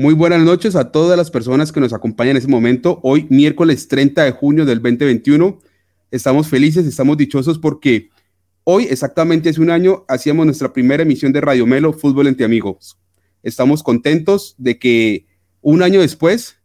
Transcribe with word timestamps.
Muy 0.00 0.14
buenas 0.14 0.40
noches 0.44 0.76
a 0.76 0.92
todas 0.92 1.18
las 1.18 1.28
personas 1.28 1.72
que 1.72 1.80
nos 1.80 1.92
acompañan 1.92 2.30
en 2.30 2.36
este 2.36 2.48
momento. 2.48 3.00
Hoy, 3.02 3.26
miércoles 3.30 3.88
30 3.88 4.22
de 4.22 4.30
junio 4.30 4.64
del 4.64 4.80
2021, 4.80 5.58
estamos 6.12 6.46
felices, 6.46 6.86
estamos 6.86 7.16
dichosos 7.16 7.58
porque 7.58 8.08
hoy, 8.62 8.84
exactamente 8.84 9.48
hace 9.48 9.60
un 9.60 9.70
año, 9.70 10.04
hacíamos 10.06 10.46
nuestra 10.46 10.72
primera 10.72 11.02
emisión 11.02 11.32
de 11.32 11.40
Radio 11.40 11.66
Melo, 11.66 11.92
Fútbol 11.92 12.28
entre 12.28 12.44
Amigos. 12.44 12.96
Estamos 13.42 13.82
contentos 13.82 14.54
de 14.56 14.78
que 14.78 15.26
un 15.62 15.82
año 15.82 16.00
después, 16.00 16.58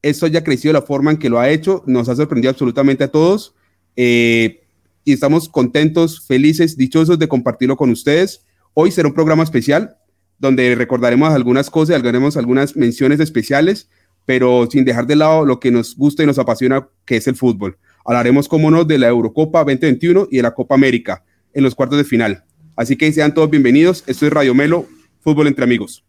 esto 0.00 0.24
haya 0.24 0.42
crecido 0.42 0.72
de 0.72 0.80
la 0.80 0.86
forma 0.86 1.10
en 1.10 1.18
que 1.18 1.28
lo 1.28 1.38
ha 1.38 1.50
hecho. 1.50 1.84
Nos 1.86 2.08
ha 2.08 2.16
sorprendido 2.16 2.52
absolutamente 2.52 3.04
a 3.04 3.08
todos. 3.08 3.54
Eh, 3.96 4.62
y 5.04 5.12
estamos 5.12 5.50
contentos, 5.50 6.26
felices, 6.26 6.78
dichosos 6.78 7.18
de 7.18 7.28
compartirlo 7.28 7.76
con 7.76 7.90
ustedes. 7.90 8.46
Hoy 8.72 8.92
será 8.92 9.08
un 9.08 9.14
programa 9.14 9.42
especial 9.42 9.98
donde 10.38 10.74
recordaremos 10.74 11.32
algunas 11.32 11.70
cosas, 11.70 12.02
haremos 12.02 12.36
algunas 12.36 12.76
menciones 12.76 13.20
especiales, 13.20 13.88
pero 14.24 14.68
sin 14.70 14.84
dejar 14.84 15.06
de 15.06 15.16
lado 15.16 15.44
lo 15.44 15.58
que 15.58 15.70
nos 15.70 15.96
gusta 15.96 16.22
y 16.22 16.26
nos 16.26 16.38
apasiona, 16.38 16.88
que 17.04 17.16
es 17.16 17.26
el 17.26 17.36
fútbol. 17.36 17.78
Hablaremos, 18.04 18.48
como 18.48 18.70
no, 18.70 18.84
de 18.84 18.98
la 18.98 19.08
Eurocopa 19.08 19.60
2021 19.60 20.28
y 20.30 20.36
de 20.36 20.42
la 20.42 20.54
Copa 20.54 20.74
América 20.74 21.24
en 21.52 21.64
los 21.64 21.74
cuartos 21.74 21.98
de 21.98 22.04
final. 22.04 22.44
Así 22.76 22.96
que 22.96 23.12
sean 23.12 23.34
todos 23.34 23.50
bienvenidos. 23.50 24.04
Esto 24.06 24.26
es 24.26 24.32
Radio 24.32 24.54
Melo, 24.54 24.86
Fútbol 25.20 25.48
entre 25.48 25.64
Amigos. 25.64 26.04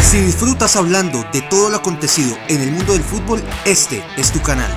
Si 0.00 0.20
disfrutas 0.20 0.76
hablando 0.76 1.24
de 1.32 1.42
todo 1.42 1.70
lo 1.70 1.76
acontecido 1.76 2.36
en 2.48 2.60
el 2.60 2.70
mundo 2.70 2.92
del 2.92 3.02
fútbol, 3.02 3.40
este 3.64 4.00
es 4.16 4.30
tu 4.30 4.40
canal. 4.42 4.70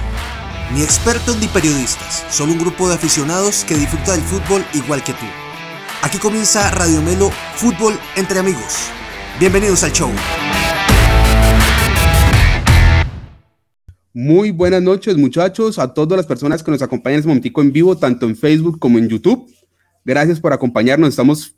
Ni 0.73 0.83
expertos 0.83 1.39
ni 1.39 1.47
periodistas, 1.47 2.25
solo 2.29 2.51
un 2.51 2.59
grupo 2.59 2.89
de 2.89 2.95
aficionados 2.95 3.63
que 3.63 3.75
disfruta 3.75 4.11
del 4.11 4.21
fútbol 4.21 4.65
igual 4.73 5.01
que 5.01 5.13
tú. 5.13 5.25
Aquí 6.01 6.17
comienza 6.17 6.69
Radio 6.71 7.01
Melo 7.01 7.31
Fútbol 7.55 7.93
entre 8.17 8.39
amigos. 8.39 8.89
Bienvenidos 9.39 9.85
al 9.85 9.93
show. 9.93 10.09
Muy 14.13 14.51
buenas 14.51 14.81
noches 14.81 15.15
muchachos, 15.15 15.79
a 15.79 15.93
todas 15.93 16.17
las 16.17 16.25
personas 16.25 16.61
que 16.61 16.71
nos 16.71 16.81
acompañan 16.81 17.13
en 17.13 17.19
este 17.19 17.29
momentico 17.29 17.61
en 17.61 17.71
vivo, 17.71 17.95
tanto 17.95 18.25
en 18.25 18.35
Facebook 18.35 18.77
como 18.77 18.97
en 18.97 19.07
YouTube. 19.07 19.49
Gracias 20.03 20.41
por 20.41 20.51
acompañarnos, 20.51 21.09
estamos 21.09 21.55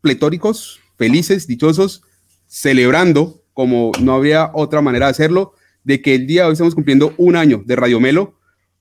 pletóricos, 0.00 0.80
felices, 0.96 1.46
dichosos, 1.46 2.02
celebrando, 2.48 3.44
como 3.52 3.92
no 4.00 4.14
habría 4.14 4.50
otra 4.52 4.80
manera 4.80 5.06
de 5.06 5.10
hacerlo, 5.12 5.52
de 5.84 6.02
que 6.02 6.16
el 6.16 6.26
día 6.26 6.42
de 6.42 6.48
hoy 6.48 6.52
estamos 6.54 6.74
cumpliendo 6.74 7.14
un 7.18 7.36
año 7.36 7.62
de 7.64 7.76
Radio 7.76 8.00
Melo 8.00 8.37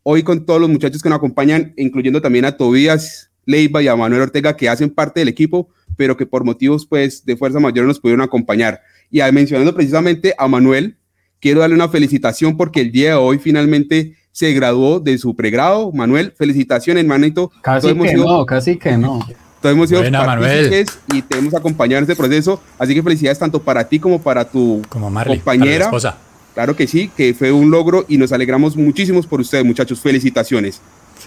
hoy 0.10 0.24
con 0.24 0.46
todos 0.46 0.62
los 0.62 0.70
muchachos 0.70 1.04
que 1.04 1.10
nos 1.10 1.18
acompañan, 1.18 1.74
incluyendo 1.76 2.22
también 2.22 2.46
a 2.46 2.54
Tobías 2.56 3.30
Leiva 3.46 3.84
y 3.84 3.90
a 3.90 3.96
Manuel 3.98 4.22
Ortega, 4.22 4.56
que 4.56 4.70
hacen 4.70 4.90
parte 4.90 5.20
del 5.20 5.28
equipo, 5.28 5.68
pero 5.98 6.16
que 6.16 6.26
por 6.26 6.46
motivos 6.46 6.86
pues, 6.86 7.26
de 7.26 7.36
fuerza 7.36 7.60
mayor 7.60 7.86
nos 7.86 8.00
pudieron 8.00 8.22
acompañar. 8.22 8.80
Y 9.12 9.20
mencionando 9.34 9.76
precisamente 9.76 10.34
a 10.38 10.48
Manuel, 10.48 10.96
quiero 11.42 11.60
darle 11.60 11.76
una 11.76 11.90
felicitación 11.90 12.56
porque 12.56 12.80
el 12.80 12.94
día 12.94 13.10
de 13.10 13.16
hoy 13.16 13.38
finalmente 13.38 14.16
se 14.32 14.54
graduó 14.54 15.02
de 15.02 15.18
su 15.18 15.36
pregrado. 15.36 15.92
Manuel, 15.92 16.34
felicitaciones, 16.38 17.04
hermanito. 17.04 17.52
Casi 17.62 17.94
que 17.94 18.14
no, 18.16 18.46
casi 18.46 18.78
que 18.78 18.98
no. 18.98 19.20
Todos 19.62 19.76
hemos 19.76 19.90
sido 19.90 20.10
Manuel. 20.10 20.86
y 21.14 21.22
te 21.22 21.38
hemos 21.38 21.54
acompañado 21.54 21.98
en 21.98 22.04
este 22.04 22.16
proceso. 22.16 22.62
Así 22.80 22.96
que 22.96 23.04
felicidades 23.04 23.40
tanto 23.40 23.62
para 23.62 23.90
ti 23.90 24.00
como 24.00 24.22
para 24.22 24.46
tu 24.46 24.82
como 24.88 25.12
compañera. 25.14 25.86
esposa. 25.86 26.18
Claro 26.58 26.76
que 26.76 26.88
sí, 26.88 27.12
que 27.16 27.36
fue 27.36 27.52
un 27.52 27.70
logro 27.70 28.04
y 28.08 28.18
nos 28.18 28.32
alegramos 28.32 28.76
muchísimos 28.76 29.28
por 29.28 29.40
ustedes, 29.40 29.64
muchachos. 29.64 30.00
Felicitaciones. 30.00 30.82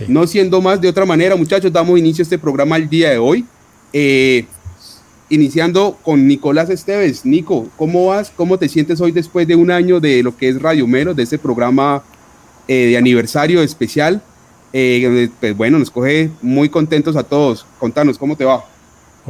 No 0.08 0.26
siendo 0.26 0.60
más 0.60 0.80
de 0.80 0.88
otra 0.88 1.06
manera, 1.06 1.36
muchachos, 1.36 1.72
damos 1.72 1.96
inicio 2.00 2.22
a 2.22 2.24
este 2.24 2.36
programa 2.36 2.76
el 2.76 2.88
día 2.88 3.10
de 3.10 3.18
hoy. 3.18 3.44
Eh, 3.92 4.46
iniciando 5.28 5.96
con 6.02 6.26
Nicolás 6.26 6.68
Esteves. 6.68 7.24
Nico, 7.24 7.68
¿cómo 7.76 8.06
vas? 8.06 8.32
¿Cómo 8.34 8.58
te 8.58 8.68
sientes 8.68 9.00
hoy 9.00 9.12
después 9.12 9.46
de 9.46 9.54
un 9.54 9.70
año 9.70 10.00
de 10.00 10.20
lo 10.24 10.36
que 10.36 10.48
es 10.48 10.60
Radio 10.60 10.88
Mero, 10.88 11.14
de 11.14 11.22
este 11.22 11.38
programa 11.38 12.02
eh, 12.66 12.86
de 12.86 12.96
aniversario 12.96 13.62
especial? 13.62 14.20
Eh, 14.72 15.28
pues 15.38 15.56
bueno, 15.56 15.78
nos 15.78 15.92
coge 15.92 16.28
muy 16.42 16.68
contentos 16.68 17.14
a 17.14 17.22
todos. 17.22 17.64
Contanos, 17.78 18.18
¿cómo 18.18 18.34
te 18.34 18.44
va? 18.44 18.64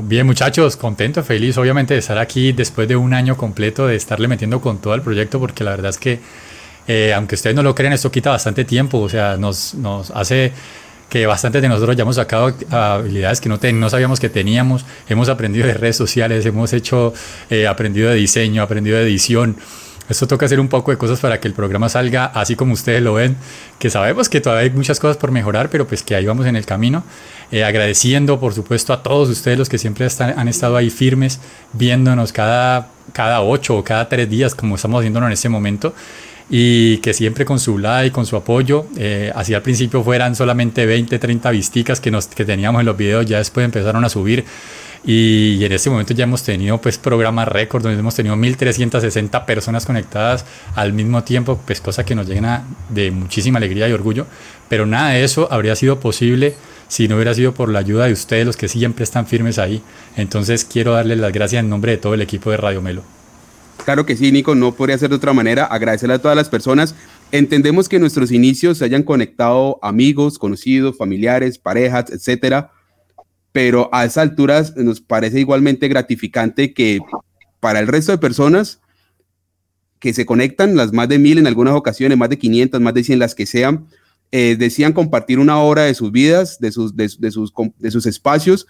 Bien 0.02 0.24
muchachos, 0.24 0.76
contento, 0.76 1.22
feliz 1.22 1.58
obviamente 1.58 1.94
de 1.94 2.00
estar 2.00 2.16
aquí 2.16 2.52
después 2.52 2.88
de 2.88 2.96
un 2.96 3.12
año 3.12 3.36
completo 3.36 3.86
de 3.86 3.96
estarle 3.96 4.28
metiendo 4.28 4.60
con 4.60 4.78
todo 4.80 4.94
el 4.94 5.02
proyecto 5.02 5.38
porque 5.38 5.62
la 5.62 5.72
verdad 5.72 5.90
es 5.90 5.98
que 5.98 6.20
eh, 6.88 7.12
aunque 7.12 7.34
ustedes 7.34 7.54
no 7.54 7.62
lo 7.62 7.74
crean 7.74 7.92
esto 7.92 8.10
quita 8.10 8.30
bastante 8.30 8.64
tiempo, 8.64 8.98
o 8.98 9.08
sea, 9.08 9.36
nos, 9.36 9.74
hace 10.14 10.52
que 11.08 11.26
bastante 11.26 11.60
de 11.60 11.68
nosotros 11.68 11.96
ya 11.96 12.02
hemos 12.02 12.16
sacado 12.16 12.54
habilidades 12.70 13.40
que 13.40 13.48
no, 13.48 13.58
no 13.74 13.90
sabíamos 13.90 14.20
que 14.20 14.30
teníamos, 14.30 14.86
hemos 15.08 15.28
aprendido 15.28 15.66
de 15.66 15.74
redes 15.74 15.96
sociales, 15.96 16.46
hemos 16.46 16.72
hecho, 16.72 17.12
eh, 17.50 17.66
aprendido 17.66 18.08
de 18.08 18.16
diseño, 18.16 18.62
aprendido 18.62 18.96
de 18.96 19.04
edición, 19.04 19.56
esto 20.10 20.26
toca 20.26 20.46
hacer 20.46 20.60
un 20.60 20.68
poco 20.68 20.90
de 20.90 20.98
cosas 20.98 21.20
para 21.20 21.40
que 21.40 21.48
el 21.48 21.54
programa 21.54 21.88
salga 21.88 22.26
así 22.26 22.56
como 22.56 22.74
ustedes 22.74 23.02
lo 23.02 23.14
ven, 23.14 23.36
que 23.78 23.90
sabemos 23.90 24.28
que 24.28 24.40
todavía 24.40 24.70
hay 24.70 24.76
muchas 24.76 24.98
cosas 24.98 25.16
por 25.16 25.30
mejorar, 25.30 25.70
pero 25.70 25.86
pues 25.86 26.02
que 26.02 26.14
ahí 26.14 26.26
vamos 26.26 26.46
en 26.46 26.56
el 26.56 26.66
camino. 26.66 27.04
Eh, 27.52 27.64
agradeciendo, 27.64 28.38
por 28.38 28.52
supuesto, 28.52 28.92
a 28.92 29.02
todos 29.02 29.28
ustedes 29.28 29.58
los 29.58 29.68
que 29.68 29.78
siempre 29.78 30.06
están, 30.06 30.38
han 30.38 30.48
estado 30.48 30.76
ahí 30.76 30.90
firmes, 30.90 31.40
viéndonos 31.72 32.32
cada, 32.32 32.88
cada 33.12 33.40
ocho 33.42 33.76
o 33.76 33.84
cada 33.84 34.08
tres 34.08 34.28
días, 34.28 34.54
como 34.54 34.76
estamos 34.76 35.00
haciéndolo 35.00 35.26
en 35.26 35.32
este 35.32 35.48
momento 35.48 35.94
y 36.50 36.98
que 36.98 37.14
siempre 37.14 37.44
con 37.44 37.60
su 37.60 37.78
like, 37.78 38.12
con 38.12 38.26
su 38.26 38.34
apoyo, 38.34 38.86
eh, 38.96 39.30
así 39.36 39.54
al 39.54 39.62
principio 39.62 40.02
fueran 40.02 40.34
solamente 40.34 40.84
20, 40.84 41.16
30 41.20 41.48
visticas 41.52 42.00
que, 42.00 42.10
nos, 42.10 42.26
que 42.26 42.44
teníamos 42.44 42.80
en 42.80 42.86
los 42.86 42.96
videos, 42.96 43.24
ya 43.24 43.38
después 43.38 43.64
empezaron 43.64 44.04
a 44.04 44.08
subir 44.08 44.44
y, 45.04 45.64
en 45.64 45.72
este 45.72 45.88
momento 45.88 46.12
ya 46.12 46.24
hemos 46.24 46.42
tenido 46.42 46.78
pues 46.78 46.98
programas 46.98 47.48
récord 47.48 47.82
donde 47.82 47.98
hemos 47.98 48.14
tenido 48.14 48.36
1360 48.36 49.46
personas 49.46 49.86
conectadas 49.86 50.44
al 50.74 50.92
mismo 50.92 51.24
tiempo, 51.24 51.58
pues 51.64 51.80
cosa 51.80 52.04
que 52.04 52.14
nos 52.14 52.28
llena 52.28 52.64
de 52.90 53.10
muchísima 53.10 53.58
alegría 53.58 53.88
y 53.88 53.92
orgullo, 53.92 54.26
pero 54.68 54.84
nada 54.84 55.10
de 55.10 55.24
eso 55.24 55.48
habría 55.50 55.74
sido 55.74 56.00
posible 56.00 56.54
si 56.88 57.08
no 57.08 57.14
hubiera 57.14 57.34
sido 57.34 57.54
por 57.54 57.70
la 57.70 57.78
ayuda 57.78 58.06
de 58.06 58.12
ustedes, 58.12 58.44
los 58.44 58.56
que 58.56 58.68
siempre 58.68 59.04
están 59.04 59.26
firmes 59.26 59.58
ahí. 59.58 59.80
Entonces 60.16 60.64
quiero 60.64 60.92
darles 60.92 61.18
las 61.18 61.32
gracias 61.32 61.60
en 61.60 61.70
nombre 61.70 61.92
de 61.92 61.98
todo 61.98 62.14
el 62.14 62.20
equipo 62.20 62.50
de 62.50 62.56
Radio 62.56 62.82
Melo. 62.82 63.02
Claro 63.84 64.04
que 64.04 64.16
sí, 64.16 64.30
Nico, 64.32 64.54
no 64.54 64.74
podría 64.74 64.98
ser 64.98 65.08
de 65.08 65.16
otra 65.16 65.32
manera. 65.32 65.64
Agradecerle 65.64 66.16
a 66.16 66.18
todas 66.18 66.36
las 66.36 66.48
personas. 66.48 66.94
Entendemos 67.32 67.88
que 67.88 68.00
nuestros 68.00 68.32
inicios 68.32 68.78
se 68.78 68.84
hayan 68.84 69.04
conectado 69.04 69.78
amigos, 69.82 70.38
conocidos, 70.38 70.98
familiares, 70.98 71.58
parejas, 71.58 72.10
etcétera 72.10 72.72
pero 73.52 73.88
a 73.92 74.04
esas 74.04 74.28
alturas 74.28 74.76
nos 74.76 75.00
parece 75.00 75.40
igualmente 75.40 75.88
gratificante 75.88 76.72
que 76.72 77.00
para 77.58 77.80
el 77.80 77.88
resto 77.88 78.12
de 78.12 78.18
personas 78.18 78.80
que 79.98 80.14
se 80.14 80.24
conectan, 80.24 80.76
las 80.76 80.92
más 80.92 81.08
de 81.08 81.18
mil 81.18 81.38
en 81.38 81.46
algunas 81.46 81.74
ocasiones, 81.74 82.16
más 82.16 82.30
de 82.30 82.38
500, 82.38 82.80
más 82.80 82.94
de 82.94 83.04
100, 83.04 83.18
las 83.18 83.34
que 83.34 83.46
sean, 83.46 83.86
eh, 84.32 84.56
decían 84.58 84.92
compartir 84.92 85.38
una 85.38 85.60
hora 85.60 85.82
de 85.82 85.94
sus 85.94 86.10
vidas, 86.10 86.58
de 86.58 86.72
sus, 86.72 86.96
de, 86.96 87.08
sus, 87.08 87.52
de 87.78 87.90
sus 87.90 88.06
espacios, 88.06 88.66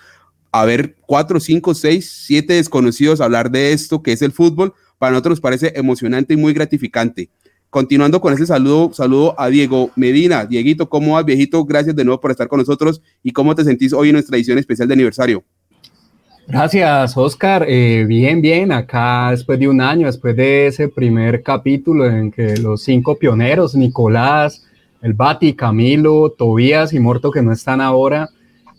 a 0.53 0.65
ver 0.65 0.97
cuatro, 1.07 1.39
cinco, 1.39 1.75
seis, 1.75 2.25
siete 2.27 2.55
desconocidos 2.55 3.21
hablar 3.21 3.51
de 3.51 3.73
esto 3.73 4.03
que 4.03 4.13
es 4.13 4.23
el 4.23 4.33
fútbol, 4.33 4.75
para 4.99 5.13
nosotros 5.13 5.33
nos 5.33 5.41
parece 5.41 5.73
emocionante 5.77 6.35
y 6.35 6.37
muy 6.37 6.53
gratificante. 6.53 7.31
Continuando 7.71 8.21
con 8.21 8.33
ese 8.33 8.47
saludo, 8.47 8.93
saludo 8.93 9.37
a 9.39 9.49
Diego 9.49 9.93
Medina. 9.95 10.45
Dieguito, 10.45 10.89
¿cómo 10.89 11.15
vas, 11.15 11.25
viejito? 11.25 11.65
Gracias 11.65 11.95
de 11.95 12.05
nuevo 12.05 12.21
por 12.21 12.33
estar 12.33 12.49
con 12.49 12.59
nosotros 12.59 13.01
y 13.23 13.31
cómo 13.31 13.55
te 13.55 13.63
sentís 13.63 13.93
hoy 13.93 14.09
en 14.09 14.15
nuestra 14.15 14.37
edición 14.37 14.59
especial 14.59 14.89
de 14.89 14.95
aniversario. 14.95 15.45
Gracias, 16.49 17.17
Oscar. 17.17 17.65
Eh, 17.69 18.05
bien, 18.09 18.43
bien, 18.43 18.73
acá 18.73 19.29
después 19.31 19.57
de 19.61 19.69
un 19.69 19.81
año, 19.81 20.07
después 20.09 20.35
de 20.35 20.67
ese 20.67 20.89
primer 20.89 21.45
capítulo 21.45 22.07
en 22.07 22.33
que 22.33 22.57
los 22.57 22.83
cinco 22.83 23.17
pioneros, 23.17 23.77
Nicolás, 23.77 24.67
el 25.01 25.15
Bati, 25.15 25.55
Camilo, 25.55 26.31
Tobías 26.37 26.93
y 26.93 26.99
Morto, 26.99 27.31
que 27.31 27.41
no 27.41 27.53
están 27.53 27.81
ahora, 27.81 28.31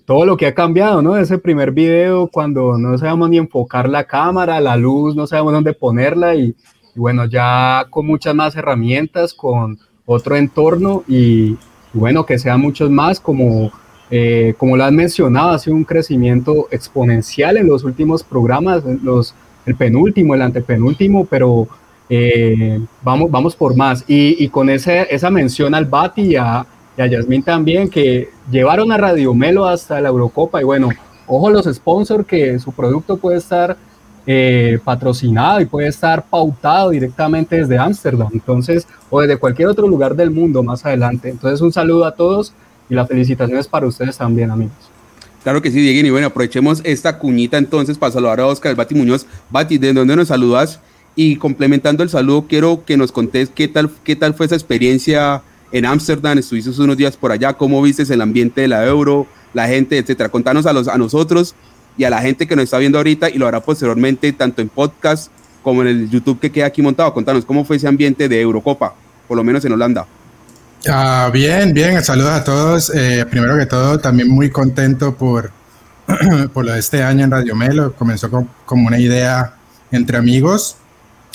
todo 0.04 0.26
lo 0.26 0.36
que 0.36 0.48
ha 0.48 0.54
cambiado, 0.54 1.02
¿no? 1.02 1.16
Ese 1.16 1.38
primer 1.38 1.72
video 1.72 2.28
cuando 2.28 2.78
no 2.78 2.98
sabemos 2.98 3.30
ni 3.30 3.38
enfocar 3.38 3.88
la 3.88 4.04
cámara, 4.04 4.60
la 4.60 4.76
luz, 4.76 5.16
no 5.16 5.28
sabemos 5.28 5.54
dónde 5.54 5.72
ponerla 5.72 6.36
y 6.36 6.54
y 6.96 7.00
bueno, 7.00 7.26
ya 7.26 7.86
con 7.90 8.06
muchas 8.06 8.36
más 8.36 8.56
herramientas, 8.56 9.34
con 9.34 9.80
otro 10.06 10.36
entorno 10.36 11.04
y, 11.08 11.58
bueno, 11.94 12.26
que 12.26 12.40
sean 12.40 12.60
muchos 12.62 12.90
más, 12.90 13.20
como, 13.20 13.72
eh, 14.10 14.54
como 14.58 14.78
lo 14.78 14.84
has 14.84 14.92
mencionado, 14.92 15.52
ha 15.52 15.60
sido 15.60 15.76
un 15.76 15.84
crecimiento 15.84 16.68
exponencial 16.72 17.58
en 17.58 17.68
los 17.68 17.84
últimos 17.84 18.24
programas, 18.24 18.84
los, 19.04 19.34
el 19.66 19.76
penúltimo, 19.76 20.36
el 20.36 20.42
antepenúltimo, 20.42 21.26
pero 21.26 21.68
eh, 22.10 22.80
vamos, 23.04 23.32
vamos 23.32 23.56
por 23.56 23.76
más. 23.76 24.04
Y, 24.08 24.44
y 24.44 24.50
con 24.50 24.70
ese, 24.70 25.08
esa 25.14 25.30
mención 25.30 25.74
al 25.74 25.86
Bati 25.86 26.22
y 26.22 26.36
a, 26.36 26.66
a 26.98 27.08
Yasmín 27.08 27.44
también, 27.44 27.90
que 27.90 28.30
llevaron 28.50 28.92
a 28.92 28.98
Radio 28.98 29.34
Melo 29.34 29.66
hasta 29.66 30.02
la 30.02 30.10
Eurocopa 30.10 30.62
y 30.62 30.66
bueno, 30.66 30.90
ojo 31.28 31.50
los 31.50 31.66
sponsors 31.66 32.26
que 32.26 32.60
su 32.60 32.72
producto 32.72 33.18
puede 33.18 33.38
estar 33.38 33.78
eh, 34.28 34.80
patrocinado 34.84 35.62
y 35.62 35.66
puede 35.66 35.88
estar 35.88 36.24
pautado 36.24 36.92
directamente 36.92 37.56
desde 37.56 37.78
Ámsterdam, 37.78 38.30
entonces, 38.34 38.88
o 39.10 39.22
desde 39.22 39.38
cualquier 39.38 39.68
otro 39.68 39.88
lugar 39.88 40.16
del 40.16 40.30
mundo 40.30 40.62
más 40.62 40.86
adelante. 40.86 41.30
Entonces, 41.30 41.62
un 41.62 41.74
saludo 41.74 42.06
a 42.06 42.14
todos 42.14 42.54
y 42.90 42.94
la 42.94 43.08
felicitación 43.08 43.58
es 43.58 43.68
para 43.68 43.88
ustedes 43.88 44.18
también, 44.18 44.52
amigos. 44.52 44.76
Claro 45.44 45.62
que 45.62 45.72
sí, 45.72 45.82
Diego. 45.82 46.08
Y 46.08 46.12
bueno, 46.12 46.28
aprovechemos 46.28 46.82
esta 46.84 47.18
cuñita 47.18 47.58
entonces 47.58 47.98
para 47.98 48.12
saludar 48.12 48.40
a 48.42 48.48
Oscar 48.48 48.76
Bati 48.76 48.94
Muñoz. 48.94 49.26
Bati, 49.50 49.78
¿de 49.78 49.94
dónde 49.94 50.16
nos 50.16 50.28
saludas? 50.28 50.80
Y 51.16 51.38
complementando 51.38 52.04
el 52.04 52.10
saludo, 52.10 52.46
quiero 52.48 52.86
que 52.86 52.96
nos 52.96 53.12
contés 53.12 53.50
qué 53.50 53.68
tal, 53.68 53.90
qué 54.04 54.16
tal 54.16 54.34
fue 54.34 54.46
esa 54.46 54.56
experiencia 54.56 55.42
en 55.72 55.86
Ámsterdam. 55.86 56.38
Estuviste 56.38 56.70
unos 56.80 56.96
días 56.96 57.18
por 57.18 57.32
allá, 57.32 57.54
cómo 57.54 57.82
viste 57.82 58.04
el 58.14 58.22
ambiente 58.22 58.62
de 58.62 58.68
la 58.68 58.86
Euro, 58.86 59.26
la 59.54 59.68
gente, 59.68 59.98
etcétera. 59.98 60.30
Contanos 60.30 60.68
a, 60.68 60.74
los, 60.74 60.88
a 60.88 60.98
nosotros 60.98 61.56
y 61.98 62.04
a 62.04 62.10
la 62.10 62.22
gente 62.22 62.48
que 62.48 62.56
nos 62.56 62.64
está 62.64 62.78
viendo 62.78 62.98
ahorita 62.98 63.30
y 63.30 63.38
lo 63.38 63.48
hará 63.48 63.62
posteriormente 63.62 64.32
tanto 64.34 64.62
en 64.62 64.70
podcast 64.70 65.32
como 65.64 65.82
en 65.82 65.88
el 65.90 66.10
YouTube 66.10 66.40
que 66.40 66.52
queda 66.52 66.66
aquí 66.66 66.82
montado. 66.82 67.14
Contanos 67.14 67.46
cómo 67.46 67.66
fue 67.66 67.78
ese 67.78 67.88
ambiente 67.88 68.28
de 68.28 68.42
Eurocopa, 68.42 68.96
por 69.28 69.38
lo 69.38 69.44
menos 69.44 69.64
en 69.66 69.74
Holanda. 69.74 70.06
Ah, 70.90 71.30
bien, 71.32 71.74
bien, 71.74 72.04
saludos 72.04 72.32
a 72.32 72.44
todos. 72.44 72.92
Eh, 72.96 73.26
primero 73.30 73.58
que 73.58 73.66
todo, 73.66 74.00
también 74.00 74.30
muy 74.30 74.50
contento 74.50 75.16
por, 75.16 75.52
por 76.54 76.66
lo 76.66 76.74
de 76.74 76.80
este 76.80 77.04
año 77.04 77.26
en 77.26 77.32
Radio 77.32 77.56
Melo. 77.56 77.94
Comenzó 77.94 78.30
como 78.66 78.88
una 78.88 79.00
idea 79.00 79.54
entre 79.92 80.18
amigos, 80.18 80.78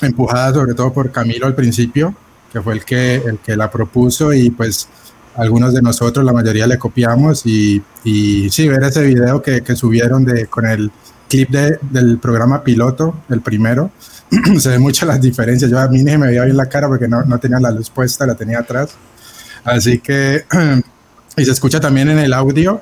empujada 0.00 0.53
sobre 0.53 0.75
todo 0.75 0.93
por 0.93 1.12
Camilo 1.12 1.47
al 1.47 1.55
principio, 1.55 2.14
que 2.53 2.61
fue 2.61 2.75
el 2.75 2.85
que, 2.85 3.17
el 3.17 3.38
que 3.38 3.56
la 3.56 3.70
propuso 3.70 4.32
y 4.32 4.50
pues 4.50 4.88
algunos 5.36 5.74
de 5.74 5.82
nosotros, 5.82 6.24
la 6.24 6.32
mayoría 6.32 6.66
le 6.66 6.78
copiamos 6.78 7.44
y, 7.46 7.82
y 8.04 8.48
sí, 8.50 8.68
ver 8.68 8.82
ese 8.84 9.02
video 9.02 9.42
que, 9.42 9.62
que 9.62 9.76
subieron 9.76 10.24
de, 10.24 10.46
con 10.46 10.66
el 10.66 10.90
clip 11.28 11.50
de, 11.50 11.78
del 11.90 12.18
programa 12.18 12.62
piloto, 12.62 13.22
el 13.28 13.40
primero, 13.40 13.90
se 14.58 14.70
ven 14.70 14.80
muchas 14.80 15.08
las 15.08 15.20
diferencias. 15.20 15.70
Yo 15.70 15.78
a 15.78 15.88
mí 15.88 16.02
ni 16.02 16.16
me 16.16 16.28
veía 16.28 16.44
bien 16.44 16.56
la 16.56 16.66
cara 16.66 16.88
porque 16.88 17.08
no, 17.08 17.22
no 17.22 17.38
tenía 17.38 17.60
la 17.60 17.70
luz 17.70 17.90
puesta, 17.90 18.26
la 18.26 18.34
tenía 18.34 18.60
atrás. 18.60 18.90
Así 19.64 19.98
que, 19.98 20.44
y 21.36 21.44
se 21.44 21.50
escucha 21.50 21.80
también 21.80 22.08
en 22.08 22.18
el 22.18 22.32
audio, 22.32 22.80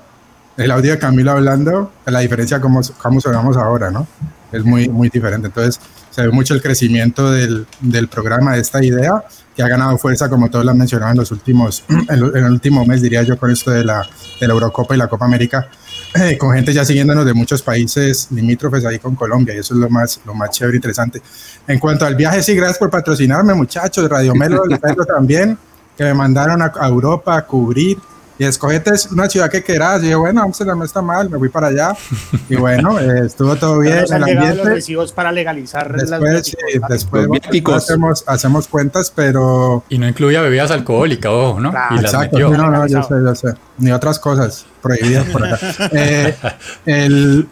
el 0.57 0.71
audio 0.71 0.93
de 0.93 0.99
Camilo 0.99 1.33
hablando, 1.33 1.93
la 2.07 2.21
diferencia 2.21 2.61
como, 2.61 2.81
como 2.99 3.21
sonamos 3.21 3.57
ahora, 3.57 3.91
¿no? 3.91 4.07
Es 4.53 4.65
muy, 4.65 4.89
muy 4.89 5.09
diferente. 5.09 5.49
Entonces, 5.49 5.81
se 6.15 6.23
ve 6.23 6.31
mucho 6.31 6.55
el 6.55 6.63
crecimiento 6.63 7.31
del, 7.31 7.67
del 7.81 8.09
programa, 8.09 8.55
de 8.55 8.61
esta 8.61 8.85
idea, 8.85 9.25
que 9.57 9.63
ha 9.63 9.69
ganado 9.69 9.99
fuerza, 9.99 10.29
como 10.29 10.49
todos 10.49 10.65
lo 10.65 10.71
han 10.71 10.79
mencionado 10.79 11.13
en 11.13 11.19
los 11.19 11.33
últimos, 11.33 11.85
en, 11.89 12.09
el 12.09 12.45
último 12.45 12.85
mes, 12.85 13.03
diría 13.03 13.23
yo, 13.23 13.37
con 13.39 13.51
esto 13.51 13.71
de 13.71 13.85
la, 13.85 14.07
de 14.41 14.47
la 14.47 14.55
Eurocopa 14.55 14.95
y 14.95 14.99
la 14.99 15.09
Copa 15.09 15.25
América, 15.25 15.69
eh, 16.15 16.37
con 16.39 16.55
gente 16.55 16.73
ya 16.73 16.85
siguiéndonos 16.85 17.27
de 17.27 17.35
muchos 17.35 17.63
países 17.63 18.29
limítrofes 18.31 18.85
ahí 18.85 18.99
con 18.99 19.17
Colombia, 19.17 19.55
y 19.55 19.59
eso 19.59 19.75
es 19.75 19.81
lo 19.81 19.91
más, 19.91 20.21
lo 20.25 20.35
más 20.35 20.51
chévere 20.51 20.77
e 20.77 20.79
interesante. 20.79 21.21
En 21.67 21.79
cuanto 21.79 22.07
al 22.07 22.15
viaje, 22.15 22.43
sí, 22.43 22.55
gracias 22.55 22.79
por 22.79 22.91
patrocinarme, 22.91 23.55
muchachos, 23.55 24.09
Radio 24.09 24.35
Melo, 24.35 24.63
también 25.09 25.59
que 25.97 26.05
me 26.05 26.15
mandaron 26.15 26.63
a, 26.63 26.73
Europa 26.87 27.37
a 27.37 27.43
cubrir. 27.47 27.99
Y 28.37 28.45
escogete 28.45 28.91
es 28.91 29.07
una 29.13 29.29
ciudad 29.29 29.49
que 29.49 29.63
quieras. 29.63 30.03
Y 30.03 30.11
yo, 30.11 30.21
bueno, 30.21 30.43
Amsterdam 30.43 30.83
está 30.83 31.01
mal, 31.01 31.31
me 31.31 31.39
fui 31.39 31.49
para 31.49 31.69
allá. 31.69 31.97
Y 32.49 32.57
bueno, 32.57 32.99
eh, 32.99 33.27
estuvo 33.27 33.57
todo 33.57 33.79
bien. 33.79 34.05
el 34.05 34.13
ambiente. 34.13 34.57
los 34.57 34.67
recibos 34.67 35.13
para 35.13 35.33
legalizar 35.33 35.91
después, 35.97 36.47
sí, 36.47 36.57
después 36.89 37.29
hacemos, 37.75 38.25
hacemos 38.27 38.69
cuentas, 38.69 39.11
pero. 39.15 39.83
Y 39.89 39.99
no 39.99 40.07
incluía 40.07 40.43
bebidas 40.43 40.71
alcohólicas, 40.71 41.33
ojo, 41.33 41.61
¿no? 41.61 41.73
y 41.93 41.99
Exacto, 42.01 42.39
no, 42.39 42.71
no, 42.71 42.87
yo 42.87 43.03
sé, 43.03 43.15
yo 43.25 43.35
sé. 43.35 43.55
Ni 43.79 43.93
otras 43.93 44.19
cosas 44.19 44.67
prohibidas 44.83 45.25
por 45.27 45.47
acá. 45.47 45.59
eh, 45.93 46.37
el, 46.85 47.49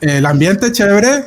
el 0.00 0.26
ambiente 0.26 0.72
chévere. 0.72 1.26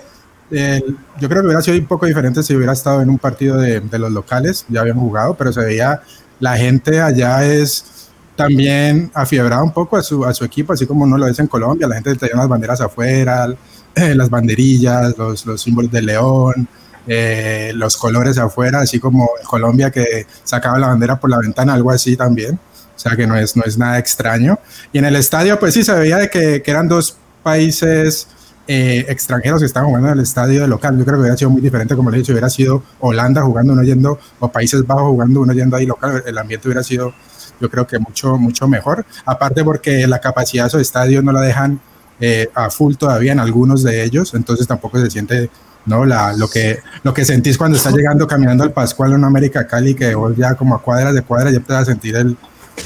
yo 0.49 1.29
creo 1.29 1.41
que 1.41 1.47
hubiera 1.47 1.61
sido 1.61 1.77
un 1.77 1.85
poco 1.85 2.05
diferente 2.05 2.43
si 2.43 2.55
hubiera 2.55 2.73
estado 2.73 3.01
en 3.01 3.09
un 3.09 3.17
partido 3.17 3.57
de, 3.57 3.79
de 3.79 3.99
los 3.99 4.11
locales, 4.11 4.65
ya 4.67 4.81
habían 4.81 4.99
jugado, 4.99 5.35
pero 5.35 5.53
se 5.53 5.61
veía 5.61 6.01
la 6.39 6.57
gente 6.57 7.01
allá 7.01 7.45
es 7.45 7.94
también 8.35 9.11
afiebrada 9.13 9.63
un 9.63 9.71
poco 9.71 9.97
a 9.97 10.03
su, 10.03 10.25
a 10.25 10.33
su 10.33 10.43
equipo, 10.43 10.73
así 10.73 10.85
como 10.85 11.05
uno 11.05 11.17
lo 11.17 11.27
dice 11.27 11.41
en 11.41 11.47
Colombia, 11.47 11.87
la 11.87 11.95
gente 11.95 12.15
traía 12.15 12.35
las 12.35 12.47
banderas 12.47 12.81
afuera, 12.81 13.47
eh, 13.95 14.15
las 14.15 14.29
banderillas, 14.29 15.17
los, 15.17 15.45
los, 15.45 15.61
símbolos 15.61 15.91
de 15.91 16.01
león, 16.01 16.67
eh, 17.07 17.71
los 17.75 17.97
colores 17.97 18.37
afuera, 18.37 18.81
así 18.81 18.99
como 18.99 19.29
en 19.39 19.45
Colombia 19.45 19.91
que 19.91 20.27
sacaba 20.43 20.77
la 20.79 20.87
bandera 20.87 21.19
por 21.19 21.29
la 21.29 21.39
ventana, 21.39 21.73
algo 21.73 21.91
así 21.91 22.17
también, 22.17 22.55
o 22.55 22.99
sea 22.99 23.15
que 23.15 23.25
no 23.27 23.35
es, 23.35 23.55
no 23.55 23.63
es 23.63 23.77
nada 23.77 23.99
extraño. 23.99 24.59
Y 24.91 24.97
en 24.99 25.05
el 25.05 25.15
estadio, 25.15 25.59
pues 25.59 25.73
sí, 25.73 25.83
se 25.83 25.93
veía 25.93 26.17
de 26.17 26.29
que, 26.29 26.61
que 26.61 26.71
eran 26.71 26.87
dos 26.87 27.17
países 27.43 28.27
eh, 28.67 29.05
extranjeros 29.09 29.59
que 29.59 29.67
estaban 29.67 29.87
jugando 29.87 30.07
en 30.09 30.15
el 30.15 30.23
estadio 30.23 30.61
de 30.61 30.67
local. 30.67 30.97
Yo 30.97 31.05
creo 31.05 31.17
que 31.17 31.21
hubiera 31.21 31.37
sido 31.37 31.51
muy 31.51 31.61
diferente, 31.61 31.95
como 31.95 32.09
le 32.09 32.17
he 32.17 32.19
dicho, 32.21 32.31
hubiera 32.31 32.49
sido 32.49 32.81
Holanda 32.99 33.43
jugando 33.43 33.73
uno 33.73 33.83
yendo, 33.83 34.17
o 34.39 34.51
Países 34.51 34.85
Bajos 34.87 35.09
jugando 35.09 35.41
uno 35.41 35.53
yendo 35.53 35.75
ahí 35.75 35.85
local. 35.85 36.23
El 36.25 36.37
ambiente 36.37 36.67
hubiera 36.67 36.83
sido, 36.83 37.13
yo 37.59 37.69
creo 37.69 37.87
que 37.87 37.99
mucho, 37.99 38.37
mucho 38.37 38.67
mejor. 38.67 39.05
Aparte 39.25 39.63
porque 39.63 40.07
la 40.07 40.19
capacidad 40.19 40.63
de 40.63 40.67
esos 40.69 40.81
estadios 40.81 41.23
no 41.23 41.31
la 41.31 41.41
dejan 41.41 41.79
eh, 42.19 42.49
a 42.53 42.69
full 42.69 42.95
todavía 42.95 43.33
en 43.33 43.39
algunos 43.39 43.83
de 43.83 44.03
ellos, 44.03 44.33
entonces 44.33 44.67
tampoco 44.67 44.99
se 44.99 45.09
siente 45.09 45.49
¿no? 45.85 46.05
La, 46.05 46.33
lo, 46.33 46.47
que, 46.47 46.79
lo 47.03 47.13
que 47.13 47.25
sentís 47.25 47.57
cuando 47.57 47.77
estás 47.77 47.93
llegando 47.93 48.25
caminando 48.27 48.63
al 48.63 48.71
Pascual 48.71 49.13
en 49.13 49.23
América 49.23 49.67
Cali, 49.67 49.93
que 49.93 50.15
vos 50.15 50.35
ya 50.35 50.55
como 50.55 50.75
a 50.75 50.81
cuadras 50.81 51.13
de 51.13 51.21
cuadras 51.21 51.53
ya 51.53 51.59
te 51.59 51.73
a 51.73 51.85
sentir 51.85 52.15
el, 52.15 52.35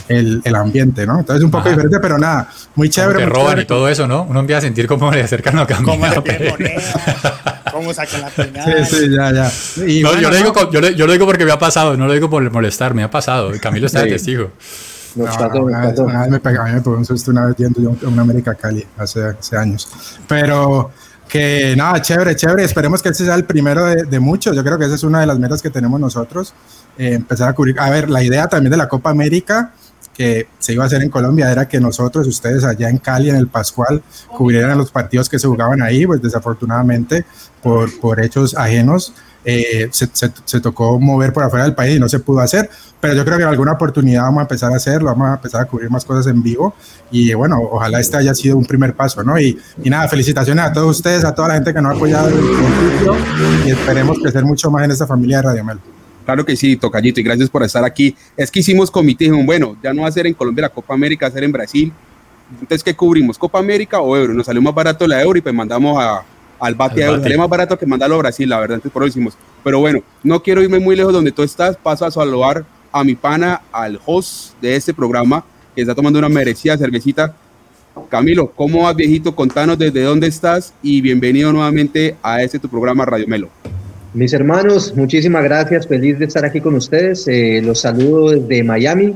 el, 0.08 0.42
el, 0.44 0.56
ambiente, 0.56 1.06
¿no? 1.06 1.20
Entonces 1.20 1.44
un 1.44 1.52
poco 1.52 1.70
diferente, 1.70 2.00
pero 2.00 2.18
nada, 2.18 2.50
muy 2.76 2.90
chévere. 2.90 3.20
Te 3.20 3.26
roban 3.26 3.60
y 3.60 3.66
todo 3.66 3.88
eso, 3.88 4.08
¿no? 4.08 4.24
Uno 4.24 4.40
empieza 4.40 4.60
a 4.60 4.62
sentir 4.62 4.88
cómo 4.88 5.12
le 5.12 5.22
acercan 5.24 5.58
a 5.60 5.68
caminar. 5.68 6.24
Cómo 7.72 7.94
sacan 7.94 8.22
la 8.22 8.30
peinada. 8.30 8.86
Sí, 8.86 8.96
sí, 8.96 9.16
ya, 9.16 9.32
ya. 9.32 9.52
Y 9.86 10.02
no, 10.02 10.20
yo, 10.20 10.30
lo 10.30 10.36
digo, 10.36 10.72
yo, 10.72 10.80
yo, 10.82 11.06
lo 11.06 11.14
digo 11.14 11.26
porque 11.26 11.46
me 11.46 11.52
ha 11.52 11.60
pasado, 11.60 11.96
no 11.96 12.08
lo 12.08 12.14
digo 12.14 12.30
por 12.30 12.50
molestar, 12.52 12.94
me 12.94 13.04
ha 13.04 13.12
pasado. 13.12 13.52
Camilo 13.62 13.88
está 13.88 14.02
de 14.02 14.10
testigo. 14.10 14.52
No, 15.16 15.26
no, 15.26 15.64
una, 15.64 15.88
vez, 15.88 16.30
me 16.30 16.40
pegó, 16.40 16.64
me 16.64 16.82
pegó 16.82 16.98
un 16.98 17.06
susto 17.06 17.32
una 17.32 17.46
vez 17.46 17.56
yendo 17.58 17.82
yo 17.82 17.96
a 18.06 18.10
una 18.10 18.22
América 18.22 18.54
Cali 18.56 18.86
hace, 18.98 19.24
hace 19.24 19.58
años. 19.58 19.88
Pero 20.28 20.92
que 21.28 21.74
nada, 21.76 22.02
chévere, 22.02 22.36
chévere. 22.36 22.64
Esperemos 22.64 23.02
que 23.02 23.10
ese 23.10 23.26
sea 23.26 23.36
el 23.36 23.46
primero 23.46 23.86
de, 23.86 24.04
de 24.04 24.20
muchos. 24.20 24.56
Yo 24.56 24.64
creo 24.64 24.78
que 24.78 24.86
esa 24.86 24.96
es 24.96 25.04
una 25.04 25.20
de 25.22 25.26
las 25.26 25.40
metas 25.40 25.62
que 25.62 25.70
tenemos 25.70 26.00
nosotros. 26.00 26.54
Eh, 26.98 27.14
empezar 27.14 27.50
a 27.50 27.54
cubrir. 27.54 27.80
A 27.80 27.90
ver, 27.90 28.10
la 28.10 28.24
idea 28.24 28.48
también 28.48 28.72
de 28.72 28.78
la 28.78 28.90
Copa 28.90 29.10
América 29.10 29.72
que 30.20 30.50
se 30.60 30.74
iba 30.74 30.84
a 30.84 30.88
hacer 30.88 31.02
en 31.02 31.10
Colombia 31.10 31.50
era 31.50 31.66
que 31.66 31.80
nosotros, 31.80 32.28
ustedes 32.28 32.66
allá 32.66 32.90
en 32.90 32.98
Cali, 32.98 33.30
en 33.30 33.38
el 33.38 33.48
Pascual, 33.48 34.04
cubrieran 34.28 34.78
los 34.78 34.92
partidos 34.92 35.30
que 35.30 35.40
se 35.40 35.48
jugaban 35.48 35.82
ahí, 35.82 36.06
pues 36.06 36.22
desafortunadamente 36.22 37.24
por, 37.64 37.98
por 38.02 38.20
hechos 38.20 38.54
ajenos. 38.54 39.14
Eh, 39.46 39.88
se, 39.92 40.10
se, 40.12 40.60
tocó 40.60 41.00
mover 41.00 41.32
por 41.32 41.44
afuera 41.44 41.64
del 41.64 41.74
país 41.74 41.96
y 41.96 42.00
no 42.02 42.10
se 42.10 42.20
pudo 42.20 42.42
hacer, 42.42 42.70
pero 43.00 43.14
yo 43.14 43.24
creo 43.24 43.38
que 43.38 43.44
en 43.44 43.50
alguna 43.50 43.72
oportunidad 43.72 44.24
vamos 44.24 44.40
a 44.40 44.42
empezar 44.42 44.74
a 44.74 44.76
hacerlo, 44.76 45.06
vamos 45.06 45.30
a 45.30 45.36
empezar 45.36 45.62
a 45.62 45.66
cubrir 45.66 45.90
más 45.90 46.04
cosas 46.04 46.28
en 46.28 46.44
vivo 46.44 46.76
y 47.10 47.34
bueno, 47.34 47.58
ojalá 47.72 48.02
este 48.02 48.18
haya 48.18 48.36
sido 48.36 48.58
un 48.58 48.66
primer 48.66 48.94
paso, 48.96 49.24
¿no? 49.24 49.40
Y, 49.40 49.58
y 49.82 49.90
nada, 49.90 50.10
felicitaciones 50.10 50.66
a 50.66 50.74
todos 50.74 50.98
ustedes, 50.98 51.24
a 51.24 51.34
toda 51.34 51.48
la 51.48 51.54
gente 51.54 51.74
que 51.74 51.82
nos 51.82 51.94
ha 51.94 51.96
apoyado 51.96 52.28
en 52.28 52.38
el 52.38 53.68
y 53.68 53.72
esperemos 53.72 54.20
crecer 54.20 54.44
mucho 54.44 54.70
más 54.70 54.84
en 54.84 54.92
esta 54.92 55.08
familia 55.08 55.38
de 55.38 55.44
Radio 55.44 55.64
Mel. 55.64 55.80
Claro 56.30 56.46
que 56.46 56.56
sí, 56.56 56.76
Tocayito, 56.76 57.20
y 57.20 57.24
gracias 57.24 57.50
por 57.50 57.64
estar 57.64 57.84
aquí. 57.84 58.16
Es 58.38 58.52
que 58.52 58.60
hicimos 58.60 58.92
comité, 58.92 59.24
dijeron, 59.24 59.48
bueno, 59.48 59.76
ya 59.82 59.96
no 59.96 60.04
va 60.04 60.10
a 60.10 60.12
ser 60.12 60.28
en 60.28 60.36
Colombia 60.36 60.62
la 60.62 60.70
Copa 60.70 60.94
América, 60.94 61.26
va 61.26 61.30
a 61.30 61.34
ser 61.34 61.44
en 61.44 61.52
Brasil. 61.52 61.92
Entonces, 62.52 62.84
¿qué 62.84 62.94
cubrimos? 62.94 63.36
¿Copa 63.36 63.58
América 63.58 64.00
o 64.00 64.16
Euro? 64.16 64.36
Nos 64.36 64.46
salió 64.46 64.62
más 64.62 64.76
barato 64.76 65.08
la 65.08 65.24
Euro 65.24 65.40
y 65.40 65.42
pues 65.42 65.56
mandamos 65.56 66.00
a, 66.00 66.24
al 66.60 66.76
bate, 66.76 67.04
al 67.04 67.24
Salió 67.24 67.40
más 67.40 67.50
barato 67.50 67.80
que 67.80 67.88
mandarlo 67.88 68.14
a 68.14 68.20
Brasil, 68.20 68.48
la 68.48 68.60
verdad, 68.60 68.76
entonces 68.76 68.94
por 68.94 69.02
eso 69.02 69.10
hicimos. 69.10 69.34
Pero 69.64 69.80
bueno, 69.80 70.04
no 70.22 70.44
quiero 70.44 70.62
irme 70.62 70.78
muy 70.78 70.96
lejos 70.96 71.14
donde 71.14 71.32
tú 71.32 71.42
estás, 71.42 71.76
paso 71.78 72.06
a 72.06 72.12
saludar 72.12 72.64
a 72.92 73.04
mi 73.04 73.16
pana, 73.16 73.64
al 73.72 74.00
host 74.06 74.54
de 74.62 74.76
este 74.76 74.94
programa, 74.94 75.44
que 75.74 75.82
está 75.82 75.96
tomando 75.96 76.20
una 76.20 76.30
merecida 76.30 76.78
cervecita. 76.78 77.34
Camilo, 78.08 78.52
¿cómo 78.52 78.84
vas, 78.84 78.96
viejito? 78.96 79.36
Contanos 79.36 79.80
desde 79.80 80.04
dónde 80.04 80.28
estás 80.28 80.76
y 80.84 81.02
bienvenido 81.02 81.52
nuevamente 81.52 82.18
a 82.22 82.44
este 82.44 82.60
tu 82.60 82.70
programa 82.70 83.04
Radio 83.04 83.28
Melo. 83.28 83.50
Mis 84.14 84.34
hermanos, 84.34 84.96
muchísimas 84.96 85.44
gracias, 85.44 85.86
feliz 85.86 86.18
de 86.18 86.26
estar 86.26 86.44
aquí 86.44 86.60
con 86.60 86.74
ustedes. 86.74 87.28
Eh, 87.28 87.62
los 87.64 87.82
saludo 87.82 88.32
desde 88.32 88.64
Miami. 88.64 89.14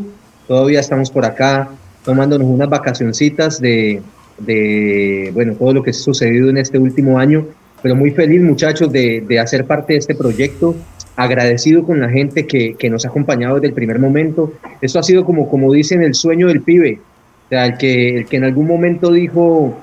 Todavía 0.48 0.82
estamos 0.82 1.10
por 1.10 1.26
acá 1.26 1.68
tomándonos 2.06 2.48
unas 2.48 2.70
vacacioncitas 2.70 3.60
de, 3.60 4.04
de, 4.38 5.32
bueno, 5.34 5.56
todo 5.56 5.74
lo 5.74 5.82
que 5.82 5.90
ha 5.90 5.94
sucedido 5.94 6.52
en 6.52 6.58
este 6.58 6.78
último 6.78 7.18
año, 7.18 7.48
pero 7.82 7.96
muy 7.96 8.12
feliz 8.12 8.40
muchachos 8.44 8.92
de, 8.92 9.22
de 9.28 9.40
hacer 9.40 9.66
parte 9.66 9.94
de 9.94 10.00
este 10.00 10.14
proyecto, 10.14 10.76
agradecido 11.16 11.84
con 11.84 12.00
la 12.00 12.10
gente 12.10 12.46
que, 12.46 12.76
que, 12.76 12.88
nos 12.92 13.04
ha 13.04 13.08
acompañado 13.08 13.56
desde 13.56 13.70
el 13.70 13.74
primer 13.74 13.98
momento. 13.98 14.54
Esto 14.80 15.00
ha 15.00 15.04
sido 15.04 15.26
como, 15.26 15.50
como 15.50 15.74
dicen, 15.74 16.04
el 16.04 16.14
sueño 16.14 16.50
del 16.50 16.62
pibe, 16.62 17.00
o 17.48 17.50
sea, 17.50 17.66
el 17.66 17.78
que, 17.78 18.18
el 18.18 18.26
que 18.28 18.38
en 18.38 18.44
algún 18.44 18.68
momento 18.68 19.12
dijo, 19.12 19.76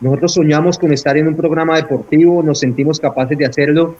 nosotros 0.00 0.32
soñamos 0.32 0.78
con 0.78 0.90
estar 0.90 1.18
en 1.18 1.28
un 1.28 1.36
programa 1.36 1.76
deportivo, 1.76 2.42
nos 2.42 2.60
sentimos 2.60 2.98
capaces 2.98 3.36
de 3.36 3.44
hacerlo 3.44 3.96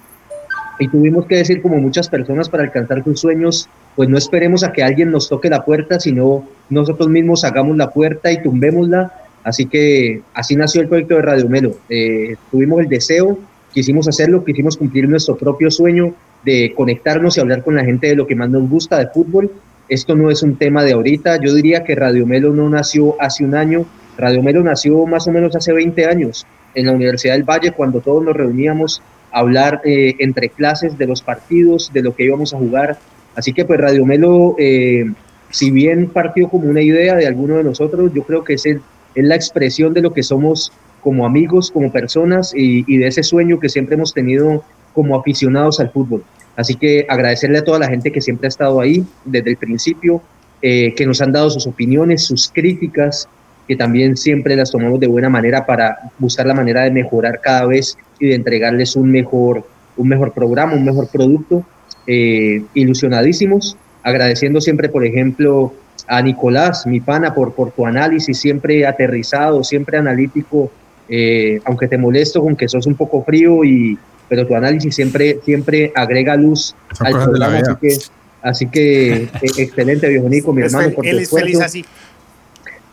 y 0.79 0.89
tuvimos 0.89 1.27
que 1.27 1.37
decir 1.37 1.63
como 1.63 1.77
muchas 1.77 2.09
personas 2.09 2.49
para 2.49 2.65
alcanzar 2.65 3.03
tus 3.03 3.21
sueños, 3.21 3.69
pues 3.97 4.09
no 4.09 4.19
esperemos 4.19 4.65
a 4.65 4.73
que 4.73 4.83
alguien 4.83 5.11
nos 5.11 5.29
toque 5.29 5.49
la 5.49 5.65
puerta, 5.65 6.01
sino 6.01 6.47
nosotros 6.69 7.09
mismos 7.09 7.45
hagamos 7.45 7.77
la 7.77 7.91
puerta 7.91 8.33
y 8.33 8.43
tumbémosla. 8.43 9.13
Así 9.45 9.67
que 9.67 10.23
así 10.33 10.57
nació 10.57 10.81
el 10.81 10.89
proyecto 10.89 11.17
de 11.17 11.23
Radio 11.23 11.49
Melo. 11.49 11.77
Eh, 11.89 12.37
tuvimos 12.51 12.81
el 12.81 12.89
deseo, 12.89 13.39
quisimos 13.73 14.09
hacerlo, 14.09 14.45
quisimos 14.45 14.77
cumplir 14.77 15.09
nuestro 15.09 15.37
propio 15.37 15.71
sueño 15.71 16.15
de 16.45 16.73
conectarnos 16.77 17.37
y 17.37 17.41
hablar 17.41 17.63
con 17.63 17.75
la 17.75 17.85
gente 17.85 18.09
de 18.09 18.17
lo 18.17 18.27
que 18.27 18.35
más 18.35 18.51
nos 18.51 18.69
gusta 18.69 18.99
de 18.99 19.09
fútbol. 19.09 19.51
Esto 19.89 20.15
no 20.15 20.31
es 20.31 20.43
un 20.43 20.57
tema 20.57 20.83
de 20.83 20.93
ahorita, 20.93 21.41
yo 21.41 21.55
diría 21.55 21.85
que 21.85 21.95
Radio 21.95 22.27
Melo 22.27 22.53
no 22.55 22.69
nació 22.71 23.21
hace 23.21 23.45
un 23.45 23.55
año, 23.55 23.85
Radio 24.17 24.43
Melo 24.43 24.63
nació 24.63 25.05
más 25.05 25.27
o 25.29 25.33
menos 25.33 25.55
hace 25.55 25.73
20 25.73 26.07
años 26.07 26.47
en 26.75 26.87
la 26.87 26.93
Universidad 26.93 27.35
del 27.35 27.45
Valle 27.45 27.73
cuando 27.73 28.01
todos 28.01 28.25
nos 28.25 28.35
reuníamos 28.35 29.03
hablar 29.35 29.81
eh, 29.85 30.15
entre 30.19 30.49
clases 30.49 30.97
de 30.97 31.07
los 31.07 31.23
partidos, 31.23 31.91
de 31.93 32.03
lo 32.03 32.15
que 32.15 32.25
íbamos 32.25 32.55
a 32.55 32.59
jugar. 32.59 32.99
Así 33.35 33.53
que 33.53 33.65
pues 33.65 33.81
Radio 33.81 34.07
Melo, 34.07 34.55
eh, 34.59 35.05
si 35.51 35.71
bien 35.71 36.09
partió 36.09 36.49
como 36.49 36.69
una 36.69 36.81
idea 36.81 37.15
de 37.17 37.27
alguno 37.27 37.57
de 37.57 37.65
nosotros, 37.65 38.13
yo 38.15 38.23
creo 38.23 38.45
que 38.45 38.55
es, 38.55 38.65
es 38.67 38.81
la 39.15 39.35
expresión 39.35 39.93
de 39.93 40.03
lo 40.03 40.13
que 40.13 40.23
somos 40.23 40.73
como 41.01 41.27
amigos, 41.27 41.71
como 41.71 41.93
personas 41.93 42.55
y, 42.55 42.85
y 42.87 42.97
de 42.97 43.09
ese 43.09 43.23
sueño 43.23 43.61
que 43.61 43.69
siempre 43.69 43.95
hemos 43.97 44.15
tenido 44.15 44.65
como 44.95 45.19
aficionados 45.19 45.81
al 45.81 45.91
fútbol. 45.91 46.25
Así 46.57 46.77
que 46.77 47.05
agradecerle 47.09 47.59
a 47.59 47.65
toda 47.65 47.79
la 47.79 47.89
gente 47.89 48.13
que 48.13 48.21
siempre 48.21 48.47
ha 48.47 48.49
estado 48.49 48.81
ahí 48.81 49.05
desde 49.25 49.51
el 49.51 49.57
principio, 49.57 50.23
eh, 50.63 50.95
que 50.95 51.05
nos 51.05 51.21
han 51.21 51.33
dado 51.33 51.51
sus 51.51 51.67
opiniones, 51.67 52.25
sus 52.25 52.49
críticas, 52.49 53.29
que 53.67 53.77
también 53.77 54.17
siempre 54.17 54.57
las 54.57 54.71
tomamos 54.71 55.01
de 55.01 55.07
buena 55.07 55.29
manera 55.29 55.67
para 55.67 55.99
buscar 56.19 56.47
la 56.47 56.55
manera 56.55 56.83
de 56.83 56.91
mejorar 56.91 57.41
cada 57.41 57.67
vez 57.67 57.99
y 58.19 58.29
de 58.29 58.35
entregarles 58.35 58.97
un 58.97 59.11
mejor, 59.11 59.65
un 59.97 60.09
mejor 60.09 60.33
programa, 60.33 60.75
un 60.75 60.85
mejor 60.85 61.09
producto. 61.09 61.65
Eh, 62.07 62.63
ilusionadísimos, 62.75 63.77
agradeciendo 64.03 64.61
siempre, 64.61 64.91
por 64.91 65.07
ejemplo, 65.07 65.73
a 66.07 66.21
Nicolás, 66.21 66.87
mi 66.87 67.01
pana, 67.01 67.35
por, 67.35 67.55
por 67.55 67.73
tu 67.73 67.87
análisis 67.87 68.39
siempre 68.39 68.87
aterrizado, 68.87 69.65
siempre 69.65 69.97
analítico, 69.97 70.71
eh, 71.09 71.61
aunque 71.65 71.89
te 71.89 71.97
molesto 71.97 72.43
con 72.43 72.57
que 72.57 72.69
sos 72.69 72.87
un 72.87 72.95
poco 72.95 73.25
frío 73.25 73.65
y, 73.65 73.99
pero 74.29 74.47
tu 74.47 74.55
análisis 74.55 74.95
siempre, 74.95 75.39
siempre 75.45 75.93
agrega 75.95 76.37
luz 76.37 76.75
Son 76.93 77.07
al 77.07 77.13
programa, 77.25 77.59
así 77.59 77.75
que, 77.81 77.99
así 78.43 78.67
que 78.67 79.13
eh, 79.15 79.31
excelente, 79.59 80.09
viejo 80.09 80.29
Nico, 80.29 80.53
mi 80.53 80.63
Es 80.63 80.73
hermano, 80.73 80.95
por 80.95 81.05
tu 81.05 81.11
él 81.11 81.21
es 81.21 81.31
feliz 81.31 81.55
esfuerzo. 81.55 81.65
así. 81.65 81.85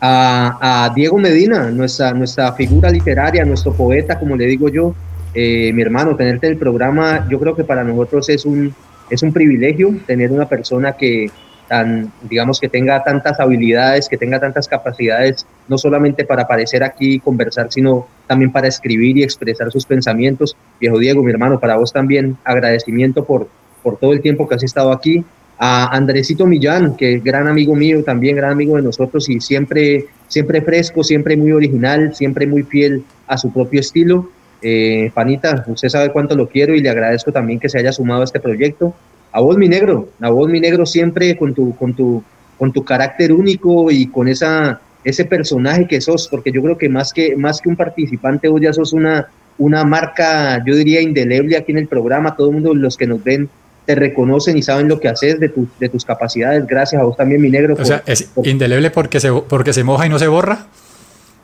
A, 0.00 0.86
a 0.86 0.94
Diego 0.94 1.18
Medina, 1.18 1.70
nuestra, 1.70 2.12
nuestra 2.12 2.52
figura 2.54 2.90
literaria, 2.90 3.44
nuestro 3.44 3.72
poeta, 3.72 4.18
como 4.18 4.36
le 4.36 4.46
digo 4.46 4.68
yo, 4.68 4.94
eh, 5.34 5.72
mi 5.72 5.82
hermano, 5.82 6.16
tenerte 6.16 6.46
en 6.46 6.52
el 6.54 6.58
programa, 6.58 7.26
yo 7.28 7.38
creo 7.38 7.56
que 7.56 7.64
para 7.64 7.84
nosotros 7.84 8.28
es 8.28 8.44
un, 8.44 8.74
es 9.10 9.22
un 9.22 9.32
privilegio 9.32 9.94
tener 10.06 10.30
una 10.30 10.48
persona 10.48 10.92
que 10.92 11.30
tan, 11.68 12.12
digamos, 12.28 12.60
que 12.60 12.68
tenga 12.68 13.02
tantas 13.02 13.40
habilidades, 13.40 14.08
que 14.08 14.18
tenga 14.18 14.38
tantas 14.38 14.68
capacidades, 14.68 15.46
no 15.68 15.78
solamente 15.78 16.24
para 16.26 16.42
aparecer 16.42 16.82
aquí 16.84 17.14
y 17.14 17.18
conversar, 17.18 17.68
sino 17.70 18.06
también 18.26 18.52
para 18.52 18.68
escribir 18.68 19.16
y 19.16 19.22
expresar 19.22 19.72
sus 19.72 19.86
pensamientos. 19.86 20.54
Viejo 20.78 20.98
Diego, 20.98 21.22
mi 21.22 21.30
hermano, 21.30 21.58
para 21.58 21.76
vos 21.76 21.90
también 21.90 22.36
agradecimiento 22.44 23.24
por, 23.24 23.48
por 23.82 23.96
todo 23.96 24.12
el 24.12 24.20
tiempo 24.20 24.46
que 24.46 24.56
has 24.56 24.62
estado 24.62 24.92
aquí. 24.92 25.24
A 25.58 25.96
Andresito 25.96 26.46
Millán, 26.46 26.96
que 26.96 27.14
es 27.14 27.24
gran 27.24 27.46
amigo 27.46 27.74
mío, 27.74 28.02
también 28.04 28.36
gran 28.36 28.50
amigo 28.50 28.76
de 28.76 28.82
nosotros 28.82 29.28
y 29.30 29.40
siempre, 29.40 30.06
siempre 30.28 30.60
fresco, 30.60 31.04
siempre 31.04 31.36
muy 31.36 31.52
original, 31.52 32.14
siempre 32.14 32.46
muy 32.46 32.64
fiel 32.64 33.02
a 33.28 33.38
su 33.38 33.50
propio 33.50 33.80
estilo. 33.80 34.28
Eh, 34.62 35.10
Panita, 35.12 35.64
usted 35.66 35.88
sabe 35.88 36.10
cuánto 36.12 36.34
lo 36.36 36.48
quiero 36.48 36.74
y 36.74 36.80
le 36.80 36.88
agradezco 36.88 37.32
también 37.32 37.58
que 37.58 37.68
se 37.68 37.78
haya 37.78 37.92
sumado 37.92 38.20
a 38.20 38.24
este 38.24 38.38
proyecto. 38.40 38.94
A 39.32 39.40
vos, 39.40 39.56
mi 39.56 39.68
negro, 39.68 40.08
a 40.20 40.30
vos, 40.30 40.48
mi 40.48 40.60
negro, 40.60 40.86
siempre 40.86 41.36
con 41.36 41.52
tu, 41.54 41.74
con 41.76 41.94
tu, 41.94 42.22
con 42.58 42.72
tu 42.72 42.84
carácter 42.84 43.32
único 43.32 43.90
y 43.90 44.06
con 44.06 44.28
esa, 44.28 44.80
ese 45.04 45.24
personaje 45.24 45.86
que 45.88 46.00
sos, 46.00 46.28
porque 46.28 46.52
yo 46.52 46.62
creo 46.62 46.78
que 46.78 46.88
más 46.88 47.12
que, 47.12 47.34
más 47.36 47.60
que 47.60 47.68
un 47.68 47.76
participante, 47.76 48.46
vos 48.48 48.60
ya 48.60 48.72
sos 48.72 48.92
una, 48.92 49.26
una 49.58 49.84
marca, 49.84 50.62
yo 50.64 50.76
diría, 50.76 51.00
indeleble 51.00 51.56
aquí 51.56 51.72
en 51.72 51.78
el 51.78 51.88
programa. 51.88 52.36
Todo 52.36 52.48
el 52.48 52.54
mundo, 52.54 52.74
los 52.74 52.96
que 52.96 53.06
nos 53.06 53.24
ven, 53.24 53.48
te 53.84 53.96
reconocen 53.96 54.56
y 54.56 54.62
saben 54.62 54.86
lo 54.86 55.00
que 55.00 55.08
haces 55.08 55.40
de, 55.40 55.48
tu- 55.48 55.66
de 55.80 55.88
tus 55.88 56.04
capacidades. 56.04 56.64
Gracias 56.68 57.00
a 57.00 57.04
vos 57.04 57.16
también, 57.16 57.40
mi 57.42 57.50
negro, 57.50 57.74
O 57.74 57.78
por- 57.78 57.86
sea, 57.86 58.02
es 58.06 58.22
por- 58.24 58.46
indeleble 58.46 58.90
porque 58.92 59.18
se, 59.18 59.32
porque 59.32 59.72
se 59.72 59.82
moja 59.82 60.06
y 60.06 60.08
no 60.08 60.18
se 60.20 60.28
borra. 60.28 60.66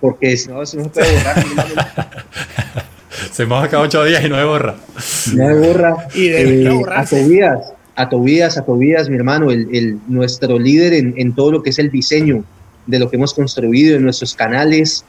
porque 0.00 0.36
si 0.36 0.48
no, 0.48 0.62
eso 0.62 0.76
no 0.76 0.84
se 0.84 0.90
puede 0.90 1.12
borrar. 1.16 1.44
Se 3.32 3.46
moja 3.46 3.68
cada 3.68 3.82
ocho 3.84 4.04
días 4.04 4.24
y 4.24 4.28
no 4.28 4.36
se 4.36 4.44
borra. 4.44 4.76
No 5.34 5.46
me 5.46 5.54
borra. 5.68 5.96
Y 6.14 6.28
debería 6.28 6.68
Eh, 6.70 6.72
a 6.72 6.74
borrarse. 6.74 7.22
Tobías, 7.22 7.58
a 7.96 8.08
Tobías, 8.08 8.58
a 8.58 8.64
Tobías, 8.64 9.08
mi 9.08 9.16
hermano, 9.16 9.50
el, 9.50 9.68
el- 9.74 9.98
nuestro 10.08 10.58
líder 10.58 10.94
en, 10.94 11.14
en 11.16 11.34
todo 11.34 11.52
lo 11.52 11.62
que 11.62 11.70
es 11.70 11.78
el 11.78 11.90
diseño 11.90 12.44
de 12.86 12.98
lo 12.98 13.10
que 13.10 13.16
hemos 13.16 13.34
construido 13.34 13.96
en 13.96 14.02
nuestros 14.04 14.34
canales. 14.34 15.04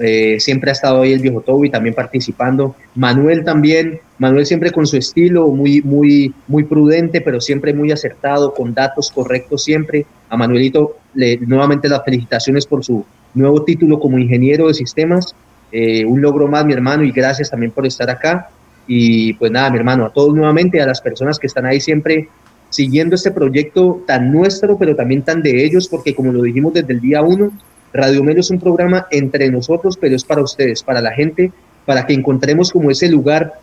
Eh, 0.00 0.38
siempre 0.40 0.70
ha 0.70 0.72
estado 0.72 1.02
ahí 1.02 1.12
el 1.12 1.20
viejo 1.20 1.40
Toby 1.40 1.70
también 1.70 1.94
participando. 1.94 2.74
Manuel 2.96 3.44
también, 3.44 4.00
Manuel 4.18 4.44
siempre 4.44 4.72
con 4.72 4.86
su 4.88 4.96
estilo, 4.96 5.46
muy, 5.48 5.82
muy, 5.82 6.34
muy 6.48 6.64
prudente, 6.64 7.20
pero 7.20 7.40
siempre 7.40 7.72
muy 7.72 7.92
acertado, 7.92 8.52
con 8.54 8.74
datos 8.74 9.10
correctos 9.12 9.62
siempre. 9.62 10.04
A 10.28 10.36
Manuelito, 10.36 10.96
le, 11.14 11.36
nuevamente 11.38 11.88
las 11.88 12.04
felicitaciones 12.04 12.66
por 12.66 12.84
su 12.84 13.04
nuevo 13.34 13.62
título 13.62 14.00
como 14.00 14.18
ingeniero 14.18 14.66
de 14.66 14.74
sistemas. 14.74 15.32
Eh, 15.76 16.04
un 16.04 16.20
logro 16.22 16.46
más, 16.46 16.64
mi 16.64 16.72
hermano, 16.72 17.02
y 17.02 17.10
gracias 17.10 17.50
también 17.50 17.72
por 17.72 17.84
estar 17.84 18.08
acá. 18.08 18.48
Y 18.86 19.32
pues 19.34 19.50
nada, 19.50 19.70
mi 19.70 19.78
hermano, 19.78 20.04
a 20.06 20.12
todos 20.12 20.32
nuevamente, 20.32 20.80
a 20.80 20.86
las 20.86 21.00
personas 21.00 21.36
que 21.36 21.48
están 21.48 21.66
ahí 21.66 21.80
siempre 21.80 22.28
siguiendo 22.70 23.16
este 23.16 23.32
proyecto 23.32 24.02
tan 24.06 24.30
nuestro, 24.30 24.78
pero 24.78 24.94
también 24.94 25.22
tan 25.22 25.42
de 25.42 25.64
ellos, 25.64 25.88
porque 25.88 26.14
como 26.14 26.32
lo 26.32 26.42
dijimos 26.42 26.74
desde 26.74 26.92
el 26.92 27.00
día 27.00 27.22
uno, 27.22 27.50
Radio 27.92 28.22
Melo 28.22 28.40
es 28.40 28.50
un 28.50 28.60
programa 28.60 29.06
entre 29.10 29.50
nosotros, 29.50 29.96
pero 30.00 30.14
es 30.14 30.22
para 30.24 30.42
ustedes, 30.42 30.82
para 30.84 31.00
la 31.00 31.10
gente, 31.12 31.50
para 31.86 32.06
que 32.06 32.14
encontremos 32.14 32.70
como 32.70 32.90
ese 32.90 33.08
lugar 33.08 33.54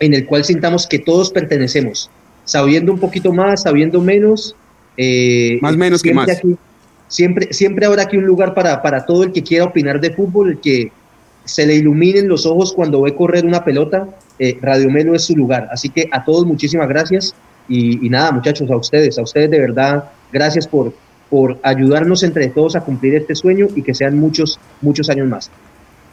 en 0.00 0.14
el 0.14 0.26
cual 0.26 0.44
sintamos 0.44 0.86
que 0.86 0.98
todos 1.00 1.30
pertenecemos, 1.30 2.08
sabiendo 2.44 2.92
un 2.92 2.98
poquito 3.00 3.32
más, 3.32 3.62
sabiendo 3.62 4.00
menos. 4.00 4.54
eh, 4.96 5.58
Más 5.62 5.76
menos 5.76 6.02
que 6.02 6.12
más. 6.14 6.28
aquí- 6.28 6.56
siempre, 7.08 7.52
siempre 7.52 7.86
habrá 7.86 8.02
aquí 8.02 8.16
un 8.16 8.26
lugar 8.26 8.52
para, 8.54 8.80
para 8.82 9.06
todo 9.06 9.22
el 9.24 9.32
que 9.32 9.42
quiera 9.42 9.64
opinar 9.64 10.00
de 10.00 10.10
fútbol, 10.10 10.50
el 10.50 10.60
que 10.60 10.90
se 11.44 11.66
le 11.66 11.74
iluminen 11.74 12.28
los 12.28 12.46
ojos 12.46 12.72
cuando 12.72 13.02
ve 13.02 13.14
correr 13.14 13.44
una 13.44 13.64
pelota. 13.64 14.08
eh, 14.38 14.58
Radio 14.60 14.90
Melo 14.90 15.14
es 15.14 15.24
su 15.24 15.36
lugar. 15.36 15.68
Así 15.70 15.88
que 15.88 16.08
a 16.10 16.24
todos 16.24 16.46
muchísimas 16.46 16.88
gracias. 16.88 17.34
Y, 17.68 18.04
y 18.04 18.08
nada, 18.08 18.32
muchachos, 18.32 18.70
a 18.70 18.76
ustedes, 18.76 19.18
a 19.18 19.22
ustedes 19.22 19.50
de 19.50 19.60
verdad, 19.60 20.04
gracias 20.32 20.66
por, 20.66 20.92
por 21.30 21.58
ayudarnos 21.62 22.22
entre 22.22 22.48
todos 22.48 22.76
a 22.76 22.80
cumplir 22.80 23.14
este 23.14 23.34
sueño 23.34 23.68
y 23.74 23.82
que 23.82 23.94
sean 23.94 24.18
muchos, 24.18 24.58
muchos 24.80 25.08
años 25.08 25.28
más. 25.28 25.50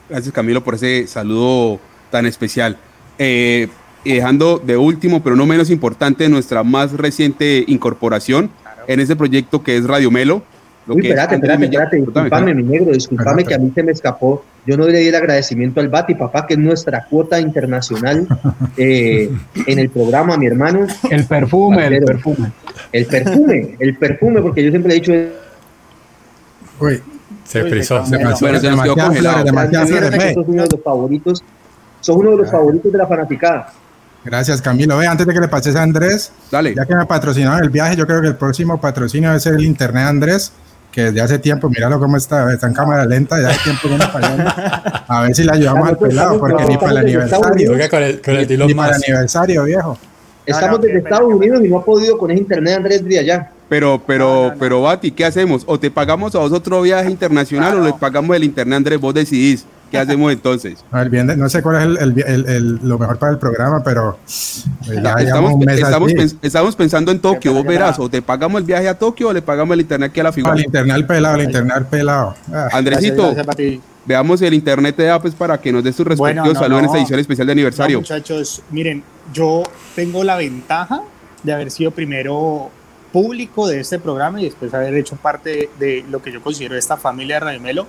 Gracias 0.09 0.33
Camilo 0.33 0.63
por 0.63 0.75
ese 0.75 1.07
saludo 1.07 1.79
tan 2.11 2.25
especial. 2.25 2.77
Eh, 3.17 3.67
y 4.03 4.13
dejando 4.13 4.59
de 4.59 4.77
último, 4.77 5.21
pero 5.21 5.35
no 5.35 5.45
menos 5.45 5.69
importante, 5.69 6.29
nuestra 6.29 6.63
más 6.63 6.93
reciente 6.93 7.65
incorporación 7.67 8.49
en 8.87 8.99
ese 8.99 9.15
proyecto 9.15 9.61
que 9.61 9.75
es 9.75 9.85
Radio 9.85 10.09
Melo. 10.09 10.41
Lo 10.89 10.95
Uy, 10.95 11.01
que 11.01 11.07
es 11.07 11.11
espérate, 11.13 11.35
Andrés 11.35 11.51
espérate, 11.53 11.75
espérate, 11.75 11.95
Discúlpame, 11.97 12.25
discúlpame, 12.29 12.53
mi 12.55 12.63
negro, 12.63 12.93
discúlpame 12.93 13.41
Espérate. 13.41 13.47
que 13.47 13.55
a 13.55 13.59
mí 13.65 13.71
se 13.73 13.83
me 13.83 13.91
escapó. 13.91 14.45
Yo 14.65 14.75
no 14.77 14.87
le 14.87 14.99
di 14.99 15.07
el 15.07 15.15
agradecimiento 15.15 15.79
al 15.79 15.87
Bati, 15.89 16.15
papá, 16.15 16.45
que 16.45 16.55
es 16.55 16.59
nuestra 16.59 17.05
cuota 17.09 17.39
internacional 17.39 18.27
eh, 18.77 19.29
en 19.67 19.79
el 19.79 19.89
programa, 19.89 20.35
mi 20.37 20.47
hermano. 20.47 20.85
El 21.09 21.25
perfume, 21.25 21.87
el 21.87 22.03
perfume. 22.03 22.51
El 22.91 23.05
perfume, 23.05 23.75
el 23.79 23.97
perfume, 23.97 24.41
porque 24.41 24.63
yo 24.63 24.69
siempre 24.71 24.91
he 24.91 24.95
dicho, 24.95 25.13
Uy, 26.79 27.01
Se 27.43 27.63
Uy, 27.63 27.69
frisó. 27.69 28.05
se 28.05 28.19
pasó, 28.19 28.45
Bueno, 28.45 28.59
se 28.59 28.69
nos 28.71 28.81
quedó 28.81 28.95
congelado. 28.95 29.45
que 29.45 30.33
sos 30.33 30.45
uno 30.47 30.63
de 30.63 30.69
los 30.71 30.83
favoritos, 30.83 31.43
sos 31.99 32.15
uno 32.17 32.31
de 32.31 32.37
los 32.37 32.51
favoritos 32.51 32.91
de 32.91 32.97
la 32.97 33.07
fanaticada. 33.07 33.73
Gracias, 34.23 34.61
Camilo. 34.61 34.97
Ve, 34.97 35.07
antes 35.07 35.25
de 35.25 35.33
que 35.33 35.39
le 35.39 35.47
pases 35.47 35.75
a 35.75 35.83
Andrés, 35.83 36.31
Dale. 36.51 36.75
ya 36.75 36.85
que 36.85 36.95
me 36.95 37.05
patrocinaron 37.05 37.63
el 37.63 37.69
viaje, 37.69 37.95
yo 37.95 38.05
creo 38.05 38.21
que 38.21 38.27
el 38.27 38.35
próximo 38.35 38.79
patrocinio 38.79 39.29
debe 39.29 39.39
ser 39.39 39.53
el 39.55 39.63
internet 39.63 40.03
Andrés, 40.07 40.51
que 40.91 41.03
desde 41.03 41.21
hace 41.21 41.39
tiempo, 41.39 41.69
míralo 41.69 41.99
cómo 41.99 42.17
está, 42.17 42.51
está 42.51 42.67
en 42.67 42.73
cámara 42.73 43.05
lenta, 43.05 43.39
ya 43.41 43.49
hace 43.49 43.63
tiempo 43.63 43.87
que 43.89 43.97
no 43.97 44.09
fallando. 44.11 44.43
A 45.07 45.21
ver 45.23 45.35
si 45.35 45.43
le 45.43 45.51
ayudamos 45.51 45.87
al 45.89 45.97
pelado, 45.97 46.39
porque 46.39 46.65
ni 46.65 46.77
para 46.77 46.91
el 46.91 46.97
aniversario, 46.97 47.71
Oiga, 47.71 47.89
con 47.89 48.03
el, 48.03 48.21
con 48.21 48.35
el 48.35 48.47
Dylan 48.47 48.67
ni 48.67 48.73
para 48.73 48.95
el 48.95 49.03
aniversario, 49.03 49.63
viejo. 49.65 49.97
Estamos 50.45 50.81
desde 50.81 50.97
Estados 50.97 51.31
Unidos 51.31 51.61
y 51.63 51.67
no 51.69 51.77
ha 51.77 51.85
podido 51.85 52.17
con 52.17 52.31
ese 52.31 52.41
internet 52.41 52.77
Andrés 52.77 53.05
de 53.05 53.19
allá. 53.19 53.51
Pero, 53.69 54.01
pero, 54.07 54.25
No, 54.25 54.41
no, 54.47 54.49
no. 54.53 54.59
pero, 54.59 54.81
Bati, 54.81 55.11
¿qué 55.11 55.25
hacemos? 55.25 55.61
¿O 55.67 55.79
te 55.79 55.91
pagamos 55.91 56.33
a 56.33 56.39
vos 56.39 56.51
otro 56.51 56.81
viaje 56.81 57.11
internacional 57.11 57.73
Claro. 57.73 57.83
o 57.83 57.87
le 57.87 57.93
pagamos 57.93 58.35
el 58.35 58.43
internet, 58.43 58.77
Andrés? 58.77 58.99
Vos 58.99 59.13
decidís. 59.13 59.65
¿Qué 59.89 59.97
hacemos 59.97 60.31
entonces? 60.31 60.83
No, 60.91 61.01
el 61.01 61.09
bien 61.09 61.27
de- 61.27 61.37
no 61.37 61.49
sé 61.49 61.61
cuál 61.61 61.75
es 61.77 61.83
el, 61.83 61.97
el- 61.97 62.23
el- 62.27 62.49
el- 62.49 62.79
lo 62.83 62.97
mejor 62.99 63.17
para 63.19 63.31
el 63.31 63.37
programa, 63.37 63.83
pero 63.83 64.17
eh, 64.89 65.01
Estamos, 65.19 65.53
un 65.53 65.59
mes 65.65 65.79
estamos, 65.79 66.11
pens- 66.11 66.35
estamos 66.41 66.75
pensando 66.75 67.11
en 67.11 67.19
Tokio, 67.19 67.53
vos 67.53 67.65
verás, 67.65 67.99
o 67.99 68.09
te 68.09 68.21
pagamos 68.21 68.59
el 68.61 68.65
viaje 68.67 68.87
a 68.87 68.97
Tokio 68.97 69.29
o 69.29 69.33
le 69.33 69.41
pagamos 69.41 69.73
el 69.73 69.81
internet 69.81 70.11
aquí 70.11 70.19
a 70.19 70.23
la 70.23 70.31
figura. 70.31 70.53
el 70.55 70.65
internet 70.65 70.95
al 70.95 71.05
pelado, 71.07 71.35
el 71.35 71.43
internet 71.43 71.73
al 71.75 71.87
pelado. 71.87 72.35
Ah, 72.53 72.69
Andresito, 72.71 73.33
Gracias, 73.33 73.45
gracias, 73.45 73.79
veamos 74.05 74.41
el 74.41 74.53
internet 74.53 74.95
de 74.97 75.09
Apes 75.09 75.33
para 75.35 75.59
que 75.59 75.71
nos 75.71 75.83
des 75.83 75.95
tu 75.95 76.03
Bueno, 76.03 76.15
respectivo 76.43 76.53
no, 76.53 76.59
saludo 76.59 76.79
en 76.79 76.85
no. 76.85 76.91
esta 76.91 76.97
edición 76.99 77.19
especial 77.19 77.47
de 77.47 77.53
aniversario. 77.53 77.97
No, 77.97 78.01
muchachos, 78.01 78.61
miren, 78.71 79.03
yo 79.33 79.63
tengo 79.95 80.23
la 80.23 80.35
ventaja 80.37 81.01
de 81.43 81.53
haber 81.53 81.69
sido 81.71 81.91
primero 81.91 82.69
público 83.13 83.67
de 83.67 83.79
este 83.79 83.97
programa 83.99 84.39
y 84.41 84.45
después 84.45 84.73
haber 84.73 84.93
hecho 84.95 85.15
parte 85.15 85.69
de 85.79 86.05
lo 86.09 86.21
que 86.21 86.31
yo 86.31 86.41
considero 86.41 86.75
esta 86.75 86.97
familia 86.97 87.35
de 87.35 87.39
Radio 87.41 87.59
Melo. 87.61 87.87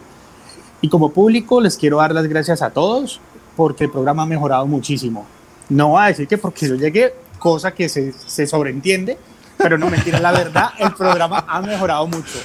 Y 0.80 0.88
como 0.88 1.10
público 1.10 1.60
les 1.60 1.76
quiero 1.76 1.98
dar 1.98 2.12
las 2.12 2.26
gracias 2.26 2.62
a 2.62 2.70
todos 2.70 3.20
porque 3.56 3.84
el 3.84 3.90
programa 3.90 4.22
ha 4.22 4.26
mejorado 4.26 4.66
muchísimo. 4.66 5.26
No 5.68 5.88
voy 5.88 6.02
a 6.02 6.06
decir 6.06 6.26
que 6.26 6.38
porque 6.38 6.68
yo 6.68 6.74
llegué, 6.76 7.14
cosa 7.38 7.72
que 7.72 7.88
se, 7.88 8.12
se 8.12 8.46
sobreentiende, 8.46 9.18
pero 9.56 9.76
no 9.76 9.90
mentira, 9.90 10.18
la 10.20 10.32
verdad, 10.32 10.70
el 10.78 10.92
programa 10.94 11.44
ha 11.46 11.60
mejorado 11.60 12.06
mucho. 12.06 12.38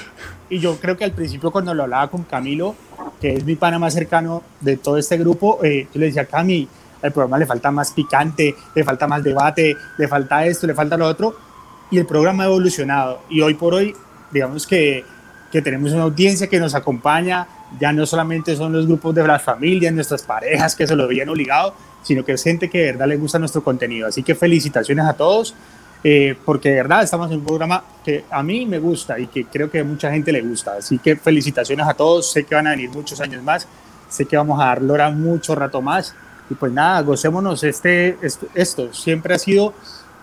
y 0.50 0.60
yo 0.60 0.77
creo 0.77 0.98
que 0.98 1.04
al 1.04 1.12
principio 1.12 1.51
cuando 1.51 1.74
lo 1.74 1.84
hablaba 1.84 2.10
con 2.10 2.24
Camilo, 2.24 2.75
que 3.20 3.34
es 3.34 3.46
mi 3.46 3.56
pana 3.56 3.80
más 3.80 3.94
cercano 3.94 4.44
de 4.62 4.77
todo 4.77 4.98
este 4.98 5.18
grupo, 5.18 5.60
eh, 5.63 5.88
yo 5.94 6.00
le 6.00 6.08
decía, 6.08 6.25
Cami, 6.25 6.68
el 7.01 7.12
programa 7.12 7.38
le 7.38 7.46
falta 7.46 7.72
más 7.72 7.92
picante, 7.92 8.56
le 8.74 8.84
falta 8.84 9.08
más 9.08 9.24
debate, 9.24 9.75
le 9.98 10.08
falta 10.08 10.46
esto, 10.46 10.68
le 10.68 10.74
falta 10.74 10.98
lo 10.98 11.08
otro, 11.08 11.36
y 11.92 11.98
el 11.98 12.06
programa 12.06 12.44
ha 12.44 12.48
evolucionado. 12.48 13.22
Y 13.30 13.42
hoy 13.42 13.54
por 13.54 13.74
hoy, 13.74 13.96
digamos 14.32 14.68
que, 14.68 15.04
que 15.55 15.62
tenemos 15.62 15.93
una 15.93 16.03
audiencia 16.03 16.47
que 16.47 16.59
nos 16.59 16.75
acompaña, 16.75 17.47
ya 17.79 17.93
no 17.93 18.05
solamente 18.05 18.57
son 18.57 18.74
los 18.74 18.85
grupos 18.85 19.15
de 19.15 19.25
las 19.25 19.41
familias, 19.41 19.93
nuestras 19.93 20.21
parejas 20.21 20.75
que 20.75 20.85
se 20.85 20.97
lo 20.97 21.05
habían 21.05 21.29
obligado, 21.29 21.74
sino 22.03 22.25
que 22.25 22.33
es 22.33 22.43
gente 22.43 22.69
que 22.69 22.79
de 22.79 22.85
verdad 22.91 23.07
le 23.07 23.15
gusta 23.15 23.39
nuestro 23.39 23.63
contenido. 23.63 24.05
Así 24.05 24.21
que 24.21 24.35
felicitaciones 24.35 25.05
a 25.05 25.13
todos, 25.13 25.55
eh, 26.03 26.35
porque 26.43 26.71
de 26.71 26.75
verdad 26.75 27.03
estamos 27.03 27.31
en 27.31 27.38
un 27.38 27.45
programa 27.45 27.81
que 28.03 28.25
a 28.29 28.43
mí 28.43 28.65
me 28.65 28.79
gusta 28.79 29.17
y 29.17 29.27
que 29.27 29.45
creo 29.45 29.71
que 29.71 29.79
a 29.79 29.85
mucha 29.85 30.12
gente 30.12 30.29
le 30.33 30.41
gusta. 30.41 30.74
Así 30.79 30.97
que 30.97 31.15
felicitaciones 31.15 31.88
a 31.88 31.93
todos, 31.93 32.29
sé 32.29 32.43
que 32.43 32.53
van 32.53 32.67
a 32.67 32.71
venir 32.71 32.89
muchos 32.89 33.21
años 33.21 33.41
más, 33.41 33.65
sé 34.09 34.25
que 34.25 34.35
vamos 34.35 34.59
a 34.59 34.65
dar 34.65 34.81
lora 34.81 35.09
mucho 35.09 35.55
rato 35.55 35.81
más. 35.81 36.13
Y 36.50 36.55
pues 36.55 36.74
nada, 36.74 37.00
gocémonos 37.01 37.63
este, 37.63 38.17
esto, 38.53 38.93
Siempre 38.93 39.35
ha 39.35 39.39
sido 39.39 39.74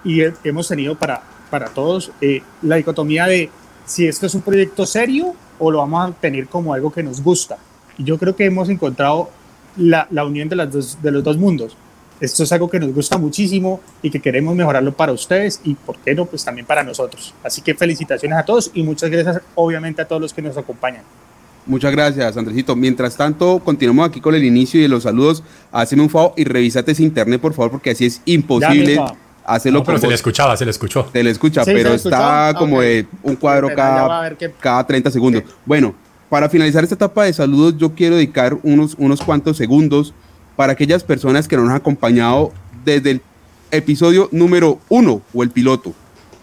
y 0.04 0.20
hemos 0.44 0.68
tenido 0.68 0.94
para, 0.94 1.22
para 1.48 1.68
todos 1.68 2.12
eh, 2.20 2.42
la 2.60 2.76
dicotomía 2.76 3.26
de 3.26 3.50
si 3.84 4.06
esto 4.06 4.26
es 4.26 4.34
un 4.34 4.42
proyecto 4.42 4.86
serio 4.86 5.34
o 5.58 5.70
lo 5.70 5.78
vamos 5.78 6.10
a 6.10 6.12
tener 6.12 6.48
como 6.48 6.74
algo 6.74 6.92
que 6.92 7.02
nos 7.02 7.22
gusta. 7.22 7.58
Y 7.98 8.04
yo 8.04 8.18
creo 8.18 8.34
que 8.34 8.44
hemos 8.44 8.68
encontrado 8.68 9.30
la, 9.76 10.06
la 10.10 10.24
unión 10.24 10.48
de, 10.48 10.56
las 10.56 10.72
dos, 10.72 10.98
de 11.02 11.10
los 11.10 11.22
dos 11.22 11.36
mundos. 11.36 11.76
Esto 12.20 12.44
es 12.44 12.52
algo 12.52 12.70
que 12.70 12.78
nos 12.78 12.94
gusta 12.94 13.18
muchísimo 13.18 13.80
y 14.00 14.10
que 14.10 14.20
queremos 14.20 14.54
mejorarlo 14.54 14.92
para 14.92 15.12
ustedes 15.12 15.60
y, 15.64 15.74
¿por 15.74 15.98
qué 15.98 16.14
no? 16.14 16.24
Pues 16.26 16.44
también 16.44 16.66
para 16.66 16.84
nosotros. 16.84 17.34
Así 17.42 17.62
que 17.62 17.74
felicitaciones 17.74 18.38
a 18.38 18.44
todos 18.44 18.70
y 18.74 18.84
muchas 18.84 19.10
gracias, 19.10 19.40
obviamente, 19.56 20.02
a 20.02 20.04
todos 20.06 20.22
los 20.22 20.32
que 20.32 20.40
nos 20.40 20.56
acompañan. 20.56 21.02
Muchas 21.66 21.92
gracias, 21.92 22.36
Andresito. 22.36 22.74
Mientras 22.76 23.16
tanto, 23.16 23.60
continuamos 23.64 24.08
aquí 24.08 24.20
con 24.20 24.34
el 24.34 24.44
inicio 24.44 24.80
y 24.80 24.88
los 24.88 25.04
saludos. 25.04 25.42
Haceme 25.70 26.02
un 26.02 26.10
favor 26.10 26.32
y 26.36 26.44
revísate 26.44 26.92
ese 26.92 27.02
internet, 27.02 27.40
por 27.40 27.54
favor, 27.54 27.72
porque 27.72 27.90
así 27.90 28.06
es 28.06 28.20
imposible 28.24 29.00
hacerlo. 29.44 29.82
pero 29.84 29.98
se 29.98 30.08
le 30.08 30.14
escuchaba, 30.14 30.56
se 30.56 30.64
le 30.64 30.70
escuchó. 30.70 31.08
Se 31.12 31.22
le 31.22 31.30
escucha, 31.30 31.64
pero 31.64 31.94
está 31.94 32.54
como 32.56 32.80
de 32.80 33.06
un 33.22 33.36
cuadro 33.36 33.68
cada, 33.74 34.34
cada 34.60 34.86
30 34.86 35.10
segundos. 35.10 35.42
Bueno, 35.64 35.94
para 36.28 36.48
finalizar 36.48 36.82
esta 36.82 36.94
etapa 36.94 37.24
de 37.24 37.32
saludos, 37.32 37.76
yo 37.76 37.94
quiero 37.94 38.16
dedicar 38.16 38.56
unos, 38.62 38.94
unos 38.98 39.20
cuantos 39.20 39.56
segundos 39.56 40.14
para 40.56 40.72
aquellas 40.72 41.04
personas 41.04 41.46
que 41.48 41.56
nos 41.56 41.68
han 41.68 41.76
acompañado 41.76 42.52
desde 42.84 43.10
el 43.10 43.22
episodio 43.70 44.28
número 44.32 44.78
uno 44.88 45.22
o 45.34 45.42
el 45.42 45.50
piloto. 45.50 45.94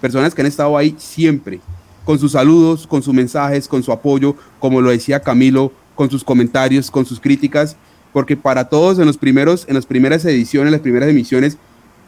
Personas 0.02 0.34
que 0.34 0.42
han 0.42 0.48
estado 0.48 0.78
ahí 0.78 0.96
siempre, 0.98 1.60
con 2.06 2.20
sus 2.20 2.34
saludos, 2.34 2.88
con 2.88 3.04
sus 3.04 3.14
mensajes, 3.14 3.68
con 3.68 3.84
su 3.84 3.92
apoyo, 3.92 4.36
como 4.60 4.82
lo 4.82 4.90
decía 4.90 5.20
Camilo, 5.20 5.72
con 5.96 6.10
sus 6.10 6.24
comentarios, 6.24 6.90
con 6.90 7.06
sus 7.06 7.20
críticas, 7.20 7.76
porque 8.14 8.38
para 8.38 8.70
todos 8.70 9.00
en 9.00 9.06
los 9.06 9.18
primeros, 9.18 9.66
en 9.68 9.76
las 9.76 9.86
primeras 9.86 10.26
ediciones, 10.26 10.72
las 10.72 10.82
primeras 10.82 11.10
emisiones, 11.10 11.58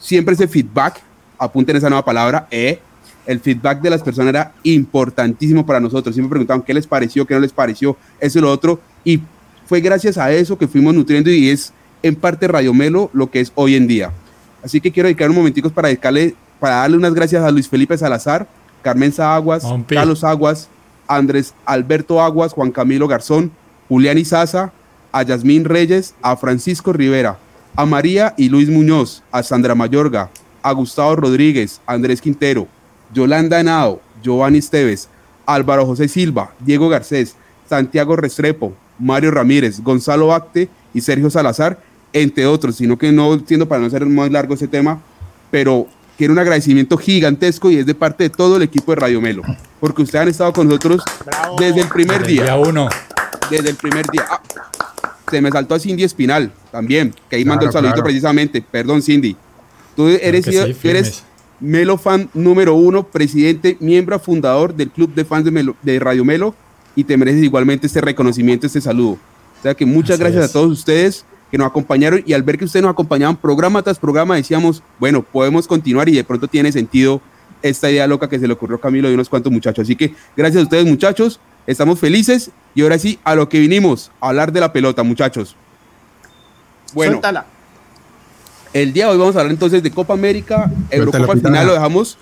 siempre 0.02 0.34
ese 0.34 0.48
feedback, 0.48 1.00
apunten 1.38 1.78
esa 1.78 1.90
nueva 1.90 2.04
palabra, 2.04 2.48
eh, 2.52 2.80
el 3.26 3.40
feedback 3.40 3.82
de 3.82 3.92
las 3.92 4.02
personas 4.02 4.30
era 4.30 4.52
importantísimo 4.64 5.66
para 5.66 5.80
nosotros. 5.80 6.16
Siempre 6.16 6.32
preguntaban 6.32 6.64
qué 6.64 6.74
les 6.74 6.88
pareció, 6.88 7.26
qué 7.26 7.36
no 7.36 7.40
les 7.40 7.54
pareció, 7.54 7.96
eso 8.20 8.40
y 8.40 8.42
lo 8.42 8.52
otro. 8.52 8.82
Y 9.06 9.22
fue 9.68 9.80
gracias 9.80 10.18
a 10.18 10.32
eso 10.32 10.58
que 10.58 10.68
fuimos 10.68 10.94
nutriendo 10.94 11.30
y 11.30 11.50
es 11.50 11.72
en 12.04 12.16
parte 12.16 12.48
Radio 12.48 12.74
Melo 12.74 13.10
lo 13.14 13.30
que 13.30 13.40
es 13.40 13.52
hoy 13.56 13.76
en 13.76 13.88
día. 13.88 14.12
Así 14.64 14.82
que 14.82 14.92
quiero 14.92 15.08
dedicar 15.08 15.30
un 15.30 15.36
momentico 15.36 15.70
para, 15.70 15.88
dedicarle, 15.88 16.36
para 16.60 16.78
darle 16.78 16.98
unas 16.98 17.14
gracias 17.14 17.44
a 17.44 17.52
Luis 17.52 17.70
Felipe 17.70 17.98
Salazar, 17.98 18.48
Carmen 18.82 19.14
Aguas, 19.18 19.64
Carlos 19.88 20.24
Aguas, 20.24 20.68
Andrés 21.08 21.54
Alberto 21.66 22.22
Aguas, 22.22 22.54
Juan 22.54 22.72
Camilo 22.72 23.08
Garzón, 23.08 23.52
Julián 23.88 24.18
Izaza, 24.18 24.72
a 25.12 25.24
Yasmín 25.24 25.66
Reyes, 25.66 26.16
a 26.22 26.38
Francisco 26.38 26.94
Rivera, 26.94 27.38
a 27.76 27.86
María 27.86 28.34
y 28.38 28.50
Luis 28.50 28.70
Muñoz, 28.70 29.24
a 29.32 29.44
Sandra 29.44 29.76
Mayorga, 29.76 30.30
a 30.62 30.72
Gustavo 30.74 31.16
Rodríguez, 31.16 31.82
Andrés 31.86 32.22
Quintero, 32.22 32.68
Yolanda 33.14 33.60
Henao, 33.60 34.02
Giovanni 34.22 34.60
Esteves, 34.60 35.10
Álvaro 35.46 35.86
José 35.86 36.08
Silva, 36.08 36.54
Diego 36.60 36.90
Garcés, 36.90 37.36
Santiago 37.68 38.16
Restrepo, 38.16 38.74
Mario 39.00 39.32
Ramírez, 39.32 39.82
Gonzalo 39.82 40.34
Acte 40.34 40.70
y 40.94 41.02
Sergio 41.02 41.30
Salazar, 41.30 41.80
entre 42.14 42.46
otros, 42.46 42.76
sino 42.76 42.98
que 42.98 43.12
no 43.12 43.34
entiendo 43.34 43.68
para 43.68 43.82
no 43.82 43.88
hacer 43.88 44.06
más 44.06 44.30
largo 44.32 44.54
ese 44.54 44.68
tema, 44.68 45.02
pero 45.50 45.88
quiero 46.18 46.34
un 46.34 46.40
agradecimiento 46.40 46.98
gigantesco 46.98 47.72
y 47.72 47.78
es 47.78 47.86
de 47.86 47.96
parte 47.96 48.26
de 48.26 48.30
todo 48.30 48.58
el 48.58 48.62
equipo 48.64 48.92
de 48.92 48.98
Radio 48.98 49.22
Melo, 49.22 49.44
porque 49.80 50.02
ustedes 50.02 50.22
han 50.22 50.28
estado 50.28 50.54
con 50.54 50.68
nosotros 50.68 51.02
desde 51.58 51.82
el 51.82 51.88
primer 51.88 52.26
día. 52.26 52.44
Día 52.44 52.58
uno. 52.58 52.90
Desde 53.50 53.70
el 53.70 53.76
primer 53.76 54.06
día. 54.08 54.26
Ah, 54.30 54.42
se 55.32 55.42
me 55.42 55.50
saltó 55.50 55.76
a 55.76 55.80
Cindy 55.80 56.04
Espinal 56.04 56.52
también, 56.72 57.14
que 57.30 57.38
ahí 57.38 57.46
mandó 57.46 57.66
el 57.66 57.72
saludito 57.72 58.04
precisamente. 58.04 58.62
Perdón, 58.62 59.02
Cindy. 59.02 59.36
Tú 59.96 60.08
eres, 60.08 60.48
eres 60.84 61.24
Melo 61.60 61.98
fan 61.98 62.30
número 62.34 62.74
uno, 62.74 63.04
presidente, 63.04 63.78
miembro 63.80 64.20
fundador 64.20 64.74
del 64.74 64.90
club 64.90 65.14
de 65.14 65.26
fans 65.26 65.46
de, 65.46 65.74
de 65.82 66.00
Radio 66.00 66.26
Melo 66.26 66.56
y 66.96 67.04
te 67.04 67.18
mereces 67.18 67.44
igualmente 67.44 67.88
este 67.88 68.02
reconocimiento, 68.02 68.66
este 68.66 68.82
saludo. 68.82 69.12
O 69.12 69.62
sea 69.62 69.76
que 69.76 69.86
muchas 69.86 70.20
gracias 70.20 70.50
a 70.50 70.52
todos 70.52 70.72
ustedes 70.72 71.24
que 71.52 71.58
nos 71.58 71.68
acompañaron 71.68 72.24
y 72.26 72.34
al 72.34 72.42
ver 72.42 72.58
que 72.58 72.66
ustedes 72.66 72.82
nos 72.82 72.92
acompañaban 72.92 73.36
programa 73.36 73.84
tras 73.84 74.00
programa 74.00 74.36
decíamos, 74.36 74.82
bueno, 75.00 75.22
podemos 75.22 75.68
continuar 75.68 76.10
y 76.10 76.14
de 76.14 76.24
pronto 76.24 76.48
tiene 76.48 76.72
sentido 76.72 77.22
esta 77.62 77.92
idea 77.92 78.08
loca 78.08 78.28
que 78.28 78.40
se 78.40 78.48
le 78.48 78.54
ocurrió 78.54 78.78
a 78.78 78.82
Camilo 78.82 79.12
y 79.12 79.14
unos 79.14 79.30
cuantos 79.30 79.52
muchachos. 79.52 79.84
Así 79.84 79.96
que 79.96 80.16
gracias 80.36 80.62
a 80.62 80.64
ustedes 80.64 80.86
muchachos, 80.86 81.40
estamos 81.72 82.00
felices 82.00 82.52
y 82.76 82.82
ahora 82.82 82.98
sí, 83.00 83.20
a 83.24 83.36
lo 83.36 83.50
que 83.50 83.60
vinimos, 83.60 84.12
a 84.20 84.30
hablar 84.30 84.52
de 84.52 84.60
la 84.60 84.74
pelota 84.74 85.04
muchachos. 85.04 85.56
Bueno, 86.94 87.22
el 88.74 88.94
día 88.94 89.06
de 89.06 89.12
hoy 89.12 89.18
vamos 89.18 89.36
a 89.36 89.40
hablar 89.40 89.52
entonces 89.52 89.84
de 89.84 89.92
Copa 89.92 90.14
América, 90.14 90.72
Eurocopa 90.90 91.34
al 91.34 91.42
final 91.42 91.68
lo 91.68 91.74
dejamos, 91.74 92.18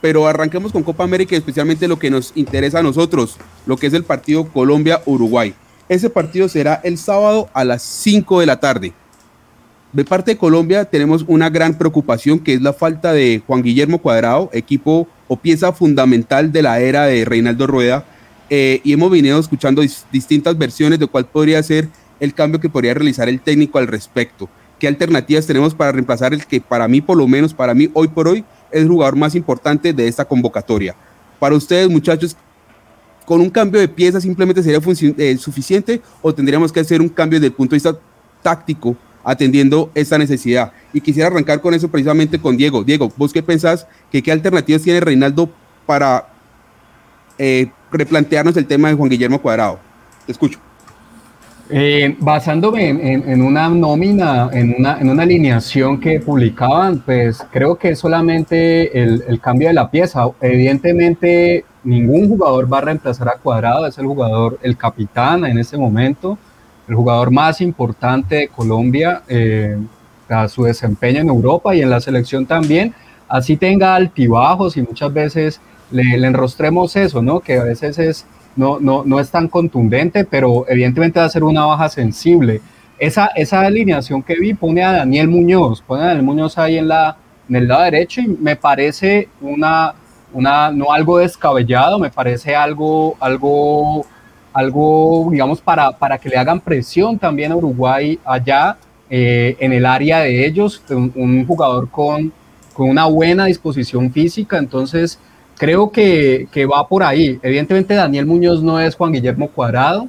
pero 0.00 0.26
arranquemos 0.26 0.72
con 0.72 0.82
Copa 0.82 1.04
América 1.04 1.34
y 1.34 1.38
especialmente 1.38 1.88
lo 1.88 1.98
que 1.98 2.10
nos 2.10 2.32
interesa 2.34 2.80
a 2.80 2.82
nosotros, 2.82 3.36
lo 3.66 3.76
que 3.76 3.86
es 3.86 3.94
el 3.94 4.04
partido 4.04 4.48
Colombia-Uruguay. 4.48 5.54
Ese 5.88 6.10
partido 6.10 6.48
será 6.48 6.80
el 6.82 6.98
sábado 6.98 7.48
a 7.52 7.64
las 7.64 7.82
5 7.82 8.40
de 8.40 8.46
la 8.46 8.58
tarde. 8.58 8.92
De 9.92 10.04
parte 10.04 10.32
de 10.32 10.36
Colombia 10.36 10.84
tenemos 10.84 11.24
una 11.28 11.48
gran 11.48 11.74
preocupación 11.74 12.40
que 12.40 12.54
es 12.54 12.60
la 12.60 12.72
falta 12.72 13.12
de 13.12 13.42
Juan 13.46 13.62
Guillermo 13.62 13.98
Cuadrado, 13.98 14.50
equipo 14.52 15.06
o 15.28 15.36
pieza 15.36 15.72
fundamental 15.72 16.52
de 16.52 16.62
la 16.62 16.80
era 16.80 17.06
de 17.06 17.24
Reinaldo 17.24 17.66
Rueda. 17.66 18.04
Eh, 18.48 18.80
y 18.84 18.92
hemos 18.92 19.10
venido 19.10 19.38
escuchando 19.38 19.82
distintas 20.12 20.56
versiones 20.56 20.98
de 20.98 21.06
cuál 21.06 21.26
podría 21.26 21.62
ser 21.62 21.88
el 22.20 22.32
cambio 22.32 22.60
que 22.60 22.68
podría 22.68 22.94
realizar 22.94 23.28
el 23.28 23.40
técnico 23.40 23.78
al 23.78 23.86
respecto 23.88 24.48
qué 24.78 24.88
alternativas 24.88 25.46
tenemos 25.46 25.74
para 25.74 25.92
reemplazar 25.92 26.34
el 26.34 26.46
que 26.46 26.60
para 26.60 26.88
mí, 26.88 27.00
por 27.00 27.16
lo 27.16 27.26
menos 27.26 27.54
para 27.54 27.74
mí, 27.74 27.90
hoy 27.94 28.08
por 28.08 28.28
hoy, 28.28 28.44
es 28.70 28.82
el 28.82 28.88
jugador 28.88 29.16
más 29.16 29.34
importante 29.34 29.92
de 29.92 30.08
esta 30.08 30.24
convocatoria. 30.24 30.94
Para 31.38 31.54
ustedes, 31.54 31.88
muchachos, 31.88 32.36
¿con 33.24 33.40
un 33.40 33.50
cambio 33.50 33.80
de 33.80 33.88
pieza 33.88 34.20
simplemente 34.20 34.62
sería 34.62 34.80
eh, 35.18 35.36
suficiente 35.38 36.00
o 36.22 36.34
tendríamos 36.34 36.72
que 36.72 36.80
hacer 36.80 37.00
un 37.00 37.08
cambio 37.08 37.38
desde 37.38 37.48
el 37.48 37.54
punto 37.54 37.70
de 37.72 37.76
vista 37.76 37.98
táctico 38.42 38.96
atendiendo 39.24 39.90
esta 39.94 40.18
necesidad? 40.18 40.72
Y 40.92 41.00
quisiera 41.00 41.28
arrancar 41.28 41.60
con 41.60 41.74
eso 41.74 41.88
precisamente 41.88 42.38
con 42.38 42.56
Diego. 42.56 42.84
Diego, 42.84 43.12
¿vos 43.16 43.32
qué 43.32 43.42
pensás? 43.42 43.86
Que 44.10 44.22
¿Qué 44.22 44.32
alternativas 44.32 44.82
tiene 44.82 45.00
Reinaldo 45.00 45.50
para 45.86 46.28
eh, 47.38 47.70
replantearnos 47.96 48.56
el 48.56 48.66
tema 48.66 48.88
de 48.88 48.94
Juan 48.94 49.08
Guillermo 49.08 49.40
Cuadrado? 49.40 49.78
Te 50.26 50.32
escucho. 50.32 50.58
Eh, 51.68 52.14
basándome 52.20 52.90
en, 52.90 53.42
una 53.42 53.68
nómina, 53.68 54.48
en 54.52 54.76
una, 54.78 55.22
alineación 55.22 55.98
que 55.98 56.20
publicaban, 56.20 57.00
pues 57.00 57.44
creo 57.50 57.74
que 57.74 57.96
solamente 57.96 59.02
el, 59.02 59.40
cambio 59.40 59.68
de 59.68 59.74
la 59.74 59.90
pieza. 59.90 60.28
Evidentemente, 60.40 61.64
ningún 61.82 62.28
jugador 62.28 62.72
va 62.72 62.78
a 62.78 62.82
reemplazar 62.82 63.28
a 63.28 63.38
Cuadrado, 63.38 63.84
es 63.86 63.98
el 63.98 64.06
jugador, 64.06 64.60
el 64.62 64.76
capitán 64.76 65.44
en 65.44 65.58
este 65.58 65.76
momento, 65.76 66.38
el 66.86 66.94
jugador 66.94 67.32
más 67.32 67.60
importante 67.60 68.36
de 68.36 68.48
Colombia 68.48 69.22
eh, 69.26 69.76
a 70.28 70.46
su 70.46 70.64
desempeño 70.64 71.20
en 71.20 71.28
Europa 71.28 71.74
y 71.74 71.82
en 71.82 71.90
la 71.90 72.00
selección 72.00 72.46
también. 72.46 72.94
Así 73.28 73.56
tenga 73.56 73.96
altibajos 73.96 74.76
y 74.76 74.82
muchas 74.82 75.12
veces 75.12 75.60
le, 75.90 76.18
le 76.18 76.26
enrostremos 76.26 76.96
eso, 76.96 77.22
¿no? 77.22 77.40
Que 77.40 77.58
a 77.58 77.64
veces 77.64 77.98
es 77.98 78.26
no, 78.56 78.80
no, 78.80 79.04
no 79.04 79.20
es 79.20 79.30
tan 79.30 79.48
contundente, 79.48 80.24
pero 80.24 80.64
evidentemente 80.68 81.20
va 81.20 81.26
a 81.26 81.30
ser 81.30 81.44
una 81.44 81.66
baja 81.66 81.88
sensible. 81.88 82.60
Esa, 82.98 83.26
esa 83.36 83.60
alineación 83.60 84.22
que 84.22 84.34
vi 84.36 84.54
pone 84.54 84.82
a 84.82 84.92
Daniel 84.92 85.28
Muñoz, 85.28 85.82
pone 85.82 86.02
a 86.02 86.06
Daniel 86.06 86.24
Muñoz 86.24 86.56
ahí 86.56 86.78
en, 86.78 86.88
la, 86.88 87.16
en 87.48 87.56
el 87.56 87.68
lado 87.68 87.84
derecho 87.84 88.22
y 88.22 88.28
me 88.28 88.56
parece 88.56 89.28
una, 89.42 89.94
una, 90.32 90.70
no 90.70 90.92
algo 90.92 91.18
descabellado, 91.18 91.98
me 91.98 92.10
parece 92.10 92.56
algo, 92.56 93.16
algo, 93.20 94.06
algo 94.54 95.28
digamos, 95.30 95.60
para, 95.60 95.92
para 95.92 96.16
que 96.16 96.30
le 96.30 96.38
hagan 96.38 96.60
presión 96.60 97.18
también 97.18 97.52
a 97.52 97.56
Uruguay 97.56 98.18
allá 98.24 98.78
eh, 99.10 99.56
en 99.60 99.74
el 99.74 99.84
área 99.84 100.20
de 100.20 100.46
ellos, 100.46 100.82
un, 100.88 101.12
un 101.14 101.46
jugador 101.46 101.90
con, 101.90 102.32
con 102.72 102.88
una 102.88 103.04
buena 103.04 103.44
disposición 103.44 104.10
física, 104.10 104.56
entonces 104.56 105.18
creo 105.56 105.90
que, 105.90 106.48
que, 106.52 106.66
va 106.66 106.86
por 106.88 107.02
ahí. 107.02 107.38
Evidentemente 107.42 107.94
Daniel 107.94 108.26
Muñoz 108.26 108.62
no 108.62 108.80
es 108.80 108.94
Juan 108.94 109.12
Guillermo 109.12 109.48
Cuadrado, 109.48 110.08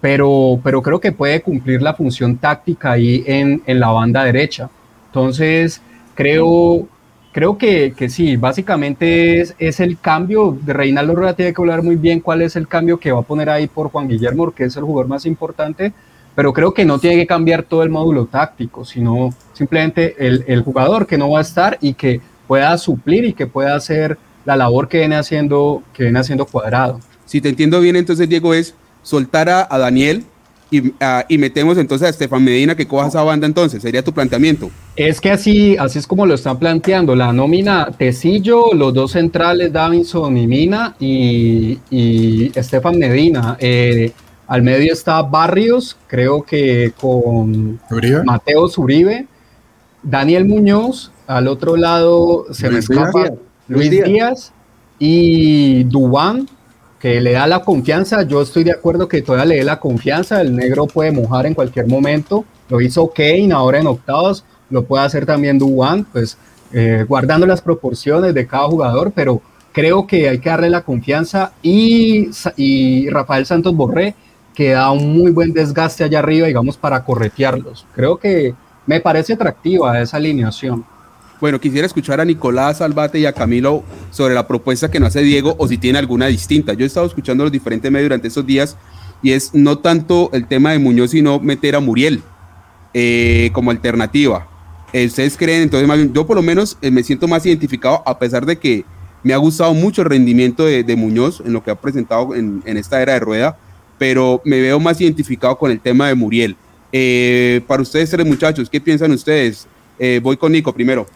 pero, 0.00 0.60
pero 0.62 0.82
creo 0.82 1.00
que 1.00 1.12
puede 1.12 1.42
cumplir 1.42 1.82
la 1.82 1.94
función 1.94 2.36
táctica 2.36 2.92
ahí 2.92 3.24
en, 3.26 3.62
en 3.66 3.80
la 3.80 3.88
banda 3.88 4.24
derecha. 4.24 4.70
Entonces, 5.06 5.80
creo, 6.14 6.86
creo 7.32 7.56
que, 7.56 7.94
que 7.96 8.08
sí, 8.08 8.36
básicamente 8.36 9.40
es, 9.40 9.54
es, 9.58 9.80
el 9.80 9.98
cambio. 9.98 10.58
Reinaldo 10.64 11.14
Rueda 11.14 11.34
tiene 11.34 11.52
que 11.52 11.62
hablar 11.62 11.82
muy 11.82 11.96
bien 11.96 12.20
cuál 12.20 12.42
es 12.42 12.56
el 12.56 12.68
cambio 12.68 12.98
que 12.98 13.12
va 13.12 13.20
a 13.20 13.22
poner 13.22 13.48
ahí 13.50 13.66
por 13.66 13.90
Juan 13.90 14.08
Guillermo, 14.08 14.50
que 14.50 14.64
es 14.64 14.76
el 14.76 14.84
jugador 14.84 15.08
más 15.08 15.24
importante, 15.26 15.92
pero 16.34 16.52
creo 16.52 16.74
que 16.74 16.84
no 16.84 16.98
tiene 16.98 17.16
que 17.16 17.26
cambiar 17.26 17.62
todo 17.62 17.82
el 17.82 17.90
módulo 17.90 18.26
táctico, 18.26 18.84
sino 18.84 19.30
simplemente 19.52 20.16
el, 20.18 20.44
el 20.48 20.62
jugador 20.62 21.06
que 21.06 21.16
no 21.16 21.30
va 21.30 21.38
a 21.38 21.42
estar 21.42 21.78
y 21.80 21.94
que 21.94 22.20
pueda 22.46 22.76
suplir 22.76 23.24
y 23.24 23.32
que 23.32 23.46
pueda 23.46 23.74
hacer 23.74 24.18
la 24.44 24.56
labor 24.56 24.88
que 24.88 24.98
viene 24.98 25.16
haciendo, 25.16 25.82
que 25.92 26.04
viene 26.04 26.18
haciendo 26.18 26.46
Cuadrado. 26.46 27.00
Si 27.26 27.40
te 27.40 27.48
entiendo 27.48 27.80
bien, 27.80 27.96
entonces 27.96 28.28
Diego 28.28 28.54
es 28.54 28.74
soltar 29.02 29.48
a, 29.48 29.66
a 29.70 29.78
Daniel 29.78 30.24
y, 30.70 30.92
a, 31.00 31.24
y, 31.28 31.38
metemos 31.38 31.78
entonces 31.78 32.06
a 32.06 32.10
Estefan 32.10 32.42
Medina 32.42 32.74
que 32.74 32.86
coja 32.86 33.08
esa 33.08 33.22
banda 33.22 33.46
entonces, 33.46 33.82
sería 33.82 34.02
tu 34.02 34.12
planteamiento. 34.12 34.70
Es 34.96 35.20
que 35.20 35.30
así, 35.30 35.76
así 35.76 35.98
es 35.98 36.06
como 36.06 36.26
lo 36.26 36.34
están 36.34 36.58
planteando, 36.58 37.14
la 37.14 37.32
nómina 37.32 37.90
Tecillo, 37.96 38.72
los 38.74 38.92
dos 38.92 39.12
centrales, 39.12 39.72
Davinson 39.72 40.36
y 40.36 40.46
Mina 40.46 40.96
y, 40.98 41.78
y 41.90 42.50
Estefan 42.58 42.98
Medina. 42.98 43.56
Eh, 43.60 44.12
al 44.46 44.62
medio 44.62 44.92
está 44.92 45.22
Barrios, 45.22 45.96
creo 46.06 46.42
que 46.42 46.92
con 47.00 47.80
Uribe. 47.90 48.24
Mateo 48.24 48.68
Zuribe, 48.68 49.26
Daniel 50.02 50.44
Muñoz, 50.44 51.12
al 51.26 51.48
otro 51.48 51.76
lado 51.76 52.46
se 52.52 52.70
Luis 52.70 52.90
me 52.90 52.96
escapa 52.96 53.20
Díaz. 53.20 53.32
Luis 53.68 53.90
Díaz. 53.90 54.08
Díaz 54.08 54.52
y 54.98 55.84
Dubán, 55.84 56.48
que 56.98 57.20
le 57.20 57.32
da 57.32 57.46
la 57.46 57.60
confianza. 57.60 58.22
Yo 58.22 58.42
estoy 58.42 58.64
de 58.64 58.72
acuerdo 58.72 59.08
que 59.08 59.22
todavía 59.22 59.46
le 59.46 59.56
dé 59.56 59.64
la 59.64 59.80
confianza. 59.80 60.40
El 60.40 60.54
negro 60.54 60.86
puede 60.86 61.12
mojar 61.12 61.46
en 61.46 61.54
cualquier 61.54 61.86
momento. 61.86 62.44
Lo 62.68 62.80
hizo 62.80 63.08
Kane 63.08 63.52
ahora 63.52 63.78
en 63.80 63.86
octavos. 63.86 64.44
Lo 64.70 64.84
puede 64.84 65.04
hacer 65.04 65.26
también 65.26 65.58
Dubán, 65.58 66.04
pues 66.04 66.38
eh, 66.72 67.04
guardando 67.06 67.46
las 67.46 67.60
proporciones 67.60 68.34
de 68.34 68.46
cada 68.46 68.64
jugador, 68.64 69.12
pero 69.14 69.40
creo 69.72 70.06
que 70.06 70.28
hay 70.28 70.38
que 70.38 70.48
darle 70.48 70.70
la 70.70 70.82
confianza. 70.82 71.52
Y, 71.62 72.30
y 72.56 73.08
Rafael 73.10 73.46
Santos 73.46 73.74
Borré, 73.74 74.14
que 74.54 74.70
da 74.70 74.90
un 74.90 75.16
muy 75.16 75.30
buen 75.30 75.52
desgaste 75.52 76.04
allá 76.04 76.20
arriba, 76.20 76.46
digamos, 76.46 76.76
para 76.76 77.04
corretearlos. 77.04 77.86
Creo 77.94 78.16
que 78.16 78.54
me 78.86 79.00
parece 79.00 79.34
atractiva 79.34 80.00
esa 80.00 80.16
alineación. 80.16 80.84
Bueno, 81.40 81.60
quisiera 81.60 81.86
escuchar 81.86 82.20
a 82.20 82.24
Nicolás 82.24 82.80
Albate 82.80 83.18
y 83.18 83.26
a 83.26 83.32
Camilo 83.32 83.82
sobre 84.10 84.34
la 84.34 84.46
propuesta 84.46 84.90
que 84.90 85.00
nos 85.00 85.08
hace 85.08 85.22
Diego 85.22 85.54
o 85.58 85.68
si 85.68 85.78
tiene 85.78 85.98
alguna 85.98 86.26
distinta. 86.26 86.74
Yo 86.74 86.84
he 86.84 86.86
estado 86.86 87.06
escuchando 87.06 87.44
los 87.44 87.52
diferentes 87.52 87.90
medios 87.90 88.06
durante 88.06 88.28
estos 88.28 88.46
días 88.46 88.76
y 89.22 89.32
es 89.32 89.54
no 89.54 89.78
tanto 89.78 90.30
el 90.32 90.46
tema 90.46 90.72
de 90.72 90.78
Muñoz, 90.78 91.10
sino 91.10 91.40
meter 91.40 91.74
a 91.76 91.80
Muriel 91.80 92.22
eh, 92.92 93.50
como 93.52 93.70
alternativa. 93.70 94.46
Eh, 94.92 95.06
¿Ustedes 95.06 95.36
creen? 95.36 95.62
Entonces, 95.62 95.88
más 95.88 95.96
bien, 95.96 96.12
yo 96.12 96.24
por 96.26 96.36
lo 96.36 96.42
menos 96.42 96.78
eh, 96.80 96.90
me 96.90 97.02
siento 97.02 97.26
más 97.26 97.44
identificado 97.44 98.02
a 98.06 98.16
pesar 98.18 98.46
de 98.46 98.58
que 98.58 98.84
me 99.24 99.34
ha 99.34 99.38
gustado 99.38 99.74
mucho 99.74 100.02
el 100.02 100.08
rendimiento 100.08 100.64
de, 100.64 100.84
de 100.84 100.94
Muñoz 100.94 101.42
en 101.44 101.52
lo 101.52 101.64
que 101.64 101.72
ha 101.72 101.74
presentado 101.74 102.34
en, 102.34 102.62
en, 102.64 102.76
esta 102.76 103.02
era 103.02 103.14
de 103.14 103.20
rueda, 103.20 103.58
pero 103.98 104.40
me 104.44 104.60
veo 104.60 104.78
más 104.78 105.00
identificado 105.00 105.58
con 105.58 105.72
el 105.72 105.80
tema 105.80 106.06
de 106.06 106.14
Muriel. 106.14 106.56
Eh, 106.92 107.62
para 107.66 107.82
ustedes 107.82 108.08
tres 108.10 108.24
muchachos, 108.24 108.70
¿qué 108.70 108.80
piensan 108.80 109.10
ustedes? 109.10 109.66
voy 110.22 110.36
con 110.36 110.52
Nico 110.52 110.72
primero. 110.72 111.06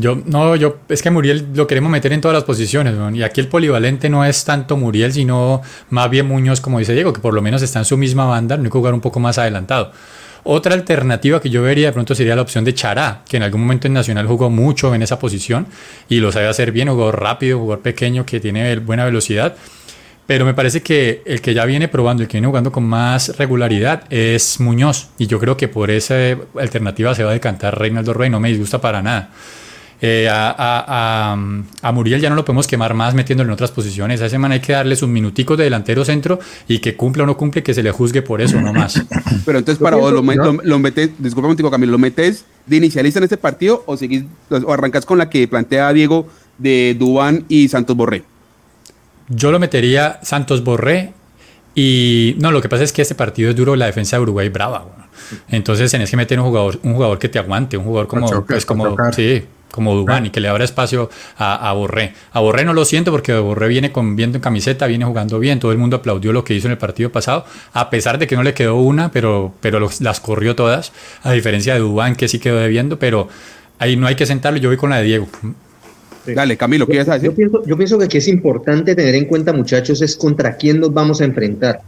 Yo, 0.00 0.20
no, 0.24 0.56
yo, 0.56 0.78
es 0.88 1.02
que 1.02 1.10
Muriel 1.10 1.48
lo 1.54 1.66
queremos 1.66 1.90
meter 1.90 2.12
en 2.12 2.20
todas 2.20 2.34
las 2.34 2.44
posiciones, 2.44 2.94
y 3.14 3.22
aquí 3.22 3.40
el 3.40 3.48
polivalente 3.48 4.08
no 4.08 4.24
es 4.24 4.44
tanto 4.44 4.76
Muriel, 4.76 5.12
sino 5.12 5.62
más 5.90 6.08
bien 6.08 6.26
Muñoz, 6.26 6.60
como 6.60 6.78
dice 6.78 6.94
Diego, 6.94 7.12
que 7.12 7.20
por 7.20 7.34
lo 7.34 7.42
menos 7.42 7.62
está 7.62 7.80
en 7.80 7.84
su 7.84 7.96
misma 7.96 8.24
banda, 8.24 8.56
no 8.56 8.64
hay 8.64 8.70
que 8.70 8.78
jugar 8.78 8.94
un 8.94 9.00
poco 9.00 9.20
más 9.20 9.38
adelantado. 9.38 9.92
Otra 10.42 10.74
alternativa 10.74 11.40
que 11.40 11.50
yo 11.50 11.62
vería 11.62 11.88
de 11.88 11.92
pronto 11.92 12.14
sería 12.14 12.34
la 12.34 12.42
opción 12.42 12.64
de 12.64 12.72
Chará, 12.72 13.22
que 13.28 13.36
en 13.36 13.42
algún 13.42 13.60
momento 13.60 13.86
en 13.86 13.92
Nacional 13.92 14.26
jugó 14.26 14.48
mucho 14.48 14.94
en 14.94 15.02
esa 15.02 15.18
posición 15.18 15.66
y 16.08 16.20
lo 16.20 16.32
sabe 16.32 16.48
hacer 16.48 16.72
bien, 16.72 16.88
jugó 16.88 17.12
rápido, 17.12 17.58
jugó 17.58 17.78
pequeño, 17.78 18.24
que 18.24 18.40
tiene 18.40 18.76
buena 18.78 19.04
velocidad. 19.04 19.54
Pero 20.26 20.44
me 20.44 20.54
parece 20.54 20.80
que 20.80 21.22
el 21.26 21.42
que 21.42 21.54
ya 21.54 21.64
viene 21.64 21.88
probando, 21.88 22.22
el 22.22 22.28
que 22.28 22.34
viene 22.34 22.46
jugando 22.46 22.70
con 22.70 22.84
más 22.84 23.36
regularidad 23.36 24.04
es 24.10 24.60
Muñoz. 24.60 25.08
Y 25.18 25.26
yo 25.26 25.40
creo 25.40 25.56
que 25.56 25.66
por 25.66 25.90
esa 25.90 26.14
alternativa 26.58 27.14
se 27.14 27.24
va 27.24 27.30
a 27.30 27.34
decantar 27.34 27.76
Reinaldo 27.78 28.14
Rey, 28.14 28.30
no 28.30 28.38
me 28.38 28.48
disgusta 28.48 28.80
para 28.80 29.02
nada. 29.02 29.30
Eh, 30.02 30.28
a, 30.30 30.50
a, 30.50 30.84
a, 30.88 31.38
a, 31.82 31.92
Muriel 31.92 32.22
ya 32.22 32.30
no 32.30 32.36
lo 32.36 32.44
podemos 32.44 32.66
quemar 32.66 32.94
más 32.94 33.14
metiéndolo 33.14 33.50
en 33.50 33.52
otras 33.52 33.70
posiciones. 33.70 34.22
A 34.22 34.26
ese 34.26 34.38
man 34.38 34.52
hay 34.52 34.60
que 34.60 34.72
darle 34.72 34.96
sus 34.96 35.08
minuticos 35.08 35.58
de 35.58 35.64
delantero 35.64 36.04
centro 36.04 36.38
y 36.68 36.78
que 36.78 36.96
cumpla 36.96 37.24
o 37.24 37.26
no 37.26 37.36
cumple, 37.36 37.62
que 37.62 37.74
se 37.74 37.82
le 37.82 37.90
juzgue 37.90 38.22
por 38.22 38.40
eso, 38.40 38.60
no 38.60 38.72
más. 38.72 39.02
Pero 39.44 39.58
entonces, 39.58 39.82
para 39.82 39.96
vos, 39.96 40.12
lo, 40.12 40.22
lo, 40.22 40.52
lo 40.62 40.78
metes, 40.78 41.10
disculpa 41.18 41.48
contigo, 41.48 41.70
Camilo, 41.70 41.92
¿lo 41.92 41.98
metes 41.98 42.46
de 42.64 42.76
inicialista 42.76 43.18
en 43.18 43.24
este 43.24 43.36
partido 43.36 43.82
o, 43.86 43.96
seguís, 43.96 44.24
o 44.50 44.72
arrancas 44.72 45.04
con 45.04 45.18
la 45.18 45.28
que 45.28 45.46
plantea 45.46 45.92
Diego 45.92 46.26
de 46.56 46.96
Dubán 46.98 47.44
y 47.48 47.68
Santos 47.68 47.96
Borré? 47.96 48.24
Yo 49.28 49.52
lo 49.52 49.58
metería 49.58 50.18
Santos 50.22 50.64
Borré 50.64 51.12
y 51.74 52.36
no, 52.38 52.52
lo 52.52 52.60
que 52.60 52.68
pasa 52.68 52.84
es 52.84 52.92
que 52.92 53.02
este 53.02 53.14
partido 53.14 53.50
es 53.50 53.56
duro, 53.56 53.76
la 53.76 53.86
defensa 53.86 54.16
de 54.16 54.22
Uruguay 54.22 54.48
brava. 54.48 54.80
Bueno. 54.80 55.04
Entonces 55.48 55.90
tenés 55.90 56.10
que 56.10 56.16
meter 56.16 56.40
un 56.40 56.46
jugador, 56.46 56.80
un 56.82 56.94
jugador 56.94 57.18
que 57.18 57.28
te 57.28 57.38
aguante, 57.38 57.76
un 57.76 57.84
jugador 57.84 58.08
como, 58.08 58.28
choque, 58.28 58.54
pues, 58.54 58.66
como, 58.66 58.96
sí, 59.12 59.44
como 59.70 59.94
Dubán 59.94 60.26
y 60.26 60.30
que 60.30 60.40
le 60.40 60.48
abra 60.48 60.64
espacio 60.64 61.10
a, 61.36 61.68
a, 61.68 61.72
Borré. 61.72 62.14
A 62.32 62.40
Borré 62.40 62.64
no 62.64 62.72
lo 62.72 62.84
siento 62.84 63.10
porque 63.10 63.34
Borré 63.34 63.68
viene 63.68 63.92
con 63.92 64.16
viento 64.16 64.38
en 64.38 64.42
camiseta, 64.42 64.86
viene 64.86 65.04
jugando 65.04 65.38
bien, 65.38 65.60
todo 65.60 65.72
el 65.72 65.78
mundo 65.78 65.96
aplaudió 65.96 66.32
lo 66.32 66.44
que 66.44 66.54
hizo 66.54 66.68
en 66.68 66.72
el 66.72 66.78
partido 66.78 67.10
pasado, 67.10 67.44
a 67.72 67.90
pesar 67.90 68.18
de 68.18 68.26
que 68.26 68.36
no 68.36 68.42
le 68.42 68.54
quedó 68.54 68.76
una, 68.76 69.10
pero, 69.10 69.54
pero 69.60 69.80
los, 69.80 70.00
las 70.00 70.20
corrió 70.20 70.54
todas, 70.54 70.92
a 71.22 71.32
diferencia 71.32 71.74
de 71.74 71.80
Dubán 71.80 72.16
que 72.16 72.28
sí 72.28 72.38
quedó 72.38 72.58
debiendo, 72.58 72.98
pero 72.98 73.28
ahí 73.78 73.96
no 73.96 74.06
hay 74.06 74.14
que 74.14 74.26
sentarlo, 74.26 74.58
yo 74.58 74.68
voy 74.68 74.76
con 74.76 74.90
la 74.90 74.98
de 74.98 75.04
Diego. 75.04 75.28
Sí. 76.24 76.34
Dale, 76.34 76.56
Camilo, 76.56 76.86
¿qué 76.86 76.94
ibas 76.94 77.08
a 77.08 77.14
decir? 77.14 77.30
Yo 77.30 77.36
pienso, 77.36 77.64
yo 77.64 77.76
pienso 77.76 77.98
que 77.98 78.04
aquí 78.04 78.18
es 78.18 78.28
importante 78.28 78.94
tener 78.94 79.14
en 79.14 79.24
cuenta, 79.24 79.52
muchachos, 79.52 80.02
es 80.02 80.16
contra 80.16 80.56
quién 80.56 80.80
nos 80.80 80.92
vamos 80.92 81.20
a 81.20 81.24
enfrentar. 81.24 81.80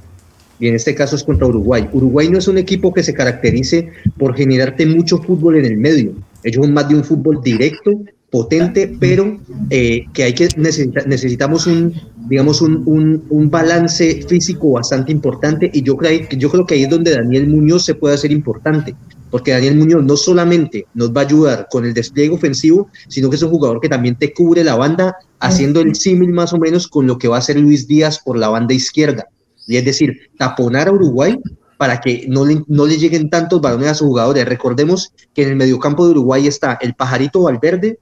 Y 0.62 0.68
en 0.68 0.76
este 0.76 0.94
caso 0.94 1.16
es 1.16 1.24
contra 1.24 1.48
Uruguay. 1.48 1.88
Uruguay 1.92 2.28
no 2.28 2.38
es 2.38 2.46
un 2.46 2.56
equipo 2.56 2.94
que 2.94 3.02
se 3.02 3.12
caracterice 3.12 3.88
por 4.16 4.36
generarte 4.36 4.86
mucho 4.86 5.18
fútbol 5.18 5.56
en 5.56 5.64
el 5.64 5.76
medio. 5.76 6.12
Ellos 6.44 6.64
son 6.64 6.72
más 6.72 6.88
de 6.88 6.94
un 6.94 7.02
fútbol 7.02 7.40
directo, 7.42 7.90
potente, 8.30 8.96
pero 9.00 9.40
eh, 9.70 10.04
que 10.14 10.22
hay 10.22 10.34
que 10.34 10.48
necesita, 10.56 11.02
necesitamos 11.04 11.66
un, 11.66 11.92
digamos, 12.28 12.62
un, 12.62 12.84
un, 12.86 13.24
un, 13.28 13.50
balance 13.50 14.22
físico 14.28 14.70
bastante 14.70 15.10
importante. 15.10 15.68
Y 15.74 15.82
yo 15.82 15.96
creo, 15.96 16.28
yo 16.30 16.48
creo 16.48 16.64
que 16.64 16.74
ahí 16.74 16.84
es 16.84 16.90
donde 16.90 17.10
Daniel 17.10 17.48
Muñoz 17.48 17.84
se 17.84 17.96
puede 17.96 18.14
hacer 18.14 18.30
importante 18.30 18.94
porque 19.32 19.50
Daniel 19.50 19.76
Muñoz 19.76 20.04
no 20.04 20.16
solamente 20.16 20.86
nos 20.92 21.10
va 21.10 21.22
a 21.22 21.24
ayudar 21.24 21.66
con 21.70 21.86
el 21.86 21.94
despliegue 21.94 22.34
ofensivo, 22.34 22.88
sino 23.08 23.30
que 23.30 23.36
es 23.36 23.42
un 23.42 23.50
jugador 23.50 23.80
que 23.80 23.88
también 23.88 24.14
te 24.14 24.32
cubre 24.32 24.62
la 24.62 24.76
banda, 24.76 25.16
haciendo 25.40 25.80
el 25.80 25.96
símil 25.96 26.32
más 26.32 26.52
o 26.52 26.58
menos 26.58 26.86
con 26.86 27.06
lo 27.06 27.16
que 27.16 27.28
va 27.28 27.36
a 27.36 27.38
hacer 27.38 27.58
Luis 27.58 27.88
Díaz 27.88 28.20
por 28.22 28.38
la 28.38 28.50
banda 28.50 28.74
izquierda. 28.74 29.28
Y 29.66 29.76
es 29.76 29.84
decir, 29.84 30.30
taponar 30.36 30.88
a 30.88 30.92
Uruguay 30.92 31.38
para 31.76 32.00
que 32.00 32.26
no 32.28 32.44
le, 32.44 32.62
no 32.68 32.86
le 32.86 32.96
lleguen 32.96 33.28
tantos 33.28 33.60
balones 33.60 33.88
a 33.88 33.94
sus 33.94 34.06
jugadores. 34.06 34.44
Recordemos 34.44 35.12
que 35.34 35.42
en 35.42 35.50
el 35.50 35.56
mediocampo 35.56 36.04
de 36.04 36.12
Uruguay 36.12 36.46
está 36.46 36.78
el 36.80 36.94
pajarito 36.94 37.42
Valverde 37.42 37.98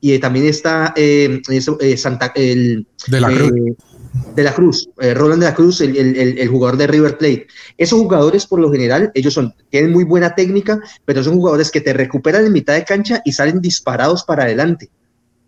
y 0.00 0.18
también 0.18 0.46
está 0.46 0.92
eh, 0.96 1.40
eh, 1.48 1.96
Santa, 1.96 2.32
el, 2.36 2.86
de 3.08 3.20
la 3.20 3.28
Cruz. 3.28 3.52
Eh, 3.52 3.76
de 4.36 4.44
la 4.44 4.54
Cruz, 4.54 4.88
eh, 5.00 5.14
Roland 5.14 5.42
de 5.42 5.48
la 5.48 5.54
Cruz, 5.54 5.80
el, 5.80 5.96
el, 5.96 6.38
el, 6.38 6.48
jugador 6.48 6.76
de 6.76 6.86
River 6.86 7.18
Plate. 7.18 7.46
Esos 7.76 7.98
jugadores, 7.98 8.46
por 8.46 8.60
lo 8.60 8.70
general, 8.70 9.10
ellos 9.14 9.34
son, 9.34 9.54
tienen 9.70 9.92
muy 9.92 10.04
buena 10.04 10.34
técnica, 10.34 10.80
pero 11.04 11.24
son 11.24 11.34
jugadores 11.34 11.70
que 11.70 11.80
te 11.80 11.92
recuperan 11.92 12.46
en 12.46 12.52
mitad 12.52 12.74
de 12.74 12.84
cancha 12.84 13.20
y 13.24 13.32
salen 13.32 13.60
disparados 13.60 14.22
para 14.22 14.44
adelante. 14.44 14.90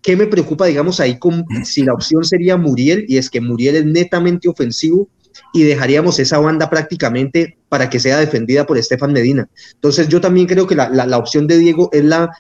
¿Qué 0.03 0.17
me 0.17 0.27
preocupa, 0.27 0.67
digamos, 0.67 1.01
ahí 1.01 1.19
con, 1.19 1.45
si 1.65 1.83
la 1.83 1.93
opción 1.93 2.25
sería 2.25 2.57
Muriel? 2.57 3.05
Y 3.09 3.19
es 3.19 3.31
que 3.31 3.41
Muriel 3.41 3.77
es 3.77 3.85
netamente 3.85 4.49
ofensivo 4.49 5.09
y 5.53 5.63
dejaríamos 5.63 6.19
esa 6.19 6.39
banda 6.39 6.71
prácticamente 6.71 7.59
para 7.69 7.91
que 7.91 8.01
sea 8.01 8.19
defendida 8.19 8.67
por 8.67 8.79
Estefan 8.79 9.13
Medina. 9.13 9.49
Entonces 9.75 10.09
yo 10.09 10.21
también 10.21 10.47
creo 10.47 10.67
que 10.67 10.75
la, 10.75 10.89
la, 10.89 11.19
opción 11.19 11.47
de 11.47 11.59
Diego 11.59 11.89
es 11.93 12.05
la 12.05 12.31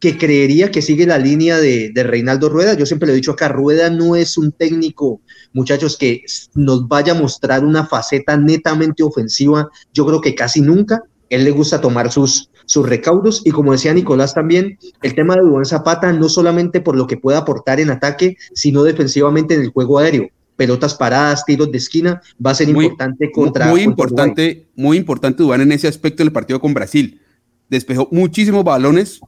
que 0.00 0.16
creería 0.16 0.70
que 0.70 0.82
sigue 0.82 1.06
la 1.06 1.18
línea 1.18 1.58
de, 1.58 1.90
de, 1.92 2.02
Reinaldo 2.04 2.48
Rueda. 2.48 2.74
Yo 2.74 2.86
siempre 2.86 3.06
le 3.06 3.14
he 3.14 3.16
dicho 3.16 3.32
acá, 3.32 3.48
Rueda 3.48 3.90
no 3.90 4.14
es 4.14 4.38
un 4.38 4.52
técnico, 4.52 5.20
muchachos, 5.52 5.96
que 5.96 6.22
nos 6.54 6.86
vaya 6.86 7.12
a 7.12 7.20
mostrar 7.20 7.64
una 7.64 7.86
faceta 7.86 8.36
netamente 8.36 9.02
ofensiva. 9.02 9.68
Yo 9.92 10.06
creo 10.06 10.20
que 10.20 10.34
casi 10.34 10.60
nunca. 10.60 11.02
Él 11.30 11.44
le 11.44 11.50
gusta 11.50 11.80
tomar 11.80 12.10
sus, 12.10 12.48
sus 12.64 12.88
recaudos 12.88 13.42
y 13.44 13.50
como 13.50 13.72
decía 13.72 13.92
Nicolás 13.92 14.34
también, 14.34 14.78
el 15.02 15.14
tema 15.14 15.34
de 15.34 15.42
Dubán 15.42 15.66
Zapata 15.66 16.12
no 16.12 16.28
solamente 16.28 16.80
por 16.80 16.96
lo 16.96 17.06
que 17.06 17.16
puede 17.16 17.36
aportar 17.36 17.80
en 17.80 17.90
ataque, 17.90 18.36
sino 18.54 18.82
defensivamente 18.82 19.54
en 19.54 19.62
el 19.62 19.70
juego 19.70 19.98
aéreo 19.98 20.28
pelotas 20.58 20.94
paradas, 20.94 21.44
tiros 21.44 21.70
de 21.70 21.78
esquina, 21.78 22.20
va 22.44 22.50
a 22.50 22.54
ser 22.54 22.68
muy, 22.68 22.86
importante 22.86 23.30
contra. 23.30 23.66
Muy 23.66 23.84
contra 23.84 23.90
importante, 23.90 24.42
Uruguay. 24.42 24.66
muy 24.74 24.96
importante 24.96 25.42
Dubán 25.42 25.60
en 25.60 25.70
ese 25.70 25.86
aspecto 25.86 26.24
del 26.24 26.32
partido 26.32 26.60
con 26.60 26.74
Brasil. 26.74 27.22
Despejó 27.70 28.08
muchísimos 28.10 28.64
balones 28.64 29.20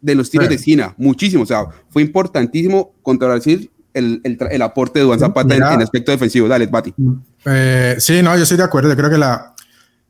de 0.00 0.14
los 0.14 0.30
tiros 0.30 0.46
sí. 0.46 0.48
de 0.48 0.54
esquina, 0.54 0.94
muchísimo. 0.96 1.42
O 1.42 1.46
sea, 1.46 1.66
fue 1.90 2.00
importantísimo 2.00 2.94
contra 3.02 3.28
Brasil 3.28 3.70
el, 3.92 4.22
el, 4.24 4.62
aporte 4.62 5.00
de 5.00 5.04
Duan 5.04 5.18
Zapata 5.18 5.54
en, 5.54 5.62
aspecto 5.62 6.10
defensivo. 6.10 6.48
Dale, 6.48 6.66
Bati. 6.66 6.94
Eh, 7.44 7.96
sí, 7.98 8.22
no, 8.22 8.34
yo 8.34 8.44
estoy 8.44 8.56
de 8.56 8.64
acuerdo. 8.64 8.88
Yo 8.88 8.96
creo 8.96 9.10
que 9.10 9.18
la, 9.18 9.54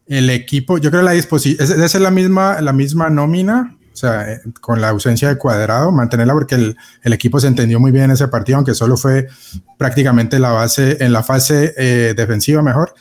el 0.06 0.30
equipo, 0.30 0.78
yo 0.78 0.90
creo 0.90 1.02
que 1.02 1.06
la 1.06 1.12
disposición, 1.12 1.64
esa 1.64 1.84
es 1.84 2.00
la 2.00 2.10
misma, 2.12 2.60
la 2.60 2.72
misma 2.72 3.10
nómina, 3.10 3.77
o 3.98 4.00
sea, 4.00 4.32
eh, 4.32 4.40
con 4.60 4.80
la 4.80 4.90
ausencia 4.90 5.28
de 5.28 5.36
cuadrado, 5.36 5.90
mantenerla 5.92 6.32
porque 6.32 6.54
el, 6.54 6.76
el, 7.02 7.12
equipo 7.12 7.40
se 7.40 7.48
entendió 7.48 7.80
muy 7.80 7.90
bien 7.90 8.04
en 8.04 8.10
ese 8.12 8.28
partido, 8.28 8.56
aunque 8.56 8.74
solo 8.74 8.96
fue 8.96 9.26
prácticamente 9.76 10.38
la 10.38 10.52
base, 10.52 10.96
en 11.04 11.12
la 11.12 11.22
fase 11.22 11.74
eh, 11.76 12.14
defensiva 12.16 12.62
mejor. 12.62 12.94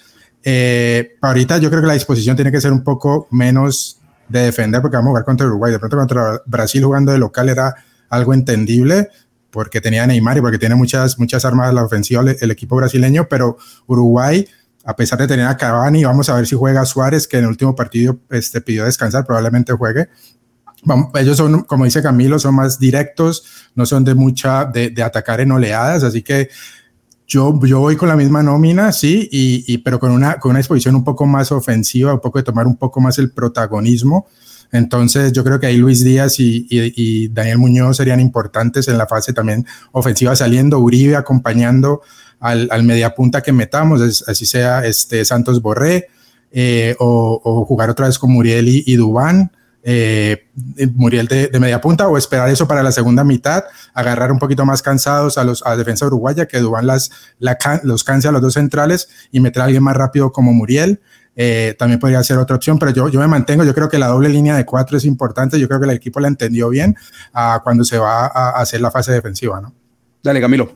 ahorita 1.22 1.58
yo 1.60 1.70
creo 1.70 1.82
que 1.82 1.88
la 1.88 1.94
disposición 1.94 2.36
tiene 2.36 2.52
que 2.52 2.62
ser 2.62 2.72
un 2.72 2.84
poco 2.84 3.28
menos 3.32 4.00
de 4.28 4.42
defender 4.42 4.82
porque 4.82 4.98
vamos 4.98 5.10
a 5.10 5.12
jugar 5.12 5.26
contra 5.26 5.48
Uruguay. 5.48 5.72
De 5.72 5.80
pronto 5.80 5.98
contra 5.98 6.42
Brasil 6.46 6.84
jugando 6.84 7.12
de 7.12 7.20
local 7.20 7.50
era 7.50 7.76
algo 8.10 8.34
entendible 8.34 9.10
porque 9.52 9.82
tenía 9.82 10.06
Neymar 10.06 10.38
y 10.38 10.42
porque 10.42 10.58
tiene 10.58 10.76
muchas, 10.76 11.18
muchas 11.20 11.46
armas 11.46 11.74
la 11.74 11.84
ofensiva 11.84 12.22
el, 12.22 12.52
equipo 12.52 12.76
brasileño, 12.76 13.28
pero 13.30 13.58
Uruguay, 13.88 14.48
a 14.86 14.96
pesar 14.96 15.20
de 15.20 15.28
tener 15.28 15.48
a 15.48 15.58
Cavani, 15.58 16.04
vamos 16.04 16.30
a 16.30 16.36
ver 16.36 16.46
si 16.46 16.56
juega 16.56 16.86
Suárez, 16.86 17.28
que 17.28 17.38
en 17.38 17.46
el 17.46 17.50
último 17.50 17.76
partido 17.76 18.20
este, 18.30 18.62
pidió 18.62 18.86
descansar, 18.86 19.26
probablemente 19.26 19.74
juegue. 19.74 20.10
Ellos 21.16 21.38
son, 21.38 21.64
como 21.64 21.86
dice 21.86 22.02
Camilo, 22.02 22.40
son 22.40 22.56
más 22.56 22.80
directos, 22.80 23.44
no 23.76 23.86
son 23.86 24.04
de 24.04 24.16
mucha, 24.16 24.66
de, 24.66 24.90
de 24.90 25.04
atacar 25.04 25.42
en 25.42 25.52
oleadas, 25.52 26.04
así 26.04 26.22
que 26.22 26.50
yo, 27.28 27.60
yo 27.64 27.80
voy 27.80 27.98
con 27.98 28.08
la 28.08 28.16
misma 28.16 28.42
nómina, 28.42 28.94
sí, 28.94 29.28
y, 29.32 29.64
y, 29.68 29.80
pero 29.80 30.00
con 30.00 30.12
una, 30.12 30.40
con 30.40 30.52
una 30.52 30.60
exposición 30.60 30.96
un 30.96 31.04
poco 31.04 31.26
más 31.26 31.52
ofensiva, 31.52 32.14
un 32.14 32.22
poco 32.22 32.40
de 32.40 32.44
tomar 32.44 32.66
un 32.66 32.78
poco 32.78 33.02
más 33.02 33.20
el 33.20 33.32
protagonismo. 33.32 34.28
Entonces, 34.72 35.34
yo 35.34 35.44
creo 35.44 35.60
que 35.60 35.68
ahí 35.68 35.78
Luis 35.78 36.04
Díaz 36.04 36.40
y, 36.40 36.68
y, 36.70 37.28
Daniel 37.30 37.58
Muñoz 37.58 37.98
serían 37.98 38.20
importantes 38.20 38.88
en 38.88 38.98
la 38.98 39.08
fase 39.08 39.34
también 39.34 39.66
ofensiva 39.92 40.36
saliendo, 40.36 40.80
Uribe 40.80 41.16
acompañando 41.16 42.02
al, 42.40 42.70
al 42.72 42.84
mediapunta 42.84 43.42
que 43.42 43.52
metamos, 43.52 44.24
así 44.28 44.46
sea 44.46 44.86
este 44.86 45.26
Santos 45.26 45.62
Borré, 45.62 46.08
eh, 46.52 46.96
o, 47.00 47.42
o, 47.44 47.66
jugar 47.66 47.90
otra 47.90 48.08
vez 48.08 48.18
con 48.18 48.32
Muriel 48.32 48.70
y, 48.70 48.84
y 48.86 48.96
Dubán 48.96 49.52
eh, 49.90 50.50
Muriel 50.96 51.28
de, 51.28 51.50
media 51.62 51.80
punta 51.80 52.10
o 52.10 52.18
esperar 52.18 52.50
eso 52.50 52.68
para 52.68 52.84
la 52.84 52.92
segunda 52.92 53.24
mitad, 53.24 53.64
agarrar 53.94 54.34
un 54.34 54.38
poquito 54.38 54.66
más 54.66 54.82
cansados 54.82 55.38
a, 55.38 55.46
los, 55.46 55.66
a 55.66 55.70
la 55.70 55.78
defensa 55.78 56.06
uruguaya, 56.06 56.46
que 56.46 56.60
Dubán 56.60 56.86
las, 56.86 57.10
los 57.84 58.04
canse 58.04 58.28
a 58.28 58.34
los 58.34 58.42
dos 58.42 58.56
centrales 58.56 59.08
y 59.32 59.40
meter 59.40 59.62
a 59.62 59.66
alguien 59.66 59.82
más 59.82 59.96
rápido 59.96 60.34
como 60.34 60.52
Muriel. 60.52 61.00
Eh, 61.38 61.74
también 61.80 62.02
podría 62.02 62.22
ser 62.22 62.38
otra 62.38 62.58
opción, 62.58 62.78
pero 62.80 62.92
yo, 62.92 63.08
yo 63.08 63.22
me 63.22 63.28
mantengo, 63.28 63.64
yo 63.64 63.74
creo 63.74 63.88
que 63.88 63.98
la 63.98 64.08
doble 64.08 64.28
línea 64.28 64.58
de 64.58 64.66
cuatro 64.66 64.98
es 64.98 65.06
importante, 65.06 65.58
yo 65.58 65.70
creo 65.70 65.80
que 65.80 65.86
el 65.86 65.96
equipo 65.96 66.20
la 66.20 66.28
entendió 66.28 66.68
bien 66.68 66.96
uh, 67.34 67.64
cuando 67.64 67.86
se 67.86 67.98
va 67.98 68.26
a, 68.26 68.60
hacer 68.60 68.82
la 68.82 68.92
fase 68.92 69.14
defensiva, 69.14 69.62
¿no? 69.62 69.74
Dale, 70.22 70.42
Camilo. 70.42 70.76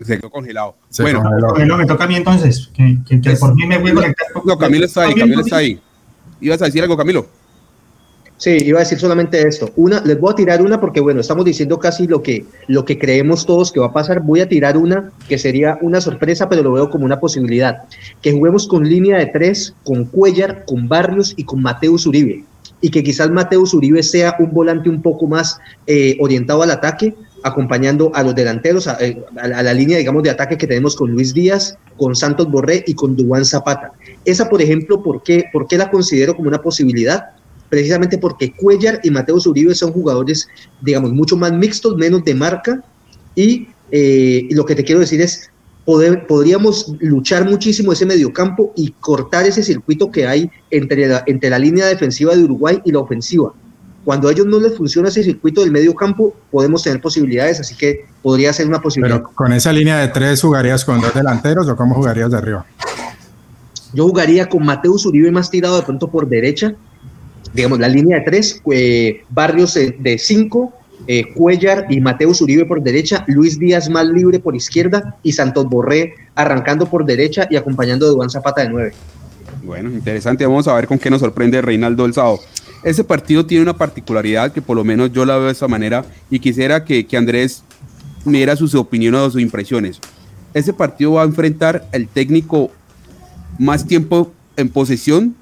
Se 0.00 0.18
quedó 0.18 0.30
congelado. 0.30 0.76
bueno, 1.00 1.24
Camilo, 1.54 1.76
me 1.78 1.86
toca 1.86 2.04
a 2.04 2.06
mí 2.06 2.14
entonces, 2.14 2.70
que, 2.72 2.98
que, 3.20 3.34
por 3.36 3.52
mí 3.56 3.66
me 3.66 3.78
voy 3.78 3.90
a 3.90 3.94
conectar. 3.94 4.26
No, 4.44 4.56
Camilo 4.56 4.84
está 4.86 5.04
ahí, 5.04 5.14
Camilo 5.14 5.40
está 5.40 5.56
ahí. 5.56 5.80
¿Ibas 6.40 6.62
a 6.62 6.66
decir 6.66 6.82
algo, 6.82 6.96
Camilo? 6.96 7.26
Sí, 8.38 8.50
iba 8.64 8.78
a 8.78 8.82
decir 8.82 8.98
solamente 8.98 9.40
esto. 9.48 9.70
Una, 9.76 10.02
les 10.02 10.20
voy 10.20 10.32
a 10.32 10.36
tirar 10.36 10.60
una 10.60 10.78
porque, 10.78 11.00
bueno, 11.00 11.20
estamos 11.20 11.46
diciendo 11.46 11.78
casi 11.78 12.06
lo 12.06 12.22
que, 12.22 12.44
lo 12.66 12.84
que 12.84 12.98
creemos 12.98 13.46
todos 13.46 13.72
que 13.72 13.80
va 13.80 13.86
a 13.86 13.92
pasar. 13.94 14.20
Voy 14.20 14.40
a 14.40 14.48
tirar 14.48 14.76
una 14.76 15.10
que 15.26 15.38
sería 15.38 15.78
una 15.80 16.02
sorpresa, 16.02 16.46
pero 16.48 16.62
lo 16.62 16.72
veo 16.72 16.90
como 16.90 17.06
una 17.06 17.18
posibilidad. 17.18 17.84
Que 18.20 18.32
juguemos 18.32 18.68
con 18.68 18.86
línea 18.86 19.16
de 19.16 19.26
tres, 19.26 19.74
con 19.84 20.04
Cuellar, 20.04 20.66
con 20.66 20.86
Barrios 20.86 21.32
y 21.38 21.44
con 21.44 21.62
Mateus 21.62 22.06
Uribe. 22.06 22.44
Y 22.82 22.90
que 22.90 23.02
quizás 23.02 23.30
Mateus 23.30 23.72
Uribe 23.72 24.02
sea 24.02 24.36
un 24.38 24.52
volante 24.52 24.90
un 24.90 25.00
poco 25.00 25.26
más 25.26 25.58
eh, 25.86 26.18
orientado 26.20 26.62
al 26.62 26.70
ataque, 26.70 27.14
acompañando 27.46 28.10
a 28.14 28.22
los 28.22 28.34
delanteros, 28.34 28.88
eh, 29.00 29.22
a, 29.36 29.62
la 29.62 29.72
línea, 29.72 29.98
digamos, 29.98 30.22
de 30.24 30.30
ataque 30.30 30.58
que 30.58 30.66
tenemos 30.66 30.96
con 30.96 31.10
Luis 31.12 31.32
Díaz, 31.32 31.78
con 31.96 32.16
Santos 32.16 32.50
Borré 32.50 32.82
y 32.86 32.94
con 32.94 33.16
Dubán 33.16 33.44
Zapata. 33.44 33.92
Esa, 34.24 34.48
por 34.48 34.60
ejemplo, 34.60 35.02
¿por 35.02 35.22
qué, 35.22 35.44
¿por 35.52 35.68
qué 35.68 35.78
la 35.78 35.90
considero 35.90 36.34
como 36.34 36.48
una 36.48 36.60
posibilidad? 36.60 37.30
Precisamente 37.68 38.18
porque 38.18 38.52
Cuellar 38.52 39.00
y 39.04 39.10
Mateo 39.10 39.36
Uribe 39.46 39.74
son 39.74 39.92
jugadores, 39.92 40.48
digamos, 40.82 41.12
mucho 41.12 41.36
más 41.36 41.52
mixtos, 41.52 41.96
menos 41.96 42.24
de 42.24 42.34
marca, 42.34 42.82
y, 43.36 43.68
eh, 43.92 44.48
lo 44.50 44.64
que 44.64 44.74
te 44.74 44.82
quiero 44.82 45.00
decir 45.00 45.20
es, 45.20 45.50
poder, 45.84 46.26
podríamos 46.26 46.92
luchar 46.98 47.48
muchísimo 47.48 47.92
ese 47.92 48.06
mediocampo 48.06 48.72
y 48.74 48.90
cortar 48.98 49.46
ese 49.46 49.62
circuito 49.62 50.10
que 50.10 50.26
hay 50.26 50.50
entre 50.72 51.22
entre 51.26 51.48
la 51.48 51.60
línea 51.60 51.86
defensiva 51.86 52.34
de 52.34 52.42
Uruguay 52.42 52.80
y 52.84 52.90
la 52.90 52.98
ofensiva 52.98 53.54
cuando 54.06 54.28
a 54.28 54.30
ellos 54.30 54.46
no 54.46 54.60
les 54.60 54.76
funciona 54.76 55.08
ese 55.08 55.24
circuito 55.24 55.62
del 55.62 55.72
medio 55.72 55.92
campo, 55.92 56.32
podemos 56.52 56.80
tener 56.84 57.00
posibilidades, 57.00 57.58
así 57.58 57.74
que 57.74 58.06
podría 58.22 58.52
ser 58.52 58.68
una 58.68 58.80
posibilidad. 58.80 59.16
Pero 59.16 59.32
con 59.34 59.52
esa 59.52 59.72
línea 59.72 59.98
de 59.98 60.06
tres, 60.06 60.40
¿jugarías 60.40 60.84
con 60.84 61.00
dos 61.00 61.12
delanteros 61.12 61.68
o 61.68 61.74
cómo 61.74 61.96
jugarías 61.96 62.30
de 62.30 62.36
arriba? 62.36 62.64
Yo 63.92 64.06
jugaría 64.06 64.48
con 64.48 64.64
Mateus 64.64 65.06
Uribe 65.06 65.32
más 65.32 65.50
tirado 65.50 65.76
de 65.76 65.82
pronto 65.82 66.06
por 66.06 66.28
derecha, 66.28 66.76
digamos, 67.52 67.80
la 67.80 67.88
línea 67.88 68.20
de 68.20 68.24
tres, 68.24 68.62
eh, 68.70 69.24
Barrios 69.28 69.74
de 69.74 70.18
cinco, 70.20 70.72
eh, 71.08 71.34
Cuellar 71.34 71.86
y 71.90 72.00
Mateus 72.00 72.40
Uribe 72.40 72.64
por 72.64 72.80
derecha, 72.80 73.24
Luis 73.26 73.58
Díaz 73.58 73.90
más 73.90 74.06
libre 74.06 74.38
por 74.38 74.54
izquierda 74.54 75.16
y 75.24 75.32
Santos 75.32 75.68
Borré 75.68 76.14
arrancando 76.36 76.88
por 76.88 77.04
derecha 77.04 77.48
y 77.50 77.56
acompañando 77.56 78.06
a 78.06 78.10
Duan 78.10 78.30
Zapata 78.30 78.62
de 78.62 78.68
nueve. 78.68 78.92
Bueno, 79.64 79.90
interesante. 79.90 80.46
Vamos 80.46 80.68
a 80.68 80.74
ver 80.76 80.86
con 80.86 80.96
qué 80.96 81.10
nos 81.10 81.18
sorprende 81.18 81.60
Reinaldo 81.60 82.04
el 82.04 82.14
sábado. 82.14 82.38
Ese 82.82 83.04
partido 83.04 83.46
tiene 83.46 83.62
una 83.62 83.76
particularidad 83.76 84.52
que 84.52 84.62
por 84.62 84.76
lo 84.76 84.84
menos 84.84 85.12
yo 85.12 85.24
la 85.24 85.36
veo 85.36 85.46
de 85.46 85.52
esta 85.52 85.68
manera 85.68 86.04
y 86.30 86.38
quisiera 86.38 86.84
que, 86.84 87.06
Andrés 87.16 87.62
me 88.24 88.38
diera 88.38 88.56
sus 88.56 88.74
opiniones 88.74 89.20
o 89.20 89.30
sus 89.30 89.40
impresiones. 89.40 90.00
Ese 90.54 90.72
partido 90.72 91.12
va 91.12 91.22
a 91.22 91.26
enfrentar 91.26 91.86
el 91.92 92.08
técnico 92.08 92.70
más 93.58 93.86
tiempo 93.86 94.32
en 94.56 94.68
posesión 94.68 95.34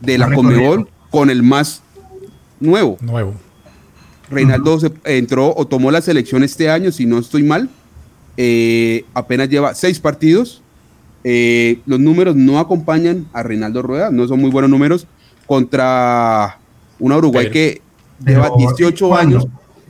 de 0.00 0.18
la 0.18 0.32
Comebol 0.32 0.88
con 1.10 1.30
el 1.30 1.42
más 1.42 1.82
nuevo. 2.60 2.96
Nuevo. 3.00 3.34
Reinaldo 4.30 4.78
entró 5.04 5.54
o 5.56 5.66
tomó 5.66 5.90
la 5.90 6.00
selección 6.00 6.42
este 6.42 6.70
año, 6.70 6.90
si 6.90 7.06
no 7.06 7.18
estoy 7.18 7.42
mal. 7.42 7.68
Eh, 8.36 9.04
apenas 9.14 9.48
lleva 9.48 9.74
seis 9.74 10.00
partidos. 10.00 10.62
Eh, 11.24 11.80
los 11.86 12.00
números 12.00 12.36
no 12.36 12.58
acompañan 12.58 13.26
a 13.32 13.42
Reinaldo 13.42 13.82
Rueda, 13.82 14.10
no 14.10 14.28
son 14.28 14.40
muy 14.40 14.50
buenos 14.50 14.70
números 14.70 15.06
contra 15.46 16.58
una 16.98 17.16
Uruguay 17.16 17.50
que 17.50 17.80
lleva 18.24 18.50
18 18.56 19.16
años. 19.16 19.46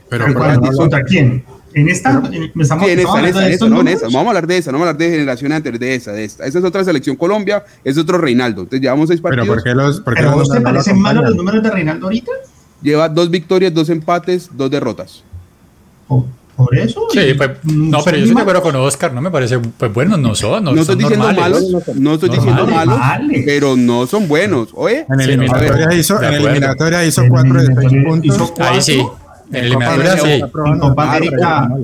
Pero, 0.09 0.33
¿contra 0.33 1.03
quién? 1.03 1.43
En 1.73 1.89
esta, 1.89 2.09
en, 2.31 2.43
estamos, 2.59 2.87
en 2.87 2.99
esa, 2.99 3.19
en 3.19 3.53
esa, 3.53 3.69
no, 3.69 3.81
en 3.81 3.89
esa. 3.89 4.05
Vamos 4.05 4.25
a 4.25 4.29
hablar 4.29 4.47
de 4.47 4.57
esa, 4.57 4.71
no 4.71 4.79
vamos 4.79 4.87
a 4.87 4.89
hablar 4.91 5.09
de 5.09 5.15
generaciones 5.15 5.57
anteriores, 5.57 5.79
de 5.79 5.95
esa, 5.95 6.11
de 6.11 6.23
esta. 6.23 6.45
Esa 6.45 6.59
es 6.59 6.65
otra 6.65 6.83
selección 6.83 7.15
Colombia, 7.15 7.63
es 7.83 7.97
otro 7.97 8.17
Reinaldo. 8.17 8.61
Entonces 8.61 8.81
llevamos 8.81 9.09
seis 9.09 9.21
partidos. 9.21 9.47
Pero 9.47 9.55
¿por 9.55 9.63
qué 9.63 9.75
los, 9.75 10.01
por 10.01 10.15
qué 10.15 10.23
¿Pero 10.23 10.39
los 10.39 10.49
te 10.49 10.61
parecen 10.61 10.99
malos 10.99 11.23
los 11.25 11.35
números 11.35 11.61
de 11.61 11.69
Reinaldo 11.69 12.07
ahorita? 12.07 12.31
Lleva 12.81 13.09
dos 13.09 13.29
victorias, 13.29 13.73
dos 13.73 13.89
empates, 13.89 14.49
dos 14.53 14.71
derrotas. 14.71 15.23
Oh. 16.07 16.25
Por 16.57 16.75
eso. 16.75 17.05
Sí, 17.11 17.35
pues, 17.37 17.51
no, 17.65 17.99
pero 18.03 18.17
yo 18.17 18.23
estoy 18.23 18.35
de 18.35 18.41
acuerdo 18.41 18.63
con 18.63 18.75
Oscar, 18.77 19.13
no 19.13 19.21
me 19.21 19.29
parece, 19.29 19.59
pues 19.59 19.93
bueno, 19.93 20.17
no 20.17 20.33
son. 20.33 20.63
No, 20.63 20.71
no 20.73 20.81
estoy 20.81 20.95
diciendo 20.95 21.31
malos, 21.31 21.63
no 21.93 22.15
estoy 22.15 22.29
diciendo 22.29 22.65
malos, 22.65 22.99
pero 23.45 23.77
no 23.77 24.07
son 24.07 24.27
buenos. 24.27 24.69
Oye, 24.73 25.05
en 25.07 25.21
eliminatoria 25.21 25.93
hizo, 25.93 26.19
en 26.19 26.33
eliminatoria 26.33 27.05
hizo 27.05 27.21
cuatro 27.29 27.61
de 27.61 27.75
seis 27.75 28.03
puntos. 28.03 28.53
Ahí 28.57 28.81
sí. 28.81 29.05
En 29.51 29.65
eliminatoria 29.65 30.17
sí. 30.17 30.41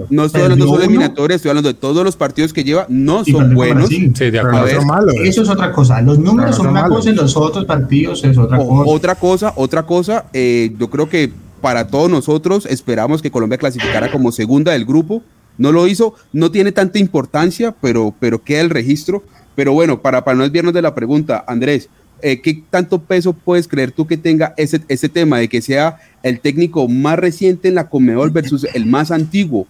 No 0.10 0.26
estoy 0.26 0.42
hablando 0.42 0.66
de 0.66 0.86
eliminatoria, 0.86 1.36
estoy 1.36 1.50
hablando 1.50 1.70
de 1.70 1.76
todos 1.76 2.04
los 2.04 2.16
partidos 2.16 2.52
que 2.52 2.64
lleva, 2.64 2.88
no 2.90 3.24
son 3.26 3.54
buenos. 3.54 3.90
Sí, 3.90 4.10
de 4.32 4.40
acuerdo. 4.40 5.12
Eso 5.24 5.44
es 5.44 5.50
otra 5.50 5.72
cosa. 5.72 6.02
Los 6.02 6.18
números 6.18 6.56
son 6.56 6.66
una 6.68 6.88
cosa 6.88 7.12
y 7.12 7.14
los 7.14 7.38
otros 7.38 7.66
partidos 7.66 8.24
es 8.24 8.36
otra 8.40 8.58
cosa. 8.58 8.90
Otra 8.90 9.16
cosa, 9.16 9.54
otra 9.56 9.84
cosa, 9.84 10.26
eh, 10.34 10.74
yo 10.80 10.90
creo 10.90 11.08
que 11.08 11.32
para 11.64 11.88
todos 11.88 12.12
nosotros. 12.12 12.66
Esperamos 12.66 13.22
que 13.22 13.32
Colombia 13.32 13.58
clasificara 13.58 14.12
como 14.12 14.34
segunda 14.34 14.74
del 14.74 14.84
grupo. 14.84 15.24
No 15.58 15.72
lo 15.72 15.88
hizo, 15.88 16.14
no 16.34 16.52
tiene 16.52 16.74
tanta 16.74 17.00
importancia, 17.00 17.74
pero, 17.80 18.14
pero 18.20 18.44
queda 18.44 18.60
el 18.60 18.70
registro. 18.70 19.24
Pero 19.56 19.72
bueno, 19.72 20.02
para, 20.02 20.26
para 20.26 20.36
no 20.36 20.44
desviarnos 20.44 20.74
de 20.74 20.82
la 20.82 20.94
pregunta, 20.94 21.46
Andrés, 21.48 21.88
eh, 22.22 22.42
¿qué 22.42 22.62
tanto 22.70 23.00
peso 23.00 23.32
puedes 23.32 23.70
creer 23.70 23.94
tú 23.94 24.06
que 24.06 24.18
tenga 24.18 24.54
ese, 24.58 24.82
ese 24.90 25.08
tema 25.08 25.38
de 25.38 25.48
que 25.48 25.62
sea 25.62 26.00
el 26.22 26.42
técnico 26.42 26.90
más 26.90 27.18
reciente 27.18 27.70
en 27.70 27.76
la 27.76 27.88
Comedor 27.88 28.34
versus 28.34 28.68
el 28.74 28.86
más 28.86 29.10
antiguo? 29.10 29.66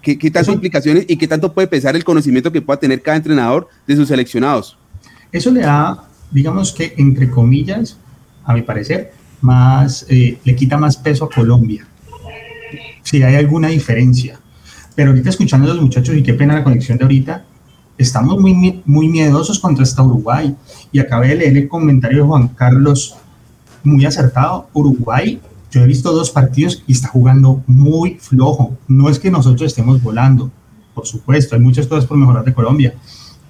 ¿Qué, 0.00 0.16
qué 0.16 0.30
tantas 0.30 0.54
implicaciones 0.54 1.04
y 1.06 1.18
qué 1.18 1.28
tanto 1.28 1.52
puede 1.52 1.68
pesar 1.68 1.96
el 1.96 2.04
conocimiento 2.04 2.50
que 2.50 2.62
pueda 2.62 2.80
tener 2.80 3.02
cada 3.02 3.18
entrenador 3.18 3.68
de 3.86 3.94
sus 3.94 4.08
seleccionados? 4.08 4.78
Eso 5.30 5.50
le 5.50 5.60
da, 5.60 6.08
digamos 6.30 6.72
que, 6.72 6.94
entre 6.96 7.28
comillas, 7.28 7.98
a 8.42 8.54
mi 8.54 8.62
parecer, 8.62 9.19
más, 9.40 10.06
eh, 10.08 10.38
le 10.44 10.56
quita 10.56 10.76
más 10.76 10.96
peso 10.96 11.24
a 11.24 11.30
Colombia. 11.30 11.86
Si 13.02 13.22
hay 13.22 13.36
alguna 13.36 13.68
diferencia. 13.68 14.38
Pero 14.94 15.10
ahorita 15.10 15.30
escuchando 15.30 15.70
a 15.70 15.74
los 15.74 15.82
muchachos, 15.82 16.16
y 16.16 16.22
qué 16.22 16.34
pena 16.34 16.54
la 16.54 16.64
conexión 16.64 16.98
de 16.98 17.04
ahorita, 17.04 17.44
estamos 17.96 18.38
muy, 18.38 18.82
muy 18.84 19.08
miedosos 19.08 19.58
contra 19.58 19.84
esta 19.84 20.02
Uruguay. 20.02 20.54
Y 20.92 20.98
acabé 20.98 21.28
de 21.28 21.34
leer 21.36 21.56
el 21.56 21.68
comentario 21.68 22.22
de 22.22 22.28
Juan 22.28 22.48
Carlos, 22.48 23.16
muy 23.82 24.04
acertado. 24.04 24.68
Uruguay 24.72 25.40
yo 25.70 25.82
he 25.82 25.86
visto 25.86 26.12
dos 26.12 26.30
partidos 26.30 26.82
y 26.86 26.92
está 26.92 27.08
jugando 27.08 27.62
muy 27.66 28.16
flojo. 28.20 28.76
No 28.88 29.08
es 29.08 29.20
que 29.20 29.30
nosotros 29.30 29.62
estemos 29.62 30.02
volando, 30.02 30.50
por 30.94 31.06
supuesto, 31.06 31.54
hay 31.54 31.60
muchas 31.60 31.86
cosas 31.86 32.06
por 32.06 32.18
mejorar 32.18 32.44
de 32.44 32.52
Colombia, 32.52 32.94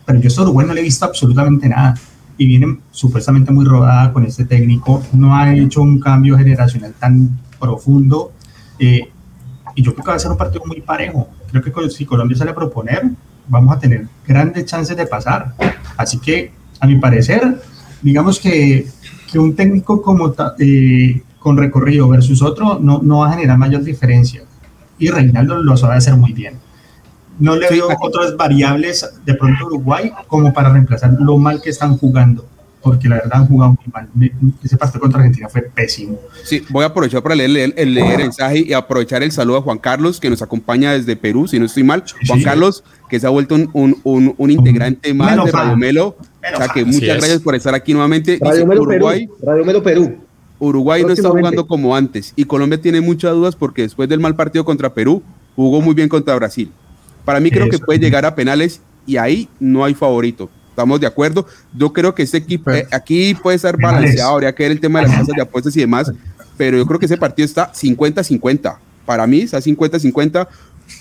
pero 0.04 0.20
yo 0.20 0.28
a 0.36 0.42
Uruguay 0.42 0.66
no 0.66 0.74
le 0.74 0.80
he 0.80 0.84
visto 0.84 1.06
absolutamente 1.06 1.68
nada. 1.68 1.94
Y 2.40 2.46
viene 2.46 2.78
supuestamente 2.90 3.52
muy 3.52 3.66
rodada 3.66 4.14
con 4.14 4.24
este 4.24 4.46
técnico, 4.46 5.02
no 5.12 5.36
ha 5.36 5.54
hecho 5.54 5.82
un 5.82 6.00
cambio 6.00 6.38
generacional 6.38 6.94
tan 6.98 7.38
profundo. 7.58 8.32
Eh, 8.78 9.10
y 9.74 9.82
yo 9.82 9.92
creo 9.92 10.04
que 10.06 10.10
va 10.10 10.16
a 10.16 10.18
ser 10.18 10.30
un 10.30 10.38
partido 10.38 10.64
muy 10.64 10.80
parejo. 10.80 11.28
Creo 11.50 11.62
que 11.62 11.90
si 11.90 12.06
Colombia 12.06 12.38
sale 12.38 12.52
a 12.52 12.54
proponer, 12.54 13.10
vamos 13.46 13.76
a 13.76 13.78
tener 13.78 14.08
grandes 14.26 14.64
chances 14.64 14.96
de 14.96 15.06
pasar. 15.06 15.54
Así 15.98 16.18
que, 16.18 16.50
a 16.80 16.86
mi 16.86 16.96
parecer, 16.96 17.60
digamos 18.00 18.40
que, 18.40 18.86
que 19.30 19.38
un 19.38 19.54
técnico 19.54 20.00
como 20.00 20.34
eh, 20.60 21.22
con 21.38 21.58
recorrido 21.58 22.08
versus 22.08 22.40
otro 22.40 22.78
no, 22.78 23.00
no 23.02 23.18
va 23.18 23.28
a 23.28 23.32
generar 23.32 23.58
mayor 23.58 23.84
diferencia. 23.84 24.44
Y 24.98 25.10
Reinaldo 25.10 25.62
lo 25.62 25.76
sabe 25.76 25.96
hacer 25.96 26.16
muy 26.16 26.32
bien. 26.32 26.54
No 27.40 27.56
le 27.56 27.68
veo 27.68 27.88
otras 28.00 28.36
variables 28.36 29.08
de 29.24 29.34
pronto 29.34 29.66
Uruguay 29.66 30.12
como 30.28 30.52
para 30.52 30.70
reemplazar 30.70 31.16
lo 31.18 31.38
mal 31.38 31.60
que 31.60 31.70
están 31.70 31.96
jugando 31.96 32.44
porque 32.82 33.08
la 33.08 33.16
verdad 33.16 33.40
han 33.40 33.46
jugado 33.46 33.76
muy 33.76 33.92
mal. 33.92 34.08
Ese 34.62 34.76
partido 34.76 35.00
contra 35.00 35.20
Argentina 35.20 35.48
fue 35.48 35.62
pésimo. 35.62 36.18
Sí, 36.44 36.64
voy 36.70 36.84
a 36.84 36.86
aprovechar 36.86 37.22
para 37.22 37.34
leer 37.34 37.74
el, 37.76 37.94
leer 37.94 38.12
el 38.12 38.18
mensaje 38.18 38.64
y 38.66 38.72
aprovechar 38.72 39.22
el 39.22 39.32
saludo 39.32 39.58
a 39.58 39.62
Juan 39.62 39.78
Carlos, 39.78 40.18
que 40.18 40.30
nos 40.30 40.42
acompaña 40.42 40.92
desde 40.92 41.16
Perú, 41.16 41.46
si 41.46 41.58
no 41.58 41.66
estoy 41.66 41.82
mal. 41.82 42.04
Juan 42.26 42.42
Carlos, 42.42 42.82
que 43.08 43.20
se 43.20 43.26
ha 43.26 43.30
vuelto 43.30 43.54
un, 43.54 44.00
un, 44.02 44.34
un, 44.36 44.50
integrante 44.50 45.12
más 45.12 45.44
de 45.44 45.52
Radio 45.52 45.76
Melo. 45.76 46.16
O 46.54 46.56
sea 46.56 46.68
que 46.68 46.84
muchas 46.84 47.18
gracias 47.18 47.40
por 47.40 47.54
estar 47.54 47.74
aquí 47.74 47.92
nuevamente. 47.92 48.38
Radio 48.40 48.66
Melo 48.66 48.82
Uruguay, 48.82 49.26
Perú. 49.26 49.38
Radio 49.42 49.64
Melo 49.64 49.82
Perú. 49.82 50.18
Uruguay 50.58 51.02
no 51.02 51.12
está 51.12 51.28
jugando 51.30 51.66
como 51.66 51.96
antes 51.96 52.34
y 52.36 52.44
Colombia 52.44 52.80
tiene 52.80 53.00
muchas 53.00 53.32
dudas 53.32 53.56
porque 53.56 53.82
después 53.82 54.10
del 54.10 54.20
mal 54.20 54.36
partido 54.36 54.62
contra 54.62 54.92
Perú 54.92 55.22
jugó 55.56 55.80
muy 55.80 55.94
bien 55.94 56.08
contra 56.08 56.34
Brasil. 56.34 56.70
Para 57.30 57.38
mí 57.38 57.48
creo 57.48 57.68
que 57.68 57.78
puede 57.78 58.00
llegar 58.00 58.26
a 58.26 58.34
penales 58.34 58.80
y 59.06 59.16
ahí 59.16 59.48
no 59.60 59.84
hay 59.84 59.94
favorito 59.94 60.50
estamos 60.70 60.98
de 60.98 61.06
acuerdo. 61.06 61.46
Yo 61.76 61.92
creo 61.92 62.12
que 62.12 62.24
este 62.24 62.38
equipo 62.38 62.72
eh, 62.72 62.88
aquí 62.90 63.34
puede 63.34 63.54
estar 63.54 63.76
balanceado, 63.80 64.32
habría 64.32 64.52
que 64.52 64.64
ver 64.64 64.72
el 64.72 64.80
tema 64.80 64.98
de 64.98 65.06
las 65.06 65.14
casas 65.14 65.36
de 65.36 65.42
apuestas 65.42 65.76
y 65.76 65.80
demás, 65.80 66.10
pero 66.56 66.76
yo 66.76 66.86
creo 66.86 66.98
que 66.98 67.06
ese 67.06 67.16
partido 67.16 67.46
está 67.46 67.70
50-50. 67.70 68.78
Para 69.06 69.28
mí 69.28 69.42
está 69.42 69.58
50-50 69.58 70.48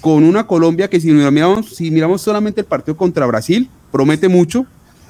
con 0.01 0.23
una 0.23 0.45
Colombia 0.45 0.87
que 0.87 0.99
si 0.99 1.11
miramos, 1.11 1.75
si 1.75 1.89
miramos 1.89 2.21
solamente 2.21 2.61
el 2.61 2.67
partido 2.67 2.95
contra 2.95 3.25
Brasil, 3.25 3.67
promete 3.91 4.29
mucho, 4.29 4.67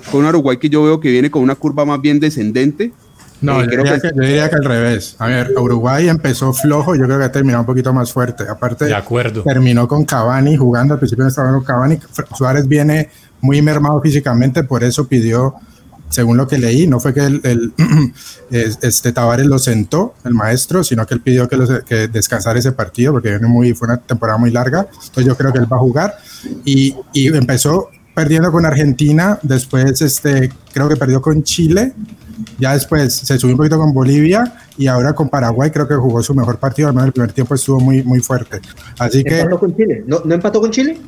con 0.09 0.21
un 0.21 0.27
Uruguay 0.27 0.55
que 0.55 0.69
yo 0.69 0.83
veo 0.83 1.01
que 1.01 1.11
viene 1.11 1.29
con 1.29 1.41
una 1.41 1.55
curva 1.55 1.83
más 1.83 1.99
bien 1.99 2.21
descendente. 2.21 2.93
No, 3.41 3.61
eh, 3.61 3.67
yo, 3.71 3.77
diría 3.77 3.99
que, 3.99 4.11
yo, 4.15 4.21
diría 4.21 4.49
que, 4.49 4.55
al 4.55 4.65
revés. 4.65 5.15
A 5.19 5.27
ver, 5.27 5.53
Uruguay 5.57 6.09
empezó 6.09 6.53
flojo, 6.53 6.95
yo 6.95 7.05
creo 7.05 7.17
que 7.19 7.25
ha 7.25 7.31
terminado 7.31 7.61
un 7.61 7.65
poquito 7.65 7.93
más 7.93 8.11
fuerte. 8.11 8.43
Aparte, 8.49 8.85
de 8.85 8.95
acuerdo. 8.95 9.43
terminó 9.43 9.87
con 9.87 10.05
Cavani 10.05 10.57
jugando, 10.57 10.93
al 10.93 10.99
principio 10.99 11.25
estaba 11.27 11.51
con 11.51 11.63
Cavani. 11.63 11.99
Suárez 12.37 12.67
viene 12.67 13.09
muy 13.41 13.61
mermado 13.61 14.01
físicamente, 14.01 14.63
por 14.63 14.83
eso 14.83 15.07
pidió, 15.07 15.55
según 16.09 16.37
lo 16.37 16.47
que 16.47 16.57
leí, 16.57 16.87
no 16.87 16.99
fue 16.99 17.13
que 17.13 17.25
el, 17.25 17.73
este 18.51 19.11
Tavares 19.13 19.45
lo 19.45 19.59
sentó, 19.59 20.15
el 20.25 20.33
maestro, 20.33 20.83
sino 20.83 21.05
que 21.05 21.13
él 21.13 21.21
pidió 21.21 21.47
que, 21.47 21.55
los, 21.55 21.83
que 21.83 22.07
descansara 22.09 22.59
ese 22.59 22.73
partido 22.73 23.13
porque 23.13 23.29
viene 23.29 23.47
muy, 23.47 23.73
fue 23.73 23.87
una 23.87 23.97
temporada 23.97 24.37
muy 24.37 24.51
larga, 24.51 24.87
entonces 24.91 25.25
yo 25.25 25.37
creo 25.37 25.53
que 25.53 25.59
él 25.59 25.71
va 25.71 25.77
a 25.77 25.79
jugar 25.79 26.17
y, 26.65 26.95
y 27.13 27.27
empezó 27.27 27.89
perdiendo 28.13 28.51
con 28.51 28.65
Argentina, 28.65 29.39
después 29.43 30.01
este, 30.01 30.51
creo 30.73 30.89
que 30.89 30.97
perdió 30.97 31.21
con 31.21 31.43
Chile, 31.43 31.93
ya 32.57 32.73
después 32.73 33.13
se 33.13 33.37
subió 33.37 33.53
un 33.53 33.57
poquito 33.57 33.77
con 33.77 33.93
Bolivia 33.93 34.53
y 34.77 34.87
ahora 34.87 35.13
con 35.13 35.29
Paraguay 35.29 35.71
creo 35.71 35.87
que 35.87 35.95
jugó 35.95 36.21
su 36.23 36.33
mejor 36.33 36.57
partido, 36.57 36.87
al 36.87 36.93
menos 36.93 37.07
el 37.07 37.13
primer 37.13 37.31
tiempo 37.31 37.55
estuvo 37.55 37.79
muy, 37.79 38.03
muy 38.03 38.19
fuerte. 38.19 38.59
Así 38.97 39.23
que... 39.23 39.45
Con 39.49 39.75
Chile? 39.75 40.03
¿No, 40.05 40.21
¿No 40.23 40.35
empató 40.35 40.61
con 40.61 40.71
Chile? 40.71 40.99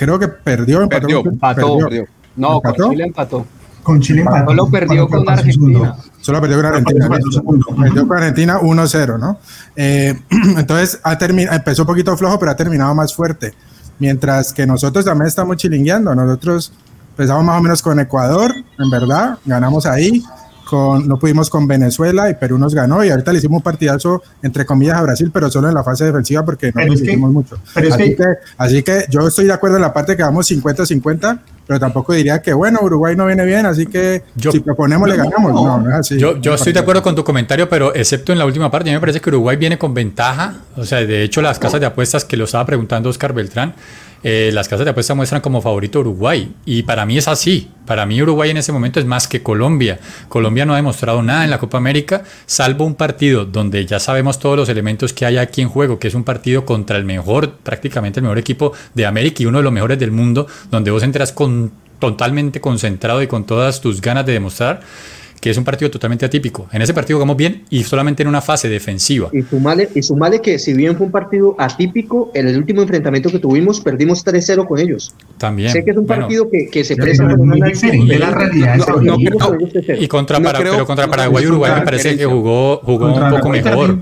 creo 0.00 0.18
que 0.18 0.28
perdió, 0.28 0.82
empató. 0.82 1.06
Perdió, 1.06 1.78
perdió. 1.78 2.06
No, 2.36 2.60
con 2.62 2.90
Chile 2.90 3.04
empató. 3.04 3.46
Con 3.82 4.00
Chile 4.00 4.20
empató. 4.22 4.46
Solo 4.46 4.70
perdió 4.70 5.08
con 5.08 5.28
Argentina. 5.28 5.96
Solo 6.20 6.40
perdió 6.40 6.56
con 6.56 6.66
Argentina. 6.66 7.08
Perdió 7.82 8.08
con 8.08 8.16
Argentina 8.16 8.60
1-0, 8.60 9.18
¿no? 9.18 9.38
Eh, 9.76 10.18
entonces 10.56 11.00
ha 11.02 11.18
empezó 11.20 11.82
un 11.82 11.86
poquito 11.86 12.16
flojo, 12.16 12.38
pero 12.38 12.50
ha 12.50 12.56
terminado 12.56 12.94
más 12.94 13.14
fuerte. 13.14 13.52
Mientras 13.98 14.54
que 14.54 14.66
nosotros 14.66 15.04
también 15.04 15.26
estamos 15.26 15.58
chilingueando. 15.58 16.14
Nosotros 16.14 16.72
empezamos 17.10 17.44
más 17.44 17.58
o 17.58 17.62
menos 17.62 17.82
con 17.82 18.00
Ecuador, 18.00 18.54
en 18.78 18.90
verdad, 18.90 19.38
ganamos 19.44 19.84
ahí 19.84 20.22
no 20.72 21.18
pudimos 21.18 21.50
con 21.50 21.66
Venezuela 21.66 22.30
y 22.30 22.34
Perú 22.34 22.58
nos 22.58 22.74
ganó 22.74 23.04
y 23.04 23.10
ahorita 23.10 23.32
le 23.32 23.38
hicimos 23.38 23.58
un 23.58 23.62
partidazo 23.62 24.22
entre 24.42 24.64
comillas 24.64 24.98
a 24.98 25.02
Brasil, 25.02 25.30
pero 25.32 25.50
solo 25.50 25.68
en 25.68 25.74
la 25.74 25.84
fase 25.84 26.04
defensiva 26.04 26.44
porque 26.44 26.72
no 26.74 26.84
nos 26.86 27.00
hicimos 27.00 27.30
mucho. 27.32 27.58
Así 27.74 28.16
que, 28.16 28.24
así 28.56 28.82
que 28.82 29.04
yo 29.08 29.26
estoy 29.26 29.46
de 29.46 29.52
acuerdo 29.52 29.76
en 29.76 29.82
la 29.82 29.92
parte 29.92 30.16
que 30.16 30.22
vamos 30.22 30.50
50-50, 30.50 31.40
pero 31.66 31.78
tampoco 31.78 32.12
diría 32.12 32.42
que 32.42 32.52
bueno, 32.52 32.80
Uruguay 32.82 33.14
no 33.14 33.26
viene 33.26 33.44
bien, 33.44 33.66
así 33.66 33.86
que 33.86 34.22
si 34.36 34.60
proponemos 34.60 35.08
le 35.08 35.16
ganamos. 35.16 35.52
No, 35.52 35.80
no 35.80 35.90
es 35.90 35.96
así. 35.96 36.18
Yo, 36.18 36.36
yo 36.38 36.54
estoy 36.54 36.72
de 36.72 36.80
acuerdo 36.80 37.02
con 37.02 37.14
tu 37.14 37.22
comentario, 37.22 37.68
pero 37.68 37.94
excepto 37.94 38.32
en 38.32 38.38
la 38.38 38.46
última 38.46 38.70
parte, 38.70 38.90
a 38.90 38.92
mí 38.92 38.96
me 38.96 39.00
parece 39.00 39.20
que 39.20 39.30
Uruguay 39.30 39.56
viene 39.56 39.78
con 39.78 39.94
ventaja. 39.94 40.54
O 40.76 40.84
sea, 40.84 40.98
de 40.98 41.22
hecho, 41.22 41.40
las 41.42 41.58
casas 41.58 41.80
de 41.80 41.86
apuestas 41.86 42.24
que 42.24 42.36
lo 42.36 42.44
estaba 42.44 42.66
preguntando 42.66 43.08
Oscar 43.08 43.32
Beltrán, 43.32 43.74
eh, 44.22 44.50
las 44.52 44.68
casas 44.68 44.84
de 44.84 44.90
apuestas 44.90 45.16
muestran 45.16 45.40
como 45.40 45.62
favorito 45.62 46.00
Uruguay. 46.00 46.52
Y 46.64 46.82
para 46.82 47.06
mí 47.06 47.16
es 47.16 47.28
así. 47.28 47.70
Para 47.86 48.06
mí 48.06 48.20
Uruguay 48.22 48.50
en 48.50 48.58
ese 48.58 48.72
momento 48.72 49.00
es 49.00 49.06
más 49.06 49.26
que 49.26 49.42
Colombia. 49.42 49.98
Colombia 50.28 50.66
no 50.66 50.74
ha 50.74 50.76
demostrado 50.76 51.22
nada 51.22 51.44
en 51.44 51.50
la 51.50 51.58
Copa 51.58 51.78
América, 51.78 52.22
salvo 52.46 52.84
un 52.84 52.94
partido 52.94 53.44
donde 53.44 53.86
ya 53.86 53.98
sabemos 53.98 54.38
todos 54.38 54.56
los 54.56 54.68
elementos 54.68 55.12
que 55.12 55.26
hay 55.26 55.38
aquí 55.38 55.62
en 55.62 55.68
juego, 55.68 55.98
que 55.98 56.08
es 56.08 56.14
un 56.14 56.24
partido 56.24 56.64
contra 56.64 56.96
el 56.98 57.04
mejor, 57.04 57.56
prácticamente 57.62 58.20
el 58.20 58.24
mejor 58.24 58.38
equipo 58.38 58.72
de 58.94 59.06
América 59.06 59.42
y 59.42 59.46
uno 59.46 59.58
de 59.58 59.64
los 59.64 59.72
mejores 59.72 59.98
del 59.98 60.12
mundo, 60.12 60.46
donde 60.70 60.90
vos 60.90 61.02
entras 61.02 61.32
con, 61.32 61.72
totalmente 61.98 62.60
concentrado 62.60 63.22
y 63.22 63.26
con 63.26 63.44
todas 63.44 63.80
tus 63.80 64.00
ganas 64.00 64.26
de 64.26 64.32
demostrar 64.32 64.80
que 65.40 65.50
es 65.50 65.56
un 65.56 65.64
partido 65.64 65.90
totalmente 65.90 66.26
atípico. 66.26 66.68
En 66.70 66.82
ese 66.82 66.92
partido 66.92 67.18
jugamos 67.18 67.36
bien 67.36 67.64
y 67.70 67.82
solamente 67.82 68.22
en 68.22 68.28
una 68.28 68.42
fase 68.42 68.68
defensiva. 68.68 69.30
Y 69.32 69.42
sumale, 69.42 69.88
y 69.94 70.02
sumale 70.02 70.40
que 70.40 70.58
si 70.58 70.74
bien 70.74 70.96
fue 70.96 71.06
un 71.06 71.12
partido 71.12 71.56
atípico, 71.58 72.30
en 72.34 72.46
el 72.46 72.58
último 72.58 72.82
enfrentamiento 72.82 73.30
que 73.30 73.38
tuvimos 73.38 73.80
perdimos 73.80 74.24
3-0 74.24 74.68
con 74.68 74.78
ellos. 74.78 75.14
También. 75.38 75.72
Sé 75.72 75.82
que 75.82 75.92
es 75.92 75.96
un 75.96 76.06
partido 76.06 76.50
que, 76.50 76.68
que, 76.68 76.84
se 76.84 76.94
presta 76.94 77.24
para 77.24 77.36
una 77.36 77.66
diferente 77.66 78.18
la 78.18 78.30
realidad. 78.30 78.76
No, 79.00 79.16
y 79.98 80.08
contra, 80.08 80.40
para, 80.40 80.58
pero 80.58 80.86
contra 80.86 81.08
Paraguay 81.08 81.44
y 81.44 81.46
Uruguay 81.46 81.72
me 81.76 81.82
parece 81.82 82.16
que 82.16 82.26
jugó, 82.26 82.78
jugó 82.78 83.06
un 83.06 83.30
poco 83.30 83.48
mejor. 83.48 83.98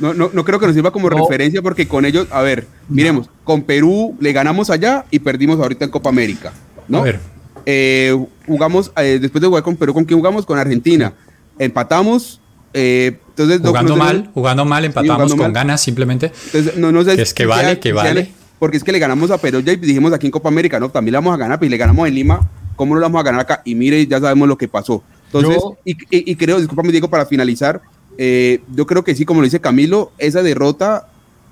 No, 0.00 0.14
no, 0.14 0.30
no 0.32 0.44
creo 0.44 0.58
que 0.58 0.66
nos 0.66 0.74
sirva 0.74 0.90
como 0.90 1.08
referencia 1.08 1.62
porque 1.62 1.86
con 1.86 2.04
ellos, 2.04 2.26
a 2.32 2.42
ver, 2.42 2.66
miremos, 2.88 3.30
con 3.44 3.62
Perú 3.62 4.16
le 4.18 4.32
ganamos 4.32 4.68
allá 4.68 5.04
y 5.12 5.20
perdimos 5.20 5.60
ahorita 5.60 5.84
en 5.84 5.92
Copa 5.92 6.08
América. 6.08 6.52
¿no? 6.88 6.98
A 6.98 7.02
ver, 7.02 7.20
eh, 7.66 8.26
jugamos, 8.46 8.92
eh, 8.96 9.18
después 9.20 9.40
de 9.40 9.48
jugar 9.48 9.62
con 9.62 9.76
Perú, 9.76 9.94
¿con 9.94 10.04
quién 10.04 10.18
jugamos? 10.18 10.46
Con 10.46 10.58
Argentina. 10.58 11.14
Empatamos. 11.58 12.40
Eh, 12.74 13.18
entonces, 13.28 13.60
jugando 13.62 13.96
mal, 13.96 14.30
jugando 14.32 14.64
mal, 14.64 14.84
empatamos 14.84 15.34
con 15.34 15.52
ganas 15.52 15.80
simplemente. 15.80 16.32
Entonces, 16.46 16.76
no, 16.76 16.92
no 16.92 17.04
sé 17.04 17.20
es 17.20 17.34
que 17.34 17.46
vale, 17.46 17.78
que 17.78 17.92
vale. 17.92 18.32
porque 18.58 18.76
es 18.76 18.84
que 18.84 18.92
le 18.92 18.98
ganamos 18.98 19.30
a 19.30 19.38
Perú 19.38 19.60
ya 19.60 19.72
y 19.72 19.76
dijimos 19.76 20.12
aquí 20.12 20.26
en 20.26 20.32
Copa 20.32 20.48
América, 20.48 20.80
no, 20.80 20.88
también 20.90 21.12
le 21.12 21.18
vamos 21.18 21.34
a 21.34 21.36
ganar, 21.36 21.58
pero 21.58 21.70
le 21.70 21.76
ganamos 21.76 22.08
en 22.08 22.14
Lima, 22.14 22.48
¿cómo 22.76 22.94
no 22.94 23.00
le 23.00 23.04
vamos 23.04 23.20
a 23.20 23.24
ganar 23.24 23.40
acá? 23.42 23.62
Y 23.64 23.74
mire, 23.74 24.06
ya 24.06 24.20
sabemos 24.20 24.48
lo 24.48 24.56
que 24.56 24.68
pasó. 24.68 25.02
Entonces, 25.26 25.62
y, 25.84 25.96
y, 26.10 26.36
creo, 26.36 26.58
discúlpame 26.58 26.92
Diego, 26.92 27.08
para 27.08 27.26
finalizar, 27.26 27.80
yo 28.18 28.86
creo 28.86 29.04
que 29.04 29.14
sí, 29.14 29.24
como 29.24 29.40
lo 29.40 29.44
dice 29.44 29.60
Camilo, 29.60 30.12
esa 30.18 30.42
derrota 30.42 31.08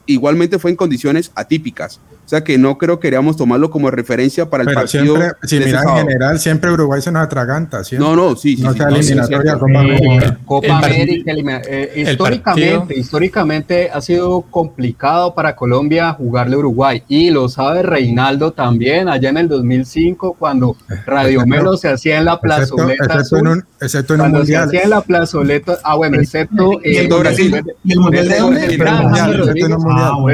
igualmente 0.07 0.59
fue 0.59 0.71
en 0.71 0.77
condiciones 0.77 1.33
atípicas. 1.35 2.01
O 2.31 2.37
sea 2.37 2.45
que 2.45 2.59
no 2.59 2.79
creo 2.79 3.01
que 3.01 3.09
queríamos 3.09 3.37
tomarlo 3.37 3.71
como 3.71 3.91
referencia 3.91 4.49
para 4.49 4.63
el 4.63 4.73
partido. 4.73 5.17
Siempre, 5.17 5.49
si 5.49 5.59
mira 5.59 5.83
en 5.83 6.07
general, 6.07 6.39
siempre 6.39 6.71
Uruguay 6.71 7.03
se 7.03 7.11
nos 7.11 7.25
atraganta. 7.25 7.83
No, 7.99 8.15
no, 8.15 8.37
sí, 8.37 8.57
sí. 8.57 8.63
No 8.63 8.73
sí, 8.73 8.79
eliminatoria, 8.89 9.59
Copa 9.59 9.81
América. 9.81 10.39
Copa 10.45 10.79
América, 10.79 11.33
eh, 11.69 11.93
históricamente, 11.97 12.97
históricamente 12.97 13.91
ha 13.93 14.01
sido 14.01 14.43
complicado 14.43 15.35
para 15.35 15.57
Colombia 15.57 16.13
jugarle 16.13 16.55
a 16.55 16.59
Uruguay. 16.59 17.03
Y 17.09 17.31
lo 17.31 17.49
sabe 17.49 17.83
Reinaldo 17.83 18.53
también, 18.53 19.09
allá 19.09 19.31
en 19.31 19.39
el 19.39 19.49
2005, 19.49 20.37
cuando 20.39 20.77
Radio 21.07 21.45
Melo 21.45 21.77
se 21.77 21.89
hacía 21.89 22.19
en 22.19 22.27
la 22.27 22.41
plazoleta. 22.41 23.07
Excepto, 23.07 23.19
azul, 23.19 23.39
en 23.41 23.49
un, 23.49 23.65
excepto 23.81 24.15
en 24.15 24.21
un 24.21 24.31
mundial. 24.31 24.71
Se 24.71 24.77
hacía 24.77 24.83
en 24.85 24.91
la 24.91 25.01
plazoleta. 25.01 25.79
Ah, 25.83 25.97
bueno, 25.97 26.21
excepto. 26.21 26.81
Y 26.85 26.95
el, 26.95 27.09
Brasil. 27.09 27.61
Y 27.83 27.93
el 27.93 27.99
mundial 27.99 28.29
de 28.29 28.37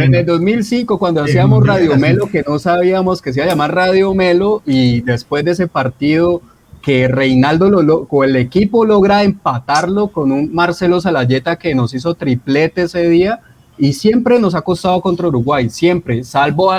En 0.04 0.14
el 0.14 0.26
2005, 0.26 0.98
cuando 0.98 1.22
hacíamos 1.22 1.66
Radio 1.66 1.85
Melo, 1.94 2.26
que 2.26 2.42
no 2.46 2.58
sabíamos 2.58 3.22
que 3.22 3.32
se 3.32 3.38
iba 3.38 3.46
a 3.46 3.50
llamar 3.50 3.74
Radio 3.74 4.14
Melo, 4.14 4.62
y 4.66 5.00
después 5.02 5.44
de 5.44 5.52
ese 5.52 5.68
partido 5.68 6.42
que 6.82 7.08
Reinaldo 7.08 7.70
lo, 7.70 8.06
o 8.10 8.24
el 8.24 8.36
equipo 8.36 8.84
logra 8.84 9.22
empatarlo 9.22 10.08
con 10.08 10.32
un 10.32 10.52
Marcelo 10.54 11.00
Salayeta 11.00 11.56
que 11.56 11.74
nos 11.74 11.94
hizo 11.94 12.14
triplete 12.14 12.82
ese 12.82 13.08
día, 13.08 13.40
y 13.78 13.92
siempre 13.92 14.38
nos 14.38 14.54
ha 14.54 14.62
costado 14.62 15.00
contra 15.00 15.28
Uruguay, 15.28 15.68
siempre, 15.68 16.24
salvo 16.24 16.72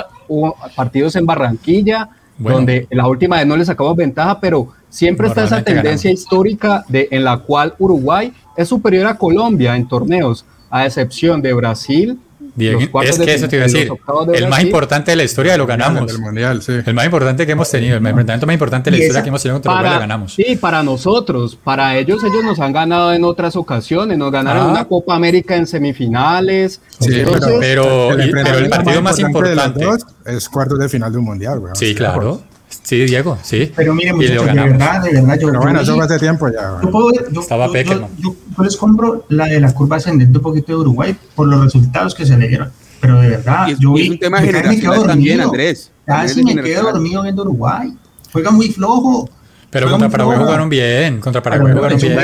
partidos 0.74 1.16
en 1.16 1.26
Barranquilla, 1.26 2.10
donde 2.38 2.86
la 2.90 3.06
última 3.08 3.36
vez 3.36 3.46
no 3.46 3.56
le 3.56 3.64
sacamos 3.64 3.96
ventaja, 3.96 4.40
pero 4.40 4.68
siempre 4.88 5.28
está 5.28 5.44
esa 5.44 5.62
tendencia 5.62 6.10
histórica 6.10 6.84
de, 6.88 7.08
en 7.10 7.24
la 7.24 7.38
cual 7.38 7.74
Uruguay 7.78 8.32
es 8.56 8.68
superior 8.68 9.06
a 9.06 9.16
Colombia 9.16 9.76
en 9.76 9.88
torneos 9.88 10.44
a 10.70 10.86
excepción 10.86 11.42
de 11.42 11.52
Brasil, 11.52 12.18
es 12.58 13.18
que 13.18 13.34
eso 13.34 13.48
te 13.48 13.56
iba 13.56 13.64
a 13.64 13.68
decir. 13.68 13.92
El 14.34 14.48
más 14.48 14.62
importante 14.62 15.12
de 15.12 15.16
la 15.16 15.24
historia 15.24 15.56
lo 15.56 15.66
ganamos. 15.66 16.12
El, 16.12 16.20
mundial, 16.20 16.62
sí. 16.62 16.72
el 16.84 16.94
más 16.94 17.04
importante 17.04 17.46
que 17.46 17.52
hemos 17.52 17.70
tenido, 17.70 17.96
el 17.96 18.06
enfrentamiento 18.06 18.46
más 18.46 18.54
importante 18.54 18.90
de 18.90 18.96
la 18.96 19.02
historia 19.02 19.22
que 19.22 19.28
hemos 19.28 19.42
tenido 19.42 19.56
contra 19.56 19.72
Uruguay 19.72 19.94
lo 19.94 20.00
ganamos. 20.00 20.34
Sí, 20.34 20.56
para 20.56 20.82
nosotros. 20.82 21.56
Para 21.62 21.96
ellos, 21.96 22.22
ellos 22.24 22.44
nos 22.44 22.58
han 22.60 22.72
ganado 22.72 23.12
en 23.12 23.24
otras 23.24 23.56
ocasiones. 23.56 24.18
Nos 24.18 24.32
ganaron 24.32 24.68
ah. 24.68 24.70
una 24.70 24.84
Copa 24.84 25.14
América 25.14 25.56
en 25.56 25.66
semifinales. 25.66 26.80
Sí, 27.00 27.22
pero, 27.60 28.12
el, 28.12 28.68
partido 28.68 29.02
más 29.02 29.18
importante 29.18 29.84
es 30.26 30.48
cuartos 30.48 30.78
de 30.78 30.88
final 30.88 31.12
de 31.12 31.18
un 31.18 31.24
mundial. 31.24 31.60
Sí, 31.74 31.94
claro. 31.94 32.42
Sí, 32.68 33.04
Diego, 33.04 33.38
sí. 33.42 33.72
Pero 33.74 33.94
miren, 33.94 34.16
muchachos, 34.16 34.46
de 34.46 34.52
verdad, 34.52 35.02
de 35.02 35.12
verdad, 35.12 35.38
yo. 35.38 35.48
Pero 35.48 35.60
bueno, 35.60 35.80
eso 35.80 36.00
hace 36.00 36.18
tiempo 36.18 36.48
ya. 36.48 36.78
Yo, 36.82 36.90
puedo, 36.90 37.12
yo, 37.30 37.40
Estaba 37.40 37.66
yo, 37.66 38.08
yo, 38.18 38.34
les 38.62 38.76
compro 38.76 39.24
la 39.28 39.46
de 39.46 39.60
la 39.60 39.72
curva 39.74 39.96
ascendente 39.96 40.38
un 40.38 40.42
poquito 40.42 40.72
de 40.72 40.78
Uruguay 40.78 41.16
por 41.34 41.48
los 41.48 41.64
resultados 41.64 42.14
que 42.14 42.26
se 42.26 42.36
le 42.36 42.48
dieron. 42.48 42.70
Pero 43.00 43.20
de 43.20 43.28
verdad, 43.28 43.68
yo 43.78 43.92
vi. 43.92 44.04
Es 44.04 44.10
un 44.10 44.18
tema 44.18 44.40
generacional 44.40 45.06
también, 45.06 45.40
Andrés. 45.40 45.90
Casi 46.04 46.42
me 46.42 46.62
quedo 46.62 46.92
dormido 46.92 47.22
viendo 47.22 47.42
Uruguay. 47.42 47.94
Juega 48.32 48.50
muy 48.50 48.70
flojo. 48.70 49.28
Pero 49.70 49.90
contra 49.90 50.08
Paraguay 50.08 50.38
jugaron 50.38 50.68
bien. 50.68 51.20
Contra 51.20 51.42
Paraguay 51.42 51.72
jugaron 51.72 51.98
bien. 51.98 52.16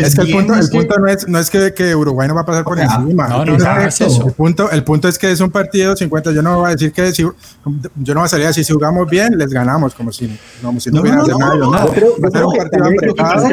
Pues 0.00 0.08
es 0.08 0.14
que 0.14 0.22
el 0.22 0.32
punto, 0.32 0.54
el 0.54 0.68
punto 0.68 0.98
no 0.98 1.06
es, 1.06 1.26
no 1.28 1.38
es 1.38 1.50
que, 1.50 1.72
que, 1.72 1.94
Uruguay 1.94 2.28
no 2.28 2.34
va 2.34 2.42
a 2.42 2.46
pasar 2.46 2.64
por 2.64 2.78
encima. 2.78 3.28
No, 3.28 3.44
no, 3.44 3.56
no, 3.56 3.80
es 3.80 4.00
eso. 4.00 4.26
El 4.26 4.32
punto, 4.32 4.70
el 4.70 4.84
punto 4.84 5.08
es 5.08 5.18
que 5.18 5.30
es 5.30 5.40
un 5.40 5.50
partido 5.50 5.96
50. 5.96 6.32
Yo 6.32 6.42
no 6.42 6.58
voy 6.58 6.68
a 6.68 6.70
decir 6.72 6.92
que 6.92 7.12
si, 7.12 7.22
yo 7.22 7.32
no 7.64 8.20
voy 8.20 8.24
a 8.24 8.28
salir 8.28 8.46
así. 8.46 8.62
Si 8.62 8.72
jugamos 8.72 9.08
bien, 9.08 9.36
les 9.38 9.50
ganamos, 9.50 9.94
como 9.94 10.12
si, 10.12 10.30
como 10.62 10.80
si 10.80 10.90
no, 10.90 11.00
hubiera 11.00 11.16
nada. 11.18 11.56
No, 11.56 11.70
va 11.70 11.84
a 11.84 11.88
ser 11.88 12.04
un 12.44 12.56
partido 12.56 12.84
apretado. 12.84 13.48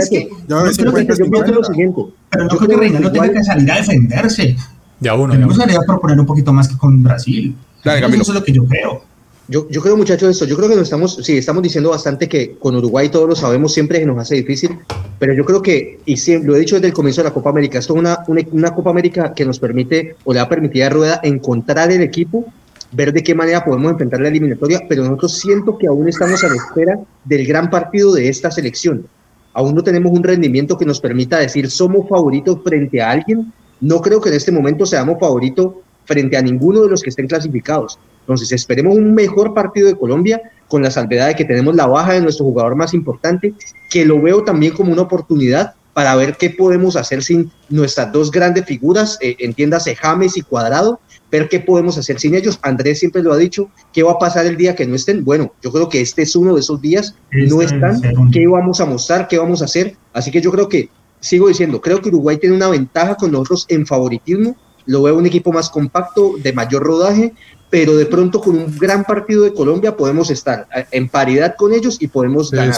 Yo, 0.47 0.71
yo 0.71 0.93
pienso 0.93 1.51
lo 1.51 1.63
siguiente. 1.63 2.01
Pero 2.29 2.49
yo 2.49 2.57
creo 2.57 2.69
que 2.69 2.75
Reina 2.77 2.99
no 2.99 3.11
tiene 3.11 3.31
que 3.31 3.43
salir 3.43 3.71
a 3.71 3.75
defenderse. 3.77 4.55
De 4.99 5.09
a 5.09 5.15
uno. 5.15 5.33
Tenemos 5.33 5.57
que 5.57 5.77
proponer 5.87 6.19
un 6.19 6.25
poquito 6.25 6.51
más 6.51 6.67
que 6.67 6.77
con 6.77 7.01
Brasil. 7.03 7.55
Eso 7.83 8.21
es 8.21 8.27
lo 8.29 8.43
que 8.43 8.51
yo 8.51 8.65
creo. 8.65 9.12
Yo, 9.53 9.67
creo, 9.67 9.95
muchachos, 9.95 10.31
esto. 10.31 10.45
Yo 10.45 10.57
creo 10.57 10.67
que 10.67 10.73
nos 10.73 10.85
estamos, 10.85 11.19
sí, 11.21 11.37
estamos 11.37 11.61
diciendo 11.61 11.91
bastante 11.91 12.27
que 12.27 12.55
con 12.55 12.75
Uruguay 12.75 13.09
todos 13.09 13.29
lo 13.29 13.35
sabemos, 13.35 13.71
siempre 13.71 13.99
se 13.99 14.05
nos 14.07 14.17
hace 14.17 14.33
difícil, 14.33 14.79
pero 15.19 15.31
yo 15.35 15.45
creo 15.45 15.61
que, 15.61 15.99
y 16.07 16.17
siempre, 16.17 16.47
lo 16.49 16.55
he 16.55 16.59
dicho 16.59 16.73
desde 16.73 16.87
el 16.87 16.93
comienzo 16.93 17.21
de 17.21 17.29
la 17.29 17.35
Copa 17.35 17.51
América, 17.51 17.77
esto 17.77 17.93
es 17.93 17.99
una, 17.99 18.17
una, 18.27 18.73
Copa 18.73 18.89
América 18.89 19.31
que 19.35 19.45
nos 19.45 19.59
permite, 19.59 20.15
o 20.23 20.33
le 20.33 20.39
ha 20.39 20.49
permitido 20.49 20.87
a 20.87 20.89
Rueda, 20.89 21.19
encontrar 21.21 21.91
el 21.91 22.01
equipo, 22.01 22.51
ver 22.93 23.13
de 23.13 23.21
qué 23.21 23.35
manera 23.35 23.63
podemos 23.63 23.91
enfrentar 23.91 24.21
la 24.21 24.29
eliminatoria, 24.29 24.81
pero 24.89 25.03
nosotros 25.03 25.37
siento 25.37 25.77
que 25.77 25.85
aún 25.85 26.09
estamos 26.09 26.43
a 26.43 26.49
la 26.49 26.55
espera 26.55 26.99
del 27.23 27.45
gran 27.45 27.69
partido 27.69 28.11
de 28.11 28.29
esta 28.29 28.49
selección. 28.49 29.05
Aún 29.53 29.75
no 29.75 29.83
tenemos 29.83 30.11
un 30.13 30.23
rendimiento 30.23 30.79
que 30.79 30.85
nos 30.85 30.99
permita 30.99 31.37
decir 31.37 31.69
somos 31.69 32.09
favoritos 32.09 32.57
frente 32.63 33.03
a 33.03 33.11
alguien. 33.11 33.53
No 33.81 34.01
creo 34.01 34.19
que 34.19 34.29
en 34.29 34.35
este 34.35 34.51
momento 34.51 34.87
seamos 34.87 35.19
favoritos 35.19 35.73
frente 36.05 36.37
a 36.37 36.41
ninguno 36.41 36.81
de 36.81 36.89
los 36.89 37.03
que 37.03 37.11
estén 37.11 37.27
clasificados. 37.27 37.99
Entonces, 38.23 38.51
esperemos 38.51 38.95
un 38.95 39.13
mejor 39.13 39.53
partido 39.53 39.87
de 39.87 39.97
Colombia 39.97 40.41
con 40.67 40.81
la 40.81 40.89
salvedad 40.89 41.27
de 41.27 41.35
que 41.35 41.45
tenemos 41.45 41.75
la 41.75 41.87
baja 41.87 42.13
de 42.13 42.21
nuestro 42.21 42.45
jugador 42.45 42.75
más 42.75 42.93
importante, 42.93 43.53
que 43.89 44.05
lo 44.05 44.21
veo 44.21 44.43
también 44.43 44.73
como 44.73 44.91
una 44.91 45.03
oportunidad 45.03 45.75
para 45.93 46.15
ver 46.15 46.37
qué 46.37 46.49
podemos 46.49 46.95
hacer 46.95 47.23
sin 47.23 47.51
nuestras 47.69 48.11
dos 48.11 48.31
grandes 48.31 48.65
figuras, 48.65 49.17
eh, 49.21 49.35
entiéndase 49.39 49.95
James 49.95 50.35
y 50.37 50.41
Cuadrado, 50.41 50.99
ver 51.31 51.49
qué 51.49 51.59
podemos 51.59 51.97
hacer 51.97 52.19
sin 52.19 52.33
ellos. 52.35 52.59
Andrés 52.61 52.99
siempre 52.99 53.21
lo 53.21 53.31
ha 53.31 53.37
dicho, 53.37 53.69
¿qué 53.91 54.03
va 54.03 54.13
a 54.13 54.19
pasar 54.19 54.45
el 54.45 54.57
día 54.57 54.75
que 54.75 54.87
no 54.87 54.95
estén? 54.95 55.23
Bueno, 55.23 55.53
yo 55.61 55.71
creo 55.71 55.89
que 55.89 56.01
este 56.01 56.23
es 56.23 56.35
uno 56.35 56.53
de 56.55 56.61
esos 56.61 56.81
días, 56.81 57.15
no 57.31 57.61
están, 57.61 58.01
¿qué 58.31 58.47
vamos 58.47 58.81
a 58.81 58.85
mostrar? 58.85 59.27
¿Qué 59.27 59.37
vamos 59.37 59.61
a 59.61 59.65
hacer? 59.65 59.95
Así 60.13 60.31
que 60.31 60.41
yo 60.41 60.51
creo 60.51 60.67
que, 60.67 60.89
sigo 61.19 61.47
diciendo, 61.47 61.79
creo 61.79 62.01
que 62.01 62.09
Uruguay 62.09 62.37
tiene 62.37 62.55
una 62.55 62.69
ventaja 62.69 63.15
con 63.15 63.31
nosotros 63.31 63.65
en 63.69 63.85
favoritismo, 63.85 64.55
lo 64.85 65.03
veo 65.03 65.15
un 65.15 65.25
equipo 65.25 65.51
más 65.51 65.69
compacto, 65.69 66.35
de 66.37 66.53
mayor 66.53 66.83
rodaje, 66.83 67.33
pero 67.69 67.95
de 67.95 68.05
pronto 68.05 68.39
con 68.39 68.55
un 68.55 68.77
gran 68.77 69.03
partido 69.03 69.43
de 69.43 69.53
Colombia 69.53 69.97
podemos 69.97 70.29
estar 70.29 70.67
en 70.91 71.09
paridad 71.09 71.55
con 71.57 71.73
ellos 71.73 71.97
y 71.99 72.07
podemos 72.07 72.51
ganar. 72.51 72.75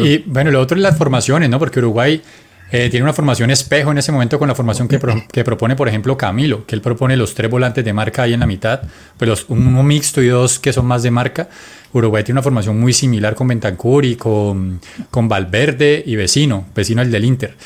y 0.00 0.18
bueno, 0.18 0.50
lo 0.50 0.60
otro 0.60 0.76
es 0.76 0.82
las 0.82 0.96
formaciones, 0.96 1.50
¿no? 1.50 1.58
Porque 1.58 1.80
Uruguay 1.80 2.22
eh, 2.72 2.88
tiene 2.88 3.02
una 3.02 3.12
formación 3.12 3.50
espejo 3.50 3.90
en 3.90 3.98
ese 3.98 4.12
momento 4.12 4.38
con 4.38 4.46
la 4.46 4.54
formación 4.54 4.86
que, 4.86 5.00
que, 5.32 5.42
propone, 5.42 5.74
por 5.74 5.88
ejemplo, 5.88 6.16
Camilo, 6.16 6.64
que 6.66 6.76
él 6.76 6.80
propone 6.80 7.16
los 7.16 7.34
tres 7.34 7.50
volantes 7.50 7.84
de 7.84 7.92
marca 7.92 8.22
ahí 8.22 8.32
en 8.32 8.40
la 8.40 8.46
mitad, 8.46 8.82
pues 9.18 9.28
los, 9.28 9.46
uno 9.48 9.82
mixto 9.82 10.22
y 10.22 10.28
dos 10.28 10.60
que 10.60 10.72
son 10.72 10.86
más 10.86 11.02
de 11.02 11.10
marca. 11.10 11.48
Uruguay 11.92 12.22
tiene 12.22 12.38
una 12.38 12.42
formación 12.42 12.78
muy 12.78 12.92
similar 12.92 13.34
con 13.34 13.48
Bentancur 13.48 14.04
y 14.04 14.16
con, 14.16 14.80
con 15.10 15.28
Valverde 15.28 16.02
y 16.06 16.16
Vecino, 16.16 16.66
Vecino 16.74 17.02
el 17.02 17.10
del 17.10 17.24
Inter. 17.24 17.56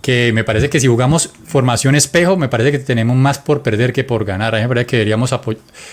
Que 0.00 0.32
me 0.34 0.44
parece 0.44 0.68
que 0.68 0.80
si 0.80 0.86
jugamos 0.86 1.30
formación 1.44 1.94
espejo, 1.94 2.36
me 2.36 2.48
parece 2.48 2.72
que 2.72 2.78
tenemos 2.78 3.16
más 3.16 3.38
por 3.38 3.62
perder 3.62 3.92
que 3.92 4.04
por 4.04 4.24
ganar. 4.24 4.54
A 4.54 4.58
mí 4.58 4.62
me 4.62 4.68
parece 4.68 4.86
que 4.86 4.96
deberíamos 4.96 5.34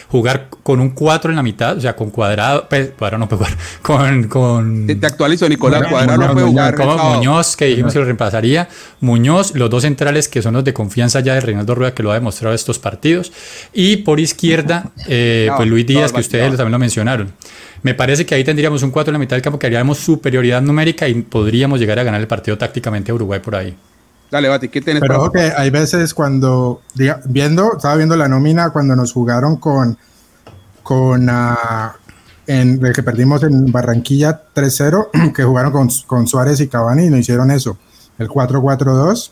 jugar 0.08 0.50
con 0.64 0.80
un 0.80 0.92
4 0.92 1.32
en 1.32 1.36
la 1.36 1.44
mitad, 1.44 1.78
o 1.78 1.82
sea, 1.82 1.96
con 1.96 2.10
cuadrado, 2.12 2.68
pues, 2.70 2.92
cuadrado 2.98 3.20
no 3.20 3.30
puede 3.30 3.46
jugar, 3.46 3.58
con... 3.82 4.24
con 4.28 4.88
te, 4.88 5.06
actualizo, 5.06 5.50
Nicolás, 5.50 5.88
cuadrado 5.88 6.18
no 6.18 6.34
puede 6.34 6.48
jugar. 6.48 6.76
Como 6.76 7.16
Muñoz, 7.16 7.56
que 7.56 7.66
dijimos 7.66 7.94
que 7.94 8.00
lo 8.00 8.06
reemplazaría. 8.06 8.70
Muñoz, 9.02 9.56
los 9.56 9.70
dos 9.70 9.84
centrales 9.84 10.28
que 10.28 10.42
son 10.42 10.54
los 10.54 10.64
de 10.64 10.74
confianza 10.74 11.20
ya 11.22 11.34
de 11.34 11.42
Reinaldo 11.42 11.76
Rueda, 11.76 11.94
que 11.94 12.04
lo 12.04 12.12
ha 12.12 12.16
demostrado 12.16 12.54
estos 12.54 12.78
partidos. 12.80 13.32
Y 13.74 13.98
por 13.98 14.20
izquierda, 14.20 14.92
eh, 15.08 15.50
pues 15.56 15.68
Luis 15.68 15.86
Díaz, 15.86 16.12
que 16.12 16.20
ustedes 16.20 16.56
también 16.58 16.72
lo 16.72 16.80
mencionaron. 16.80 17.32
Me 17.82 17.94
parece 17.94 18.26
que 18.26 18.36
ahí 18.36 18.44
tendríamos 18.44 18.84
un 18.84 18.92
4 18.92 19.10
en 19.10 19.14
la 19.14 19.20
mitad 19.20 19.36
del 19.36 19.42
campo 19.42 19.58
que 19.58 19.68
haríamos 19.68 20.00
superioridad 20.00 20.62
numérica 20.62 21.08
y 21.08 21.22
podríamos 21.22 21.80
llegar 21.80 22.00
a 22.00 22.04
ganar 22.04 22.20
el 22.20 22.28
partido 22.28 22.58
tácticamente 22.58 23.12
a 23.12 23.16
Uruguay 23.16 23.40
por 23.40 23.56
ahí. 23.56 23.76
Dale, 24.30 24.48
Bati, 24.48 24.70
¿qué 24.70 24.82
tienes 24.82 25.02
Pero 25.02 25.32
que 25.32 25.52
hay 25.56 25.70
veces 25.70 26.14
cuando, 26.14 26.82
viendo, 27.26 27.74
estaba 27.78 27.96
viendo 27.96 28.16
la 28.16 28.28
nómina 28.28 28.70
cuando 28.70 28.96
nos 28.96 29.12
jugaron 29.12 29.58
con, 29.58 29.98
con 30.84 31.28
uh, 31.30 31.56
en 32.46 32.86
el 32.86 32.94
que 32.94 33.02
perdimos 33.02 33.42
en 33.44 33.72
Barranquilla 33.72 34.44
3-0, 34.54 35.34
que 35.36 35.44
jugaron 35.44 35.72
con, 35.72 35.90
con, 36.06 36.28
Suárez 36.28 36.60
y 36.60 36.68
Cavani 36.68 37.06
y 37.06 37.10
no 37.10 37.18
hicieron 37.18 37.50
eso, 37.50 37.78
el 38.20 38.28
4-4-2. 38.28 39.32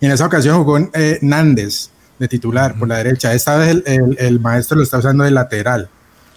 Y 0.00 0.06
en 0.06 0.12
esa 0.12 0.26
ocasión 0.26 0.56
jugó 0.58 0.78
eh, 0.78 1.18
Nández 1.20 1.90
de 2.18 2.28
titular 2.28 2.78
por 2.78 2.88
la 2.88 2.96
derecha. 2.96 3.34
Esta 3.34 3.56
vez 3.56 3.68
el, 3.68 3.82
el, 3.86 4.16
el, 4.18 4.40
maestro 4.40 4.78
lo 4.78 4.82
está 4.82 4.98
usando 4.98 5.24
de 5.24 5.30
lateral 5.30 5.90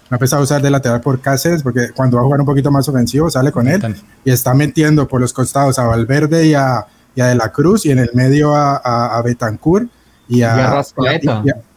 ha 0.10 0.16
empezado 0.16 0.41
a 0.41 0.43
usar 0.43 0.62
de 0.62 0.70
lateral 0.70 1.01
por 1.01 1.20
Cáceres, 1.22 1.62
porque 1.62 1.89
cuando 1.93 2.18
va 2.18 2.22
a 2.22 2.26
jugar 2.26 2.39
un 2.39 2.45
poquito 2.45 2.72
más 2.72 2.88
ofensivo 2.89 3.30
sale 3.30 3.51
con 3.51 3.68
él 3.68 3.95
y 4.26 4.32
está 4.32 4.53
metiendo 4.53 5.07
por 5.07 5.22
los 5.22 5.34
costados 5.34 5.78
a 5.78 5.86
Valverde 5.86 6.47
y 6.47 6.53
a, 6.53 6.86
De 7.16 7.36
la 7.36 7.51
Cruz 7.51 7.86
y 7.86 7.91
en 7.91 7.99
el 7.99 8.10
medio 8.14 8.55
a, 8.55 9.18
a, 9.18 9.22
Betancourt 9.22 9.89
y 10.28 10.41
a, 10.41 10.84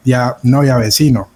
y 0.04 0.12
a, 0.12 0.36
no, 0.42 0.64
y 0.64 0.68
a 0.68 0.76
Vecino. 0.76 1.28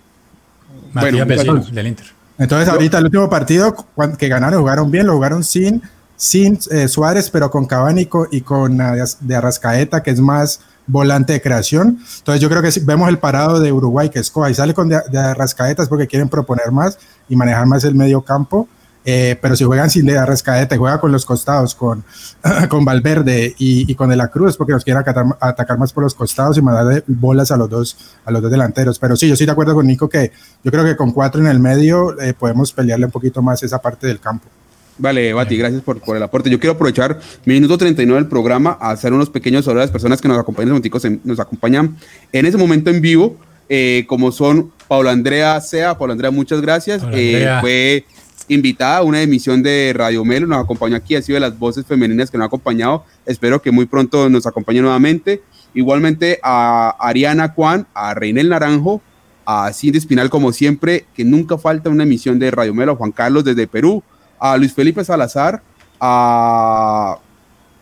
Bueno, 0.93 1.27
Vecino 1.27 1.55
del 1.57 1.87
Inter. 1.89 2.17
Entonces 2.39 2.69
ahorita 2.69 2.99
el 2.99 3.05
último 3.05 3.31
partido 3.31 3.75
que 4.19 4.29
ganaron, 4.29 4.61
jugaron 4.61 4.91
bien, 4.91 5.07
lo 5.07 5.15
jugaron 5.15 5.43
sin, 5.43 5.83
sin 6.17 6.59
eh, 6.71 6.89
Suárez, 6.89 7.31
pero 7.31 7.51
con 7.51 7.67
Cavani 7.67 8.09
y 8.31 8.41
con, 8.43 8.81
uh, 8.81 9.05
de 9.21 9.37
Arrascaeta, 9.37 10.03
que 10.03 10.11
es 10.11 10.21
más 10.21 10.61
volante 10.87 11.33
de 11.33 11.41
creación. 11.41 11.99
Entonces 12.19 12.41
yo 12.41 12.49
creo 12.49 12.63
que 12.63 12.73
si 12.73 12.81
vemos 12.81 13.09
el 13.09 13.19
parado 13.19 13.61
de 13.61 13.73
Uruguay 13.73 14.09
que 14.09 14.19
escoja 14.19 14.51
y 14.51 14.55
sale 14.55 14.75
con 14.75 14.89
de, 14.89 15.01
de 15.11 15.35
rascaetas 15.35 15.89
porque 15.89 16.07
quieren 16.07 16.29
proponer 16.29 16.71
más 16.73 16.99
y 17.29 17.37
manejar 17.37 17.67
más 17.67 17.85
el 17.85 17.95
medio 17.95 18.23
campo. 18.23 18.69
Eh, 19.09 19.39
pero 19.41 19.55
si 19.55 19.63
juegan 19.63 19.89
sin 19.89 20.05
de 20.05 20.27
rascaeta 20.27 20.77
juega 20.77 21.01
con 21.01 21.13
los 21.13 21.25
costados, 21.25 21.77
con, 21.77 22.05
con 22.69 22.85
Valverde 22.85 23.55
y, 23.57 23.91
y, 23.91 23.95
con 23.95 24.11
De 24.11 24.17
la 24.17 24.27
Cruz, 24.27 24.57
porque 24.57 24.73
nos 24.73 24.83
quieren 24.83 25.01
atacar, 25.41 25.79
más 25.79 25.93
por 25.93 26.03
los 26.03 26.13
costados 26.13 26.59
y 26.59 26.61
mandar 26.61 27.05
bolas 27.07 27.53
a 27.53 27.57
los, 27.57 27.71
dos, 27.71 27.97
a 28.25 28.33
los 28.33 28.43
dos 28.43 28.51
delanteros. 28.51 28.99
Pero 28.99 29.15
sí, 29.15 29.29
yo 29.29 29.35
estoy 29.35 29.47
de 29.47 29.53
acuerdo 29.53 29.77
con 29.77 29.87
Nico 29.87 30.09
que 30.09 30.33
yo 30.65 30.73
creo 30.73 30.83
que 30.83 30.97
con 30.97 31.13
cuatro 31.13 31.41
en 31.41 31.47
el 31.47 31.61
medio 31.61 32.21
eh, 32.21 32.35
podemos 32.35 32.73
pelearle 32.73 33.07
un 33.07 33.13
poquito 33.13 33.41
más 33.43 33.63
esa 33.63 33.79
parte 33.81 34.09
del 34.09 34.19
campo. 34.19 34.49
Vale, 34.99 35.33
Bati, 35.35 35.57
gracias 35.57 35.83
por, 35.83 36.01
por, 36.01 36.17
el 36.17 36.23
aporte. 36.23 36.49
Yo 36.49 36.59
quiero 36.59 36.75
aprovechar 36.75 37.21
mi 37.45 37.55
minuto 37.55 37.77
39 37.77 38.21
del 38.21 38.29
programa 38.29 38.79
a 38.81 38.91
hacer 38.91 39.13
unos 39.13 39.29
pequeños 39.29 39.65
saludos 39.65 39.83
a 39.83 39.85
las 39.85 39.91
personas 39.91 40.21
que 40.21 40.29
nos 40.29 40.39
acompañan, 40.39 40.81
nos 41.25 41.41
acompañan 41.41 41.97
en 42.33 42.47
ese 42.47 42.57
momento 42.57 42.91
en 42.91 43.01
vivo, 43.03 43.37
eh, 43.69 44.05
como 44.09 44.33
son 44.33 44.73
Paula 44.89 45.11
Andrea 45.11 45.61
Sea. 45.61 45.99
Paula 45.99 46.13
Andrea, 46.13 46.31
muchas 46.31 46.63
gracias. 46.63 47.03
Eh, 47.13 47.47
fue 47.61 48.05
invitada 48.49 48.99
a 48.99 49.03
una 49.03 49.21
emisión 49.21 49.63
de 49.63 49.93
Radio 49.95 50.25
Melo, 50.25 50.47
nos 50.47 50.63
acompañó 50.65 50.97
aquí, 50.97 51.15
ha 51.17 51.23
sido 51.23 51.35
de 51.35 51.41
las 51.41 51.59
voces 51.59 51.85
femeninas 51.85 52.31
que 52.31 52.39
nos 52.39 52.45
ha 52.45 52.49
acompañado. 52.49 53.05
Espero 53.27 53.61
que 53.61 53.71
muy 53.71 53.85
pronto 53.87 54.31
nos 54.31 54.47
acompañe 54.47 54.81
nuevamente. 54.81 55.43
Igualmente 55.75 56.41
a 56.43 56.97
Ariana 56.99 57.49
Juan, 57.51 57.87
a 57.93 58.15
Reinel 58.15 58.49
Naranjo, 58.49 59.03
a 59.45 59.71
Cindy 59.75 59.99
Espinal, 59.99 60.31
como 60.31 60.53
siempre, 60.53 61.05
que 61.15 61.25
nunca 61.25 61.59
falta 61.59 61.91
una 61.91 62.05
emisión 62.05 62.39
de 62.39 62.51
Radio 62.51 62.73
Melo, 62.73 62.97
Juan 62.97 63.13
Carlos 63.13 63.45
desde 63.45 63.67
Perú 63.67 64.03
a 64.39 64.57
Luis 64.57 64.73
Felipe 64.73 65.05
Salazar, 65.05 65.63
a... 66.01 67.19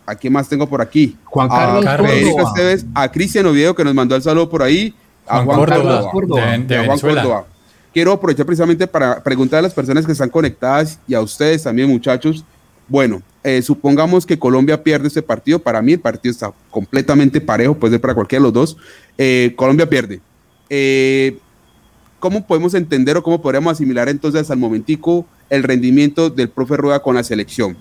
¿A 0.07 0.13
quién 0.13 0.31
más 0.33 0.47
tengo 0.47 0.69
por 0.69 0.81
aquí? 0.81 1.17
Juan 1.23 1.49
Carlos 1.49 1.83
a 1.83 1.97
Federico 1.97 2.47
Esteves, 2.47 2.85
a 2.93 3.11
Cristian 3.11 3.47
Oviedo 3.47 3.73
que 3.73 3.83
nos 3.83 3.95
mandó 3.95 4.15
el 4.15 4.21
saludo 4.21 4.47
por 4.47 4.61
ahí, 4.61 4.93
a 5.25 5.41
Juan, 5.41 5.57
Córdoba, 5.57 6.11
de, 6.59 6.85
Juan 6.85 6.99
Córdoba. 6.99 7.45
Quiero 7.91 8.11
aprovechar 8.11 8.45
precisamente 8.45 8.85
para 8.85 9.23
preguntar 9.23 9.59
a 9.59 9.61
las 9.63 9.73
personas 9.73 10.05
que 10.05 10.11
están 10.11 10.29
conectadas 10.29 10.99
y 11.07 11.15
a 11.15 11.21
ustedes 11.21 11.63
también, 11.63 11.89
muchachos. 11.89 12.45
Bueno, 12.87 13.23
eh, 13.43 13.61
supongamos 13.61 14.25
que 14.25 14.37
Colombia 14.37 14.83
pierde 14.83 15.07
este 15.07 15.23
partido, 15.23 15.57
para 15.57 15.81
mí 15.81 15.93
el 15.93 15.99
partido 15.99 16.31
está 16.31 16.51
completamente 16.69 17.41
parejo, 17.41 17.73
puede 17.73 17.93
ser 17.93 18.01
para 18.01 18.13
cualquiera 18.13 18.41
de 18.41 18.43
los 18.43 18.53
dos, 18.53 18.77
eh, 19.17 19.53
Colombia 19.55 19.89
pierde. 19.89 20.19
Eh, 20.69 21.37
¿Cómo 22.25 22.47
podemos 22.47 22.73
entender 22.73 23.17
o 23.17 23.21
cómo 23.21 23.39
podríamos 23.39 23.73
asimilar 23.73 24.09
entonces 24.09 24.49
al 24.49 24.57
momentico 24.57 25.27
el 25.51 25.61
rendimiento 25.61 26.31
del 26.31 26.49
profe 26.49 26.75
Rueda 26.75 26.99
con 26.99 27.13
la 27.13 27.23
selección? 27.23 27.77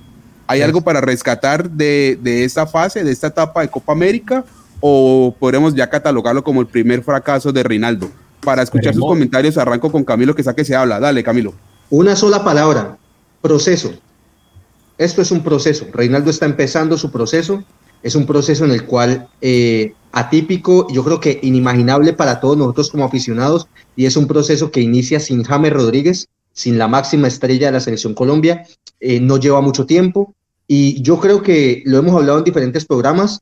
¿Hay 0.46 0.60
algo 0.60 0.82
para 0.82 1.00
rescatar 1.00 1.70
de, 1.70 2.18
de 2.22 2.44
esta 2.44 2.66
fase, 2.66 3.02
de 3.02 3.10
esta 3.10 3.28
etapa 3.28 3.62
de 3.62 3.68
Copa 3.68 3.92
América? 3.94 4.44
¿O 4.80 5.34
podremos 5.40 5.74
ya 5.74 5.88
catalogarlo 5.88 6.44
como 6.44 6.60
el 6.60 6.66
primer 6.66 7.02
fracaso 7.02 7.52
de 7.52 7.62
Reinaldo? 7.62 8.10
Para 8.42 8.62
escuchar 8.62 8.92
sus 8.92 9.06
comentarios, 9.06 9.56
arranco 9.56 9.90
con 9.90 10.04
Camilo, 10.04 10.34
que 10.34 10.42
saque 10.42 10.62
se 10.62 10.76
habla. 10.76 11.00
Dale, 11.00 11.24
Camilo. 11.24 11.54
Una 11.88 12.14
sola 12.14 12.44
palabra, 12.44 12.98
proceso. 13.40 13.94
Esto 14.98 15.22
es 15.22 15.30
un 15.30 15.42
proceso. 15.42 15.86
Reinaldo 15.90 16.28
está 16.28 16.44
empezando 16.44 16.98
su 16.98 17.10
proceso. 17.10 17.64
Es 18.04 18.14
un 18.14 18.26
proceso 18.26 18.66
en 18.66 18.70
el 18.70 18.84
cual 18.84 19.28
eh, 19.40 19.94
atípico, 20.12 20.86
yo 20.92 21.02
creo 21.02 21.20
que 21.20 21.40
inimaginable 21.42 22.12
para 22.12 22.38
todos 22.38 22.56
nosotros 22.56 22.90
como 22.90 23.04
aficionados, 23.04 23.66
y 23.96 24.04
es 24.04 24.16
un 24.18 24.26
proceso 24.26 24.70
que 24.70 24.82
inicia 24.82 25.18
sin 25.18 25.42
James 25.42 25.72
Rodríguez, 25.72 26.28
sin 26.52 26.76
la 26.76 26.86
máxima 26.86 27.28
estrella 27.28 27.68
de 27.68 27.72
la 27.72 27.80
selección 27.80 28.12
Colombia, 28.12 28.66
eh, 29.00 29.20
no 29.20 29.38
lleva 29.38 29.62
mucho 29.62 29.86
tiempo, 29.86 30.34
y 30.68 31.00
yo 31.00 31.18
creo 31.18 31.42
que 31.42 31.82
lo 31.86 31.96
hemos 31.96 32.14
hablado 32.14 32.38
en 32.38 32.44
diferentes 32.44 32.84
programas, 32.84 33.40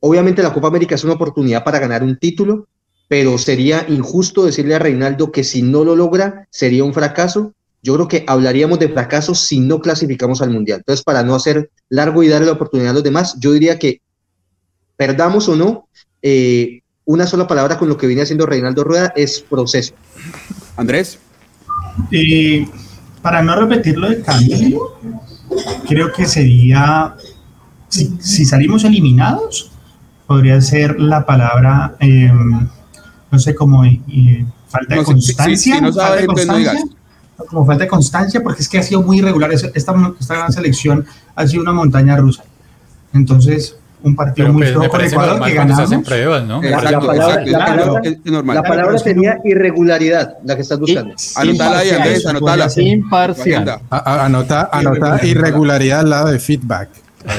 obviamente 0.00 0.42
la 0.42 0.52
Copa 0.52 0.68
América 0.68 0.94
es 0.94 1.04
una 1.04 1.14
oportunidad 1.14 1.64
para 1.64 1.78
ganar 1.78 2.02
un 2.02 2.18
título, 2.18 2.68
pero 3.08 3.38
sería 3.38 3.86
injusto 3.88 4.44
decirle 4.44 4.74
a 4.74 4.78
Reinaldo 4.78 5.32
que 5.32 5.42
si 5.42 5.62
no 5.62 5.84
lo 5.84 5.96
logra 5.96 6.46
sería 6.50 6.84
un 6.84 6.92
fracaso, 6.92 7.54
yo 7.82 7.94
creo 7.94 8.08
que 8.08 8.24
hablaríamos 8.28 8.78
de 8.78 8.90
fracaso 8.90 9.34
si 9.34 9.58
no 9.58 9.80
clasificamos 9.80 10.40
al 10.40 10.50
Mundial. 10.50 10.78
Entonces, 10.78 11.02
para 11.02 11.22
no 11.24 11.34
hacer 11.34 11.70
largo 11.88 12.22
y 12.22 12.28
darle 12.28 12.46
la 12.46 12.52
oportunidad 12.52 12.90
a 12.90 12.94
los 12.94 13.02
demás, 13.02 13.36
yo 13.40 13.52
diría 13.52 13.78
que 13.78 14.00
perdamos 14.96 15.48
o 15.48 15.56
no, 15.56 15.88
eh, 16.22 16.80
una 17.04 17.26
sola 17.26 17.46
palabra 17.46 17.78
con 17.78 17.88
lo 17.88 17.96
que 17.96 18.06
viene 18.06 18.22
haciendo 18.22 18.46
Reinaldo 18.46 18.84
Rueda 18.84 19.12
es 19.16 19.40
proceso. 19.40 19.94
Andrés. 20.76 21.18
Eh, 22.10 22.66
para 23.20 23.42
no 23.42 23.54
repetirlo 23.56 24.08
de 24.08 24.22
Camilo, 24.22 24.98
creo 25.88 26.12
que 26.12 26.26
sería, 26.26 27.14
si, 27.88 28.16
si 28.20 28.44
salimos 28.44 28.84
eliminados, 28.84 29.70
podría 30.26 30.60
ser 30.60 30.98
la 31.00 31.26
palabra, 31.26 31.96
eh, 32.00 32.30
no 33.30 33.38
sé 33.38 33.54
cómo, 33.54 33.84
eh, 33.84 34.00
falta 34.68 34.94
de 34.94 35.04
constancia. 35.04 35.74
como 37.48 37.66
falta 37.66 37.84
de 37.84 37.88
constancia, 37.88 38.42
porque 38.42 38.62
es 38.62 38.68
que 38.68 38.78
ha 38.78 38.82
sido 38.82 39.02
muy 39.02 39.18
irregular. 39.18 39.52
Es- 39.52 39.64
Esta, 39.74 39.94
esta 40.20 40.34
gran 40.36 40.52
selección 40.52 41.04
ha 41.34 41.46
sido 41.46 41.62
una 41.62 41.72
montaña 41.72 42.16
rusa. 42.16 42.44
Entonces, 43.12 43.76
un 44.04 44.16
partido 44.16 44.46
Pero 44.46 44.52
muy 44.52 44.62
pues, 44.62 44.72
flojo 44.72 44.88
con 44.88 45.00
Ecuador 45.00 45.30
normal 45.32 45.48
que 45.50 45.56
cuando 45.56 45.74
se 45.76 45.82
hacen 45.82 45.90
ganamos. 46.02 46.08
pruebas, 46.08 46.44
¿no? 46.44 46.62
La- 46.62 46.68
Exacto, 46.68 46.90
la 46.92 47.00
palabra- 47.00 47.26
exacto, 47.42 47.50
la 47.50 47.58
es- 47.58 47.64
palabra- 47.82 48.00
es, 48.04 48.12
es 48.24 48.32
normal. 48.32 48.56
La 48.56 48.62
palabra 48.62 48.96
es 48.96 49.02
sería 49.02 49.38
irregularidad, 49.44 50.36
la 50.44 50.56
que 50.56 50.62
estás 50.62 50.78
buscando. 50.80 51.14
Anotala 51.36 51.78
ahí, 51.78 51.90
Andrés, 51.90 52.24
Imparcial, 52.24 52.36
anotala. 52.36 52.68
Imparcial. 52.76 53.68
A- 53.90 54.24
Anota, 54.24 54.68
anota 54.72 55.20
irregularidad 55.26 56.00
al 56.00 56.10
lado 56.10 56.28
de 56.28 56.38
feedback. 56.38 56.88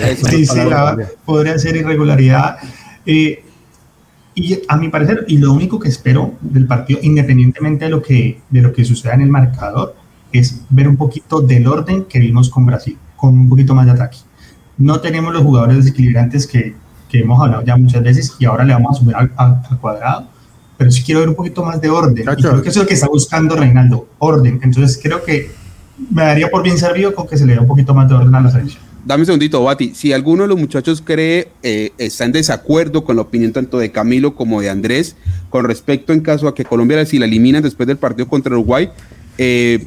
Eso. 0.10 0.28
Sí, 0.28 0.46
sí, 0.46 0.58
la- 0.58 0.98
podría 1.26 1.58
ser 1.60 1.76
irregularidad. 1.76 2.58
Eh, 3.06 3.44
y 4.36 4.60
a 4.68 4.78
mi 4.78 4.90
parecer, 4.90 5.26
y 5.28 5.38
lo 5.38 5.54
único 5.54 5.80
que 5.80 5.90
espero 5.90 6.34
del 6.42 6.66
partido, 6.66 7.00
independientemente 7.04 7.86
de 7.86 7.92
lo 7.92 8.02
que, 8.02 8.42
de 8.50 8.62
lo 8.62 8.74
que 8.74 8.84
suceda 8.86 9.14
en 9.14 9.22
el 9.22 9.30
marcador, 9.30 9.96
es 10.32 10.62
ver 10.70 10.88
un 10.88 10.98
poquito 10.98 11.42
del 11.42 11.68
orden 11.68 12.06
que 12.06 12.18
vimos 12.20 12.50
con 12.50 12.66
Brasil, 12.66 12.98
con 13.16 13.38
un 13.38 13.50
poquito 13.50 13.76
más 13.76 13.86
de 13.86 13.92
ataque. 13.92 14.18
No 14.78 15.00
tenemos 15.00 15.34
los 15.34 15.44
jugadores 15.44 15.78
desequilibrantes 15.78 16.48
que, 16.48 16.74
que 17.10 17.20
hemos 17.20 17.40
hablado 17.42 17.64
ya 17.64 17.78
muchas 17.78 18.04
veces 18.04 18.34
y 18.40 18.46
ahora 18.46 18.64
le 18.64 18.74
vamos 18.74 18.96
a 18.98 19.00
subir 19.00 19.16
al, 19.16 19.32
al- 19.38 19.62
al 19.70 19.78
cuadrado, 19.80 20.28
pero 20.78 20.90
sí 20.92 21.04
quiero 21.04 21.20
ver 21.22 21.30
un 21.30 21.36
poquito 21.36 21.64
más 21.64 21.80
de 21.80 21.90
orden. 21.90 22.18
Y 22.24 22.42
creo 22.42 22.62
que 22.62 22.70
eso 22.70 22.80
es 22.80 22.84
lo 22.84 22.88
que 22.88 22.94
está 22.96 23.08
buscando 23.08 23.56
Reinaldo, 23.56 24.08
orden. 24.20 24.60
Entonces 24.64 25.00
creo 25.02 25.24
que 25.24 25.52
me 26.10 26.24
daría 26.24 26.50
por 26.50 26.64
bien 26.64 26.78
servido 26.78 27.14
con 27.14 27.28
que 27.28 27.38
se 27.38 27.46
le 27.46 27.54
dé 27.54 27.60
un 27.60 27.68
poquito 27.68 27.94
más 27.94 28.10
de 28.10 28.16
orden 28.16 28.34
a 28.34 28.42
la 28.42 28.50
selección. 28.50 28.82
Dame 29.06 29.24
un 29.24 29.26
segundito, 29.26 29.62
Bati. 29.62 29.94
Si 29.94 30.14
alguno 30.14 30.44
de 30.44 30.48
los 30.48 30.58
muchachos 30.58 31.04
cree, 31.06 31.50
eh, 31.62 31.92
está 31.98 32.24
en 32.24 32.32
desacuerdo 32.32 33.04
con 33.04 33.18
la 33.18 33.22
opinión 33.24 33.52
tanto 33.52 33.78
de 33.78 33.92
Camilo 33.92 34.34
como 34.34 34.62
de 34.62 34.70
Andrés, 34.70 35.18
con 35.50 35.66
respecto 35.66 36.14
en 36.14 36.22
caso 36.22 36.48
a 36.48 36.56
que 36.56 36.64
Colombia, 36.64 37.06
si 37.06 37.20
la 37.20 37.26
eliminan 37.26 37.62
después 37.62 37.86
del 37.86 37.98
partido 37.98 38.30
contra 38.30 38.54
Uruguay, 38.54 38.90
eh, 39.38 39.86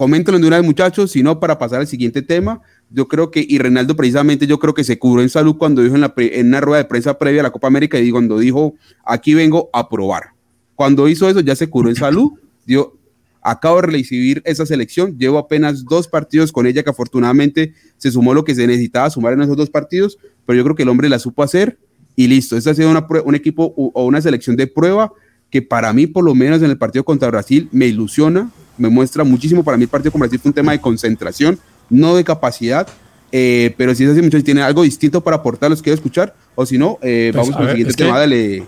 coméntenlo 0.00 0.40
de 0.40 0.46
una 0.46 0.56
vez, 0.56 0.64
muchachos, 0.64 1.10
si 1.10 1.22
no, 1.22 1.38
para 1.40 1.58
pasar 1.58 1.80
al 1.80 1.86
siguiente 1.86 2.22
tema. 2.22 2.62
Yo 2.88 3.06
creo 3.06 3.30
que, 3.30 3.44
y 3.46 3.58
Reinaldo 3.58 3.94
precisamente, 3.94 4.46
yo 4.46 4.58
creo 4.58 4.72
que 4.72 4.82
se 4.82 4.98
curó 4.98 5.20
en 5.20 5.28
salud 5.28 5.58
cuando 5.58 5.82
dijo 5.82 5.94
en, 5.94 6.00
la 6.00 6.14
pre- 6.14 6.40
en 6.40 6.46
una 6.46 6.62
rueda 6.62 6.78
de 6.82 6.88
prensa 6.88 7.18
previa 7.18 7.40
a 7.40 7.42
la 7.42 7.50
Copa 7.50 7.66
América 7.66 8.00
y 8.00 8.10
cuando 8.10 8.38
dijo, 8.38 8.76
aquí 9.04 9.34
vengo 9.34 9.68
a 9.74 9.90
probar. 9.90 10.30
Cuando 10.74 11.06
hizo 11.06 11.28
eso, 11.28 11.40
ya 11.40 11.54
se 11.54 11.68
curó 11.68 11.90
en 11.90 11.96
salud, 11.96 12.30
dio, 12.64 12.96
acabo 13.42 13.82
de 13.82 13.88
recibir 13.88 14.40
esa 14.46 14.64
selección, 14.64 15.18
llevo 15.18 15.36
apenas 15.36 15.84
dos 15.84 16.08
partidos 16.08 16.50
con 16.50 16.66
ella 16.66 16.82
que 16.82 16.88
afortunadamente 16.88 17.74
se 17.98 18.10
sumó 18.10 18.32
lo 18.32 18.42
que 18.42 18.54
se 18.54 18.66
necesitaba 18.66 19.10
sumar 19.10 19.34
en 19.34 19.42
esos 19.42 19.58
dos 19.58 19.68
partidos, 19.68 20.16
pero 20.46 20.56
yo 20.56 20.64
creo 20.64 20.76
que 20.76 20.84
el 20.84 20.88
hombre 20.88 21.10
la 21.10 21.18
supo 21.18 21.42
hacer 21.42 21.76
y 22.16 22.26
listo. 22.26 22.56
Esta 22.56 22.70
ha 22.70 22.74
sido 22.74 22.90
una 22.90 23.06
un 23.22 23.34
equipo 23.34 23.74
o 23.76 24.06
una 24.06 24.22
selección 24.22 24.56
de 24.56 24.66
prueba 24.66 25.12
que 25.50 25.60
para 25.60 25.92
mí, 25.92 26.06
por 26.06 26.24
lo 26.24 26.34
menos 26.34 26.62
en 26.62 26.70
el 26.70 26.78
partido 26.78 27.04
contra 27.04 27.28
Brasil, 27.28 27.68
me 27.70 27.86
ilusiona, 27.86 28.50
me 28.80 28.88
muestra 28.88 29.22
muchísimo. 29.24 29.62
Para 29.62 29.76
mí 29.76 29.84
el 29.84 29.88
partido 29.88 30.10
con 30.12 30.20
Brasil 30.20 30.38
fue 30.40 30.48
un 30.50 30.54
tema 30.54 30.72
de 30.72 30.80
concentración, 30.80 31.58
no 31.88 32.16
de 32.16 32.24
capacidad. 32.24 32.88
eh, 33.32 33.74
pero 33.78 33.94
si 33.94 34.02
es 34.04 34.10
así, 34.10 34.20
muchachos, 34.22 34.42
tienen 34.44 34.64
algo 34.64 34.82
distinto 34.82 35.20
para 35.20 35.36
aportar, 35.36 35.70
los 35.70 35.80
quiero 35.82 35.94
escuchar. 35.94 36.34
O 36.56 36.66
si 36.66 36.76
no, 36.78 36.98
eh, 37.00 37.30
Pues, 37.32 37.36
vamos 37.46 37.50
a 37.50 37.52
con 37.58 37.62
el 37.62 37.66
ver, 37.68 37.76
siguiente 37.76 37.94
que- 37.96 38.04
tema. 38.04 38.18
Dale, 38.18 38.64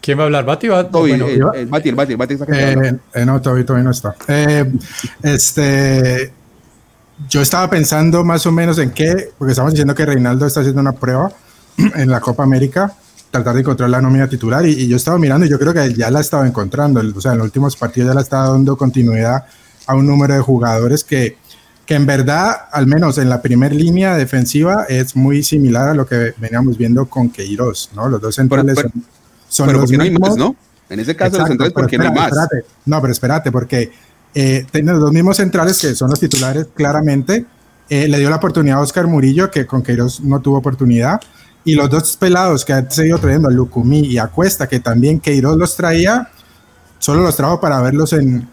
¿Quién 0.00 0.18
va 0.18 0.22
a 0.22 0.26
hablar? 0.26 0.44
¿Bati? 0.46 0.66
¿Va? 0.68 0.88
Toby, 0.88 1.10
Bueno, 1.10 1.28
eh, 1.28 1.60
eh, 1.62 1.66
Bati, 1.68 1.88
el 1.90 1.94
Bati, 1.94 2.12
el 2.12 2.16
Bati 2.18 2.34
está. 2.34 2.46
Eh, 2.48 2.96
eh, 3.14 3.24
no, 3.26 3.40
todavía, 3.40 3.64
todavía 3.66 3.84
no 3.84 3.90
está. 3.92 4.16
Eh, 4.28 4.64
este, 5.22 6.32
yo 7.28 7.40
estaba 7.42 7.68
pensando 7.70 8.24
más 8.24 8.44
o 8.46 8.52
menos 8.52 8.78
en 8.78 8.90
qué, 8.90 9.30
porque 9.38 9.52
estamos 9.52 9.72
diciendo 9.72 9.94
que 9.94 10.04
Reinaldo 10.06 10.46
está 10.46 10.60
haciendo 10.60 10.80
una 10.80 10.92
prueba 10.92 11.30
en 11.96 12.10
la 12.10 12.20
Copa 12.20 12.42
América, 12.42 12.92
tratar 13.32 13.54
de 13.54 13.60
encontrar 13.62 13.90
la 13.90 14.00
nómina 14.00 14.28
titular, 14.28 14.64
y, 14.64 14.70
y 14.72 14.86
yo 14.86 14.96
estaba 14.96 15.18
mirando 15.18 15.44
y 15.44 15.48
yo 15.48 15.58
creo 15.58 15.72
que 15.74 15.92
ya 15.94 16.08
la 16.10 16.20
estaba 16.20 16.46
encontrando. 16.46 17.00
O 17.16 17.20
sea, 17.20 17.32
en 17.32 17.38
los 17.38 17.46
últimos 17.46 17.74
partidos 17.76 18.10
ya 18.10 18.14
la 18.14 18.20
estaba 18.20 18.50
dando 18.50 18.76
continuidad 18.76 19.46
a 19.88 19.94
un 19.96 20.06
número 20.06 20.34
de 20.34 20.40
jugadores 20.40 21.02
que, 21.02 21.36
que 21.86 21.94
en 21.94 22.06
verdad, 22.06 22.54
al 22.70 22.86
menos 22.86 23.18
en 23.18 23.28
la 23.28 23.42
primera 23.42 23.74
línea 23.74 24.16
defensiva, 24.16 24.84
es 24.88 25.16
muy 25.16 25.42
similar 25.42 25.88
a 25.88 25.94
lo 25.94 26.06
que 26.06 26.34
veníamos 26.38 26.78
viendo 26.78 27.06
con 27.06 27.30
Queiroz, 27.30 27.90
¿no? 27.96 28.08
Los 28.08 28.20
dos 28.20 28.34
centrales 28.36 28.76
pero- 28.76 28.90
son, 28.90 29.04
son 29.48 29.66
pero 29.66 29.78
los 29.80 29.86
porque 29.90 29.96
no 29.96 30.02
hay 30.04 30.10
mismos. 30.10 30.28
más, 30.28 30.38
¿no? 30.38 30.56
En 30.90 31.00
ese 31.00 31.16
caso, 31.16 31.30
los 31.30 31.34
Exacto, 31.40 31.48
centrales, 31.52 31.72
pero 31.74 31.82
porque 31.84 31.96
no 31.98 32.04
hay 32.04 32.08
espérate, 32.10 32.34
más. 32.36 32.44
espérate. 32.44 32.68
No, 32.84 33.00
pero 33.00 33.12
espérate, 33.12 33.50
porque 33.52 33.92
eh, 34.34 34.66
tiene 34.70 34.92
los 34.92 35.10
mismos 35.10 35.38
centrales 35.38 35.80
que 35.80 35.94
son 35.94 36.10
los 36.10 36.20
titulares, 36.20 36.66
claramente. 36.74 37.46
Eh, 37.88 38.08
le 38.08 38.18
dio 38.18 38.30
la 38.30 38.36
oportunidad 38.36 38.76
a 38.78 38.80
Oscar 38.82 39.06
Murillo, 39.06 39.50
que 39.50 39.66
con 39.66 39.82
Queiroz 39.82 40.20
no 40.20 40.40
tuvo 40.40 40.58
oportunidad. 40.58 41.20
Y 41.64 41.74
los 41.74 41.88
dos 41.88 42.16
pelados 42.16 42.64
que 42.64 42.72
ha 42.72 42.90
seguido 42.90 43.18
trayendo, 43.18 43.48
a 43.48 43.50
Lucumí 43.52 44.00
y 44.00 44.18
a 44.18 44.26
Cuesta, 44.26 44.68
que 44.68 44.80
también 44.80 45.20
Queiroz 45.20 45.56
los 45.56 45.76
traía, 45.76 46.28
solo 46.98 47.22
los 47.22 47.36
trajo 47.36 47.60
para 47.60 47.80
verlos 47.80 48.12
en, 48.12 48.48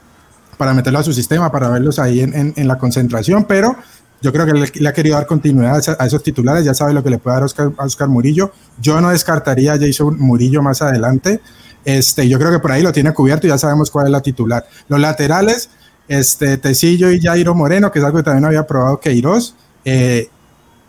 para 0.57 0.73
meterlo 0.73 0.99
a 0.99 1.03
su 1.03 1.13
sistema, 1.13 1.51
para 1.51 1.69
verlos 1.69 1.97
ahí 1.99 2.19
en, 2.21 2.53
en- 2.55 2.67
la 2.67 2.77
concentración, 2.77 3.45
pero 3.45 3.75
yo 4.21 4.31
creo 4.33 4.45
que 4.45 4.53
le, 4.53 4.87
ha 4.89 4.93
querido 4.93 5.15
dar 5.15 5.25
continuidad 5.25 5.81
a 5.97 6.05
esos 6.05 6.21
titulares, 6.21 6.65
ya 6.65 6.73
sabe 6.73 6.93
lo 6.93 7.01
que 7.01 7.09
le 7.09 7.17
puede 7.17 7.35
dar 7.35 7.43
Oscar, 7.43 7.71
a 7.77 7.85
Oscar 7.85 8.09
Murillo. 8.09 8.51
Yo 8.79 8.99
no 8.99 9.09
descartaría 9.11 9.73
a 9.73 9.77
Jason 9.79 10.17
Murillo 10.19 10.61
más 10.61 10.81
adelante. 10.81 11.39
Este, 11.85 12.27
yo 12.27 12.37
creo 12.37 12.51
que 12.51 12.59
por 12.59 12.71
ahí 12.73 12.83
lo 12.83 12.91
tiene 12.91 13.13
cubierto 13.13 13.47
y 13.47 13.49
ya 13.49 13.57
sabemos 13.57 13.89
cuál 13.89 14.07
es 14.07 14.11
la 14.11 14.21
titular. 14.21 14.67
Los 14.89 14.99
laterales, 14.99 15.69
este, 16.09 16.57
Tecillo 16.57 17.09
y 17.11 17.21
Jairo 17.21 17.55
Moreno, 17.55 17.91
que 17.93 17.99
es 17.99 18.05
algo 18.05 18.17
que 18.17 18.23
también 18.23 18.43
había 18.45 18.67
probado 18.67 18.99
Queiroz. 18.99 19.55
eh, 19.85 20.29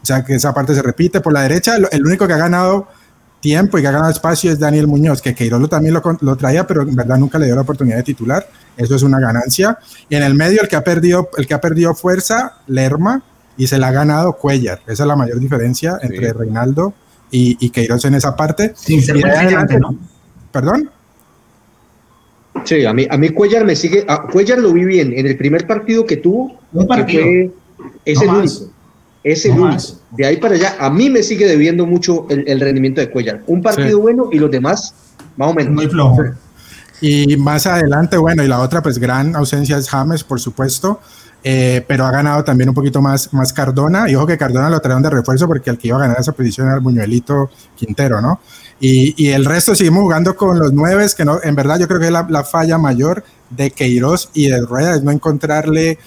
o 0.03 0.07
sea, 0.07 0.25
que 0.25 0.35
esa 0.35 0.53
parte 0.55 0.75
se 0.75 0.83
repite. 0.83 1.21
Por 1.21 1.33
la 1.33 1.43
derecha, 1.43 1.79
lo- 1.79 1.91
el 1.91 2.05
único 2.07 2.27
que 2.27 2.33
ha 2.33 2.39
ganado 2.39 2.89
tiempo 3.41 3.79
y 3.79 3.83
que 3.83 3.89
ha 3.89 3.93
ganado 3.93 4.11
espacio 4.11 4.53
es 4.53 4.59
Daniel 4.59 4.87
Muñoz, 4.87 5.23
que 5.23 5.35
Queiroz 5.35 5.61
lo, 5.61 5.69
también 5.69 5.95
lo, 5.95 6.37
traía, 6.37 6.67
pero 6.67 6.83
en 6.83 6.95
verdad 6.95 7.17
nunca 7.19 7.39
le 7.39 7.47
dio 7.47 7.55
la 7.55 7.63
oportunidad 7.63 7.97
de 7.97 8.03
titular. 8.03 8.47
Eso 8.77 8.95
es 8.95 9.03
una 9.03 9.19
ganancia. 9.21 9.79
Y 10.09 10.15
en 10.17 10.23
el 10.23 10.35
medio, 10.35 10.63
el 10.63 10.69
que 10.69 10.77
ha 10.77 10.85
perdido, 10.85 11.29
el 11.39 11.47
que 11.47 11.55
ha 11.55 11.61
perdido 11.61 11.95
fuerza, 11.95 12.59
Lerma, 12.67 13.23
y 13.57 13.67
se 13.67 13.79
la 13.79 13.89
ha 13.89 13.93
ganado 13.93 14.35
Cuellar. 14.35 14.81
Esa 14.87 15.03
es 15.05 15.07
la 15.07 15.17
mayor 15.17 15.39
diferencia 15.39 15.99
entre 16.03 16.33
Reinaldo 16.33 16.95
y, 17.31 17.57
y 17.65 17.71
Queiroz 17.71 18.05
en 18.07 18.15
esa 18.15 18.35
parte. 18.37 18.73
Sin 18.77 19.03
ser 19.03 19.17
adelante- 19.27 19.79
¿no? 19.79 19.97
¿Perdón? 20.53 20.91
Sí, 22.65 22.85
a 22.85 22.93
mí, 22.93 23.07
a 23.09 23.17
mí 23.17 23.31
Cuellar 23.31 23.65
me 23.65 23.77
sigue, 23.77 24.05
a 24.09 24.23
Cuellar 24.23 24.59
lo 24.59 24.73
vi 24.73 24.85
bien 24.85 25.13
en 25.17 25.27
el 25.27 25.37
primer 25.37 25.67
partido 25.67 26.05
que 26.05 26.17
tuvo, 26.19 26.59
Un 26.73 26.87
partido. 26.87 27.23
fue, 27.23 27.51
es 28.05 28.17
No 28.19 28.23
el 28.23 28.29
más. 28.29 28.57
único, 28.61 28.73
es 29.23 29.45
el 29.45 29.53
No 29.57 29.63
único. 29.63 29.75
más. 29.75 29.97
De 30.13 30.27
ahí 30.27 30.37
para 30.39 30.55
allá, 30.55 30.77
a 30.79 30.91
mí 30.91 31.11
me 31.11 31.23
sigue 31.23 31.47
debiendo 31.47 31.87
mucho 31.87 32.27
el, 32.31 32.45
el 32.49 32.61
rendimiento 32.61 33.01
de 33.01 33.11
Cuellar. 33.11 33.43
Un 33.47 33.63
partido 33.63 33.89
Sí. 33.89 33.95
bueno 33.95 34.29
y 34.33 34.39
los 34.39 34.51
demás, 34.51 34.95
más 35.37 35.49
o 35.51 35.55
menos. 35.55 35.73
Muy 35.75 35.87
flojo. 35.89 36.23
Y 37.03 37.37
más 37.39 37.67
adelante, 37.67 38.17
bueno, 38.19 38.43
y 38.45 38.49
la 38.49 38.61
otra, 38.61 38.83
pues 38.83 38.99
gran 38.99 39.35
ausencia 39.35 39.79
es 39.79 39.89
James, 39.89 40.23
por 40.25 40.41
supuesto. 40.41 41.01
eh, 41.43 41.83
pero 41.89 42.05
ha 42.05 42.11
ganado 42.11 42.45
también 42.45 42.69
un 42.69 42.75
poquito 42.75 43.01
más, 43.01 43.33
más 43.33 43.51
Cardona. 43.55 44.11
Y 44.11 44.15
ojo 44.15 44.27
que 44.27 44.37
Cardona 44.37 44.69
lo 44.69 44.79
trajeron 44.81 45.03
de 45.03 45.09
refuerzo 45.09 45.47
porque 45.47 45.71
el 45.71 45.79
que 45.79 45.89
iba 45.89 45.97
a 45.97 46.01
ganar 46.01 46.21
esa 46.21 46.33
posición 46.33 46.67
era 46.67 46.77
el 46.77 46.83
Buñuelito 46.83 47.51
Quintero, 47.77 48.21
¿no? 48.21 48.41
Y, 48.79 49.15
y 49.17 49.31
el 49.31 49.47
resto 49.47 49.75
seguimos 49.75 50.03
jugando 50.03 50.37
con 50.37 50.59
los 50.59 50.75
nueve, 50.75 51.07
que 51.17 51.25
no, 51.25 51.39
en 51.43 51.55
verdad 51.55 51.79
yo 51.81 51.89
creo 51.89 51.99
que 51.99 52.07
es 52.07 52.13
la, 52.13 52.27
la 52.29 52.45
falla 52.45 52.77
mayor 52.77 53.25
de 53.49 53.71
Queiroz 53.71 54.29
y 54.35 54.49
de 54.49 54.61
Rueda, 54.61 54.95
es 54.97 55.03
no 55.03 55.11
encontrarle 55.13 55.99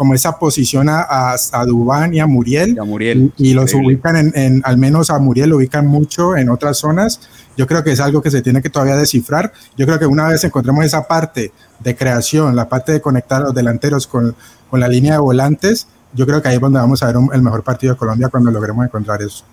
como 0.00 0.14
esa 0.14 0.38
posición 0.38 0.88
a, 0.88 1.02
a, 1.02 1.36
a 1.52 1.66
Dubán 1.66 2.14
y 2.14 2.20
a 2.20 2.26
Muriel. 2.26 2.72
Y, 2.74 2.78
a 2.78 2.84
Muriel, 2.84 3.34
y, 3.36 3.50
y 3.50 3.52
los 3.52 3.74
ubican 3.74 4.16
en, 4.16 4.32
en, 4.34 4.62
al 4.64 4.78
menos 4.78 5.10
a 5.10 5.18
Muriel 5.18 5.50
lo 5.50 5.56
ubican 5.58 5.86
mucho 5.86 6.38
en 6.38 6.48
otras 6.48 6.78
zonas. 6.78 7.20
Yo 7.54 7.66
creo 7.66 7.84
que 7.84 7.92
es 7.92 8.00
algo 8.00 8.22
que 8.22 8.30
se 8.30 8.40
tiene 8.40 8.62
que 8.62 8.70
todavía 8.70 8.96
descifrar. 8.96 9.52
Yo 9.76 9.84
creo 9.84 9.98
que 9.98 10.06
una 10.06 10.26
vez 10.26 10.42
encontremos 10.42 10.86
esa 10.86 11.06
parte 11.06 11.52
de 11.80 11.94
creación, 11.94 12.56
la 12.56 12.66
parte 12.66 12.92
de 12.92 13.02
conectar 13.02 13.42
a 13.42 13.44
los 13.44 13.54
delanteros 13.54 14.06
con, 14.06 14.34
con 14.70 14.80
la 14.80 14.88
línea 14.88 15.12
de 15.12 15.18
volantes, 15.18 15.86
yo 16.14 16.24
creo 16.26 16.40
que 16.40 16.48
ahí 16.48 16.54
es 16.54 16.60
donde 16.62 16.78
vamos 16.78 17.02
a 17.02 17.06
ver 17.08 17.18
un, 17.18 17.28
el 17.34 17.42
mejor 17.42 17.62
partido 17.62 17.92
de 17.92 17.98
Colombia 17.98 18.30
cuando 18.30 18.50
logremos 18.50 18.86
encontrar 18.86 19.20
eso. 19.20 19.44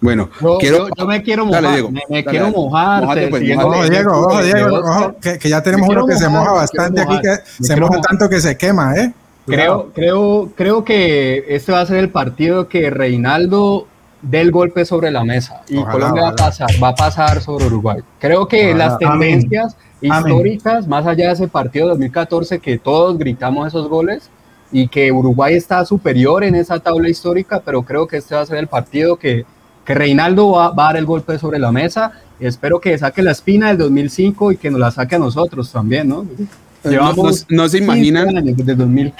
Bueno, 0.00 0.30
yo, 0.40 0.58
quiero, 0.58 0.88
yo, 0.88 0.94
yo 0.98 1.06
me 1.06 1.22
quiero 1.22 1.46
mojar, 1.46 1.62
dale, 1.62 1.74
Diego, 1.76 1.90
me, 1.92 2.00
me 2.10 2.16
dale, 2.16 2.24
quiero 2.24 2.44
dale. 2.46 2.56
mojar. 2.56 3.04
Pues, 3.04 3.40
siguiendo 3.40 3.66
Ojo, 3.68 3.88
Diego, 3.88 4.12
ojo, 4.18 4.42
Diego, 4.42 4.78
ojo, 4.80 5.14
que, 5.20 5.38
que 5.38 5.48
ya 5.48 5.62
tenemos 5.62 5.88
uno 5.88 6.06
que 6.06 6.14
quiero 6.14 6.18
se 6.18 6.28
mojar, 6.28 6.48
moja 6.48 6.52
bastante 6.56 7.00
aquí, 7.02 7.20
que 7.20 7.28
mojar, 7.28 7.44
se 7.60 7.76
moja 7.76 7.86
mojar. 7.92 8.02
tanto 8.08 8.28
que 8.28 8.40
se 8.40 8.56
quema, 8.56 8.96
¿eh? 8.96 9.12
Creo, 9.46 9.90
creo, 9.92 10.50
creo 10.54 10.84
que 10.84 11.44
este 11.48 11.72
va 11.72 11.80
a 11.80 11.86
ser 11.86 11.96
el 11.98 12.10
partido 12.10 12.68
que 12.68 12.90
Reinaldo 12.90 13.86
dé 14.22 14.40
el 14.40 14.52
golpe 14.52 14.84
sobre 14.84 15.10
la 15.10 15.24
mesa 15.24 15.62
y 15.68 15.78
Ojalá, 15.78 15.92
Colombia 15.92 16.22
va 16.22 16.28
a 16.28 16.32
ojalá. 16.34 16.46
pasar, 16.48 16.70
va 16.82 16.88
a 16.88 16.94
pasar 16.94 17.40
sobre 17.40 17.66
Uruguay. 17.66 17.98
Creo 18.20 18.46
que 18.46 18.68
Ojalá. 18.68 18.86
las 18.86 18.98
tendencias 18.98 19.76
Amén. 20.08 20.32
históricas, 20.32 20.86
más 20.86 21.06
allá 21.06 21.28
de 21.28 21.32
ese 21.32 21.48
partido 21.48 21.86
de 21.86 21.90
2014 21.90 22.60
que 22.60 22.78
todos 22.78 23.18
gritamos 23.18 23.66
esos 23.66 23.88
goles 23.88 24.30
y 24.70 24.88
que 24.88 25.10
Uruguay 25.10 25.54
está 25.54 25.84
superior 25.84 26.44
en 26.44 26.54
esa 26.54 26.78
tabla 26.78 27.08
histórica, 27.08 27.60
pero 27.64 27.82
creo 27.82 28.06
que 28.06 28.18
este 28.18 28.34
va 28.34 28.42
a 28.42 28.46
ser 28.46 28.58
el 28.58 28.68
partido 28.68 29.16
que, 29.16 29.44
que 29.84 29.94
Reinaldo 29.94 30.52
va, 30.52 30.70
va 30.70 30.84
a 30.84 30.86
dar 30.88 30.96
el 30.98 31.04
golpe 31.04 31.36
sobre 31.38 31.58
la 31.58 31.72
mesa. 31.72 32.12
Espero 32.38 32.80
que 32.80 32.96
saque 32.96 33.22
la 33.22 33.32
espina 33.32 33.68
del 33.68 33.78
2005 33.78 34.52
y 34.52 34.56
que 34.56 34.70
nos 34.70 34.80
la 34.80 34.90
saque 34.92 35.16
a 35.16 35.18
nosotros 35.18 35.70
también, 35.70 36.08
¿no? 36.08 36.24
Eh, 36.84 36.90
no- 36.96 37.14
no- 37.14 37.68
se 37.68 37.78
15 37.78 37.78
imaginan- 37.78 38.36
años 38.36 38.56
desde 38.56 38.74
2000 38.74 39.12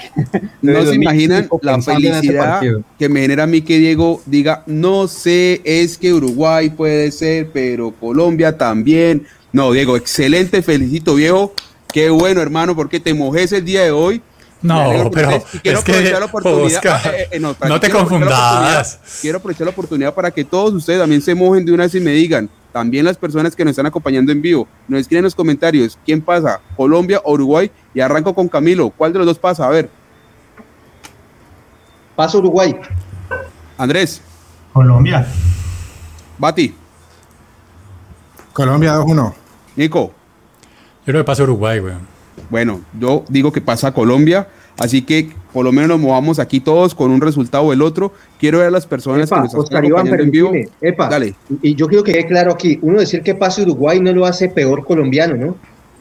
No 0.61 0.85
se 0.85 0.95
imaginan 0.95 1.47
2005 1.49 1.59
la 1.61 1.81
felicidad 1.81 2.61
que 2.99 3.09
me 3.09 3.21
genera 3.21 3.43
a 3.43 3.47
mí 3.47 3.61
que 3.61 3.77
Diego 3.79 4.21
diga, 4.25 4.63
no 4.67 5.07
sé, 5.07 5.61
es 5.63 5.97
que 5.97 6.13
Uruguay 6.13 6.69
puede 6.69 7.11
ser, 7.11 7.49
pero 7.53 7.91
Colombia 7.91 8.57
también. 8.57 9.25
No, 9.51 9.71
Diego, 9.71 9.95
excelente, 9.95 10.61
felicito, 10.61 11.15
viejo. 11.15 11.53
Qué 11.91 12.09
bueno, 12.09 12.41
hermano, 12.41 12.75
porque 12.75 12.99
te 12.99 13.13
mojes 13.13 13.51
el 13.51 13.63
día 13.63 13.83
de 13.83 13.91
hoy. 13.91 14.21
No, 14.61 15.11
pero 15.13 15.29
es 15.31 15.61
que, 15.61 15.71
aprovechar 15.71 16.19
la 16.19 16.25
oportunidad. 16.25 16.65
Oscar, 16.77 17.15
eh, 17.15 17.27
eh, 17.31 17.39
no, 17.39 17.53
te 17.53 17.89
quiero 17.89 17.99
confundas. 17.99 18.99
Quiero 19.21 19.37
aprovechar 19.37 19.65
la 19.67 19.71
oportunidad 19.71 20.13
para 20.13 20.31
que 20.31 20.43
todos 20.43 20.73
ustedes 20.73 20.99
también 20.99 21.21
se 21.21 21.35
mojen 21.35 21.65
de 21.65 21.71
una 21.73 21.83
vez 21.83 21.95
y 21.95 21.99
me 21.99 22.11
digan, 22.11 22.49
también 22.73 23.05
las 23.05 23.17
personas 23.17 23.55
que 23.55 23.63
nos 23.63 23.71
están 23.71 23.85
acompañando 23.85 24.31
en 24.31 24.41
vivo, 24.41 24.67
nos 24.87 24.99
escriben 24.99 25.19
en 25.19 25.25
los 25.25 25.35
comentarios, 25.35 25.97
¿quién 26.05 26.21
pasa? 26.21 26.59
¿Colombia 26.75 27.21
o 27.23 27.33
Uruguay? 27.33 27.71
Y 27.93 28.01
arranco 28.01 28.33
con 28.33 28.49
Camilo. 28.49 28.89
¿Cuál 28.89 29.13
de 29.13 29.19
los 29.19 29.27
dos 29.27 29.39
pasa? 29.39 29.65
A 29.65 29.69
ver, 29.69 29.89
Paso 32.15 32.39
Uruguay. 32.39 32.75
Andrés, 33.77 34.21
Colombia. 34.71 35.25
Bati, 36.37 36.75
Colombia 38.53 38.97
2-1. 38.97 39.33
Nico. 39.75 40.13
Yo 41.05 41.05
creo 41.05 41.21
que 41.21 41.25
pasa 41.25 41.43
Uruguay, 41.43 41.79
weón. 41.79 42.07
Bueno, 42.49 42.81
yo 42.99 43.25
digo 43.29 43.51
que 43.51 43.61
pasa 43.61 43.93
Colombia, 43.93 44.47
así 44.79 45.01
que 45.01 45.35
por 45.53 45.63
lo 45.63 45.71
menos 45.71 45.89
nos 45.89 45.99
movamos 45.99 46.39
aquí 46.39 46.59
todos 46.59 46.95
con 46.95 47.11
un 47.11 47.21
resultado 47.21 47.63
o 47.65 47.73
el 47.73 47.81
otro. 47.81 48.11
Quiero 48.39 48.57
ver 48.57 48.67
a 48.67 48.71
las 48.71 48.85
personas 48.87 49.29
que 49.29 49.35
Epa, 49.35 49.43
nos 49.43 49.47
están 49.49 49.61
Oscar 49.61 49.85
Iván, 49.85 50.07
en 50.07 50.31
vivo. 50.31 50.51
Epa, 50.81 51.07
Dale. 51.09 51.35
y 51.61 51.75
yo 51.75 51.87
quiero 51.87 52.03
que 52.03 52.11
quede 52.13 52.25
claro 52.27 52.51
aquí, 52.51 52.79
uno 52.81 52.99
decir 52.99 53.21
que 53.21 53.35
pase 53.35 53.61
Uruguay 53.61 53.99
no 53.99 54.11
lo 54.11 54.25
hace 54.25 54.49
peor 54.49 54.83
colombiano, 54.83 55.35
¿no? 55.37 55.55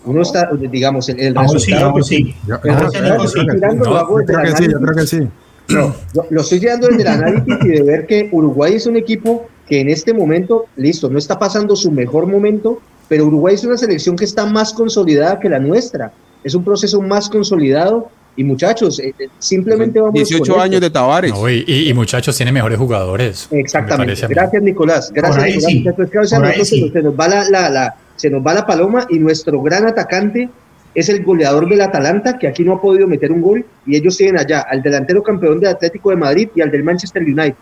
Uno 0.05 0.23
está, 0.23 0.51
digamos, 0.53 1.09
el, 1.11 1.21
el 1.21 1.35
Vamos 1.35 1.53
resultado 1.55 1.87
vamos 1.93 2.09
que- 2.09 2.17
sí. 2.17 2.35
Yo, 2.49 2.55
yo- 2.57 2.61
que 2.61 2.69
yo- 2.69 2.75
yo- 2.75 2.81
yo 2.81 4.43
que 4.43 4.57
sí, 4.57 4.69
yo 4.71 4.81
creo 4.81 4.95
que 4.97 5.07
sí. 5.07 5.21
No, 5.69 5.95
lo, 6.15 6.27
lo 6.29 6.41
estoy 6.41 6.59
tirando 6.59 6.89
desde 6.89 7.03
el 7.03 7.09
análisis 7.09 7.55
y 7.63 7.69
de 7.69 7.83
ver 7.83 8.07
que 8.07 8.29
Uruguay 8.33 8.75
es 8.75 8.87
un 8.87 8.97
equipo 8.97 9.47
que 9.69 9.81
en 9.81 9.89
este 9.89 10.13
momento, 10.13 10.67
listo, 10.77 11.09
no 11.09 11.19
está 11.19 11.39
pasando 11.39 11.77
su 11.77 11.91
mejor 11.93 12.27
momento, 12.27 12.81
pero 13.09 13.27
Uruguay 13.27 13.55
es 13.55 13.65
una 13.65 13.77
selección 13.77 14.17
que 14.17 14.25
está 14.25 14.45
más 14.45 14.73
consolidada 14.73 15.39
que 15.39 15.49
la 15.49 15.59
nuestra. 15.61 16.13
Es 16.43 16.55
un 16.57 16.65
proceso 16.65 17.01
más 17.01 17.29
consolidado 17.29 18.09
y 18.37 18.45
muchachos, 18.45 18.99
eh, 18.99 19.15
eh, 19.19 19.29
simplemente 19.39 20.01
vamos 20.01 20.15
18 20.15 20.61
años 20.61 20.81
de 20.81 20.91
Tavares. 20.91 21.33
No, 21.33 21.49
y, 21.51 21.65
y- 21.67 21.89
y 21.91 21.95
muchachos, 21.95 22.37
tiene 22.37 22.51
mejores 22.53 22.79
jugadores. 22.79 23.49
me 23.51 23.61
Exactamente. 23.61 24.27
Gracias, 24.29 24.63
Nicolás. 24.63 25.13
Gracias, 25.13 25.45
Nicolás. 25.45 25.65
sí. 25.65 25.79
Muchachos, 25.81 26.11
que 26.11 26.19
nosotros 26.19 26.55
se 26.57 26.65
sí. 26.65 26.81
nos- 26.83 26.93
se 26.93 27.03
nos 27.03 27.15
va 27.19 27.29
la, 27.29 27.49
la- 27.51 27.69
la- 27.71 27.95
se 28.17 28.31
nos 28.31 28.47
va 28.47 28.55
la 28.55 28.67
paloma 28.67 29.07
y 29.11 29.19
nuestro 29.19 29.61
gran 29.63 29.87
atacante 29.87 30.49
es 30.95 31.09
el 31.09 31.25
goleador 31.25 31.69
del 31.69 31.81
Atalanta, 31.81 32.39
que 32.39 32.47
aquí 32.47 32.65
no 32.65 32.75
ha 32.75 32.81
podido 32.81 33.07
meter 33.07 33.33
un 33.33 33.41
gol, 33.41 33.65
y 33.87 33.97
ellos 33.97 34.17
tienen 34.17 34.39
allá 34.39 34.61
al 34.61 34.83
delantero 34.83 35.23
campeón 35.23 35.59
del 35.61 35.71
Atlético 35.71 36.11
de 36.11 36.17
Madrid 36.17 36.49
y 36.55 36.61
al 36.61 36.71
del 36.71 36.85
Manchester 36.85 37.23
United. 37.23 37.55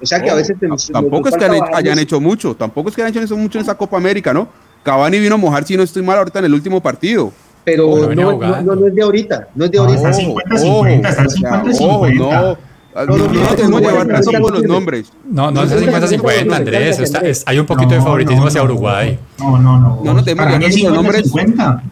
O 0.00 0.06
sea 0.06 0.22
que 0.22 0.30
a 0.30 0.34
Oh, 0.34 0.36
veces 0.36 0.56
nos- 0.62 0.88
tampoco 0.88 1.24
nos 1.28 1.32
es 1.34 1.38
que 1.38 1.44
han- 1.44 1.74
hayan 1.74 1.98
hecho 1.98 2.20
mucho, 2.20 2.54
tampoco 2.54 2.88
es 2.88 2.94
que 2.96 3.02
hayan 3.02 3.24
hecho 3.24 3.36
mucho 3.36 3.58
en 3.58 3.62
esa 3.64 3.74
Copa 3.76 3.96
América, 3.96 4.32
¿no? 4.32 4.48
Cavani 4.82 5.18
vino 5.18 5.34
a 5.34 5.38
mojar, 5.38 5.64
si 5.64 5.76
no 5.76 5.82
estoy 5.82 6.02
mal, 6.02 6.18
ahorita 6.18 6.38
en 6.38 6.44
el 6.46 6.54
último 6.54 6.80
partido. 6.80 7.32
Pero 7.70 7.88
Oh, 7.88 8.14
no, 8.14 8.32
no, 8.38 8.62
no- 8.62 8.74
no 8.76 8.86
es 8.86 8.94
de 8.94 9.02
ahorita, 9.02 9.48
no 9.54 9.64
es 9.64 9.70
de 9.70 9.78
ahorita. 9.78 10.10
está 10.10 10.22
50-50, 10.22 11.08
está 11.08 11.26
o 11.26 11.30
sea, 11.30 11.62
50-50. 11.62 11.80
ojo, 11.80 12.08
no, 12.08 12.30
No, 12.30 13.06
no, 13.06 13.16
no, 13.16 13.16
no, 13.16 13.32
no 13.32 13.40
no, 13.50 13.54
tenemos 13.54 13.70
no, 13.70 13.86
que 13.86 13.92
llevar 13.92 14.06
no, 14.06 14.12
razón 14.14 14.32
no, 14.34 14.48
los 14.48 14.62
no, 14.62 14.68
nombres. 14.74 15.12
No, 15.24 15.50
no 15.50 15.50
No, 15.50 15.62
es 15.62 15.70
no, 15.70 15.78
50-50, 15.92 16.44
no, 16.44 16.50
no, 16.50 16.54
Andrés. 16.56 16.98
no, 16.98 17.04
está- 17.04 17.18
es- 17.20 17.42
hay 17.46 17.58
un 17.58 17.66
poquito 17.66 17.94
de 17.94 18.00
favoritismo 18.00 18.42
no, 18.42 18.48
hacia 18.48 18.62
Uruguay. 18.62 19.18
No, 19.38 19.58
no, 19.58 19.78
no. 19.78 20.00
No, 20.04 20.14
no 20.14 20.24
tenemos 20.24 20.52
que 20.52 20.58
mí 20.58 20.64
es 20.66 20.84
hablar 20.86 21.12
de 21.12 21.20
los 21.20 21.32
50-50. 21.32 21.82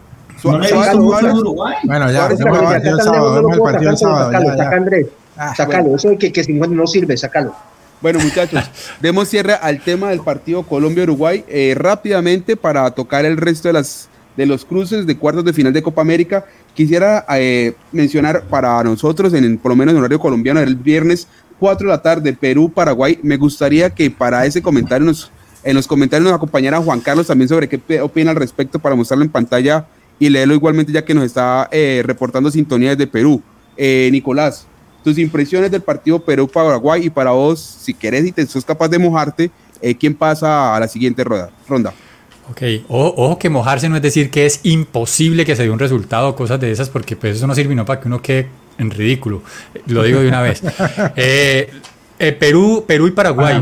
No 0.43 0.59
le 0.59 0.65
he 0.65 0.69
Suárez, 0.69 0.71
visto 0.71 0.97
mucho 1.01 1.15
a 1.15 1.19
Suárez. 1.21 1.37
Uruguay. 1.39 1.75
Bueno, 1.83 2.11
ya, 2.11 2.27
el 2.27 2.37
sábado, 2.37 3.49
el 3.51 3.59
partido 3.59 3.89
el 3.91 3.97
sábado. 3.97 4.31
Saca 4.57 4.75
Andrés. 4.75 5.07
Ah, 5.39 5.53
Sácalo, 5.55 5.95
eso 5.95 6.09
de 6.09 6.17
que, 6.17 6.31
que 6.31 6.43
50 6.43 6.75
no 6.75 6.87
sirve, 6.87 7.15
sácalo. 7.15 7.53
Bueno, 8.01 8.19
muchachos, 8.19 8.63
demos 8.99 9.27
cierre 9.27 9.53
al 9.59 9.79
tema 9.81 10.09
del 10.09 10.19
partido 10.21 10.63
Colombia-Uruguay 10.63 11.43
eh, 11.47 11.73
rápidamente 11.77 12.55
para 12.55 12.89
tocar 12.91 13.25
el 13.25 13.37
resto 13.37 13.67
de 13.69 13.73
las 13.73 14.09
de 14.37 14.45
los 14.45 14.63
cruces 14.63 15.05
de 15.05 15.17
cuartos 15.17 15.43
de 15.43 15.51
final 15.51 15.73
de 15.73 15.81
Copa 15.81 16.01
América. 16.01 16.45
Quisiera 16.73 17.25
eh, 17.35 17.73
mencionar 17.91 18.43
para 18.43 18.81
nosotros, 18.83 19.33
en 19.33 19.57
por 19.57 19.71
lo 19.71 19.75
menos 19.75 19.93
en 19.93 19.99
horario 19.99 20.19
colombiano, 20.19 20.59
el 20.59 20.75
viernes 20.75 21.27
4 21.59 21.87
de 21.87 21.91
la 21.91 22.01
tarde, 22.01 22.33
Perú-Paraguay. 22.33 23.19
Me 23.23 23.37
gustaría 23.37 23.89
que 23.89 24.09
para 24.11 24.45
ese 24.45 24.61
comentario 24.61 25.05
nos, 25.05 25.31
en 25.63 25.75
los 25.75 25.87
comentarios 25.87 26.29
nos 26.29 26.37
acompañara 26.37 26.79
Juan 26.79 27.01
Carlos 27.01 27.27
también 27.27 27.49
sobre 27.49 27.67
qué 27.67 27.99
opina 27.99 28.31
al 28.31 28.37
respecto 28.37 28.79
para 28.79 28.95
mostrarlo 28.95 29.25
en 29.25 29.31
pantalla 29.31 29.87
y 30.19 30.29
leerlo 30.29 30.53
igualmente 30.53 30.91
ya 30.91 31.03
que 31.03 31.13
nos 31.13 31.25
está 31.25 31.67
eh, 31.71 32.01
reportando 32.05 32.51
sintonía 32.51 32.91
desde 32.91 33.07
Perú. 33.07 33.41
Eh, 33.75 34.09
Nicolás, 34.11 34.65
tus 35.03 35.17
impresiones 35.17 35.71
del 35.71 35.81
partido 35.81 36.19
Perú-Paraguay 36.23 37.05
y 37.05 37.09
para 37.09 37.31
vos, 37.31 37.59
si 37.59 37.93
querés 37.93 38.25
y 38.25 38.31
te 38.31 38.45
sos 38.45 38.65
capaz 38.65 38.87
de 38.89 38.99
mojarte, 38.99 39.51
eh, 39.81 39.95
¿quién 39.95 40.15
pasa 40.15 40.75
a 40.75 40.79
la 40.79 40.87
siguiente 40.87 41.23
ronda? 41.23 41.93
Ok, 42.49 42.61
ojo, 42.87 43.13
ojo 43.17 43.39
que 43.39 43.49
mojarse 43.49 43.89
no 43.89 43.97
es 43.97 44.01
decir 44.01 44.31
que 44.31 44.45
es 44.45 44.61
imposible 44.63 45.45
que 45.45 45.55
se 45.55 45.63
dé 45.63 45.69
un 45.69 45.79
resultado 45.79 46.29
o 46.29 46.35
cosas 46.35 46.59
de 46.59 46.71
esas, 46.71 46.89
porque 46.89 47.15
pues 47.15 47.37
eso 47.37 47.47
no 47.47 47.53
sirve 47.53 47.75
no 47.75 47.85
para 47.85 47.99
que 47.99 48.07
uno 48.07 48.21
quede 48.21 48.47
en 48.77 48.89
ridículo. 48.89 49.41
Lo 49.87 50.03
digo 50.03 50.21
de 50.21 50.27
una 50.27 50.41
vez. 50.41 50.63
Eh, 51.15 51.69
eh, 52.19 52.31
Perú, 52.31 52.85
Perú 52.87 53.07
y 53.07 53.11
Paraguay. 53.11 53.61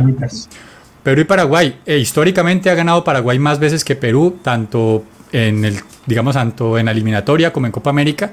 Perú 1.04 1.22
y 1.22 1.24
Paraguay. 1.26 1.80
eh, 1.86 1.98
históricamente 1.98 2.70
ha 2.70 2.76
ganado 2.76 3.04
Paraguay 3.04 3.40
más 3.40 3.60
veces 3.60 3.84
que 3.84 3.96
Perú, 3.96 4.40
tanto 4.42 5.04
en 5.32 5.66
el, 5.66 5.80
digamos, 6.06 6.36
tanto 6.36 6.78
en 6.78 6.86
la 6.86 6.92
eliminatoria 6.92 7.52
como 7.52 7.66
en 7.66 7.72
Copa 7.72 7.90
América. 7.90 8.32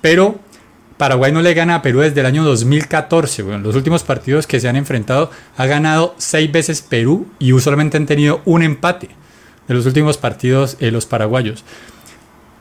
Pero 0.00 0.38
Paraguay 0.96 1.32
no 1.32 1.42
le 1.42 1.54
gana 1.54 1.76
a 1.76 1.82
Perú 1.82 2.00
desde 2.00 2.20
el 2.20 2.26
año 2.26 2.44
2014. 2.44 3.42
Bueno, 3.42 3.60
los 3.60 3.74
últimos 3.74 4.02
partidos 4.02 4.46
que 4.46 4.60
se 4.60 4.68
han 4.68 4.76
enfrentado 4.76 5.30
ha 5.56 5.66
ganado 5.66 6.14
seis 6.18 6.50
veces 6.52 6.82
Perú 6.82 7.26
y 7.38 7.58
solamente 7.60 7.96
han 7.96 8.06
tenido 8.06 8.42
un 8.44 8.62
empate 8.62 9.08
de 9.68 9.74
los 9.74 9.86
últimos 9.86 10.16
partidos 10.18 10.76
eh, 10.80 10.90
los 10.90 11.06
paraguayos. 11.06 11.64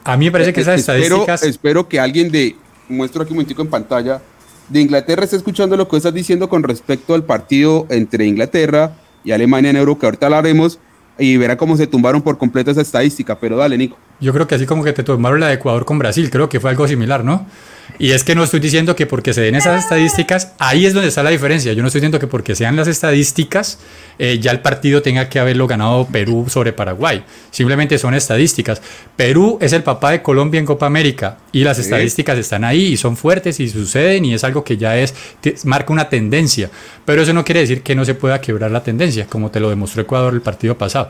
A 0.03 0.17
mí 0.17 0.25
me 0.25 0.31
parece 0.31 0.53
que 0.53 0.61
esas 0.61 0.75
Eh, 0.75 0.79
espero, 0.79 1.03
estadísticas... 1.03 1.43
espero 1.43 1.87
que 1.89 1.99
alguien 1.99 2.31
de, 2.31 2.55
muestro 2.89 3.23
aquí 3.23 3.31
un 3.31 3.37
momentico 3.37 3.61
en 3.61 3.69
pantalla, 3.69 4.21
de 4.69 4.81
Inglaterra 4.81 5.23
esté 5.23 5.35
escuchando 5.35 5.77
lo 5.77 5.87
que 5.87 5.97
estás 5.97 6.13
diciendo 6.13 6.49
con 6.49 6.63
respecto 6.63 7.13
al 7.13 7.23
partido 7.23 7.85
entre 7.89 8.25
Inglaterra 8.25 8.93
y 9.23 9.31
Alemania 9.31 9.69
en 9.71 9.77
Euro, 9.77 9.97
que 9.97 10.05
ahorita 10.05 10.25
hablaremos, 10.27 10.79
y 11.17 11.37
verá 11.37 11.55
cómo 11.57 11.77
se 11.77 11.87
tumbaron 11.87 12.21
por 12.21 12.37
completo 12.37 12.71
esa 12.71 12.81
estadística. 12.81 13.39
Pero 13.39 13.57
dale, 13.57 13.77
Nico. 13.77 13.97
yo 14.19 14.33
creo 14.33 14.47
que 14.47 14.55
así 14.55 14.65
como 14.65 14.83
que 14.83 14.93
te 14.93 15.03
tomaron 15.03 15.39
la 15.39 15.47
de 15.47 15.53
Ecuador 15.55 15.85
con 15.85 15.97
Brasil, 15.97 16.29
creo 16.29 16.49
que 16.49 16.59
fue 16.59 16.69
algo 16.71 16.87
similar, 16.87 17.23
¿no? 17.23 17.45
Y 17.97 18.11
es 18.11 18.23
que 18.23 18.35
no 18.35 18.43
estoy 18.43 18.59
diciendo 18.59 18.95
que 18.95 19.05
porque 19.05 19.33
se 19.33 19.41
den 19.41 19.55
esas 19.55 19.83
estadísticas, 19.83 20.53
ahí 20.59 20.85
es 20.85 20.93
donde 20.93 21.09
está 21.09 21.23
la 21.23 21.29
diferencia. 21.29 21.71
Yo 21.73 21.81
no 21.81 21.87
estoy 21.87 22.01
diciendo 22.01 22.19
que 22.19 22.27
porque 22.27 22.55
sean 22.55 22.75
las 22.75 22.87
estadísticas, 22.87 23.79
eh, 24.19 24.39
ya 24.39 24.51
el 24.51 24.59
partido 24.59 25.01
tenga 25.01 25.29
que 25.29 25.39
haberlo 25.39 25.67
ganado 25.67 26.05
Perú 26.07 26.45
sobre 26.49 26.73
Paraguay. 26.73 27.23
Simplemente 27.51 27.97
son 27.97 28.13
estadísticas. 28.13 28.81
Perú 29.15 29.57
es 29.61 29.73
el 29.73 29.83
papá 29.83 30.11
de 30.11 30.21
Colombia 30.21 30.59
en 30.59 30.65
Copa 30.65 30.85
América 30.85 31.37
y 31.51 31.63
las 31.63 31.79
estadísticas 31.79 32.37
están 32.37 32.63
ahí 32.63 32.87
y 32.87 32.97
son 32.97 33.15
fuertes 33.15 33.59
y 33.59 33.69
suceden 33.69 34.25
y 34.25 34.33
es 34.33 34.43
algo 34.43 34.63
que 34.63 34.77
ya 34.77 34.97
es, 34.97 35.13
marca 35.63 35.93
una 35.93 36.09
tendencia. 36.09 36.69
Pero 37.05 37.21
eso 37.21 37.33
no 37.33 37.45
quiere 37.45 37.61
decir 37.61 37.81
que 37.81 37.95
no 37.95 38.03
se 38.03 38.15
pueda 38.15 38.41
quebrar 38.41 38.71
la 38.71 38.83
tendencia, 38.83 39.27
como 39.27 39.51
te 39.51 39.59
lo 39.59 39.69
demostró 39.69 40.01
Ecuador 40.01 40.33
el 40.33 40.41
partido 40.41 40.77
pasado. 40.77 41.09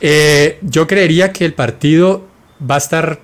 Eh, 0.00 0.58
yo 0.62 0.86
creería 0.86 1.32
que 1.32 1.44
el 1.44 1.54
partido 1.54 2.26
va 2.60 2.74
a 2.74 2.78
estar 2.78 3.20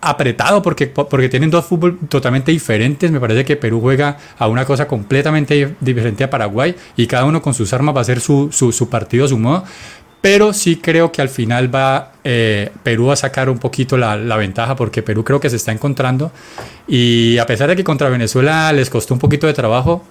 apretado 0.00 0.62
porque, 0.62 0.86
porque 0.86 1.28
tienen 1.28 1.50
dos 1.50 1.64
fútbol 1.64 1.98
totalmente 2.08 2.52
diferentes. 2.52 3.10
Me 3.10 3.20
parece 3.20 3.44
que 3.44 3.56
Perú 3.56 3.80
juega 3.80 4.16
a 4.38 4.48
una 4.48 4.64
cosa 4.64 4.86
completamente 4.86 5.76
diferente 5.80 6.24
a 6.24 6.30
Paraguay 6.30 6.74
y 6.96 7.06
cada 7.06 7.24
uno 7.24 7.42
con 7.42 7.54
sus 7.54 7.72
armas 7.72 7.94
va 7.94 8.00
a 8.00 8.02
hacer 8.02 8.20
su, 8.20 8.50
su, 8.52 8.88
partido 8.88 9.26
su 9.28 9.38
modo. 9.38 9.64
Pero 10.20 10.52
sí 10.52 10.76
creo 10.76 11.12
que 11.12 11.22
al 11.22 11.28
final 11.28 11.72
va 11.72 12.12
eh, 12.24 12.70
Perú 12.82 13.12
a 13.12 13.16
sacar 13.16 13.48
un 13.48 13.58
poquito 13.58 13.96
la, 13.96 14.16
la, 14.16 14.36
ventaja 14.36 14.74
porque 14.74 15.02
Perú 15.02 15.22
creo 15.22 15.38
que 15.38 15.50
se 15.50 15.56
está 15.56 15.72
encontrando 15.72 16.32
y 16.88 17.38
a 17.38 17.46
pesar 17.46 17.68
de 17.68 17.76
que 17.76 17.84
contra 17.84 18.08
Venezuela 18.08 18.72
les 18.72 18.90
costó 18.90 19.14
un 19.14 19.20
poquito 19.20 19.46
de 19.46 19.54
trabajo, 19.54 20.04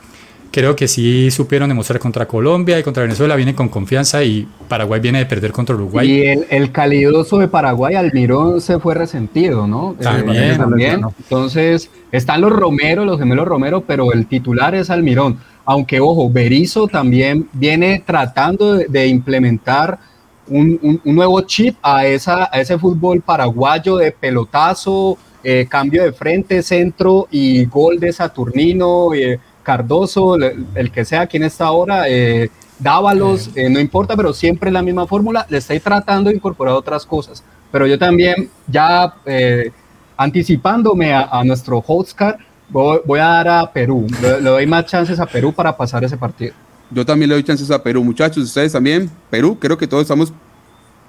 creo 0.55 0.73
que 0.73 0.87
sí 0.87 1.29
supieron 1.31 1.67
demostrar 1.67 1.99
contra 1.99 2.25
Colombia 2.29 2.79
y 2.79 2.83
contra 2.83 3.03
Venezuela, 3.03 3.35
viene 3.35 3.53
con 3.53 3.67
confianza 3.67 4.23
y 4.23 4.47
Paraguay 4.69 5.01
viene 5.01 5.19
de 5.19 5.25
perder 5.25 5.51
contra 5.51 5.75
Uruguay. 5.75 6.09
Y 6.09 6.21
el, 6.27 6.45
el 6.49 6.71
calidoso 6.71 7.39
de 7.39 7.49
Paraguay, 7.49 7.95
Almirón, 7.95 8.61
se 8.61 8.79
fue 8.79 8.95
resentido, 8.95 9.67
¿no? 9.67 9.97
También. 9.99 10.57
también. 10.57 11.01
Entonces, 11.19 11.89
están 12.09 12.39
los 12.39 12.53
Romero, 12.53 13.03
los 13.03 13.19
gemelos 13.19 13.45
Romero, 13.45 13.81
pero 13.81 14.13
el 14.13 14.27
titular 14.27 14.73
es 14.75 14.89
Almirón. 14.89 15.39
Aunque, 15.65 15.99
ojo, 15.99 16.29
Berizzo 16.29 16.87
también 16.87 17.49
viene 17.51 18.01
tratando 18.05 18.75
de, 18.75 19.07
implementar 19.07 19.99
un, 20.47 20.79
un, 21.03 21.15
nuevo 21.15 21.41
chip 21.41 21.75
a, 21.81 22.05
esa, 22.05 22.45
a 22.49 22.61
ese 22.61 22.79
fútbol 22.79 23.19
paraguayo 23.19 23.97
de 23.97 24.13
pelotazo, 24.13 25.17
eh, 25.43 25.67
cambio 25.69 26.03
de 26.03 26.13
frente, 26.13 26.63
centro 26.63 27.27
y 27.29 27.65
gol 27.65 27.99
de 27.99 28.13
Saturnino. 28.13 29.13
Eh, 29.13 29.37
Cardoso, 29.65 30.35
el, 30.35 30.91
que 30.91 31.03
sea 31.03 31.27
quien 31.27 31.43
está 31.43 31.65
ahora, 31.65 32.07
eh, 32.07 32.49
Dávalos, 32.77 33.51
eh, 33.55 33.69
no 33.69 33.79
importa, 33.79 34.17
pero 34.17 34.33
siempre 34.33 34.69
la 34.69 34.81
misma 34.81 35.07
fórmula, 35.07 35.45
le 35.49 35.57
estoy 35.57 35.79
tratando 35.79 36.29
de 36.29 36.35
incorporar 36.35 36.75
otras 36.75 37.05
cosas. 37.05 37.41
Pero 37.71 37.87
yo 37.87 37.97
también, 37.97 38.49
ya 38.67 39.15
eh, 39.25 39.71
anticipándome 40.17 41.13
a, 41.13 41.41
nuestro 41.45 41.79
Holtzcar, 41.79 42.37
voy, 42.69 42.99
voy, 43.05 43.19
a 43.21 43.27
dar 43.27 43.47
a 43.47 43.71
Perú, 43.71 44.05
le, 44.21 44.41
doy 44.41 44.67
más 44.67 44.85
chances 44.85 45.19
a 45.19 45.25
Perú 45.25 45.53
para 45.53 45.75
pasar 45.75 46.03
ese 46.03 46.17
partido. 46.17 46.53
Yo 46.91 47.05
también 47.05 47.29
le 47.29 47.35
doy 47.35 47.43
chances 47.43 47.71
a 47.71 47.81
Perú, 47.81 48.03
muchachos, 48.03 48.43
ustedes 48.43 48.73
también, 48.73 49.09
Perú, 49.29 49.57
creo 49.57 49.77
que 49.77 49.87
todos 49.87 50.03
estamos 50.03 50.33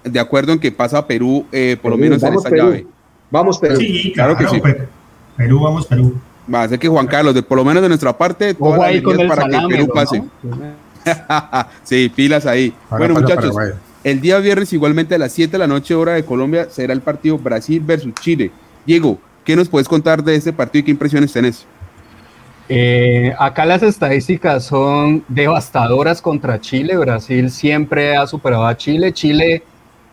de 0.05 0.21
acuerdo 0.21 0.53
en 0.53 0.61
que 0.61 0.71
pasa 0.71 0.99
a 0.99 1.07
Perú, 1.07 1.45
por 1.83 1.91
lo 1.91 1.99
menos 1.99 2.23
en 2.23 2.35
esta 2.35 2.51
llave. 2.51 2.87
Vamos, 3.31 3.59
Perú. 3.59 3.77
Sí, 3.77 4.13
claro, 4.15 4.37
que 4.37 4.49
sí. 4.49 4.63
Perú, 5.37 5.61
vamos, 5.61 5.85
Perú. 5.87 6.15
Va 6.53 6.63
a 6.63 6.69
ser 6.69 6.79
que 6.79 6.89
Juan 6.89 7.07
Carlos, 7.07 7.35
de, 7.35 7.43
por 7.43 7.59
lo 7.59 7.65
menos 7.65 7.83
de 7.83 7.89
nuestra 7.89 8.17
parte, 8.17 8.55
todas 8.55 8.79
las 8.79 9.27
para 9.29 9.49
que 9.49 9.69
Perú 9.69 9.89
pase. 9.93 10.23
sí, 11.83 12.11
pilas 12.15 12.47
ahí. 12.47 12.73
bueno, 12.91 13.15
muchachos, 13.15 13.55
el 14.05 14.21
día 14.21 14.39
viernes, 14.39 14.73
igualmente 14.73 15.17
a 15.17 15.19
las 15.19 15.33
7 15.33 15.53
de 15.53 15.59
la 15.59 15.67
noche, 15.67 15.95
hora 15.95 16.13
de 16.13 16.25
Colombia, 16.25 16.69
será 16.71 16.93
el 16.93 17.01
partido 17.01 17.39
Brasil 17.39 17.83
versus 17.85 18.15
Chile. 18.21 18.53
Diego, 18.87 19.19
¿qué 19.45 19.57
nos 19.57 19.69
puedes 19.69 19.89
contar 19.89 20.23
de 20.23 20.37
este 20.37 20.53
partido 20.53 20.81
y 20.81 20.85
qué 20.85 20.91
impresiones 20.93 21.33
tenés? 21.33 21.67
Eh, 22.69 23.33
acá 23.39 23.65
las 23.65 23.83
estadísticas 23.83 24.65
son 24.65 25.25
devastadoras 25.29 26.23
contra 26.23 26.61
Chile. 26.61 26.97
Brasil 26.97 27.51
siempre 27.51 28.17
ha 28.17 28.27
superado 28.27 28.67
a 28.67 28.77
Chile. 28.77 29.13
Chile 29.13 29.65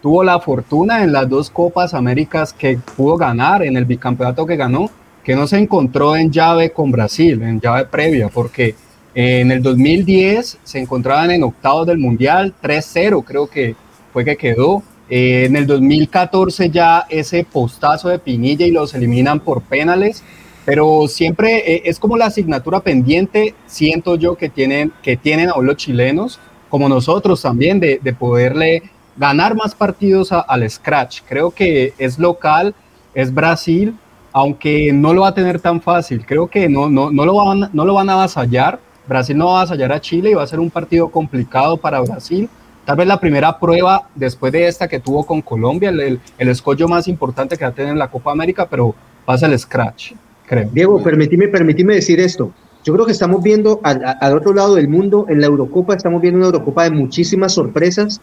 tuvo 0.02 0.24
la 0.24 0.40
fortuna 0.40 1.04
en 1.04 1.12
las 1.12 1.30
dos 1.30 1.50
Copas 1.50 1.94
Américas 1.94 2.52
que 2.52 2.78
pudo 2.96 3.18
ganar, 3.18 3.64
en 3.64 3.78
el 3.78 3.86
bicampeonato 3.86 4.46
que 4.46 4.56
ganó, 4.56 4.90
que 5.24 5.36
no 5.36 5.48
se 5.48 5.58
encontró 5.58 6.16
en 6.16 6.32
llave 6.32 6.72
con 6.72 6.92
Brasil, 6.92 7.42
en 7.42 7.60
llave 7.60 7.86
previa, 7.86 8.30
porque 8.30 8.76
en 9.16 9.52
el 9.52 9.62
2010 9.62 10.60
se 10.64 10.80
encontraban 10.80 11.32
en 11.32 11.44
octavos 11.44 11.88
del 11.88 11.98
Mundial, 11.98 12.54
3-0 12.62 13.24
creo 13.24 13.48
que 13.48 13.76
fue 14.12 14.26
que 14.26 14.36
quedó. 14.36 14.84
Eh, 15.10 15.46
en 15.46 15.56
el 15.56 15.68
2014 15.68 16.70
ya 16.70 17.06
ese 17.10 17.44
postazo 17.44 18.10
de 18.10 18.20
Pinilla 18.20 18.66
y 18.66 18.72
los 18.72 18.94
eliminan 18.94 19.40
por 19.40 19.62
penales, 19.62 20.24
pero 20.66 21.08
siempre 21.08 21.74
eh, 21.74 21.82
es 21.86 22.00
como 22.00 22.18
la 22.18 22.28
asignatura 22.28 22.80
pendiente, 22.80 23.54
siento 23.68 24.16
yo 24.16 24.36
que 24.36 24.50
tienen, 24.50 24.92
que 25.04 25.18
tienen 25.18 25.50
a 25.50 25.58
los 25.58 25.78
chilenos, 25.78 26.40
como 26.70 26.90
nosotros 26.90 27.42
también, 27.42 27.80
de, 27.80 28.00
de 28.02 28.14
poderle 28.14 28.84
ganar 29.16 29.56
más 29.56 29.76
partidos 29.76 30.32
al 30.32 30.70
Scratch. 30.70 31.22
Creo 31.28 31.52
que 31.52 31.94
es 31.98 32.18
local, 32.18 32.74
es 33.14 33.32
Brasil, 33.32 33.96
aunque 34.34 34.92
no 34.92 35.14
lo 35.14 35.22
va 35.22 35.30
a 35.30 35.34
tener 35.34 35.60
tan 35.60 35.80
fácil. 35.80 36.26
Creo 36.26 36.48
que 36.48 36.68
no, 36.68 36.90
no, 36.90 37.12
no, 37.12 37.26
lo, 37.26 37.36
van, 37.36 37.70
no 37.72 37.86
lo 37.86 37.94
van 37.94 38.10
a 38.10 38.14
avasallar. 38.14 38.80
Brasil 39.08 39.38
no 39.38 39.46
va 39.46 39.52
a 39.52 39.62
avasallar 39.62 39.92
a 39.94 40.02
Chile 40.02 40.32
y 40.32 40.34
va 40.34 40.44
a 40.44 40.48
ser 40.48 40.60
un 40.60 40.72
partido 40.72 41.10
complicado 41.10 41.78
para 41.78 42.02
Brasil. 42.02 42.50
Tal 42.84 42.98
vez 42.98 43.08
la 43.08 43.20
primera 43.20 43.60
prueba 43.60 44.10
después 44.16 44.52
de 44.52 44.68
esta 44.68 44.88
que 44.88 45.00
tuvo 45.00 45.24
con 45.24 45.42
Colombia, 45.42 45.90
el, 45.90 46.20
el, 46.38 46.50
escollo 46.50 46.88
más 46.88 47.08
importante 47.08 47.56
que 47.56 47.64
va 47.64 47.70
a 47.70 47.74
tener 47.74 47.92
en 47.92 48.00
la 48.00 48.10
Copa 48.10 48.32
América, 48.32 48.68
pero 48.70 48.94
pasa 49.24 49.46
el 49.46 49.58
scratch, 49.58 50.14
creo. 50.46 50.70
Diego, 50.74 51.02
permíteme, 51.02 51.48
permítime 51.48 51.96
decir 51.96 52.20
esto. 52.20 52.52
Yo 52.84 52.94
creo 52.94 53.06
que 53.06 53.14
estamos 53.14 53.42
viendo 53.42 53.80
al, 53.84 54.18
al, 54.20 54.36
otro 54.36 54.54
lado 54.54 54.76
del 54.76 54.90
mundo, 54.90 55.28
en 55.30 55.40
la 55.40 55.48
Eurocopa, 55.48 55.96
estamos 55.96 56.22
viendo 56.22 56.40
una 56.40 56.48
Eurocopa 56.48 56.84
de 56.84 56.92
muchísimas 56.92 57.54
sorpresas. 57.54 58.20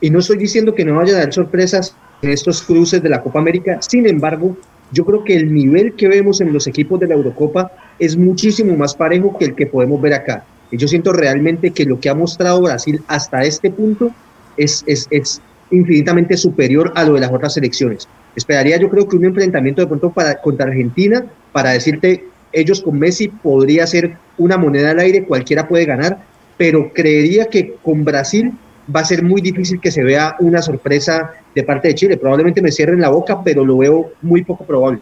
Y 0.00 0.10
no 0.10 0.18
estoy 0.18 0.36
diciendo 0.36 0.74
que 0.74 0.84
no 0.84 0.96
vaya 0.96 1.14
a 1.14 1.18
dar 1.18 1.32
sorpresas 1.32 1.94
en 2.22 2.30
estos 2.30 2.62
cruces 2.62 3.00
de 3.00 3.08
la 3.08 3.22
Copa 3.22 3.38
América. 3.38 3.78
Sin 3.80 4.08
embargo, 4.08 4.56
yo 4.92 5.04
creo 5.04 5.24
que 5.24 5.34
el 5.34 5.52
nivel 5.52 5.94
que 5.94 6.08
vemos 6.08 6.40
en 6.40 6.52
los 6.52 6.66
equipos 6.66 7.00
de 7.00 7.08
la 7.08 7.14
Eurocopa 7.14 7.72
es 7.98 8.16
muchísimo 8.16 8.76
más 8.76 8.94
parejo 8.94 9.36
que 9.38 9.46
el 9.46 9.54
que 9.54 9.66
podemos 9.66 10.00
ver 10.00 10.14
acá. 10.14 10.44
Y 10.70 10.76
yo 10.76 10.88
siento 10.88 11.12
realmente 11.12 11.70
que 11.70 11.84
lo 11.84 11.98
que 11.98 12.08
ha 12.08 12.14
mostrado 12.14 12.62
Brasil 12.62 13.02
hasta 13.08 13.42
este 13.42 13.70
punto 13.70 14.10
es, 14.56 14.84
es, 14.86 15.06
es 15.10 15.40
infinitamente 15.70 16.36
superior 16.36 16.92
a 16.94 17.04
lo 17.04 17.14
de 17.14 17.20
las 17.20 17.32
otras 17.32 17.54
selecciones. 17.54 18.08
Esperaría 18.36 18.78
yo 18.78 18.88
creo 18.88 19.08
que 19.08 19.16
un 19.16 19.24
enfrentamiento 19.24 19.82
de 19.82 19.88
pronto 19.88 20.10
para, 20.10 20.40
contra 20.40 20.66
Argentina 20.66 21.24
para 21.52 21.70
decirte, 21.70 22.24
ellos 22.52 22.82
con 22.82 22.98
Messi 22.98 23.28
podría 23.28 23.86
ser 23.86 24.16
una 24.38 24.56
moneda 24.56 24.90
al 24.90 24.98
aire, 24.98 25.24
cualquiera 25.24 25.68
puede 25.68 25.84
ganar, 25.84 26.18
pero 26.56 26.92
creería 26.92 27.46
que 27.46 27.74
con 27.82 28.04
Brasil 28.04 28.52
va 28.94 29.00
a 29.00 29.04
ser 29.04 29.22
muy 29.22 29.40
difícil 29.40 29.80
que 29.80 29.90
se 29.90 30.02
vea 30.02 30.36
una 30.40 30.62
sorpresa 30.62 31.32
de 31.54 31.62
parte 31.62 31.88
de 31.88 31.94
Chile. 31.94 32.16
Probablemente 32.16 32.62
me 32.62 32.72
cierren 32.72 33.00
la 33.00 33.10
boca, 33.10 33.42
pero 33.42 33.64
lo 33.64 33.78
veo 33.78 34.12
muy 34.22 34.42
poco 34.42 34.64
probable. 34.64 35.00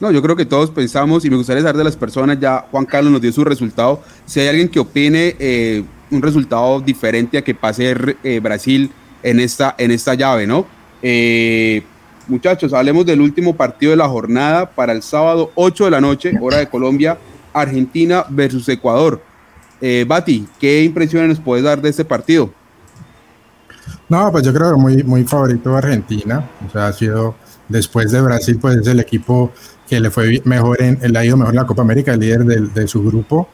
No, 0.00 0.10
yo 0.10 0.20
creo 0.20 0.34
que 0.34 0.44
todos 0.44 0.70
pensamos, 0.70 1.24
y 1.24 1.30
me 1.30 1.36
gustaría 1.36 1.62
saber 1.62 1.76
de 1.76 1.84
las 1.84 1.96
personas, 1.96 2.40
ya 2.40 2.66
Juan 2.70 2.84
Carlos 2.86 3.12
nos 3.12 3.20
dio 3.20 3.30
su 3.30 3.44
resultado, 3.44 4.02
si 4.26 4.40
hay 4.40 4.48
alguien 4.48 4.68
que 4.68 4.80
opine 4.80 5.36
eh, 5.38 5.84
un 6.10 6.20
resultado 6.20 6.80
diferente 6.80 7.38
a 7.38 7.42
que 7.42 7.54
pase 7.54 7.94
eh, 8.24 8.40
Brasil 8.40 8.90
en 9.22 9.38
esta, 9.38 9.76
en 9.78 9.92
esta 9.92 10.14
llave, 10.14 10.44
¿no? 10.44 10.66
Eh, 11.02 11.82
muchachos, 12.26 12.72
hablemos 12.72 13.06
del 13.06 13.20
último 13.20 13.54
partido 13.54 13.90
de 13.90 13.96
la 13.96 14.08
jornada 14.08 14.68
para 14.70 14.92
el 14.92 15.02
sábado 15.02 15.52
8 15.54 15.84
de 15.84 15.90
la 15.92 16.00
noche, 16.00 16.32
hora 16.40 16.58
de 16.58 16.68
Colombia, 16.68 17.18
Argentina 17.52 18.24
versus 18.28 18.68
Ecuador. 18.68 19.22
Bati, 20.06 20.46
¿qué 20.60 20.82
impresiones 20.84 21.28
nos 21.28 21.40
puedes 21.40 21.64
dar 21.64 21.80
de 21.80 21.90
este 21.90 22.04
partido? 22.04 22.52
No, 24.12 24.30
pues 24.30 24.44
yo 24.44 24.52
creo 24.52 24.74
que 24.74 24.78
muy, 24.78 25.02
muy 25.04 25.24
favorito 25.24 25.74
Argentina. 25.74 26.46
O 26.68 26.70
sea, 26.70 26.88
ha 26.88 26.92
sido 26.92 27.34
después 27.66 28.12
de 28.12 28.20
Brasil, 28.20 28.58
pues 28.60 28.76
es 28.76 28.86
el 28.86 29.00
equipo 29.00 29.52
que 29.88 30.00
le 30.00 30.10
fue 30.10 30.42
mejor 30.44 30.82
en, 30.82 30.98
el 31.00 31.16
ha 31.16 31.24
ido 31.24 31.38
mejor 31.38 31.54
en 31.54 31.60
la 31.60 31.66
Copa 31.66 31.80
América, 31.80 32.12
el 32.12 32.20
líder 32.20 32.44
de, 32.44 32.86
su 32.86 33.02
grupo. 33.02 33.48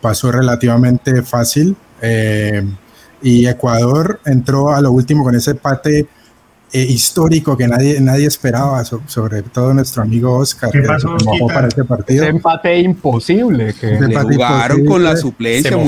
Pasó 0.00 0.30
relativamente 0.30 1.24
fácil. 1.24 1.76
Eh, 2.00 2.64
y 3.22 3.48
Ecuador 3.48 4.20
entró 4.24 4.72
a 4.72 4.80
lo 4.80 4.92
último 4.92 5.24
con 5.24 5.34
ese 5.34 5.50
empate 5.50 6.06
eh, 6.76 6.82
histórico 6.82 7.56
que 7.56 7.68
nadie, 7.68 8.00
nadie 8.00 8.26
esperaba, 8.26 8.82
sobre 8.84 9.42
todo 9.42 9.72
nuestro 9.72 10.02
amigo 10.02 10.38
Oscar, 10.38 10.72
que 10.72 10.80
pasó, 10.80 11.16
para 11.46 11.68
ese 11.68 11.84
partido. 11.84 12.24
Ese 12.24 12.30
empate 12.30 12.80
imposible. 12.80 13.72
Que 13.74 13.92
le 14.00 14.18
jugaron 14.18 14.84
con 14.84 15.04
la 15.04 15.16
suplencia, 15.16 15.70
Pero 15.70 15.86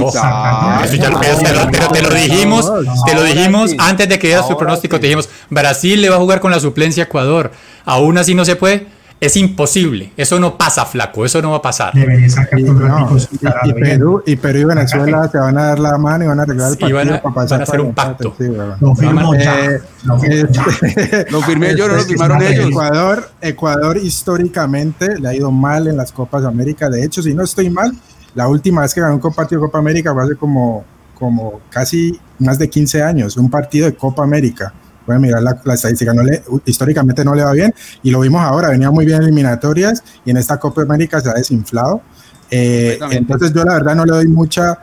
te 1.93 2.03
lo 2.03 2.15
dijimos, 2.15 2.73
te 3.05 3.15
lo 3.15 3.25
dijimos 3.25 3.75
antes 3.79 4.09
de 4.09 4.17
que 4.21 4.29
diera 4.29 4.45
su 4.45 4.57
pronóstico, 4.57 5.01
te 5.01 5.09
dijimos, 5.09 5.29
Brasil 5.51 6.01
le 6.01 6.09
va 6.09 6.15
a 6.17 6.21
jugar 6.21 6.39
con 6.39 6.53
la 6.53 6.61
suplencia 6.61 7.03
a 7.03 7.07
Ecuador. 7.07 7.51
Aún 7.85 8.17
así 8.17 8.37
no 8.37 8.45
se 8.45 8.55
puede. 8.55 8.87
Es 9.21 9.37
imposible. 9.37 10.13
Eso 10.17 10.39
no 10.39 10.59
pasa, 10.59 10.85
flaco. 10.85 11.25
Eso 11.25 11.41
no 11.41 11.51
va 11.53 11.57
a 11.59 11.63
pasar. 11.63 11.95
Debería 11.95 12.29
sacar 12.29 12.59
Y, 12.59 12.65
no, 12.65 13.17
y- 13.19 13.69
y. 13.71 13.73
Perú, 13.73 14.23
y 14.27 14.37
Perú 14.37 14.59
y 14.59 14.65
Venezuela 14.65 15.29
se 15.31 15.39
van 15.39 15.57
a 15.59 15.65
dar 15.69 15.79
la 15.79 15.97
mano 15.99 16.25
y 16.25 16.27
van 16.29 16.41
a 16.41 16.43
arreglar 16.43 16.73
el 16.73 16.79
partido 16.79 16.99
van 16.99 17.13
a- 17.15 17.23
para 17.23 17.35
pasar 17.35 17.51
van 17.51 17.61
a 17.61 17.63
hacer 17.65 17.81
un 17.81 17.95
pacto. 17.95 18.35
sí. 18.39 18.45
Lo 18.45 19.35
Eh, 19.35 19.81
este- 20.53 21.43
firmé 21.47 21.77
yo, 21.77 21.89
no 21.89 21.95
lo 21.95 22.01
Este 22.01 22.13
es 22.15 22.21
firmaron 22.21 22.37
una 22.39 22.49
ellos. 22.51 22.69
Ecuador, 22.69 23.31
Ecuador 23.41 23.97
históricamente 23.97 25.19
le 25.19 25.29
ha 25.29 25.35
ido 25.35 25.51
mal 25.51 25.87
en 25.89 25.97
las 25.97 26.13
Copas 26.13 26.45
América. 26.45 26.89
De 26.89 27.03
hecho, 27.05 27.23
si 27.23 27.35
no 27.35 27.43
estoy 27.43 27.71
mal, 27.71 27.93
la 28.35 28.49
última 28.49 28.83
vez 28.83 28.93
que 28.95 29.01
ganó 29.01 29.15
un 29.15 29.21
partido 29.35 29.61
de 29.63 29.67
Copa 29.67 29.79
América 29.79 30.13
fue 30.13 30.25
hace 30.25 30.37
como, 30.37 30.85
como 31.15 31.61
casi 31.71 32.19
más 32.39 32.59
de 32.59 32.69
15 32.69 33.03
años, 33.03 33.37
un 33.37 33.51
partido 33.51 33.87
de 33.87 33.95
Copa 33.95 34.23
América. 34.23 34.73
Pueden 35.07 35.23
mirar 35.23 35.41
la, 35.43 35.59
la 35.65 35.75
estadística, 35.75 36.13
no 36.13 36.23
le, 36.25 36.43
históricamente 36.67 37.25
no 37.25 37.35
le 37.35 37.45
va 37.45 37.53
bien 37.53 37.73
y 38.03 38.11
lo 38.11 38.21
vimos 38.21 38.43
ahora, 38.43 38.71
venía 38.71 38.91
muy 38.91 39.07
bien 39.07 39.19
en 39.19 39.23
eliminatorias 39.29 40.03
y 40.25 40.31
en 40.33 40.37
esta 40.37 40.59
Copa 40.59 40.83
América 40.83 41.21
se 41.21 41.31
ha 41.31 41.35
desinflado. 41.35 42.03
Eh, 42.51 42.99
entonces 43.13 43.53
yo 43.55 43.65
la 43.65 43.75
verdad 43.75 43.95
no 43.95 44.05
le 44.05 44.13
doy 44.13 44.27
mucha, 44.29 44.77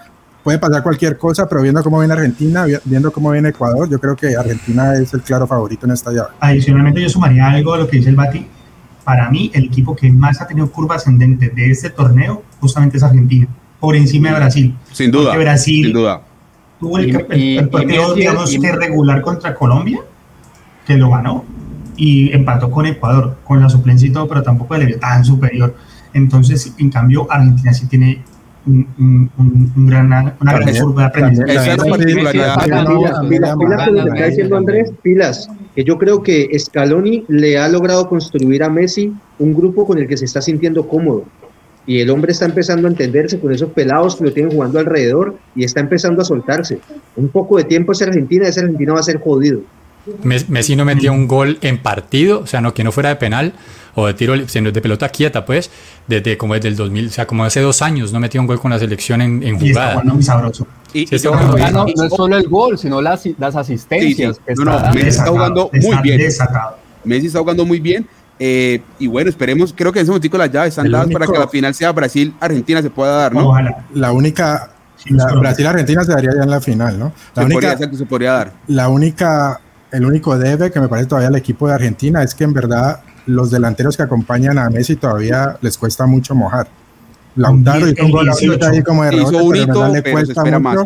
puede 0.44 0.60
pasar 0.60 0.82
cualquier 0.84 1.18
cosa, 1.18 1.48
pero 1.48 1.62
viendo 1.62 1.84
cómo 1.84 2.00
viene 2.00 2.14
Argentina, 2.14 2.66
vi- 2.66 2.76
viendo 2.86 3.12
cómo 3.12 3.32
viene 3.32 3.50
Ecuador, 3.50 3.90
yo 3.90 4.00
creo 4.00 4.16
que 4.16 4.36
Argentina 4.36 4.94
es 4.96 5.14
el 5.14 5.22
claro 5.22 5.46
favorito 5.48 5.86
en 5.86 5.92
esta 5.92 6.12
llave. 6.12 6.30
Adicionalmente, 6.40 7.02
yo 7.02 7.10
sumaría 7.10 7.48
algo 7.50 7.74
a 7.74 7.78
lo 7.80 7.88
que 7.88 7.98
dice 7.98 8.10
el 8.10 8.16
Bati. 8.16 8.48
Para 9.04 9.30
mí, 9.30 9.52
el 9.54 9.66
equipo 9.66 9.94
que 9.96 10.10
más 10.10 10.40
ha 10.42 10.48
tenido 10.48 10.72
curva 10.72 10.96
ascendente 10.96 11.50
de 11.50 11.70
este 11.72 11.90
torneo 11.90 12.44
justamente 12.62 12.96
es 12.98 13.04
Argentina, 13.04 13.48
por 13.80 13.96
encima 13.98 14.30
de 14.30 14.36
Brasil. 14.36 14.78
Sin 14.94 15.12
duda. 15.12 15.32
Porque 15.32 15.44
Brasil 15.44 15.86
Sin 15.86 15.94
duda. 15.94 16.22
tuvo 16.80 16.98
el, 17.00 17.08
Y- 17.08 17.12
el- 17.12 17.38
y- 17.38 17.58
el 17.58 17.66
y 17.66 17.68
partido, 17.68 18.04
Messi- 18.04 18.16
digamos, 18.16 18.54
y- 18.54 18.60
que 18.62 18.72
regular 18.72 19.22
contra 19.22 19.54
Colombia, 19.56 20.00
que 20.86 20.98
lo 20.98 21.10
ganó, 21.12 21.44
y 21.96 22.32
empató 22.34 22.72
con 22.72 22.86
Ecuador, 22.86 23.38
con 23.44 23.62
la 23.62 23.70
suplencia 23.70 24.08
y 24.08 24.12
todo, 24.12 24.28
pero 24.28 24.42
tampoco 24.44 24.76
le 24.78 24.86
vio 24.86 25.00
tan 25.00 25.24
superior. 25.24 25.76
Entonces, 26.14 26.74
en 26.80 26.90
cambio, 26.90 27.28
Argentina 27.32 27.74
sí 27.74 27.88
tiene 27.88 28.22
un, 28.66 28.88
un- 28.98 29.30
un- 29.38 29.74
un 29.76 29.88
gran, 29.88 30.08
una 30.08 30.54
gran 30.54 30.64
curva 30.86 31.02
de 31.02 31.08
aprendizaje. 31.08 31.52
Esa 31.52 31.72
es 31.74 31.78
la 31.78 31.84
particularidad. 31.98 32.56
Pilas, 33.30 33.56
pilas, 33.58 33.88
lo 33.88 33.94
que 33.94 34.10
está 34.10 34.26
diciendo 34.30 34.58
Andrés, 34.58 34.92
pilas. 35.02 35.50
Que 35.76 35.84
yo 35.84 35.98
creo 35.98 36.22
que 36.24 36.50
Scaloni 36.58 37.26
le 37.28 37.58
ha 37.58 37.68
logrado 37.68 38.08
construir 38.08 38.64
a 38.64 38.70
Messi 38.70 39.12
un 39.40 39.54
grupo 39.54 39.86
con 39.88 39.98
el 39.98 40.08
que 40.08 40.18
se 40.18 40.26
está 40.26 40.42
sintiendo 40.42 40.88
cómodo. 40.88 41.26
Y 41.86 42.00
el 42.00 42.10
hombre 42.12 42.32
está 42.32 42.46
empezando 42.46 42.88
a 42.88 42.92
entenderse 42.92 43.40
con 43.40 43.52
esos 43.52 43.70
pelados 43.72 44.16
que 44.16 44.24
lo 44.24 44.32
tienen 44.32 44.54
jugando 44.54 44.80
alrededor 44.80 45.36
y 45.56 45.64
está 45.66 45.82
empezando 45.82 46.22
a 46.22 46.26
soltarse. 46.26 46.80
Un 47.18 47.28
poco 47.28 47.58
de 47.58 47.66
tiempo 47.66 47.92
esa 47.92 48.06
Argentina, 48.06 48.48
esa 48.48 48.62
Argentina 48.62 48.94
va 48.94 49.00
a 49.00 49.04
ser 49.04 49.20
jodido. 49.20 49.62
Mes- 50.24 50.50
Messi 50.50 50.76
no 50.76 50.86
metía 50.86 51.12
un 51.12 51.28
gol 51.28 51.58
en 51.62 51.78
partido, 51.78 52.42
o 52.42 52.48
sea, 52.48 52.62
no 52.62 52.74
que 52.74 52.84
no 52.84 52.92
fuera 52.92 53.10
de 53.10 53.16
penal 53.16 53.54
o 53.96 54.08
de 54.08 54.14
tiro, 54.14 54.36
sino 54.48 54.72
de 54.72 54.82
pelota 54.82 55.08
quieta, 55.10 55.46
pues, 55.46 55.70
desde 56.08 56.38
como 56.38 56.56
desde 56.56 56.68
el 56.70 56.76
2000, 56.76 57.08
o 57.08 57.10
sea, 57.12 57.28
como 57.28 57.44
hace 57.46 57.62
dos 57.62 57.82
años 57.82 58.12
no 58.12 58.20
metía 58.20 58.42
un 58.42 58.48
gol 58.48 58.60
con 58.60 58.72
la 58.72 58.80
selección 58.80 59.22
en, 59.22 59.44
en 59.44 59.56
Y 59.62 59.70
está 59.70 59.80
jugada. 59.82 59.92
jugando 59.94 60.14
muy 60.16 60.24
sabroso. 60.24 60.68
Y, 60.94 61.08
Sí, 61.08 61.16
y 61.16 61.20
jugando 61.20 61.84
no, 61.84 61.88
y- 61.88 61.94
no 61.96 62.04
es 62.06 62.14
solo 62.14 62.38
el 62.38 62.48
gol, 62.48 62.78
sino 62.78 63.02
las, 63.02 63.24
las 63.38 63.56
asistencias. 63.56 64.36
Sí, 64.36 64.42
sí. 64.48 64.54
que 64.54 64.54
No, 64.56 64.66
no, 64.72 64.78
está. 64.78 64.92
Messi 64.94 65.08
está 65.10 65.26
jugando 65.28 65.70
muy 65.74 65.98
bien. 66.04 66.18
desatado. 66.18 66.78
Messi 67.04 67.28
está 67.28 67.40
jugando 67.40 67.66
muy 67.66 67.80
bien. 67.80 68.08
eh, 68.40 68.82
y 69.00 69.08
bueno, 69.08 69.30
esperemos, 69.30 69.74
creo 69.78 69.92
que 69.94 70.00
en 70.00 70.04
ese 70.04 70.12
momento 70.12 70.38
las 70.38 70.52
llaves 70.52 70.70
están 70.70 70.88
El 70.88 70.92
dadas 70.92 71.08
para 71.12 71.28
que 71.28 71.38
la 71.38 71.48
final 71.48 71.74
sea 71.74 71.92
Brasil-Argentina 71.92 72.82
se 72.82 72.90
pueda 72.90 73.12
dar, 73.16 73.34
¿no? 73.34 73.50
Ojalá. 73.50 73.86
La 73.94 74.12
única, 74.12 74.72
Brasil-Argentina 75.40 76.04
se 76.04 76.12
daría 76.14 76.32
ya 76.36 76.44
en 76.44 76.50
la 76.50 76.60
final, 76.62 76.98
¿no? 77.00 77.06
La 77.06 77.12
Se 77.12 77.42
podría, 77.42 77.56
única, 77.58 77.72
exacto, 77.74 77.98
se 77.98 78.06
podría 78.06 78.32
dar. 78.34 78.54
la 78.68 78.90
única, 78.90 79.62
el 79.94 80.06
único 80.06 80.38
debe 80.38 80.72
que 80.72 80.80
me 80.82 80.90
parece 80.90 81.08
todavía 81.08 81.30
al 81.30 81.36
equipo 81.36 81.68
de 81.68 81.76
Argentina 81.76 82.22
es 82.24 82.36
que 82.36 82.44
en 82.44 82.54
verdad 82.54 83.00
los 83.28 83.52
delanteros 83.52 83.96
que 83.96 84.04
acompañan 84.04 84.58
a 84.58 84.70
Messi 84.70 84.96
todavía 84.98 85.58
les 85.62 85.78
cuesta 85.78 86.06
mucho 86.06 86.36
mojar. 86.36 86.68
Lautaro 87.36 87.86
El 87.88 87.94
hizo 87.94 88.06
un 88.06 88.12
gol 88.12 88.26
18. 88.26 88.66
ahí 88.68 88.84
como 88.84 89.04
de 89.06 89.12
rebote, 89.12 89.36
un 89.38 89.52
pero 89.68 89.86
en 89.88 89.94
le 89.94 90.02
pero 90.02 90.16
cuesta 90.18 90.44
mucho. 90.44 90.60
más. 90.60 90.78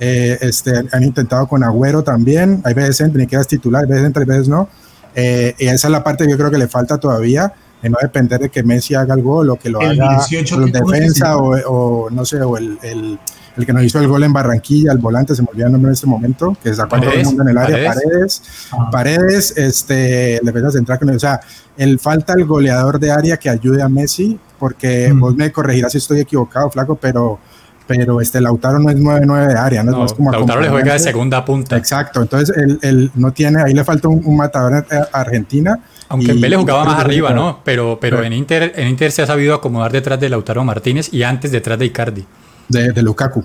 Eh, 0.00 0.38
este, 0.40 0.72
han 0.90 1.02
intentado 1.04 1.46
con 1.46 1.62
Agüero 1.62 2.02
también, 2.02 2.60
hay 2.64 2.74
veces 2.74 3.00
entra, 3.00 3.20
ni 3.20 3.26
queda 3.28 3.44
titular, 3.44 3.82
hay 3.84 3.88
veces 3.90 4.04
entra, 4.06 4.22
hay 4.22 4.26
veces 4.28 4.48
no. 4.48 4.68
Eh, 5.14 5.54
y 5.58 5.66
esa 5.66 5.86
es 5.86 5.92
la 5.92 6.02
parte 6.02 6.24
que 6.24 6.30
yo 6.32 6.36
creo 6.36 6.50
que 6.50 6.58
le 6.58 6.66
falta 6.66 6.98
todavía, 6.98 7.52
de 7.80 7.90
no 7.90 7.96
depender 8.02 8.40
de 8.40 8.48
que 8.48 8.62
Messi 8.64 8.94
haga 8.94 9.14
el 9.14 9.22
gol 9.22 9.50
o 9.50 9.56
que 9.56 9.68
lo 9.70 9.80
El 9.82 10.00
haga 10.00 10.16
18 10.16 10.58
los 10.58 10.70
que- 10.72 10.78
¿cómo 10.80 10.92
es 10.94 11.00
que 11.00 11.08
se 11.10 11.12
defensa 11.12 11.36
o, 11.36 12.04
o 12.06 12.10
no 12.10 12.24
sé, 12.24 12.40
o 12.42 12.56
el, 12.56 12.78
el, 12.82 13.18
el 13.56 13.64
que 13.66 13.72
nos 13.72 13.84
hizo 13.84 14.00
el 14.00 14.08
gol 14.08 14.22
en 14.24 14.32
Barranquilla, 14.32 14.92
el 14.92 14.98
volante, 14.98 15.34
se 15.34 15.42
me 15.42 15.48
olvida 15.50 15.66
el 15.66 15.72
nombre 15.72 15.90
en 15.90 15.94
este 15.94 16.06
momento, 16.06 16.56
que 16.62 16.72
sacó 16.74 16.96
a 16.96 17.00
todo 17.00 17.12
el 17.12 17.24
mundo 17.24 17.42
en 17.42 17.48
el 17.50 17.58
área, 17.58 17.88
Paredes. 17.92 17.94
Paredes, 18.04 18.42
Ah. 18.72 18.88
Paredes, 18.90 19.56
este, 19.56 20.36
el 20.38 20.44
defensa 20.44 20.70
central, 20.72 20.98
que 20.98 21.04
no- 21.04 21.12
o 21.14 21.18
sea, 21.18 21.40
el 21.76 21.98
falta 21.98 22.32
el 22.34 22.44
goleador 22.44 22.98
de 22.98 23.10
área 23.12 23.36
que 23.36 23.48
ayude 23.50 23.82
a 23.82 23.88
Messi, 23.88 24.38
porque 24.58 25.12
Mm. 25.12 25.20
vos 25.20 25.34
me 25.36 25.52
corregirás 25.52 25.92
si 25.92 25.98
estoy 25.98 26.20
equivocado, 26.20 26.70
flaco, 26.70 26.96
pero, 26.96 27.38
pero 27.86 28.20
este 28.20 28.40
Lautaro 28.40 28.78
no 28.78 28.88
es 28.90 28.96
9-9 28.96 29.46
de 29.48 29.58
área, 29.58 29.82
no, 29.82 29.92
es 29.92 29.98
más 29.98 30.12
como 30.14 30.32
Lautaro 30.32 30.60
le 30.60 30.70
juega 30.70 30.94
de 30.94 30.98
segunda 30.98 31.44
punta. 31.44 31.76
Exacto, 31.76 32.22
entonces 32.22 32.56
él, 32.56 32.78
él 32.82 33.10
no 33.14 33.32
tiene, 33.32 33.62
ahí 33.62 33.74
le 33.74 33.84
falta 33.84 34.08
un, 34.08 34.22
un 34.24 34.36
matador 34.36 34.74
a 34.74 34.84
a 35.12 35.20
Argentina. 35.20 35.78
Aunque 36.08 36.32
en 36.32 36.40
Vélez 36.40 36.58
jugaba 36.60 36.84
más 36.84 37.00
arriba, 37.00 37.32
¿no? 37.32 37.60
Pero, 37.64 37.98
pero 38.00 38.20
Sí. 38.20 38.26
en, 38.26 38.32
Inter, 38.32 38.72
en 38.76 38.88
Inter 38.88 39.10
se 39.12 39.22
ha 39.22 39.26
sabido 39.26 39.54
acomodar 39.54 39.92
detrás 39.92 40.18
de 40.20 40.28
Lautaro 40.28 40.64
Martínez 40.64 41.12
y 41.12 41.22
antes 41.22 41.50
detrás 41.52 41.78
de 41.78 41.86
Icardi. 41.86 42.26
De, 42.68 42.92
de 42.92 43.02
Lukaku. 43.02 43.44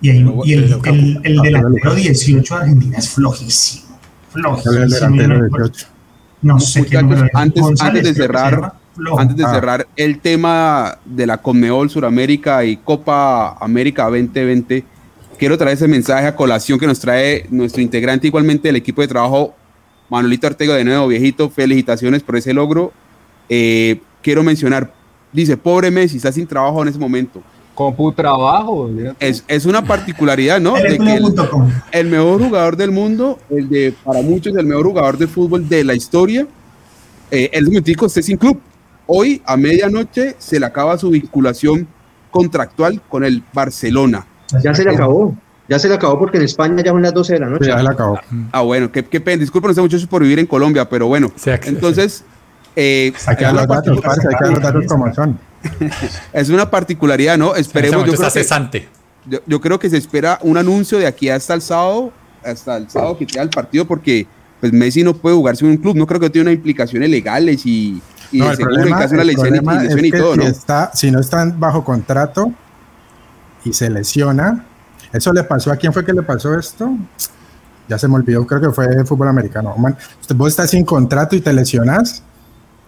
Y, 0.00 0.10
ahí- 0.10 0.18
Luego- 0.20 0.44
y 0.44 0.52
el, 0.54 0.64
el, 0.64 1.20
el 1.24 1.38
Ah, 1.38 1.42
delantero 1.42 1.70
luego- 1.70 1.94
18 1.94 2.54
de 2.54 2.60
Argentina 2.60 2.98
es 2.98 3.08
flojísimo. 3.10 3.98
El 4.34 4.42
Flojísimo. 4.42 4.74
delantero 4.74 5.34
Yo 5.34 5.42
no- 5.48 5.58
18. 5.58 5.86
No 6.42 6.60
sé 6.60 6.84
qué 6.84 7.00
número 7.02 7.26
antes- 7.32 7.62
González, 7.62 7.96
antes 8.00 8.16
de 8.16 8.22
cerrar. 8.22 8.72
Antes 9.18 9.36
de 9.36 9.44
Ah. 9.44 9.50
cerrar 9.54 9.88
el 9.96 10.20
tema 10.20 10.98
de 11.04 11.26
la 11.26 11.38
Conmebol 11.38 11.90
Suramérica 11.90 12.64
y 12.64 12.76
Copa 12.76 13.56
América 13.60 14.04
2020, 14.04 14.84
quiero 15.38 15.58
traer 15.58 15.74
ese 15.76 15.88
mensaje 15.88 16.26
a 16.28 16.36
colación 16.36 16.78
que 16.78 16.86
nos 16.86 17.00
trae 17.00 17.46
nuestro 17.50 17.82
integrante 17.82 18.28
igualmente 18.28 18.68
del 18.68 18.76
equipo 18.76 19.00
de 19.02 19.08
trabajo, 19.08 19.54
Manuelito 20.10 20.46
Ortega 20.46 20.74
de 20.76 20.84
nuevo, 20.84 21.08
viejito. 21.08 21.50
Felicitaciones 21.50 22.22
por 22.22 22.36
ese 22.36 22.52
logro. 22.52 22.92
Eh, 23.48 24.00
quiero 24.22 24.42
mencionar, 24.44 24.92
dice, 25.32 25.56
pobre 25.56 25.90
Messi, 25.90 26.18
está 26.18 26.30
sin 26.30 26.46
trabajo 26.46 26.82
en 26.82 26.88
ese 26.88 26.98
momento. 26.98 27.42
Compu 27.74 28.12
trabajo. 28.12 28.88
¿ya? 28.90 29.14
Es, 29.18 29.44
es 29.48 29.66
una 29.66 29.82
particularidad, 29.82 30.60
¿no? 30.60 30.74
De 30.74 30.98
que 30.98 31.14
el, 31.14 31.34
el 31.92 32.06
mejor 32.06 32.42
jugador 32.42 32.76
del 32.76 32.90
mundo, 32.90 33.38
el 33.50 33.68
de 33.68 33.94
para 34.04 34.22
muchos 34.22 34.54
el 34.56 34.66
mejor 34.66 34.86
jugador 34.86 35.18
de 35.18 35.26
fútbol 35.26 35.68
de 35.68 35.84
la 35.84 35.94
historia, 35.94 36.46
eh, 37.30 37.50
el 37.52 37.66
momentico 37.66 38.06
esté 38.06 38.22
sin 38.22 38.36
club. 38.36 38.60
Hoy 39.06 39.42
a 39.44 39.56
medianoche 39.56 40.36
se 40.38 40.58
le 40.58 40.66
acaba 40.66 40.96
su 40.96 41.10
vinculación 41.10 41.86
contractual 42.30 43.00
con 43.08 43.24
el 43.24 43.42
Barcelona. 43.52 44.26
Ya 44.62 44.74
se 44.74 44.84
le 44.84 44.90
acabó. 44.90 45.36
Ya 45.68 45.78
se 45.78 45.88
le 45.88 45.94
acabó 45.94 46.18
porque 46.18 46.36
en 46.38 46.44
España 46.44 46.82
ya 46.82 46.90
son 46.90 47.02
las 47.02 47.14
12 47.14 47.32
de 47.34 47.38
la 47.40 47.46
noche. 47.46 47.66
Ya 47.68 47.78
se 47.78 47.82
la 47.82 47.90
acabó. 47.90 48.18
Ah, 48.52 48.60
bueno, 48.60 48.92
qué, 48.92 49.04
qué 49.04 49.20
pena. 49.20 49.40
Disculpen 49.40 49.70
muchachos 49.76 50.06
por 50.06 50.22
vivir 50.22 50.38
en 50.38 50.46
Colombia, 50.46 50.88
pero 50.88 51.06
bueno. 51.06 51.32
Sí, 51.36 51.50
Entonces, 51.64 52.24
eh, 52.76 53.12
Hay 53.26 53.36
que 53.36 53.44
los 53.44 53.66
datos, 53.66 54.00
parce, 54.00 54.28
hay 54.28 54.34
que 54.34 54.44
dar 54.44 54.52
los 54.52 54.62
datos 54.62 54.86
como 54.86 55.14
son. 55.14 55.38
es 56.32 56.48
una 56.48 56.70
particularidad, 56.70 57.36
¿no? 57.38 57.54
Esperemos, 57.54 58.00
yo 58.00 58.12
creo, 58.12 58.14
está 58.14 58.26
que, 58.26 58.42
cesante. 58.44 58.88
yo, 59.26 59.38
yo 59.46 59.60
creo 59.60 59.78
que 59.78 59.90
se 59.90 59.96
espera 59.96 60.38
un 60.42 60.56
anuncio 60.56 60.98
de 60.98 61.06
aquí 61.06 61.28
hasta 61.28 61.54
el 61.54 61.62
sábado, 61.62 62.12
hasta 62.44 62.76
el 62.76 62.90
sábado 62.90 63.16
que 63.18 63.26
sea 63.28 63.42
el 63.42 63.50
partido, 63.50 63.86
porque 63.86 64.26
pues 64.60 64.72
Messi 64.72 65.02
no 65.02 65.14
puede 65.14 65.36
jugarse 65.36 65.64
en 65.64 65.72
un 65.72 65.76
club, 65.76 65.96
no 65.96 66.06
creo 66.06 66.20
que 66.20 66.30
tiene 66.30 66.48
unas 66.50 66.56
implicaciones 66.56 67.10
legales 67.10 67.66
y, 67.66 68.00
y 68.32 68.38
No, 68.38 68.50
el 68.50 68.56
seguro 68.56 68.74
problema, 68.76 68.96
en 68.96 69.02
caso 69.02 69.08
de 69.10 69.14
una 69.16 69.24
lesión, 69.24 70.04
y, 70.04 70.10
todo, 70.10 70.32
si, 70.32 70.38
¿no? 70.38 70.46
está, 70.46 70.90
si 70.94 71.10
no 71.10 71.20
están 71.20 71.58
bajo 71.60 71.84
contrato 71.84 72.52
y 73.64 73.72
se 73.72 73.90
lesiona, 73.90 74.64
eso 75.12 75.32
le 75.32 75.44
pasó 75.44 75.70
a 75.70 75.76
quién 75.76 75.92
fue 75.92 76.04
que 76.04 76.12
le 76.12 76.22
pasó 76.22 76.58
esto? 76.58 76.96
Ya 77.88 77.98
se 77.98 78.08
me 78.08 78.14
olvidó, 78.14 78.46
creo 78.46 78.60
que 78.60 78.70
fue 78.70 78.86
el 78.86 79.06
fútbol 79.06 79.28
americano. 79.28 79.74
Man, 79.76 79.96
usted- 80.20 80.34
vos 80.34 80.48
estás 80.48 80.70
sin 80.70 80.84
contrato 80.84 81.36
y 81.36 81.40
te 81.40 81.52
lesionas, 81.52 82.22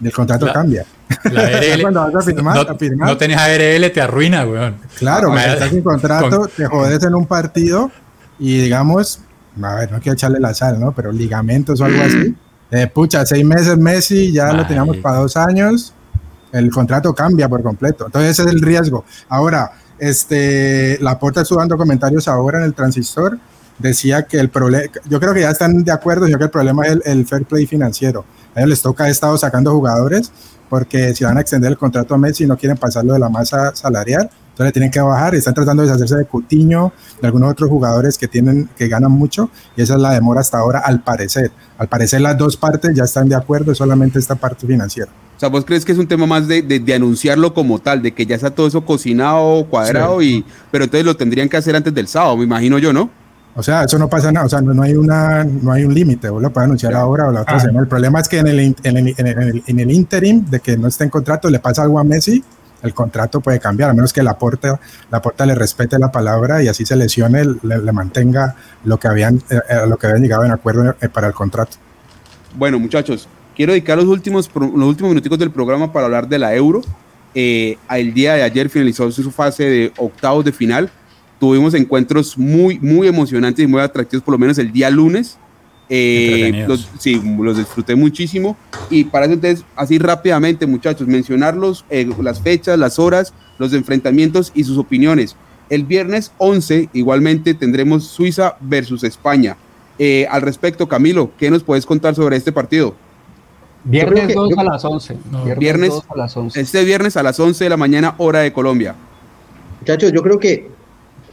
el 0.02 0.12
contrato 0.12 0.46
La- 0.46 0.52
cambia. 0.52 0.84
La 1.32 1.40
ARL, 1.46 1.80
Cuando 1.82 2.00
vas 2.12 2.14
a 2.16 2.20
firmar, 2.22 2.54
no, 2.56 2.60
a 2.72 2.74
firmar. 2.78 3.08
no 3.08 3.16
tenés 3.16 3.38
ARL, 3.38 3.90
te 3.92 4.00
arruina, 4.00 4.44
weón. 4.46 4.76
Claro, 4.98 5.28
cuando 5.30 5.52
estás 5.52 5.70
sin 5.70 5.82
contrato, 5.82 6.40
con- 6.40 6.50
te 6.50 6.66
jodes 6.66 7.02
en 7.04 7.14
un 7.14 7.26
partido 7.26 7.90
y 8.38 8.60
digamos, 8.60 9.20
a 9.62 9.74
ver, 9.76 9.92
no 9.92 10.00
quiero 10.00 10.14
echarle 10.14 10.38
la 10.40 10.52
sal, 10.54 10.78
¿no? 10.78 10.92
Pero 10.92 11.12
ligamentos 11.12 11.80
o 11.80 11.84
algo 11.84 12.02
así. 12.02 12.34
Eh, 12.70 12.86
pucha, 12.88 13.24
seis 13.24 13.44
meses 13.44 13.76
Messi, 13.78 14.32
ya 14.32 14.52
lo 14.52 14.66
teníamos 14.66 14.96
para 14.98 15.18
dos 15.18 15.36
años, 15.36 15.92
el 16.52 16.70
contrato 16.70 17.14
cambia 17.14 17.48
por 17.48 17.62
completo. 17.62 18.06
Entonces 18.06 18.32
ese 18.32 18.42
es 18.42 18.48
el 18.54 18.60
riesgo. 18.60 19.04
Ahora, 19.28 19.70
este, 19.98 20.98
la 21.00 21.18
porta 21.18 21.42
estuvo 21.42 21.58
dando 21.60 21.76
comentarios 21.76 22.26
ahora 22.28 22.58
en 22.58 22.64
el 22.64 22.74
transistor, 22.74 23.38
decía 23.78 24.22
que 24.24 24.38
el 24.38 24.48
problema, 24.48 24.84
yo 25.08 25.20
creo 25.20 25.32
que 25.34 25.40
ya 25.42 25.50
están 25.50 25.84
de 25.84 25.92
acuerdo, 25.92 26.26
yo 26.28 26.38
que 26.38 26.44
el 26.44 26.50
problema 26.50 26.84
es 26.86 26.92
el, 26.92 27.02
el 27.04 27.26
fair 27.26 27.44
play 27.44 27.66
financiero. 27.66 28.24
A 28.56 28.60
ellos 28.60 28.70
les 28.70 28.82
toca, 28.82 29.04
ha 29.04 29.10
estado 29.10 29.36
sacando 29.36 29.70
jugadores 29.70 30.32
porque 30.70 31.14
si 31.14 31.24
van 31.24 31.36
a 31.36 31.42
extender 31.42 31.70
el 31.70 31.78
contrato 31.78 32.14
a 32.14 32.18
Messi 32.18 32.46
no 32.46 32.56
quieren 32.56 32.78
pasarlo 32.78 33.12
de 33.12 33.18
la 33.18 33.28
masa 33.28 33.76
salarial, 33.76 34.30
entonces 34.50 34.72
tienen 34.72 34.90
que 34.90 35.00
bajar 35.00 35.34
y 35.34 35.36
están 35.36 35.52
tratando 35.52 35.82
de 35.82 35.88
deshacerse 35.88 36.16
de 36.16 36.24
Cutiño, 36.24 36.92
de 37.20 37.26
algunos 37.26 37.52
otros 37.52 37.68
jugadores 37.68 38.16
que 38.16 38.26
tienen 38.26 38.68
que 38.76 38.88
ganan 38.88 39.12
mucho 39.12 39.50
y 39.76 39.82
esa 39.82 39.94
es 39.94 40.00
la 40.00 40.12
demora 40.12 40.40
hasta 40.40 40.58
ahora 40.58 40.80
al 40.80 41.02
parecer. 41.02 41.52
Al 41.76 41.88
parecer 41.88 42.22
las 42.22 42.38
dos 42.38 42.56
partes 42.56 42.94
ya 42.94 43.04
están 43.04 43.28
de 43.28 43.36
acuerdo, 43.36 43.74
solamente 43.74 44.18
esta 44.18 44.34
parte 44.34 44.66
financiera. 44.66 45.12
O 45.36 45.38
sea, 45.38 45.50
¿vos 45.50 45.66
crees 45.66 45.84
que 45.84 45.92
es 45.92 45.98
un 45.98 46.08
tema 46.08 46.24
más 46.24 46.48
de, 46.48 46.62
de, 46.62 46.94
anunciarlo 46.94 47.52
como 47.52 47.78
tal, 47.78 48.00
de 48.00 48.14
que 48.14 48.24
ya 48.24 48.36
está 48.36 48.50
todo 48.50 48.66
eso 48.66 48.86
cocinado, 48.86 49.66
cuadrado, 49.66 50.22
y 50.22 50.46
pero 50.70 50.84
entonces 50.84 51.04
lo 51.04 51.14
tendrían 51.14 51.50
que 51.50 51.58
hacer 51.58 51.76
antes 51.76 51.92
del 51.92 52.08
sábado, 52.08 52.38
me 52.38 52.44
imagino 52.44 52.78
yo, 52.78 52.94
¿no? 52.94 53.10
O 53.56 53.62
sea, 53.62 53.84
eso 53.84 53.98
no 53.98 54.08
pasa 54.08 54.30
nada, 54.30 54.46
o 54.46 54.48
sea, 54.48 54.60
no, 54.60 54.74
no 54.74 54.82
hay, 54.82 54.94
una, 54.94 55.42
no 55.44 55.72
hay 55.72 55.84
un 55.84 55.94
límite, 55.94 56.28
vos 56.28 56.42
lo 56.42 56.50
puedes 56.50 56.66
anunciar 56.66 56.94
ahora 56.94 57.28
o 57.28 57.32
la 57.32 57.40
otra 57.40 57.56
ah. 57.56 57.60
semana. 57.60 57.80
El 57.80 57.88
problema 57.88 58.20
es 58.20 58.28
que 58.28 58.38
en 58.38 58.46
el, 58.48 58.60
en, 58.60 58.76
el, 58.84 59.14
en, 59.16 59.26
el, 59.26 59.62
en 59.66 59.80
el 59.80 59.90
interim 59.90 60.44
de 60.44 60.60
que 60.60 60.76
no 60.76 60.88
esté 60.88 61.04
en 61.04 61.10
contrato, 61.10 61.48
le 61.48 61.58
pasa 61.58 61.82
algo 61.82 61.98
a 61.98 62.04
Messi, 62.04 62.44
el 62.82 62.92
contrato 62.92 63.40
puede 63.40 63.58
cambiar, 63.58 63.90
a 63.90 63.94
menos 63.94 64.12
que 64.12 64.22
la 64.22 64.38
porta, 64.38 64.78
la 65.10 65.22
porta 65.22 65.46
le 65.46 65.54
respete 65.54 65.98
la 65.98 66.12
palabra 66.12 66.62
y 66.62 66.68
así 66.68 66.84
se 66.84 66.96
lesione, 66.96 67.44
le, 67.62 67.78
le 67.78 67.92
mantenga 67.92 68.54
lo 68.84 68.98
que 68.98 69.08
habían, 69.08 69.36
eh, 69.48 69.60
eh, 69.68 69.86
lo 69.88 69.96
que 69.96 70.06
habían 70.06 70.22
llegado 70.22 70.44
en 70.44 70.52
acuerdo 70.52 70.94
eh, 71.00 71.08
para 71.08 71.28
el 71.28 71.32
contrato. 71.32 71.78
Bueno, 72.54 72.78
muchachos, 72.78 73.26
quiero 73.56 73.72
dedicar 73.72 73.96
los 73.96 74.06
últimos, 74.06 74.50
los 74.54 74.88
últimos 74.88 75.10
minuticos 75.10 75.38
del 75.38 75.50
programa 75.50 75.92
para 75.92 76.06
hablar 76.06 76.28
de 76.28 76.38
la 76.38 76.54
Euro. 76.54 76.82
Eh, 77.34 77.76
el 77.90 78.14
día 78.14 78.34
de 78.34 78.42
ayer 78.42 78.70
finalizó 78.70 79.10
su 79.10 79.30
fase 79.30 79.64
de 79.64 79.92
octavos 79.96 80.44
de 80.44 80.52
final. 80.52 80.90
Tuvimos 81.38 81.74
encuentros 81.74 82.38
muy, 82.38 82.78
muy 82.78 83.08
emocionantes 83.08 83.64
y 83.64 83.68
muy 83.68 83.80
atractivos, 83.80 84.24
por 84.24 84.32
lo 84.32 84.38
menos 84.38 84.58
el 84.58 84.72
día 84.72 84.90
lunes. 84.90 85.38
Eh, 85.88 86.64
los, 86.66 86.88
sí, 86.98 87.20
los 87.38 87.58
disfruté 87.58 87.94
muchísimo. 87.94 88.56
Y 88.90 89.04
para 89.04 89.26
eso, 89.26 89.34
entonces, 89.34 89.64
así 89.76 89.98
rápidamente, 89.98 90.66
muchachos, 90.66 91.06
mencionarlos, 91.06 91.84
eh, 91.90 92.08
las 92.20 92.40
fechas, 92.40 92.78
las 92.78 92.98
horas, 92.98 93.34
los 93.58 93.72
enfrentamientos 93.72 94.52
y 94.54 94.64
sus 94.64 94.78
opiniones. 94.78 95.36
El 95.68 95.84
viernes 95.84 96.32
11, 96.38 96.90
igualmente, 96.92 97.54
tendremos 97.54 98.06
Suiza 98.06 98.56
versus 98.60 99.04
España. 99.04 99.56
Eh, 99.98 100.26
al 100.30 100.42
respecto, 100.42 100.88
Camilo, 100.88 101.30
¿qué 101.38 101.50
nos 101.50 101.62
puedes 101.62 101.86
contar 101.86 102.14
sobre 102.14 102.36
este 102.36 102.52
partido? 102.52 102.94
Viernes 103.84 104.34
2 104.34 104.58
a 104.58 104.64
las 104.64 104.84
11. 104.84 105.16
viernes, 105.58 105.92
a 106.08 106.16
las 106.16 106.36
11. 106.36 106.60
Este 106.60 106.84
viernes 106.84 107.16
a 107.16 107.22
las 107.22 107.38
11 107.38 107.64
de 107.64 107.70
la 107.70 107.76
mañana, 107.76 108.14
hora 108.18 108.40
de 108.40 108.52
Colombia. 108.52 108.94
Muchachos, 109.80 110.12
yo 110.12 110.22
creo 110.22 110.38
que 110.38 110.68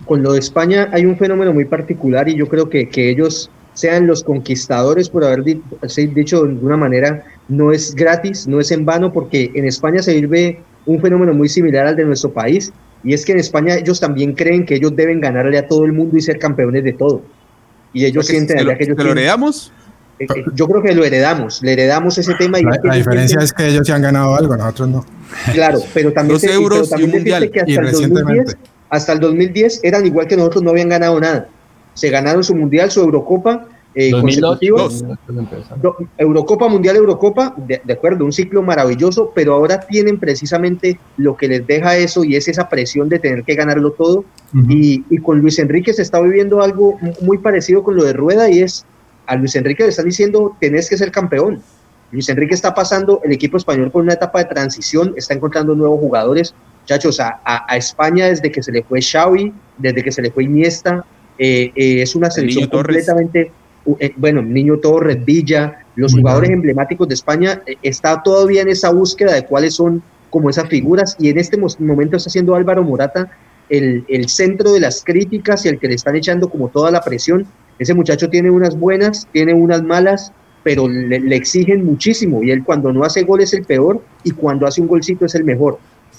con 0.06 0.24
lo 0.24 0.34
de 0.34 0.40
España 0.40 0.90
hay 0.92 1.06
un 1.06 1.18
fenómeno 1.18 1.54
muy 1.54 1.66
particular 1.66 2.30
y 2.30 2.36
yo 2.36 2.48
creo 2.48 2.70
que, 2.70 2.90
que 2.90 3.10
ellos 3.10 3.50
sean 3.74 4.08
los 4.08 4.24
conquistadores, 4.24 5.10
por 5.10 5.24
haber 5.24 5.44
dicho 5.44 6.44
de 6.44 6.50
alguna 6.50 6.78
manera, 6.78 7.24
no 7.48 7.72
es 7.72 7.96
gratis, 7.96 8.48
no 8.48 8.60
es 8.60 8.72
en 8.72 8.86
vano, 8.86 9.12
porque 9.12 9.52
en 9.56 9.66
España 9.66 10.02
se 10.02 10.14
vive 10.14 10.62
un 10.86 11.02
fenómeno 11.02 11.34
muy 11.34 11.50
similar 11.50 11.88
al 11.88 11.96
de 11.96 12.06
nuestro 12.06 12.32
país, 12.32 12.72
y 13.04 13.14
es 13.14 13.26
que 13.26 13.34
en 13.34 13.40
España 13.40 13.76
ellos 13.76 14.00
también 14.00 14.34
creen 14.34 14.66
que 14.66 14.76
ellos 14.76 14.96
deben 14.96 15.20
ganarle 15.20 15.58
a 15.58 15.68
todo 15.68 15.86
el 15.86 15.92
mundo 15.92 16.18
y 16.18 16.22
ser 16.22 16.40
campeones 16.40 16.84
de 16.84 16.94
todo. 16.94 17.22
Y 17.92 18.06
ellos 18.06 18.28
sienten 18.28 18.58
que 18.78 18.84
ellos... 18.84 18.98
lo 18.98 19.12
heredamos? 19.12 19.72
Eh, 20.20 20.26
eh, 20.36 20.44
yo 20.54 20.68
creo 20.68 20.82
que 20.82 20.94
lo 20.94 21.04
heredamos, 21.04 21.62
le 21.64 21.74
heredamos 21.74 22.18
ese 22.18 22.34
tema. 22.36 22.60
Y 22.60 22.64
la, 22.64 22.96
diferencia 22.96 23.40
es 23.42 23.52
que 23.52 23.68
ellos 23.68 23.86
se 23.86 23.94
han 23.94 24.02
ganado 24.02 24.36
algo, 24.36 24.56
nosotros 24.56 24.90
no. 24.90 25.06
Claro, 25.54 25.80
pero 25.94 26.14
también, 26.14 26.40
Dos 26.40 26.44
euros 26.44 26.92
y 26.98 27.04
un 27.04 27.12
mundial. 27.12 27.50
que 27.52 27.60
hasta, 27.62 27.72
el 27.72 27.92
2010, 27.92 28.58
hasta 28.94 29.14
el 29.14 29.20
2010 29.20 29.80
eran 29.82 30.06
igual 30.06 30.28
que 30.28 30.38
nosotros, 30.38 30.62
no 30.62 30.70
habían 30.70 30.90
ganado 30.90 31.20
nada. 31.20 31.48
Se 31.96 32.12
ganaron 32.12 32.44
su 32.44 32.54
mundial, 32.54 32.92
su 32.92 33.02
Eurocopa, 33.02 33.66
eh, 33.96 34.12
Eurocopa, 36.20 36.68
Mundial, 36.68 36.98
Eurocopa, 36.98 37.56
de, 37.58 37.82
acuerdo, 37.92 38.24
un 38.24 38.32
ciclo 38.32 38.62
maravilloso, 38.62 39.32
pero 39.34 39.56
ahora 39.56 39.80
tienen 39.80 40.20
precisamente 40.20 41.00
lo 41.18 41.36
que 41.36 41.48
les 41.48 41.66
deja 41.66 41.98
eso 41.98 42.24
y 42.24 42.36
es 42.36 42.48
esa 42.48 42.70
presión 42.70 43.10
de 43.10 43.18
tener 43.18 43.44
que 43.44 43.56
ganarlo 43.56 43.94
todo. 43.94 44.26
y, 44.70 45.04
y, 45.10 45.18
con 45.18 45.40
Luis 45.40 45.58
Enrique 45.58 45.92
se 45.94 46.04
está 46.04 46.22
viviendo 46.22 46.62
algo 46.62 47.00
muy 47.22 47.40
parecido 47.40 47.82
con 47.82 47.96
lo 47.96 48.04
de 48.04 48.14
Rueda 48.14 48.48
y 48.48 48.60
es 48.60 48.86
a 49.26 49.36
Luis 49.36 49.56
Enrique 49.56 49.84
le 49.84 49.90
están 49.90 50.06
diciendo 50.06 50.56
tenés 50.60 50.88
que 50.88 50.98
ser 51.00 51.12
campeón. 51.12 51.64
Luis 52.12 52.30
Enrique 52.30 52.54
está 52.54 52.76
pasando 52.76 53.22
el 53.24 53.32
equipo 53.32 53.58
español 53.58 53.90
por 53.90 54.04
una 54.04 54.14
etapa 54.14 54.38
de 54.38 54.46
transición, 54.46 55.16
está 55.18 55.34
encontrando 55.34 55.74
nuevos 55.74 56.00
jugadores. 56.00 56.54
Muchachos, 56.84 57.20
a, 57.20 57.40
a, 57.46 57.78
España 57.78 58.28
desde 58.28 58.52
que 58.52 58.62
se 58.62 58.72
le 58.72 58.84
fue 58.84 59.02
Xavi, 59.02 59.54
desde 59.78 60.04
que 60.04 60.12
se 60.12 60.22
le 60.22 60.32
fue 60.32 60.44
Iniesta, 60.44 61.06
eh, 61.38 61.72
eh, 61.76 62.02
es 62.02 62.14
una 62.14 62.30
selección 62.30 62.70
completamente, 62.70 63.52
eh, 64.00 64.14
bueno, 64.18 64.42
Niño 64.42 64.78
Torres, 64.80 65.24
Villa, 65.24 65.80
los 65.96 66.14
jugadores 66.14 66.50
emblemáticos 66.50 67.08
de 67.08 67.14
España, 67.14 67.62
está 67.82 68.22
todavía 68.22 68.64
en 68.64 68.70
esa 68.70 68.92
búsqueda 68.92 69.34
de 69.34 69.46
cuáles 69.46 69.76
son 69.76 70.04
como 70.30 70.50
esas 70.50 70.68
figuras 70.68 71.16
y 71.20 71.30
en 71.30 71.38
este 71.38 71.58
momento 71.58 72.18
está 72.18 72.30
siendo 72.30 72.56
Álvaro 72.56 72.84
Morata 72.84 73.32
el, 73.70 74.04
el 74.10 74.28
centro 74.28 74.74
de 74.74 74.82
las 74.82 75.04
críticas 75.04 75.66
y 75.66 75.70
el 75.70 75.80
que 75.80 75.88
le 75.88 75.96
están 75.96 76.16
echando 76.16 76.50
como 76.50 76.68
toda 76.68 76.92
la 76.92 77.02
presión. 77.02 77.46
Ese 77.80 77.94
muchacho 77.94 78.30
tiene 78.30 78.52
unas 78.52 78.78
buenas, 78.78 79.28
tiene 79.32 79.54
unas 79.54 79.84
malas, 79.84 80.34
pero 80.64 80.88
le, 80.88 81.36
exigen 81.36 81.86
muchísimo 81.86 82.44
y 82.44 82.52
él 82.52 82.64
cuando 82.64 82.92
no 82.92 83.04
hace 83.04 83.24
gol 83.24 83.42
es 83.42 83.54
el 83.54 83.66
peor 83.66 84.02
y 84.24 84.32
cuando 84.32 84.66
hace 84.66 84.82
un 84.82 84.88
golcito 84.88 85.26
es 85.26 85.36
el 85.36 85.44
mejor. 85.44 85.78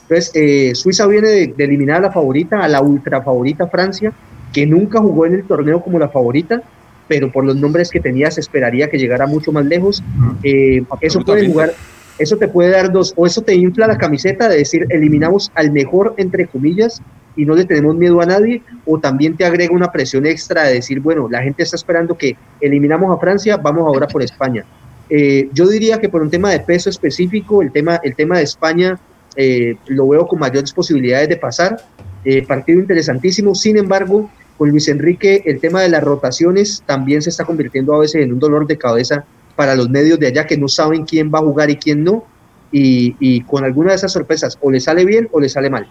Entonces, 0.09 0.31
eh, 0.35 0.75
Suiza 0.75 1.07
viene 1.07 1.29
de, 1.29 1.55
eliminar 1.59 1.99
a 1.99 2.01
la 2.01 2.13
favorita, 2.13 2.63
a 2.63 2.69
la 2.69 2.83
ultra 2.83 3.23
favorita 3.23 3.67
Francia, 3.69 4.13
que 4.53 4.67
nunca 4.67 5.01
jugó 5.01 5.27
en 5.27 5.35
el 5.35 5.45
torneo 5.45 5.83
como 5.83 5.99
la 5.99 6.09
favorita, 6.09 6.63
pero 7.09 7.33
por 7.33 7.45
los 7.45 7.57
nombres 7.57 7.91
que 7.91 8.01
tenía 8.01 8.31
se 8.31 8.41
esperaría 8.41 8.91
que 8.91 8.99
llegara 8.99 9.27
mucho 9.27 9.51
más 9.51 9.65
lejos. 9.65 10.03
Eh, 10.43 10.85
eso 11.01 11.21
puede 11.21 11.47
jugar, 11.47 11.73
eso 12.19 12.37
te 12.37 12.49
puede 12.49 12.71
dar 12.71 12.93
dos, 12.93 13.15
o 13.17 13.27
eso 13.27 13.43
te 13.43 13.55
infla 13.55 13.87
la 13.87 13.99
camiseta 13.99 14.49
de 14.49 14.59
decir 14.59 14.87
eliminamos 14.91 15.51
al 15.55 15.73
mejor 15.73 16.15
entre 16.19 16.47
comillas 16.47 17.03
y 17.37 17.47
no 17.47 17.55
le 17.55 17.65
tenemos 17.65 17.97
miedo 17.97 18.21
a 18.21 18.27
nadie, 18.27 18.63
o 18.85 19.01
también 19.01 19.37
te 19.37 19.45
agrega 19.45 19.75
una 19.75 19.91
presión 19.91 20.25
extra 20.25 20.65
de 20.65 20.75
decir, 20.75 21.01
bueno, 21.01 21.29
la 21.29 21.43
gente 21.43 21.65
está 21.65 21.77
esperando 21.77 22.17
que 22.17 22.37
eliminamos 22.61 23.17
a 23.17 23.21
Francia, 23.21 23.57
vamos 23.57 23.87
ahora 23.89 24.07
por 24.07 24.23
España. 24.23 24.65
Eh, 25.11 25.49
yo 25.53 25.67
diría 25.67 25.99
que 25.99 26.09
por 26.09 26.23
un 26.23 26.31
tema 26.31 26.51
de 26.51 26.61
peso 26.61 26.91
específico, 26.91 27.61
el 27.61 27.73
tema, 27.73 28.01
el 28.05 28.15
tema 28.15 28.39
de 28.39 28.45
España 28.45 28.99
eh, 29.37 29.77
lo 29.87 30.09
veo 30.09 30.27
con 30.27 30.39
mayores 30.39 30.73
posibilidades 30.73 31.29
de 31.29 31.37
pasar. 31.37 31.77
Eh, 32.25 32.43
partido 32.47 32.81
interesantísimo, 32.81 33.55
sin 33.55 33.77
embargo, 33.77 34.31
con 34.57 34.71
Luis 34.71 34.89
Enrique 34.89 35.43
el 35.45 35.61
tema 35.61 35.83
de 35.83 35.89
las 35.89 36.03
rotaciones 36.03 36.83
también 36.87 37.23
se 37.23 37.31
está 37.31 37.45
convirtiendo 37.45 37.95
a 37.95 37.99
veces 37.99 38.23
en 38.23 38.33
un 38.33 38.39
dolor 38.39 38.67
de 38.67 38.79
cabeza 38.79 39.25
para 39.57 39.75
los 39.75 39.91
medios 39.91 40.19
de 40.19 40.29
allá 40.29 40.47
que 40.47 40.57
no 40.57 40.69
saben 40.69 41.05
quién 41.05 41.31
va 41.33 41.41
a 41.41 41.43
jugar 41.43 41.71
y 41.71 41.77
quién 41.77 42.05
no. 42.05 42.25
Y, 42.73 43.15
y 43.21 43.43
con 43.43 43.63
alguna 43.63 43.91
de 43.91 43.97
esas 43.97 44.13
sorpresas 44.13 44.59
o 44.61 44.71
le 44.71 44.81
sale 44.81 45.05
bien 45.05 45.29
o 45.31 45.41
le 45.41 45.49
sale 45.49 45.71
mal. 45.71 45.87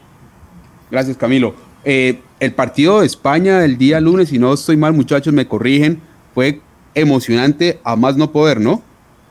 Gracias, 0.92 1.16
Camilo. 1.16 1.56
Eh, 1.86 2.20
el 2.40 2.54
partido 2.54 3.02
de 3.02 3.06
España 3.06 3.64
el 3.66 3.78
día 3.78 4.00
lunes, 4.00 4.30
si 4.30 4.40
no 4.40 4.54
estoy 4.54 4.78
mal, 4.78 4.94
muchachos, 4.94 5.34
me 5.34 5.48
corrigen, 5.48 6.02
fue 6.34 6.62
emocionante 6.96 7.80
a 7.84 7.96
más 7.96 8.16
no 8.16 8.32
poder, 8.32 8.62
¿no? 8.62 8.82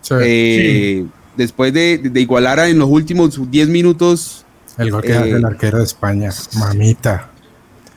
Sí. 0.01 0.15
Eh, 0.21 1.07
después 1.37 1.73
de, 1.73 2.01
igualar 2.15 2.61
en 2.61 2.79
los 2.79 2.89
últimos 2.89 3.51
10 3.51 3.69
minutos. 3.69 4.45
El 4.79 4.91
gol 4.91 5.03
que 5.03 5.15
hace 5.15 5.31
el 5.31 5.43
eh, 5.43 5.47
arquero 5.47 5.79
de 5.79 5.85
España, 5.85 6.31
mamita. 6.59 7.29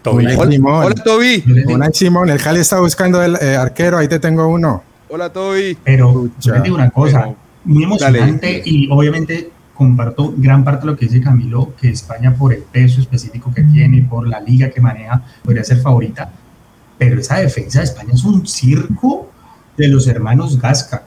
Hola, 0.03 0.37
hola, 0.37 0.93
Toby. 0.93 1.43
Hola, 1.67 1.89
Simón. 1.91 2.29
El 2.29 2.37
Jali 2.37 2.59
está 2.59 2.79
buscando 2.79 3.23
el 3.23 3.35
arquero, 3.35 3.97
ahí 3.97 4.07
te 4.07 4.19
tengo 4.19 4.47
uno. 4.47 4.83
Hola, 5.09 5.31
Toby. 5.31 5.77
Pero, 5.83 6.29
yo 6.39 6.53
te 6.53 6.61
digo 6.61 6.75
una 6.75 6.89
cosa, 6.89 7.29
muy 7.63 7.83
emocionante 7.83 8.61
y 8.65 8.89
obviamente 8.91 9.51
comparto 9.73 10.33
gran 10.37 10.63
parte 10.63 10.85
de 10.85 10.91
lo 10.91 10.97
que 10.97 11.05
dice 11.05 11.21
Camilo, 11.21 11.73
que 11.79 11.89
España 11.89 12.33
por 12.35 12.53
el 12.53 12.61
peso 12.63 13.01
específico 13.01 13.53
que 13.53 13.61
tiene, 13.63 14.01
por 14.03 14.27
la 14.27 14.39
liga 14.39 14.69
que 14.69 14.79
maneja, 14.79 15.21
podría 15.43 15.63
ser 15.63 15.79
favorita, 15.79 16.31
pero 16.97 17.19
esa 17.19 17.37
defensa 17.37 17.79
de 17.79 17.85
España 17.85 18.11
es 18.13 18.23
un 18.23 18.47
circo 18.47 19.29
de 19.77 19.87
los 19.89 20.07
hermanos 20.07 20.59
Gasca. 20.59 21.03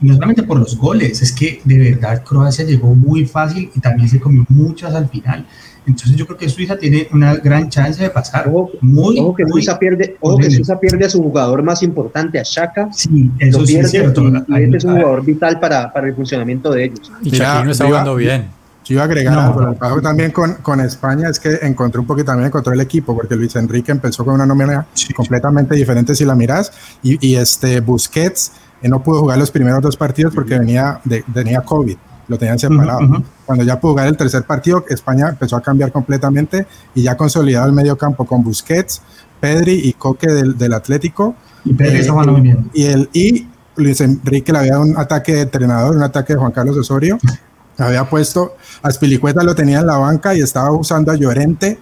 No 0.00 0.14
solamente 0.14 0.42
por 0.42 0.58
los 0.58 0.76
goles, 0.76 1.22
es 1.22 1.32
que 1.32 1.60
de 1.64 1.78
verdad 1.78 2.22
Croacia 2.24 2.64
llegó 2.64 2.94
muy 2.94 3.24
fácil 3.26 3.70
y 3.74 3.80
también 3.80 4.08
se 4.08 4.20
comió 4.20 4.44
muchas 4.48 4.94
al 4.94 5.08
final. 5.08 5.46
Entonces 5.86 6.16
yo 6.16 6.26
creo 6.26 6.38
que 6.38 6.48
Suiza 6.48 6.76
tiene 6.76 7.08
una 7.12 7.36
gran 7.36 7.68
chance 7.68 8.02
de 8.02 8.10
pasar. 8.10 8.48
Ojo, 8.48 8.70
muy, 8.80 9.16
que, 9.36 9.44
Suiza 9.46 9.78
pierde, 9.78 10.16
ojo 10.20 10.38
que 10.38 10.50
Suiza 10.50 10.80
pierde 10.80 11.04
a 11.04 11.10
su 11.10 11.22
jugador 11.22 11.62
más 11.62 11.82
importante, 11.82 12.38
a 12.38 12.42
Shaka. 12.42 12.88
Sí, 12.92 13.30
eso 13.38 13.66
sí 13.66 13.76
es 13.76 13.90
cierto. 13.90 14.22
Y, 14.22 14.62
este 14.62 14.76
es 14.78 14.84
un 14.84 14.96
jugador 14.96 15.24
vital 15.24 15.60
para, 15.60 15.92
para, 15.92 16.08
el 16.08 16.14
funcionamiento 16.14 16.72
de 16.72 16.84
ellos. 16.84 17.12
Y 17.22 17.30
no 17.30 17.70
está 17.70 17.86
jugando 17.86 18.16
bien. 18.16 18.46
Yo 18.84 18.94
iba 18.94 19.02
a 19.02 19.06
agregar 19.06 19.38
algo, 19.80 20.02
también 20.02 20.30
con, 20.30 20.54
con, 20.56 20.78
España 20.80 21.30
es 21.30 21.40
que 21.40 21.58
encontré 21.62 22.00
un 22.00 22.06
poquito 22.06 22.26
también 22.26 22.48
encontró 22.48 22.74
el 22.74 22.80
equipo, 22.82 23.14
porque 23.14 23.34
Luis 23.34 23.56
Enrique 23.56 23.90
empezó 23.90 24.26
con 24.26 24.34
una 24.34 24.44
nómina 24.44 24.86
completamente 25.16 25.74
diferente 25.74 26.14
si 26.14 26.26
la 26.26 26.34
miras, 26.34 26.70
y, 27.02 27.26
y 27.26 27.36
este 27.36 27.80
Busquets 27.80 28.52
eh, 28.84 28.88
no 28.88 29.02
pudo 29.02 29.20
jugar 29.20 29.38
los 29.38 29.50
primeros 29.50 29.80
dos 29.80 29.96
partidos 29.96 30.34
porque 30.34 30.58
venía 30.58 31.00
de, 31.04 31.24
tenía 31.32 31.62
COVID 31.62 31.96
lo 32.28 32.38
tenían 32.38 32.58
separado. 32.58 33.22
Cuando 33.44 33.64
ya 33.64 33.78
pudo 33.78 33.92
jugar 33.92 34.08
el 34.08 34.16
tercer 34.16 34.44
partido, 34.44 34.84
España 34.88 35.28
empezó 35.28 35.56
a 35.56 35.62
cambiar 35.62 35.92
completamente 35.92 36.66
y 36.94 37.02
ya 37.02 37.16
consolidado 37.16 37.66
el 37.66 37.72
medio 37.72 37.96
campo 37.96 38.24
con 38.24 38.42
Busquets, 38.42 39.02
Pedri 39.40 39.80
y 39.84 39.92
Coque 39.92 40.28
del, 40.28 40.56
del 40.56 40.72
Atlético. 40.72 41.34
Y 41.64 41.74
Pedri 41.74 41.96
eh, 41.96 42.00
está 42.00 42.12
muy 42.14 42.40
bien. 42.40 42.70
Y, 42.72 42.84
el, 42.84 43.10
y 43.12 43.46
Luis 43.76 44.00
Enrique 44.00 44.52
le 44.52 44.58
había 44.58 44.72
dado 44.72 44.84
un 44.84 44.96
ataque 44.96 45.34
de 45.34 45.40
entrenador, 45.42 45.96
un 45.96 46.02
ataque 46.02 46.34
de 46.34 46.38
Juan 46.38 46.52
Carlos 46.52 46.76
Osorio. 46.76 47.18
Había 47.76 48.08
puesto 48.08 48.54
a 48.82 48.90
Spilicueta, 48.92 49.42
lo 49.42 49.56
tenía 49.56 49.80
en 49.80 49.88
la 49.88 49.96
banca 49.96 50.32
y 50.32 50.40
estaba 50.40 50.70
usando 50.70 51.10
a 51.10 51.16
Llorente, 51.16 51.76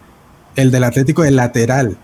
el 0.57 0.70
del 0.70 0.84
Atlético, 0.84 1.20
de 1.22 1.32
lateral. 1.32 1.98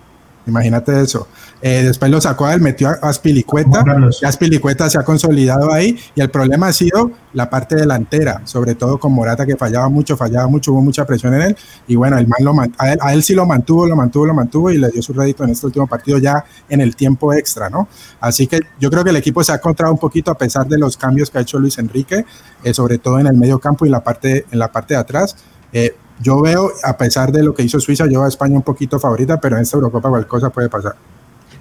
Imagínate 0.49 1.01
eso. 1.01 1.29
Eh, 1.61 1.83
después 1.85 2.11
lo 2.11 2.21
sacó 2.21 2.47
a 2.47 2.55
él, 2.55 2.61
metió 2.61 2.89
a 2.89 2.95
Aspilicueta. 3.03 3.85
Y 4.23 4.25
Aspilicueta 4.25 4.89
se 4.89 4.99
ha 4.99 5.05
consolidado 5.05 5.73
ahí. 5.73 5.99
Y 6.15 6.21
el 6.21 6.31
problema 6.31 6.69
ha 6.69 6.73
sido 6.73 7.11
la 7.35 7.51
parte 7.51 7.77
delantera, 7.77 8.41
sobre 8.45 8.75
todo 8.75 8.99
con 8.99 9.13
Morata, 9.13 9.45
que 9.45 9.57
fallaba 9.57 9.89
mucho, 9.89 10.17
fallaba 10.17 10.49
mucho, 10.49 10.73
hubo 10.73 10.81
mucha 10.81 11.05
presión 11.05 11.35
en 11.35 11.43
él. 11.43 11.57
Y 11.87 11.97
bueno, 11.97 12.17
el 12.19 12.27
man 12.27 12.39
lo 12.41 12.55
a, 12.79 12.93
él, 12.93 12.99
a 13.01 13.13
él 13.13 13.23
sí 13.23 13.35
lo 13.35 13.45
mantuvo, 13.45 13.87
lo 13.87 13.95
mantuvo, 13.95 14.27
lo 14.27 14.35
mantuvo 14.35 14.71
y 14.71 14.79
le 14.79 14.89
dio 14.91 15.03
su 15.03 15.13
rédito 15.13 15.45
en 15.45 15.51
este 15.51 15.67
último 15.67 15.87
partido 15.87 16.19
ya 16.19 16.45
en 16.69 16.81
el 16.81 16.97
tiempo 16.97 17.33
extra, 17.35 17.69
¿no? 17.69 17.89
Así 18.21 18.47
que 18.47 18.61
yo 18.81 18.91
creo 18.91 19.05
que 19.05 19.11
el 19.11 19.17
equipo 19.17 19.45
se 19.45 19.53
ha 19.53 19.57
encontrado 19.57 19.93
un 19.93 19.99
poquito 19.99 20.31
a 20.31 20.39
pesar 20.39 20.67
de 20.67 20.79
los 20.79 20.97
cambios 20.97 21.31
que 21.31 21.39
ha 21.39 21.41
hecho 21.43 21.59
Luis 21.59 21.79
Enrique, 21.79 22.25
eh, 22.65 22.75
sobre 22.75 22.99
todo 22.99 23.19
en 23.19 23.27
el 23.27 23.37
medio 23.37 23.59
campo 23.59 23.85
y 23.85 23.91
la 23.91 24.03
parte, 24.03 24.47
en 24.51 24.59
la 24.59 24.73
parte 24.73 24.95
de 24.95 25.01
atrás. 25.01 25.37
Eh, 25.73 25.95
yo 26.21 26.41
veo, 26.41 26.71
a 26.83 26.97
pesar 26.97 27.33
de 27.33 27.43
lo 27.43 27.55
que 27.55 27.63
hizo 27.63 27.81
Suiza, 27.81 28.07
yo 28.07 28.25
a 28.25 28.29
España 28.29 28.57
un 28.57 28.63
poquito 28.63 28.99
favorita, 28.99 29.41
pero 29.41 29.57
en 29.57 29.63
esta 29.63 29.77
Eurocopa 29.77 30.09
cualquier 30.09 30.29
cosa 30.29 30.51
puede 30.51 30.69
pasar. 30.69 30.95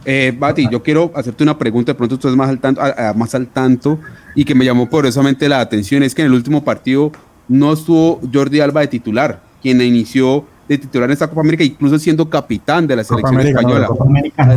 Eh, 0.06 0.34
Bati, 0.38 0.70
yo 0.72 0.82
quiero 0.82 1.12
hacerte 1.16 1.44
una 1.44 1.58
pregunta, 1.58 1.92
de 1.92 1.96
pronto 1.96 2.18
tú 2.18 2.28
estás 2.28 2.38
más 2.38 2.50
al, 2.50 2.60
tanto, 2.60 2.82
más 3.16 3.36
al 3.36 3.48
tanto 3.48 4.00
y 4.36 4.46
que 4.46 4.56
me 4.56 4.64
llamó 4.64 4.90
poderosamente 4.90 5.50
la 5.50 5.60
atención, 5.60 6.02
es 6.02 6.16
que 6.16 6.22
en 6.22 6.28
el 6.28 6.34
último 6.34 6.64
partido 6.64 7.12
no 7.48 7.74
estuvo 7.74 8.22
Jordi 8.34 8.62
Alba 8.62 8.82
de 8.82 8.88
titular, 8.88 9.42
quien 9.62 9.82
inició 9.82 10.46
de 10.68 10.78
titular 10.78 11.10
en 11.10 11.14
esta 11.14 11.28
Copa 11.28 11.42
América, 11.42 11.64
incluso 11.64 12.00
siendo 12.00 12.30
capitán 12.30 12.88
de 12.88 12.96
la 12.96 13.04
selección 13.04 13.40
española, 13.42 13.90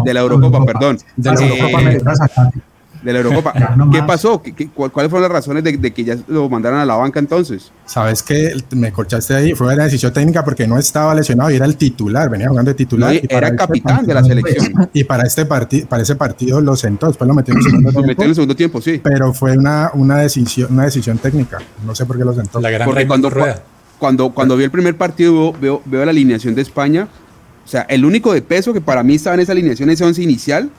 de 0.04 0.14
la 0.14 0.20
Eurocopa, 0.20 0.64
perdón. 0.64 0.98
De 1.16 1.32
la 1.32 1.40
Eurocopa 1.40 1.82
eh, 1.82 2.00
de 3.02 3.12
la 3.12 3.18
Eurocopa. 3.20 3.52
¿Qué 3.92 4.02
pasó? 4.02 4.42
¿Qué, 4.42 4.68
cuáles 4.68 5.10
fueron 5.10 5.22
las 5.22 5.32
razones 5.32 5.64
de, 5.64 5.92
que 5.92 6.04
ya 6.04 6.16
lo 6.28 6.48
mandaran 6.48 6.80
a 6.80 6.86
la 6.86 6.94
banca 6.96 7.18
entonces? 7.18 7.72
Sabes 7.86 8.22
que 8.22 8.54
me 8.72 8.92
corchaste 8.92 9.34
ahí, 9.34 9.54
fue 9.54 9.72
una 9.72 9.84
decisión 9.84 10.12
técnica 10.12 10.44
porque 10.44 10.66
no 10.66 10.78
estaba 10.78 11.14
lesionado 11.14 11.50
y 11.50 11.56
era 11.56 11.66
el 11.66 11.76
titular, 11.76 12.28
venía 12.28 12.48
jugando 12.48 12.70
de 12.70 12.74
titular. 12.74 13.14
y 13.14 13.26
era 13.28 13.48
este 13.48 13.56
capitán 13.56 14.06
de 14.06 14.14
la 14.14 14.24
selección. 14.24 14.90
Y 14.92 15.04
para 15.04 15.24
este 15.24 15.46
partido, 15.46 15.86
para 15.88 16.02
ese 16.02 16.16
partido 16.16 16.60
lo 16.60 16.76
sentó, 16.76 17.06
después 17.06 17.26
lo 17.28 17.34
metió 17.34 17.54
en 17.54 17.58
el 17.58 17.64
segundo 17.64 17.90
tiempo. 17.90 18.06
Metió 18.06 18.24
en 18.24 18.28
el 18.28 18.34
segundo 18.34 18.56
tiempo, 18.56 18.80
sí. 18.80 19.00
Pero 19.02 19.32
fue 19.32 19.56
una, 19.56 19.90
una, 19.94 20.18
decisión, 20.18 20.72
una 20.72 20.84
decisión 20.84 21.18
técnica, 21.18 21.58
no 21.84 21.94
sé 21.94 22.06
por 22.06 22.18
qué 22.18 22.24
lo 22.24 22.34
sentó. 22.34 22.60
La 22.60 22.70
gran 22.70 22.86
porque 22.86 23.06
cuando, 23.06 23.30
cuando, 23.98 24.30
cuando 24.30 24.56
vi 24.56 24.64
el 24.64 24.70
primer 24.70 24.96
partido, 24.96 25.52
veo, 25.52 25.82
veo 25.84 26.04
la 26.04 26.10
alineación 26.10 26.54
de 26.54 26.62
España, 26.62 27.08
o 27.64 27.68
sea, 27.68 27.82
el 27.82 28.04
único 28.04 28.32
de 28.32 28.42
peso 28.42 28.72
que 28.72 28.80
para 28.80 29.02
mí 29.02 29.14
estaba 29.14 29.34
en 29.34 29.40
esa 29.40 29.52
alineación, 29.52 29.90
ese 29.90 30.04
once 30.04 30.22
inicial, 30.22 30.70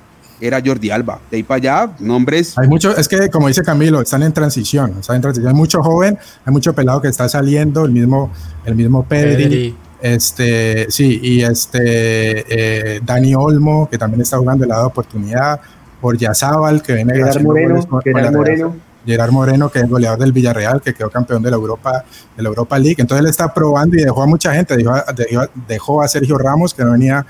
era 0.42 0.62
Jordi 0.64 0.90
Alba. 0.90 1.20
De 1.30 1.38
ahí 1.38 1.44
para 1.44 1.58
allá, 1.58 1.92
nombres. 2.00 2.58
Hay 2.58 2.68
mucho, 2.68 2.96
es 2.96 3.08
que 3.08 3.30
como 3.30 3.48
dice 3.48 3.62
Camilo, 3.62 4.02
están 4.02 4.24
en 4.24 4.34
transición, 4.34 4.96
están 5.00 5.18
en 5.18 5.22
transición. 5.22 5.50
Hay 5.50 5.56
mucho 5.58 5.82
joven, 5.82 6.18
hay 6.46 6.54
mucho 6.54 6.74
pelado 6.74 7.02
que 7.02 7.08
está 7.08 7.30
saliendo, 7.30 7.86
el 7.86 7.92
mismo, 7.92 8.32
el 8.66 8.76
mismo 8.76 9.04
Pedri, 9.04 9.76
este, 10.02 10.90
sí, 10.90 11.20
y 11.22 11.44
este 11.44 12.96
eh, 12.96 13.02
Dani 13.06 13.36
Olmo, 13.36 13.88
que 13.90 13.98
también 13.98 14.22
está 14.22 14.38
jugando 14.38 14.64
el 14.64 14.70
lado 14.70 14.82
de 14.82 14.88
oportunidad, 14.88 15.62
por 16.02 16.18
Yazábal, 16.18 16.82
que 16.82 16.94
viene 16.94 17.14
Gerard 17.14 17.44
Moreno, 17.44 17.88
Gerard 18.04 18.36
Moreno. 18.36 18.76
Gerard 19.06 19.32
Moreno, 19.32 19.70
que 19.70 19.80
es 19.80 19.90
goleador 19.90 20.20
del 20.20 20.32
Villarreal, 20.32 20.82
que 20.82 20.94
quedó 20.94 21.10
campeón 21.10 21.42
de 21.44 21.52
la 21.52 21.58
Europa, 21.58 22.04
de 22.36 22.44
la 22.44 22.50
Europa 22.50 22.78
League. 22.78 22.98
Entonces 23.00 23.24
él 23.24 23.30
está 23.30 23.54
probando 23.54 23.96
y 23.96 24.04
dejó 24.04 24.24
a 24.24 24.28
mucha 24.28 24.54
gente, 24.54 24.76
dejó, 24.76 24.94
dejó 25.68 26.02
a 26.02 26.08
Sergio 26.08 26.38
Ramos, 26.38 26.74
que 26.74 26.84
no 26.84 26.92
venía 26.92 27.26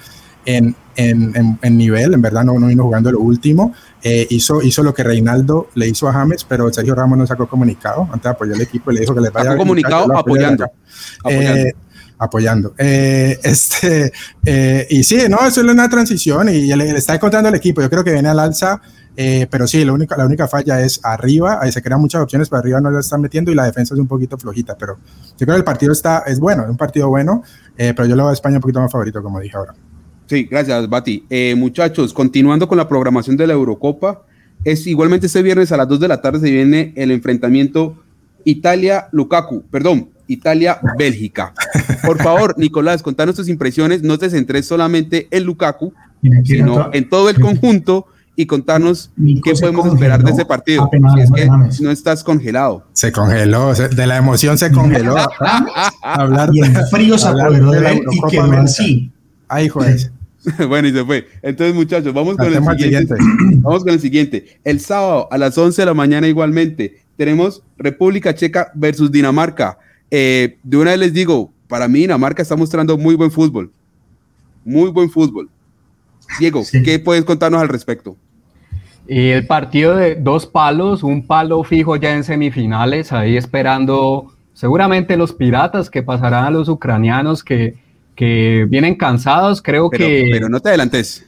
en, 0.46 0.76
en, 0.96 1.60
en, 1.62 1.78
nivel, 1.78 2.14
en 2.14 2.22
verdad 2.22 2.44
no, 2.44 2.58
no 2.60 2.68
vino 2.68 2.84
jugando 2.84 3.12
lo 3.12 3.20
último. 3.20 3.74
Eh, 4.04 4.28
hizo, 4.30 4.62
hizo 4.62 4.84
lo 4.84 4.94
que 4.94 5.04
Reinaldo 5.04 5.70
le 5.76 5.88
hizo 5.88 6.08
a 6.08 6.14
James, 6.14 6.44
pero 6.44 6.72
Sergio 6.74 6.96
Ramos 6.96 7.18
no 7.18 7.28
sacó 7.28 7.48
comunicado 7.48 8.04
antes 8.04 8.24
de 8.24 8.30
apoyar 8.30 8.56
al 8.56 8.62
equipo 8.62 8.92
y 8.92 8.96
le 8.96 9.02
dijo 9.02 9.14
que 9.14 9.22
le 9.22 9.30
vaya 9.30 9.52
a 9.52 9.58
comunicado 9.58 10.18
apoyando. 10.18 10.66
apoyando. 12.18 12.74
Eh, 12.78 13.38
eh, 13.38 13.40
este, 13.44 14.12
y 14.90 15.04
sí, 15.04 15.20
no, 15.30 15.38
eso 15.46 15.62
es 15.62 15.68
una 15.68 15.90
transición 15.90 16.50
y 16.50 16.74
le, 16.76 16.98
está 16.98 17.16
encontrando 17.16 17.50
el 17.50 17.56
equipo. 17.56 17.82
Yo 17.82 17.90
creo 17.90 18.04
que 18.04 18.12
viene 18.12 18.30
al 18.30 18.40
alza, 18.40 18.82
pero 19.16 19.68
sí, 19.68 19.86
la 19.86 19.94
única, 19.94 20.18
la 20.18 20.26
única 20.26 20.48
falla 20.48 20.82
es 20.82 21.00
arriba. 21.04 21.60
Ahí 21.62 21.72
se 21.72 21.82
crean 21.82 22.02
muchas 22.02 22.22
opciones, 22.22 22.50
pero 22.50 22.60
arriba 22.60 22.82
no 22.82 22.90
lo 22.90 23.00
están 23.00 23.22
metiendo 23.22 23.52
y 23.52 23.56
la 23.56 23.66
defensa 23.66 23.94
es 23.94 24.00
un 24.00 24.08
poquito 24.08 24.38
flojita. 24.38 24.76
Pero 24.78 24.98
yo 25.38 25.46
creo 25.46 25.54
que 25.54 25.60
el 25.60 25.64
partido 25.64 25.92
está, 25.92 26.24
es 26.26 26.40
bueno, 26.40 26.64
es 26.64 26.70
un 26.70 26.78
partido 26.78 27.08
bueno, 27.08 27.44
pero 27.76 28.06
yo 28.06 28.16
lo 28.16 28.24
veo 28.24 28.30
a 28.32 28.34
España 28.34 28.56
un 28.56 28.62
poquito 28.62 28.82
más 28.82 28.92
favorito, 28.92 29.22
como 29.22 29.40
dije 29.40 29.56
ahora. 29.58 29.74
Sí, 30.32 30.48
gracias, 30.50 30.88
Bati. 30.88 31.26
Eh, 31.30 31.56
muchachos, 31.58 32.14
continuando 32.14 32.66
con 32.66 32.78
la 32.78 32.88
programación 32.88 33.36
de 33.36 33.46
la 33.46 33.52
Eurocopa, 33.52 34.22
es 34.64 34.88
igualmente 34.88 35.28
este 35.28 35.42
viernes 35.42 35.74
a 35.74 35.76
las 35.76 35.90
2 35.90 36.00
de 36.00 36.08
la 36.08 36.22
tarde 36.22 36.40
se 36.40 36.50
viene 36.50 36.94
el 36.96 37.12
enfrentamiento 37.12 38.02
Italia-Lukaku, 38.46 39.64
perdón, 39.64 40.08
Italia-Bélgica. 40.28 41.54
Por 42.06 42.18
favor, 42.24 42.56
Nicolás, 42.58 43.04
contanos 43.04 43.36
tus 43.36 43.50
impresiones, 43.50 44.04
no 44.04 44.18
te 44.18 44.30
centres 44.30 44.66
solamente 44.66 45.28
en 45.32 45.44
Lukaku, 45.44 45.92
sino 46.46 46.92
en 46.94 47.10
todo 47.10 47.30
el 47.30 47.38
conjunto 47.38 48.06
y 48.38 48.46
contarnos 48.46 49.12
qué 49.44 49.52
podemos 49.52 49.86
esperar 49.86 50.24
de 50.24 50.32
ese 50.32 50.46
partido. 50.46 50.90
Si 51.14 51.20
es 51.20 51.30
que 51.30 51.84
no 51.84 51.92
estás 51.92 52.24
congelado. 52.24 52.86
Se 52.94 53.12
congeló, 53.12 53.74
de 53.74 54.08
la 54.08 54.16
emoción 54.16 54.58
se 54.58 54.72
congeló. 54.72 55.18
hablar 56.02 56.52
y 56.54 56.62
el 56.62 56.74
frío 56.90 57.18
se 57.18 57.28
apoderó 57.28 57.72
de 57.72 57.80
él 57.80 58.02
y 58.10 58.32
quedó 58.32 58.50
así. 58.54 59.12
Ay, 59.50 59.68
joder. 59.68 60.10
bueno, 60.68 60.88
y 60.88 60.92
se 60.92 61.06
fue. 61.06 61.28
Entonces, 61.42 61.76
muchachos, 61.76 62.14
vamos 62.14 62.36
con 62.36 62.48
el 62.48 62.80
siguiente. 62.80 63.16
Vamos 63.62 63.84
con 63.84 63.94
el 63.94 64.00
siguiente. 64.00 64.60
El 64.64 64.80
sábado 64.80 65.28
a 65.32 65.38
las 65.38 65.58
11 65.58 65.82
de 65.82 65.86
la 65.86 65.94
mañana 65.94 66.28
igualmente 66.28 67.02
tenemos 67.16 67.64
República 67.78 68.34
Checa 68.34 68.72
versus 68.74 69.12
Dinamarca. 69.12 69.78
Eh, 70.10 70.58
de 70.64 70.78
una 70.78 70.92
vez 70.92 71.00
les 71.00 71.14
digo, 71.14 71.54
para 71.68 71.88
mí 71.88 72.00
Dinamarca 72.00 72.42
está 72.42 72.56
mostrando 72.56 72.98
muy 72.98 73.16
buen 73.16 73.32
fútbol. 73.32 73.72
Muy 74.66 74.90
buen 74.90 75.10
fútbol. 75.10 75.50
Diego, 76.40 76.64
¿qué 76.84 76.98
puedes 77.00 77.24
contarnos 77.24 77.62
al 77.62 77.70
respecto? 77.70 78.16
Y 79.08 79.30
el 79.30 79.46
partido 79.46 79.96
de 79.96 80.16
dos 80.16 80.46
palos, 80.46 81.04
un 81.04 81.26
palo 81.26 81.64
fijo 81.64 81.96
ya 81.98 82.16
en 82.16 82.24
semifinales, 82.24 83.12
ahí 83.12 83.36
esperando 83.36 84.34
seguramente 84.54 85.18
los 85.18 85.34
piratas 85.34 85.90
que 85.90 86.04
pasarán 86.04 86.46
a 86.46 86.52
los 86.52 86.70
ucranianos 86.70 87.44
que 87.44 87.76
que 88.22 88.68
vienen 88.70 88.94
cansados, 88.94 89.64
creo 89.64 89.90
que... 89.90 90.30
Pero 90.32 90.48
no 90.48 90.60
te 90.60 90.70
adelantes. 90.70 91.26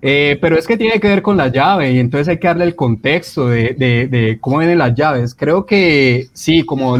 Eh, 0.00 0.38
pero 0.40 0.56
es 0.56 0.68
que 0.68 0.76
tiene 0.76 1.00
que 1.00 1.08
ver 1.08 1.20
con 1.20 1.36
la 1.36 1.48
llave 1.48 1.90
y 1.90 1.98
entonces 1.98 2.28
hay 2.28 2.38
que 2.38 2.46
darle 2.46 2.62
el 2.62 2.76
contexto 2.76 3.48
de, 3.48 3.74
de, 3.74 4.38
cómo 4.40 4.58
vienen 4.58 4.78
las 4.78 4.94
llaves. 4.94 5.34
Creo 5.34 5.66
que 5.66 6.28
sí, 6.34 6.62
como 6.62 6.96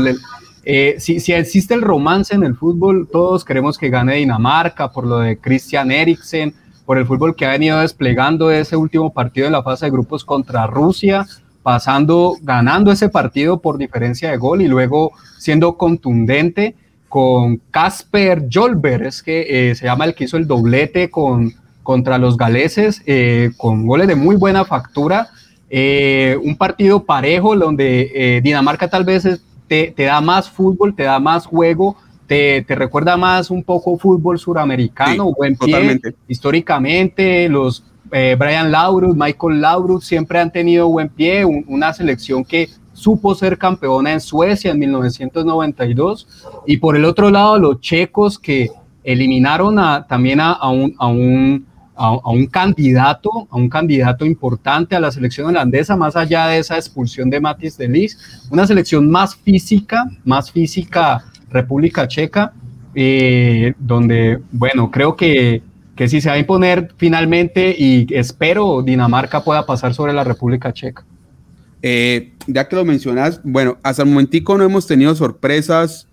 eh, 0.65 0.97
si, 0.99 1.21
si, 1.21 1.33
existe 1.35 1.73
el 1.75 1.83
romance 1.83 2.35
en 2.35 2.43
el 2.43 2.57
fútbol, 2.57 3.09
todos 3.13 3.45
queremos 3.45 3.79
que 3.79 3.91
gane 3.91 4.17
Dinamarca 4.17 4.91
por 4.91 5.07
lo 5.07 5.21
de 5.21 5.39
Christian 5.39 5.93
Eriksen, 5.93 6.53
por 6.85 6.99
el 6.99 7.07
fútbol 7.07 7.37
que 7.37 7.47
ha 7.47 7.51
venido 7.51 7.79
desplegando 7.79 8.51
ese 8.51 8.75
último 8.75 9.13
partido 9.13 9.45
de 9.45 9.53
la 9.53 9.63
fase 9.63 9.87
de 9.87 9.93
grupos 9.93 10.25
contra 10.25 10.67
Rusia, 10.67 11.25
pasando, 11.63 12.35
ganando 12.43 12.91
ese 12.91 13.09
partido 13.09 13.61
por 13.61 13.79
diferencia 13.79 14.33
de 14.33 14.37
gol 14.37 14.63
y 14.63 14.67
luego 14.67 15.13
siendo 15.39 15.77
contundente 15.77 16.75
con 17.09 17.61
Casper 17.71 18.49
Jolber, 18.53 19.03
es 19.03 19.23
que 19.23 19.71
eh, 19.71 19.75
se 19.75 19.87
llama 19.87 20.05
el 20.05 20.15
que 20.15 20.25
hizo 20.25 20.37
el 20.37 20.47
doblete 20.47 21.11
con, 21.11 21.55
contra 21.83 22.19
los 22.19 22.37
galeses, 22.37 23.03
eh, 23.07 23.51
con 23.57 23.87
goles 23.87 24.09
de 24.09 24.15
muy 24.15 24.37
buena 24.37 24.65
factura. 24.65 25.29
Eh, 25.71 26.39
un 26.43 26.57
partido 26.57 27.05
parejo 27.05 27.55
donde 27.57 28.41
Dinamarca 28.43 28.89
tal 28.89 29.05
vez 29.05 29.41
te, 29.67 29.95
da 29.97 30.21
más 30.21 30.49
fútbol, 30.51 30.95
te 30.95 31.03
da 31.03 31.19
más 31.19 31.47
juego, 31.47 31.97
te, 32.27 32.65
recuerda 32.69 33.17
más 33.17 33.51
un 33.51 33.63
poco 33.63 33.99
fútbol 33.99 34.39
suramericano, 34.39 35.33
buen 35.33 35.57
pie. 35.57 36.01
Históricamente, 36.27 37.49
los 37.49 37.85
Brian 38.11 38.71
Laurus, 38.73 39.15
Michael 39.15 39.61
Laurus 39.61 40.07
siempre 40.07 40.39
han 40.41 40.51
tenido 40.51 40.89
buen 40.89 41.11
pie, 41.11 41.45
una 41.45 41.93
selección 41.93 42.45
que 42.45 42.71
supo 42.99 43.35
ser 43.35 43.57
campeona 43.57 44.13
en 44.13 44.21
Suecia 44.21 44.73
en 44.73 44.79
1992. 44.81 46.27
Y 46.67 46.79
por 46.79 46.97
el 46.97 47.05
otro 47.05 47.31
lado, 47.31 47.59
los 47.59 47.81
checos 47.81 48.39
que 48.39 48.71
eliminaron 49.05 49.77
también 50.09 50.41
a, 50.41 50.69
un, 50.69 50.95
a, 50.99 51.07
un, 51.07 51.67
a, 51.95 52.31
un 52.31 52.47
candidato, 52.47 53.49
a 53.51 53.57
un 53.57 53.69
candidato 53.69 54.27
importante 54.27 54.97
a 54.97 55.01
la 55.01 55.11
selección 55.11 55.47
holandesa, 55.47 55.97
más 55.97 56.17
allá 56.17 56.49
de 56.49 56.59
esa 56.59 56.77
expulsión 56.77 57.31
de 57.31 57.41
Matis 57.41 57.79
de 57.79 57.89
Lis, 57.89 58.49
una 58.51 58.67
selección 58.67 59.11
más 59.11 59.35
física, 59.37 60.05
más 60.25 60.51
física 60.51 61.25
República 61.51 62.07
Checa, 62.07 62.53
eh, 62.95 63.75
donde, 63.79 64.41
bueno, 64.51 64.91
creo 64.91 65.15
que, 65.15 65.63
que 65.95 66.09
si 66.09 66.21
se 66.21 66.29
va 66.29 66.35
a 66.35 66.39
imponer 66.39 66.93
finalmente 66.97 67.75
y 67.79 68.07
espero 68.11 68.83
Dinamarca 68.83 69.43
pueda 69.43 69.65
pasar 69.65 69.95
sobre 69.95 70.13
la 70.13 70.25
República 70.25 70.73
Checa. 70.73 71.05
Eh, 71.83 72.33
ya 72.47 72.69
que 72.69 72.77
lo 72.77 72.85
mencionas, 72.85 73.41
bueno, 73.45 73.79
hasta 73.83 74.03
el 74.03 74.09
momentico 74.09 74.59
no 74.59 74.65
hemos 74.65 74.87
tenido 74.87 75.15
sorpresas 75.15 76.09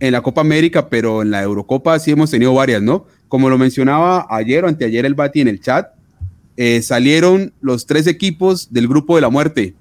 en 0.00 0.12
la 0.12 0.22
Copa 0.22 0.40
América, 0.40 0.88
pero 0.88 1.22
en 1.22 1.30
la 1.30 1.42
Eurocopa 1.42 1.98
sí 1.98 2.10
hemos 2.10 2.30
tenido 2.30 2.54
varias, 2.54 2.82
¿no? 2.82 3.06
Como 3.28 3.48
lo 3.48 3.58
mencionaba 3.58 4.26
ayer 4.30 4.64
o 4.64 4.68
anteayer 4.68 5.06
el 5.06 5.14
Bati 5.14 5.40
en 5.40 5.48
el 5.48 5.60
chat, 5.60 5.90
eh, 6.56 6.82
salieron 6.82 7.52
los 7.60 7.86
tres 7.86 8.06
equipos 8.06 8.72
del 8.72 8.88
grupo 8.88 9.16
de 9.16 9.22
la 9.22 9.28
muerte. 9.28 9.74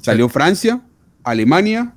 Salió 0.00 0.28
Francia, 0.28 0.82
Alemania 1.22 1.94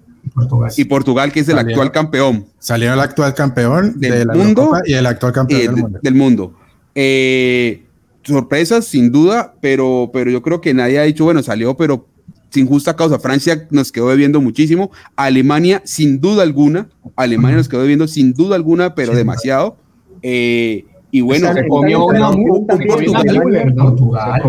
y 0.76 0.86
Portugal, 0.86 1.32
que 1.32 1.42
es 1.42 1.50
el 1.50 1.60
actual 1.60 1.92
campeón. 1.92 2.46
Salió 2.60 2.94
el 2.94 3.00
actual 3.00 3.34
campeón 3.34 4.00
del 4.00 4.28
mundo 4.28 4.72
y 4.86 4.94
el 4.94 5.06
actual 5.06 5.34
campeón 5.34 5.60
del 5.60 5.76
mundo. 5.76 6.00
Del 6.02 6.16
mundo. 6.16 6.54
Eh, 6.96 7.84
sorpresas, 8.24 8.86
sin 8.86 9.12
duda, 9.12 9.54
pero, 9.62 10.10
pero 10.12 10.32
yo 10.32 10.42
creo 10.42 10.60
que 10.60 10.74
nadie 10.74 11.00
ha 11.00 11.04
dicho, 11.04 11.24
bueno, 11.24 11.44
salió, 11.44 11.78
pero 11.78 12.08
sin 12.50 12.68
justa 12.68 12.96
causa. 12.96 13.20
Francia 13.20 13.68
nos 13.72 13.92
quedó 13.92 14.10
debiendo 14.10 14.42
muchísimo. 14.42 14.92
Alemania, 15.16 15.82
sin 15.86 16.20
duda 16.22 16.44
alguna. 16.44 16.90
Alemania 17.16 17.58
nos 17.58 17.70
quedó 17.70 17.82
debiendo 17.82 18.08
sin 18.08 18.34
duda 18.34 18.56
alguna, 18.56 18.96
pero 18.96 19.14
demasiado. 19.14 19.78
Eh, 20.22 20.86
y 21.10 21.22
bueno, 21.22 21.54
se 21.54 21.66
comió 21.68 22.06
una 22.06 22.32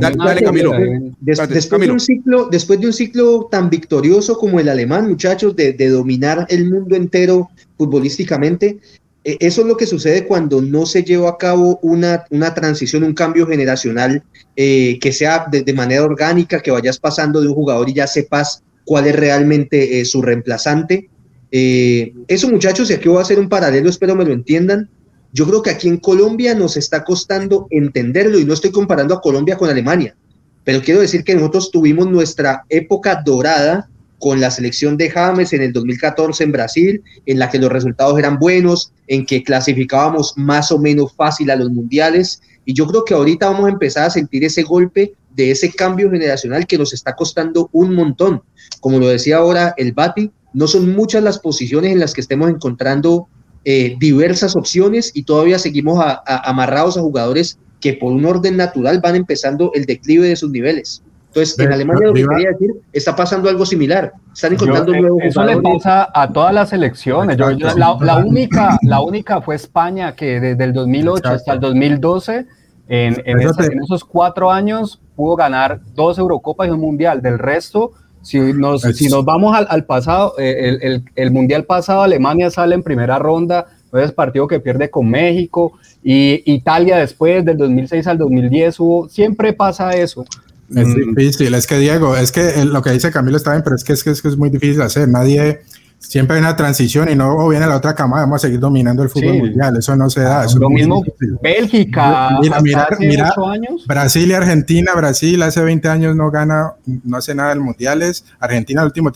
Dale, 0.01 0.43
Camilo. 0.43 0.73
después, 1.21 1.81
De 1.81 1.91
un 1.93 2.01
ciclo, 2.01 2.49
después 2.51 2.81
de 2.81 2.87
un 2.89 2.93
ciclo 2.93 3.49
tan 3.51 3.71
victorioso 3.71 4.37
como 4.37 4.59
el 4.59 4.69
alemán, 4.69 5.09
muchachos, 5.09 5.55
de, 5.55 5.73
de 5.73 5.89
dominar 5.89 6.47
el 6.51 6.69
mundo 6.69 6.97
entero 6.97 7.49
futbolísticamente, 7.77 8.81
eso 9.25 9.61
es 9.61 9.67
lo 9.67 9.77
que 9.77 9.87
sucede 9.87 10.27
cuando 10.27 10.63
no 10.63 10.87
se 10.87 11.03
lleva 11.03 11.31
a 11.31 11.37
cabo 11.37 11.79
una, 11.83 12.25
una 12.31 12.55
transición, 12.55 13.03
un 13.03 13.15
cambio 13.15 13.47
generacional 13.47 14.23
eh, 14.57 14.99
que 15.01 15.13
sea 15.13 15.47
de, 15.51 15.73
manera 15.75 16.05
orgánica, 16.05 16.61
que 16.61 16.71
vayas 16.71 16.99
pasando 16.99 17.41
de 17.41 17.49
un 17.49 17.55
jugador 17.55 17.89
y 17.89 17.95
ya 17.95 18.07
sepas 18.07 18.63
cuál 18.85 19.07
es 19.07 19.17
realmente 19.17 20.01
eh, 20.01 20.05
su 20.05 20.23
reemplazante. 20.23 21.11
eso 21.51 22.49
muchachos, 22.49 22.91
y 22.91 22.95
aquí 22.95 23.09
voy 23.09 23.19
a 23.19 23.23
hacer 23.23 23.39
un 23.39 23.49
paralelo, 23.49 23.91
espero 23.91 24.15
me 24.15 24.25
lo 24.25 24.33
entiendan. 24.33 24.89
Yo 25.33 25.47
creo 25.47 25.63
que 25.63 25.71
aquí 25.71 25.89
en 25.89 25.99
Colombia 25.99 26.55
nos 26.55 26.77
está 26.77 27.05
costando 27.05 27.67
entenderlo 27.71 28.39
y 28.39 28.45
no 28.45 28.55
estoy 28.55 28.71
comparando 28.71 29.15
a 29.15 29.21
Colombia 29.21 29.57
con 29.57 29.69
Alemania, 29.69 30.17
pero 30.65 30.81
quiero 30.81 31.01
decir 31.01 31.23
que 31.23 31.35
nosotros 31.35 31.71
tuvimos 31.71 32.07
nuestra 32.09 32.65
época 32.71 33.23
dorada 33.25 33.91
con 34.19 34.41
la 34.41 34.51
selección 34.51 34.97
de 34.97 35.11
James 35.11 35.53
en 35.53 35.63
el 35.63 35.73
2014 35.73 36.45
en 36.45 36.53
Brasil, 36.53 37.03
en 37.27 37.39
la 37.39 37.51
que 37.51 37.59
los 37.59 37.71
resultados 37.71 38.19
eran 38.19 38.39
buenos, 38.39 38.93
en 39.07 39.25
que 39.25 39.43
clasificábamos 39.43 40.35
más 40.37 40.73
o 40.73 40.79
menos 40.79 41.15
fácil 41.15 41.51
a 41.51 41.57
los 41.57 41.71
mundiales. 41.71 42.41
Y 42.65 42.75
yo 42.75 42.87
creo 42.87 43.05
que 43.05 43.15
ahorita 43.15 43.49
vamos 43.49 43.67
a 43.67 43.73
empezar 43.73 44.07
a 44.07 44.11
sentir 44.11 44.45
ese 44.45 44.63
golpe 44.63 45.15
de 45.35 45.51
ese 45.53 45.71
cambio 45.73 46.11
generacional 46.11 46.67
que 46.67 46.79
nos 46.79 46.93
está 46.93 47.15
costando 47.15 47.71
un 47.73 47.95
montón. 47.95 48.43
Como 48.81 48.99
lo 48.99 49.09
decía 49.09 49.37
ahora 49.37 49.75
el 49.77 49.93
Bati, 49.93 50.33
no 50.53 50.67
son 50.67 50.93
muchas 50.95 51.23
las 51.23 51.39
posiciones 51.39 51.93
en 51.93 52.01
las 52.01 52.13
que 52.13 52.21
estemos 52.21 52.51
encontrando 52.51 53.29
eh, 53.65 53.97
diversas 53.99 54.57
opciones 54.57 55.13
y 55.15 55.23
todavía 55.25 55.59
seguimos 55.59 56.05
amarrados 56.27 56.97
a 56.97 57.03
jugadores 57.03 57.59
que 57.81 57.93
por 57.95 58.13
un 58.13 58.25
orden 58.25 58.57
natural 58.57 59.01
van 59.01 59.15
empezando 59.15 59.71
el 59.75 59.85
declive 59.85 60.29
de 60.29 60.37
sus 60.37 60.51
niveles. 60.51 61.03
Entonces, 61.29 61.59
en 61.59 61.73
Alemania 61.73 62.07
lo 62.09 62.15
que 62.15 62.27
quería 62.27 62.51
decir, 62.51 62.71
está 62.93 63.15
pasando 63.15 63.49
algo 63.49 63.67
similar. 63.67 64.13
Están 64.33 64.55
encontrando 64.55 64.93
yo, 64.95 65.01
nuevos 65.01 65.23
Eso 65.25 65.45
le 65.45 65.61
pasa 65.61 66.09
a 66.13 66.33
todas 66.33 66.55
las 66.55 66.73
elecciones. 66.73 67.39
la, 67.39 68.17
única, 68.17 68.79
la 68.83 69.01
única 69.01 69.41
fue 69.43 69.55
España, 69.55 70.15
que 70.15 70.41
desde 70.41 70.65
el 70.65 70.73
2008 70.73 71.29
hasta 71.29 71.53
el 71.53 71.61
2012, 71.61 72.47
en, 72.89 73.23
en, 73.27 73.41
esos 73.41 74.05
cuatro 74.05 74.51
años, 74.51 75.01
pudo 75.15 75.37
ganar 75.37 75.81
dos 75.95 76.19
Eurocopas 76.19 76.69
y 76.69 76.71
un 76.71 76.81
Mundial. 76.81 77.21
Del 77.21 77.39
resto, 77.39 77.93
si 78.23 78.39
nos, 78.39 78.83
si 78.83 79.09
nos 79.09 79.25
vamos 79.25 79.55
al, 79.55 79.67
al 79.69 79.85
pasado, 79.85 80.35
eh, 80.39 80.69
el, 80.69 80.83
el, 80.83 81.05
el, 81.15 81.31
Mundial 81.31 81.65
pasado, 81.65 82.03
Alemania 82.03 82.51
sale 82.51 82.75
en 82.75 82.83
primera 82.83 83.19
ronda, 83.19 83.67
es 83.93 84.13
partido 84.13 84.47
que 84.47 84.61
pierde 84.61 84.91
con 84.91 85.09
México, 85.09 85.73
y 86.03 86.43
Italia 86.51 86.97
después, 86.97 87.45
del 87.45 87.59
2006 87.59 88.07
al 88.07 88.19
2010, 88.19 88.81
hubo, 88.81 89.09
siempre 89.09 89.53
pasa 89.53 89.91
eso. 89.91 90.25
Es 90.75 90.87
mm. 90.87 91.15
difícil, 91.15 91.55
es 91.55 91.67
que 91.67 91.79
Diego, 91.79 92.17
es 92.17 92.31
que 92.31 92.65
lo 92.65 92.83
que 92.83 92.91
dice 92.91 93.11
Camilo 93.11 93.37
está 93.37 93.53
bien, 93.53 93.63
pero 93.63 93.77
es 93.77 93.85
que 93.85 93.95
es, 93.95 94.05
que 94.05 94.11
es, 94.11 94.37
muy 94.37 94.51
difícil 94.51 94.83
hacer. 94.83 95.09
Nadie, 95.09 95.63
siempre 95.99 96.37
hay 96.37 96.41
una 96.41 96.57
transición 96.57 97.09
y 97.11 97.15
no 97.15 97.49
viene 97.49 97.67
la 97.67 97.77
otra 97.77 97.95
camada, 97.95 98.25
vamos 98.25 98.45
a 98.45 98.47
seguir 98.47 98.61
dominando 98.61 99.03
el 99.03 99.09
fútbol 99.09 99.39
mundial, 99.39 99.79
eso 99.79 99.97
no 99.97 100.11
se 100.11 100.21
da. 100.21 100.45
lo 100.59 100.69
mismo 100.69 101.03
Bélgica, 101.43 102.39
mira, 102.43 102.61
mira, 102.99 103.35
años. 103.51 103.87
Brasil 103.87 104.29
y 104.29 104.35
Argentina, 104.35 104.93
Brasil 104.95 105.43
hace 105.43 105.63
20 105.63 105.89
años 105.89 106.15
no 106.15 106.31
gana, 106.31 106.75
no 106.85 107.17
hace 107.17 107.35
nada 107.35 107.53
en 107.53 107.61
mundiales, 107.61 108.27
Argentina 108.39 108.83
el 108.83 108.89
último 108.89 109.11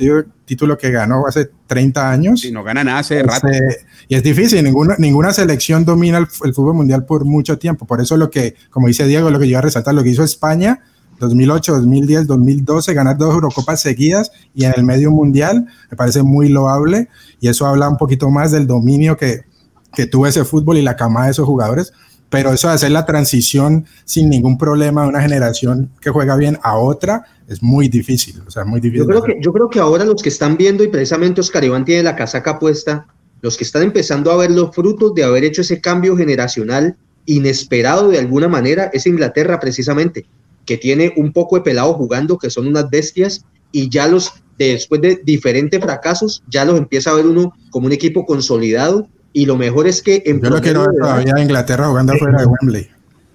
título 0.46 0.78
que 0.78 0.90
ganó 0.90 1.26
hace 1.26 1.50
30 1.66 2.10
años. 2.10 2.44
Y 2.46 2.52
no 2.52 2.64
gana 2.64 2.82
nada 2.82 3.00
hace 3.00 3.22
rato. 3.22 3.48
y 4.08 4.14
es 4.14 4.22
difícil, 4.22 4.64
ninguna, 4.64 4.94
ninguna 4.96 5.34
selección 5.34 5.84
domina 5.84 6.16
el, 6.16 6.26
el, 6.44 6.54
fútbol 6.54 6.76
mundial 6.76 7.04
por 7.04 7.26
mucho 7.26 7.58
tiempo, 7.58 7.86
por 7.86 8.00
eso 8.00 8.16
lo 8.16 8.30
que, 8.30 8.54
como 8.70 8.86
dice 8.86 9.06
Diego, 9.06 9.30
lo 9.30 9.38
que 9.38 9.44
yo 9.44 9.50
iba 9.50 9.58
a 9.58 9.62
resaltar, 9.62 9.92
lo 9.92 10.02
que 10.02 10.08
hizo 10.08 10.24
España 10.24 10.80
2008, 11.22 11.72
2010, 11.72 12.26
2012, 12.26 12.94
ganar 12.94 13.16
dos 13.16 13.32
Eurocopas 13.34 13.80
seguidas 13.80 14.32
y 14.54 14.64
en 14.64 14.72
el 14.76 14.84
medio 14.84 15.10
mundial, 15.10 15.66
me 15.90 15.96
parece 15.96 16.22
muy 16.22 16.48
loable 16.48 17.08
y 17.40 17.48
eso 17.48 17.66
habla 17.66 17.88
un 17.88 17.96
poquito 17.96 18.28
más 18.30 18.50
del 18.50 18.66
dominio 18.66 19.16
que, 19.16 19.42
que 19.94 20.06
tuvo 20.06 20.26
ese 20.26 20.44
fútbol 20.44 20.78
y 20.78 20.82
la 20.82 20.96
camada 20.96 21.26
de 21.26 21.32
esos 21.32 21.46
jugadores. 21.46 21.92
Pero 22.28 22.50
eso 22.50 22.68
de 22.68 22.74
hacer 22.74 22.90
la 22.90 23.04
transición 23.04 23.84
sin 24.06 24.30
ningún 24.30 24.56
problema 24.56 25.02
de 25.02 25.08
una 25.08 25.20
generación 25.20 25.90
que 26.00 26.08
juega 26.08 26.34
bien 26.34 26.58
a 26.62 26.78
otra 26.78 27.26
es 27.46 27.62
muy 27.62 27.88
difícil. 27.88 28.42
O 28.46 28.50
sea, 28.50 28.64
muy 28.64 28.80
difícil. 28.80 29.02
Yo 29.02 29.06
creo, 29.06 29.22
que, 29.22 29.38
yo 29.38 29.52
creo 29.52 29.68
que 29.68 29.78
ahora 29.78 30.06
los 30.06 30.22
que 30.22 30.30
están 30.30 30.56
viendo, 30.56 30.82
y 30.82 30.88
precisamente 30.88 31.42
Oscar 31.42 31.62
Iván 31.62 31.84
tiene 31.84 32.02
la 32.02 32.16
casaca 32.16 32.58
puesta, 32.58 33.06
los 33.42 33.58
que 33.58 33.64
están 33.64 33.82
empezando 33.82 34.30
a 34.30 34.36
ver 34.36 34.50
los 34.50 34.74
frutos 34.74 35.14
de 35.14 35.24
haber 35.24 35.44
hecho 35.44 35.60
ese 35.60 35.82
cambio 35.82 36.16
generacional 36.16 36.96
inesperado 37.26 38.08
de 38.08 38.18
alguna 38.18 38.48
manera 38.48 38.90
es 38.92 39.06
Inglaterra 39.06 39.60
precisamente 39.60 40.26
que 40.64 40.76
tiene 40.76 41.12
un 41.16 41.32
poco 41.32 41.56
de 41.56 41.62
pelado 41.62 41.94
jugando, 41.94 42.38
que 42.38 42.50
son 42.50 42.66
unas 42.66 42.88
bestias, 42.90 43.44
y 43.72 43.88
ya 43.88 44.06
los, 44.06 44.32
después 44.58 45.00
de 45.00 45.20
diferentes 45.24 45.80
fracasos, 45.80 46.42
ya 46.48 46.64
los 46.64 46.78
empieza 46.78 47.10
a 47.10 47.14
ver 47.14 47.26
uno 47.26 47.52
como 47.70 47.86
un 47.86 47.92
equipo 47.92 48.26
consolidado, 48.26 49.08
y 49.32 49.46
lo 49.46 49.56
mejor 49.56 49.86
es 49.86 50.02
que... 50.02 50.22
En 50.26 50.40
Yo 50.40 50.50
lo 50.50 50.60
quiero 50.60 50.80
ver 50.80 50.96
todavía 51.00 51.34
Inglaterra 51.42 51.88
jugando 51.88 52.14
fuera 52.14 52.40
de 52.40 52.46
Wembley. 52.46 52.88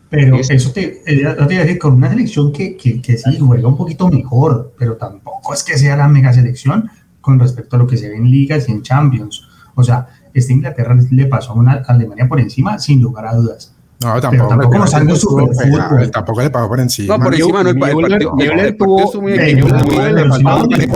Pero 0.10 0.38
eso 0.38 0.72
te, 0.72 1.02
eh, 1.06 1.36
te 1.38 1.44
voy 1.44 1.56
a 1.56 1.66
decir, 1.66 1.80
con 1.80 1.96
una 1.96 2.10
selección 2.10 2.54
que, 2.54 2.78
que, 2.78 3.02
que 3.02 3.18
sí 3.18 3.38
juega 3.40 3.68
un 3.68 3.76
poquito 3.76 4.08
mejor, 4.08 4.74
pero 4.78 4.96
tampoco 4.96 5.54
es 5.54 5.64
que 5.64 5.78
sea 5.78 5.98
la 5.98 6.08
mega 6.08 6.32
selección 6.32 6.90
con 7.20 7.40
respecto 7.40 7.76
a 7.76 7.80
lo 7.80 7.88
que 7.88 7.98
se 7.98 8.10
ve 8.10 8.16
en 8.16 8.32
ligas 8.32 8.70
y 8.70 8.72
en 8.72 8.84
Champions. 8.84 9.46
O 9.76 9.84
sea, 9.84 10.08
esta 10.34 10.54
Inglaterra 10.54 10.98
le 11.12 11.26
pasó 11.26 11.52
a 11.52 11.56
una 11.56 11.74
Alemania 11.88 12.28
por 12.28 12.40
encima, 12.40 12.80
sin 12.80 13.02
lugar 13.02 13.28
a 13.28 13.36
dudas. 13.36 13.76
No, 14.00 14.22
tampoco. 14.22 14.50
Pero 14.50 14.62
tampoco 14.62 14.96
algo 14.96 15.16
super 15.16 15.48
fútbol. 15.56 16.12
Tampoco 16.12 16.42
le 16.42 16.50
pagó 16.52 16.68
por 16.68 16.80
encima. 16.80 17.18
No, 17.18 17.24
por 17.24 17.34
encima 17.34 17.64
no. 17.64 17.70
El, 17.70 17.80
partido, 17.80 18.36
el 18.38 18.76
partido 18.78 19.00
estuvo 19.00 19.22
muy 19.22 19.34
El 19.34 19.56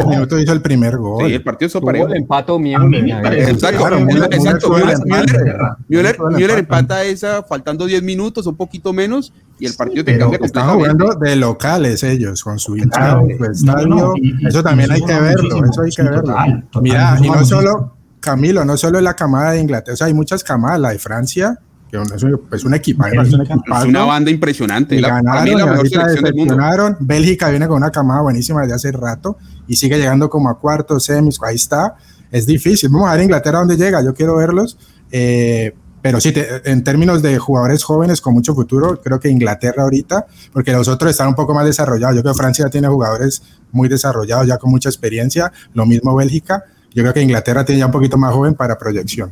minuto 0.08 0.40
hizo 0.40 0.54
el 0.54 0.62
primer 0.62 0.98
gol. 0.98 1.26
Sí, 1.26 1.34
el 1.34 1.42
partido 1.44 1.68
hizo 1.68 1.82
parejo. 1.82 2.08
El 2.08 2.18
empato 2.18 2.60
Exacto. 2.62 3.90
Müller 5.88 6.60
empata 6.60 7.04
esa 7.04 7.42
faltando 7.42 7.88
10 7.88 8.04
minutos, 8.04 8.46
un 8.46 8.56
poquito 8.56 8.94
menos, 8.94 9.34
y 9.60 9.66
el 9.66 9.74
partido 9.74 10.06
te 10.06 10.18
cambia 10.18 10.40
Están 10.44 10.70
jugando 10.76 11.16
de 11.16 11.36
locales 11.36 12.04
ellos, 12.04 12.44
con 12.44 12.60
su 12.60 12.76
estadio. 12.76 14.14
Eso 14.48 14.62
también 14.62 14.92
hay 14.92 15.02
que 15.02 15.20
verlo. 15.20 15.66
Eso 15.66 15.82
hay 15.82 15.92
que 15.92 16.04
verlo. 16.04 16.36
Mira, 16.82 17.18
y 17.20 17.30
no 17.30 17.44
solo, 17.46 17.96
Camilo, 18.20 18.64
no 18.64 18.78
solo 18.78 19.02
la 19.02 19.16
camada 19.16 19.54
de 19.54 19.62
Inglaterra, 19.62 19.94
o 19.94 19.98
sea, 19.98 20.06
hay 20.08 20.14
muchas 20.14 20.44
camadas, 20.44 20.80
la 20.80 20.92
de 20.92 21.00
Francia 21.00 21.60
es, 21.92 22.24
un, 22.24 22.42
es 22.52 22.64
un 22.64 22.74
equipo, 22.74 23.06
es, 23.06 23.34
una 23.86 24.06
banda 24.06 24.32
impresionante. 24.32 25.00
ganaron, 25.02 25.58
la 25.58 25.66
mejor 25.66 25.90
selección 25.90 26.24
del 26.24 26.34
mundo. 26.36 26.58
Bélgica 27.00 27.50
viene 27.50 27.68
con 27.68 27.78
una 27.78 27.92
camada 27.92 28.22
buenísima 28.22 28.62
desde 28.62 28.76
hace 28.76 28.92
rato 28.92 29.38
y 29.68 29.76
sigue 29.76 29.98
llegando 29.98 30.30
como 30.30 30.50
a 30.50 30.58
cuartos, 30.58 31.06
semis, 31.06 31.38
ahí 31.44 31.56
está. 31.56 31.96
Es 32.32 32.46
difícil. 32.46 32.90
Vamos 32.90 33.10
a 33.10 33.14
ver 33.14 33.24
Inglaterra 33.24 33.60
dónde 33.60 33.76
llega, 33.76 34.02
yo 34.02 34.14
quiero 34.14 34.38
verlos. 34.38 34.78
Eh, 35.12 35.76
pero 36.02 36.20
sí, 36.20 36.34
en 36.64 36.84
términos 36.84 37.22
de 37.22 37.38
jugadores 37.38 37.84
jóvenes 37.84 38.22
con 38.22 38.34
mucho 38.34 38.56
futuro, 38.56 39.00
creo 39.02 39.20
que 39.20 39.30
Inglaterra 39.30 39.84
ahorita, 39.84 40.26
porque 40.52 40.72
los 40.72 40.88
otros 40.88 41.12
están 41.12 41.28
un 41.28 41.36
poco 41.36 41.54
más 41.54 41.66
desarrollados. 41.66 42.16
Yo 42.16 42.22
creo 42.24 42.34
que 42.34 42.38
Francia 42.40 42.70
tiene 42.70 42.88
jugadores 42.88 43.44
muy 43.72 43.88
desarrollados, 43.88 44.48
ya 44.48 44.58
con 44.58 44.72
mucha 44.72 44.90
experiencia. 44.90 45.52
Lo 45.74 45.86
mismo 45.86 46.16
Bélgica. 46.16 46.64
Yo 46.94 47.04
creo 47.04 47.14
que 47.14 47.22
Inglaterra 47.22 47.64
tiene 47.64 47.80
ya 47.80 47.86
un 47.86 47.92
poquito 47.92 48.18
más 48.18 48.34
joven 48.34 48.56
para 48.56 48.78
proyección. 48.78 49.32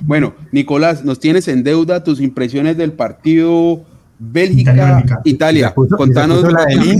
Bueno, 0.00 0.34
Nicolás, 0.52 1.04
nos 1.04 1.20
tienes 1.20 1.48
en 1.48 1.62
deuda 1.62 2.04
tus 2.04 2.20
impresiones 2.20 2.76
del 2.76 2.92
partido 2.92 3.84
Bélgica-Italia. 4.18 5.74
Contanos 5.74 6.44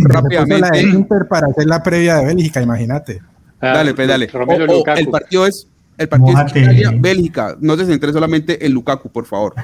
rápidamente. 0.05 0.61
La 0.61 0.79
Inter 0.79 1.27
para 1.29 1.49
hacer 1.49 1.67
la 1.67 1.83
previa 1.83 2.17
de 2.17 2.27
Bélgica, 2.27 2.63
imagínate. 2.63 3.21
Ah, 3.61 3.69
dale, 3.69 3.95
pues 3.95 4.09
dale. 4.09 4.29
el 4.97 5.09
partido 5.09 5.47
es 5.47 5.69
el 5.97 6.09
partido 6.09 6.39
es 6.45 6.57
Italia-Bélgica. 6.57 7.57
No 7.61 7.77
te 7.77 7.87
centres 7.87 8.13
solamente 8.13 8.65
en 8.65 8.73
Lukaku, 8.73 9.11
por 9.11 9.27
favor. 9.27 9.55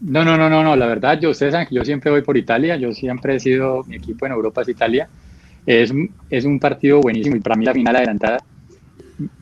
No, 0.00 0.24
no, 0.24 0.36
no, 0.36 0.48
no, 0.48 0.64
no. 0.64 0.74
La 0.74 0.86
verdad, 0.86 1.20
yo, 1.20 1.30
ustedes 1.30 1.52
saben 1.52 1.68
que 1.68 1.74
yo 1.74 1.84
siempre 1.84 2.10
voy 2.10 2.22
por 2.22 2.36
Italia. 2.36 2.76
Yo 2.76 2.92
siempre 2.92 3.36
he 3.36 3.40
sido, 3.40 3.84
mi 3.84 3.96
equipo 3.96 4.26
en 4.26 4.32
Europa 4.32 4.62
es 4.62 4.68
Italia. 4.68 5.08
Es, 5.66 5.92
es 6.30 6.44
un 6.46 6.58
partido 6.58 7.00
buenísimo 7.00 7.36
y 7.36 7.40
para 7.40 7.56
mí 7.56 7.64
la 7.66 7.74
final 7.74 7.96
adelantada. 7.96 8.38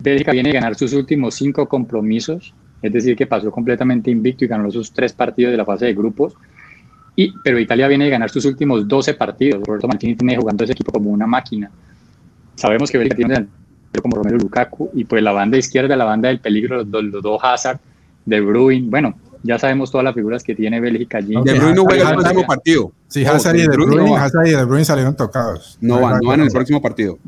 Bélgica 0.00 0.32
viene 0.32 0.50
a 0.50 0.54
ganar 0.54 0.74
sus 0.74 0.92
últimos 0.92 1.36
cinco 1.36 1.68
compromisos 1.68 2.52
es 2.80 2.92
decir, 2.92 3.16
que 3.16 3.26
pasó 3.26 3.50
completamente 3.50 4.10
invicto 4.10 4.44
y 4.44 4.48
ganó 4.48 4.70
sus 4.70 4.92
tres 4.92 5.12
partidos 5.12 5.50
de 5.50 5.56
la 5.56 5.64
fase 5.64 5.86
de 5.86 5.94
grupos. 5.94 6.34
Y, 7.16 7.32
pero 7.42 7.58
Italia 7.58 7.88
viene 7.88 8.04
de 8.04 8.10
ganar 8.10 8.30
sus 8.30 8.44
últimos 8.44 8.86
12 8.86 9.14
partidos. 9.14 9.62
Roberto 9.64 9.88
Mancini 9.88 10.14
tiene 10.14 10.36
jugando 10.36 10.62
ese 10.62 10.72
equipo 10.72 10.92
como 10.92 11.10
una 11.10 11.26
máquina. 11.26 11.70
sabemos 12.54 12.90
que 12.90 12.98
Bélgica 12.98 13.16
tiene 13.16 13.48
como 14.00 14.16
Romelu 14.16 14.38
Lukaku 14.38 14.90
y 14.94 15.04
pues 15.04 15.22
la 15.22 15.32
banda 15.32 15.58
izquierda, 15.58 15.96
la 15.96 16.04
banda 16.04 16.28
del 16.28 16.40
peligro, 16.40 16.84
los, 16.84 17.04
los 17.04 17.22
dos 17.22 17.40
Hazard, 17.42 17.80
De 18.24 18.40
Bruyne, 18.40 18.88
bueno, 18.88 19.14
ya 19.42 19.58
sabemos 19.58 19.90
todas 19.90 20.04
las 20.04 20.14
figuras 20.14 20.42
que 20.42 20.54
tiene 20.54 20.80
Bélgica 20.80 21.18
allí. 21.18 21.34
De 21.44 21.54
Bruyne 21.54 21.74
no 21.74 21.84
juega 21.84 22.10
el 22.10 22.16
próximo 22.16 22.46
partido. 22.46 22.92
Sí, 23.08 23.24
Hazard 23.24 23.56
y 23.56 23.62
De 23.62 23.68
Bruyne, 23.68 24.16
Hazard 24.16 24.46
y 24.46 24.50
De 24.50 24.64
Bruyne 24.64 24.84
salieron 24.84 25.16
tocados. 25.16 25.78
No 25.80 26.00
van, 26.00 26.20
no 26.22 26.28
van 26.28 26.40
en 26.40 26.46
el 26.46 26.52
próximo 26.52 26.80
partido. 26.80 27.18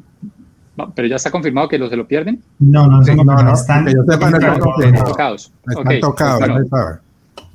Pero 0.94 1.09
ya 1.09 1.16
está 1.16 1.30
confirmado 1.30 1.68
que 1.68 1.78
los 1.78 1.90
se 1.90 1.97
lo 1.97 2.06
pierden. 2.06 2.40
No, 2.59 2.86
no, 2.86 3.05
Sí, 3.05 3.14
no, 3.14 3.24
no, 3.24 3.42
no, 3.42 3.52
están, 3.55 3.84
no 3.84 3.90
están 4.12 4.34
están-. 4.34 5.05
Tocados. 5.05 5.52
Están 5.68 5.86
Ok, 5.86 5.92
tocados, 6.01 6.38
bueno, 6.40 6.55
no 6.59 6.62
se 6.64 6.68
sabe. 6.70 6.98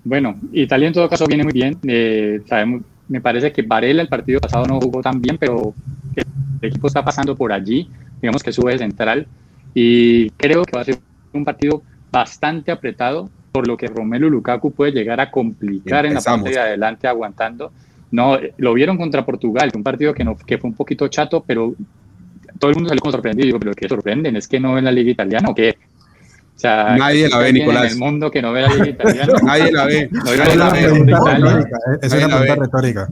Bueno, 0.04 0.36
Italia 0.52 0.88
en 0.88 0.94
todo 0.94 1.10
caso 1.10 1.26
viene 1.26 1.44
muy 1.44 1.54
bien. 1.54 1.78
eh, 1.88 2.42
sabemos, 2.48 2.82
me 3.08 3.22
parece 3.22 3.52
que 3.52 3.62
Varela 3.64 4.02
el 4.02 4.08
partido 4.10 4.40
pasado 4.40 4.66
no 4.66 4.80
jugó 4.80 5.02
tan 5.02 5.20
bien, 5.22 5.38
pero 5.40 5.74
el 6.16 6.70
equipo 6.70 6.88
está 6.88 7.04
pasando 7.04 7.36
por 7.36 7.52
allí. 7.52 7.90
Digamos 8.22 8.44
que 8.44 8.52
sube 8.52 8.78
central. 8.78 9.26
Y 9.74 10.30
creo 10.32 10.64
que 10.64 10.74
va 10.76 10.82
a 10.82 10.86
ser 10.86 11.00
un 11.34 11.44
partido 11.46 11.82
bastante 12.12 12.72
apretado, 12.72 13.30
por 13.52 13.68
lo 13.68 13.76
que 13.78 13.88
Romelu 13.88 14.30
Lukaku 14.30 14.72
puede 14.72 14.92
llegar 14.92 15.20
a 15.20 15.32
complicar 15.32 16.06
en 16.06 16.14
la 16.14 16.20
Empezamos. 16.20 16.44
parte 16.44 16.56
de 16.60 16.62
adelante 16.64 17.08
aguantando. 17.08 17.72
No, 18.12 18.36
eh, 18.36 18.54
lo 18.58 18.74
vieron 18.74 18.98
contra 18.98 19.26
Portugal, 19.26 19.72
un 19.76 19.84
partido 19.84 20.14
que, 20.14 20.24
no, 20.24 20.38
que 20.38 20.58
fue 20.58 20.70
un 20.70 20.76
poquito 20.76 21.08
chato, 21.08 21.44
pero 21.46 21.74
todo 22.60 22.70
el 22.72 22.76
mundo 22.76 22.90
salió 22.90 23.02
como 23.02 23.12
sorprendido. 23.12 23.46
Digo, 23.46 23.60
pero 23.60 23.74
¿qué 23.74 23.88
sorprenden? 23.88 24.36
¿Es 24.36 24.48
que 24.48 24.60
no 24.60 24.74
ven 24.74 24.86
la 24.86 24.92
Liga 24.92 25.12
Italiana 25.12 25.50
o 25.50 25.56
qué? 25.56 25.78
O 26.56 26.60
sea, 26.60 26.96
Nadie 26.98 27.28
la 27.28 27.38
ve, 27.40 27.44
¿quién 27.46 27.56
en 27.58 27.62
Nicolás. 27.62 27.92
el 27.94 28.00
mundo 28.00 28.32
que 28.32 28.42
no 28.42 28.54
ve 28.54 28.62
la 28.62 28.70
Liga 28.70 28.90
Italiana. 28.90 29.34
Nadie 29.44 29.72
la 29.72 29.86
ve. 29.86 30.10
No, 30.12 30.24
Nadie 30.24 30.38
no, 30.38 30.38
la 30.38 30.38
Es 30.42 30.54
una 30.54 30.70
ve. 30.72 30.82
pregunta 30.82 31.20
retórica, 31.20 31.78
eh, 31.78 32.00
es 32.02 32.12
Nadie 32.12 32.26
una 32.26 32.36
la 32.36 32.42
pregunta 32.42 32.56
ve. 32.56 32.66
retórica. 32.66 33.10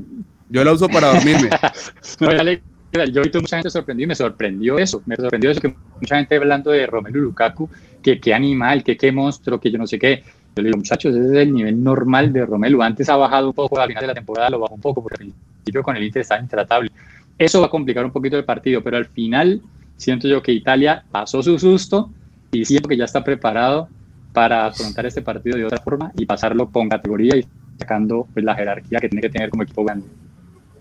Yo 0.50 0.64
la 0.64 0.72
uso 0.74 0.88
para 0.90 1.08
dormirme. 1.14 1.50
No, 2.96 3.04
yo 3.06 3.24
vi 3.24 3.32
mucha 3.34 3.58
gente 3.58 3.72
sorprendió 3.72 4.04
y 4.04 4.08
me 4.08 4.14
sorprendió 4.14 4.78
eso. 4.78 5.02
Me 5.08 5.16
sorprendió 5.16 5.50
eso 5.50 5.60
que 5.60 5.74
mucha 6.00 6.16
gente 6.16 6.36
hablando 6.36 6.70
de 6.70 6.86
Romelu 6.86 7.22
Lukaku, 7.22 7.68
que 8.04 8.20
qué 8.20 8.36
animal, 8.36 8.84
que 8.84 8.96
qué 8.96 9.12
monstruo, 9.12 9.60
que 9.60 9.72
yo 9.72 9.80
no 9.80 9.88
sé 9.88 9.98
qué. 9.98 10.22
Yo 10.56 10.62
le 10.62 10.70
digo, 10.70 10.78
muchachos, 10.78 11.16
ese 11.16 11.26
es 11.26 11.32
el 11.48 11.54
nivel 11.54 11.84
normal 11.84 12.32
de 12.32 12.46
Romelu. 12.46 12.84
Antes 12.84 13.10
ha 13.10 13.16
bajado 13.16 13.48
un 13.48 13.54
poco, 13.54 13.80
al 13.80 13.88
final 13.88 14.02
de 14.02 14.08
la 14.08 14.14
temporada 14.14 14.52
lo 14.52 14.60
bajó 14.60 14.76
un 14.76 14.82
poco, 14.82 15.02
porque 15.02 15.24
al 15.24 15.32
principio 15.64 15.82
con 15.82 15.98
el 15.98 16.04
Inter 16.04 16.22
estaba 16.22 16.40
intratable. 16.40 16.92
Eso 17.38 17.60
va 17.62 17.68
a 17.68 17.70
complicar 17.70 18.06
un 18.06 18.12
poquito 18.12 18.38
el 18.38 18.46
partido, 18.46 18.84
pero 18.84 18.98
al 18.98 19.06
final 19.06 19.62
siento 19.98 20.28
yo 20.28 20.42
que 20.42 20.52
Italia 20.52 21.04
pasó 21.12 21.42
su 21.42 21.58
susto 21.60 22.10
y 22.52 22.66
siento 22.66 22.88
que 22.88 22.98
ya 22.98 23.06
está 23.06 23.24
preparado 23.24 23.88
para 24.34 24.68
afrontar 24.68 25.06
este 25.06 25.22
partido 25.22 25.58
de 25.58 25.66
otra 25.66 25.80
forma 25.80 26.12
y 26.18 26.26
pasarlo 26.26 26.70
con 26.70 26.90
categoría 26.90 27.36
y 27.38 27.46
sacando 27.78 28.28
pues, 28.34 28.44
la 28.46 28.56
jerarquía 28.56 29.00
que 29.00 29.10
tiene 29.10 29.22
que 29.22 29.30
tener 29.30 29.50
como 29.50 29.64
equipo 29.64 29.84
grande. 29.84 30.06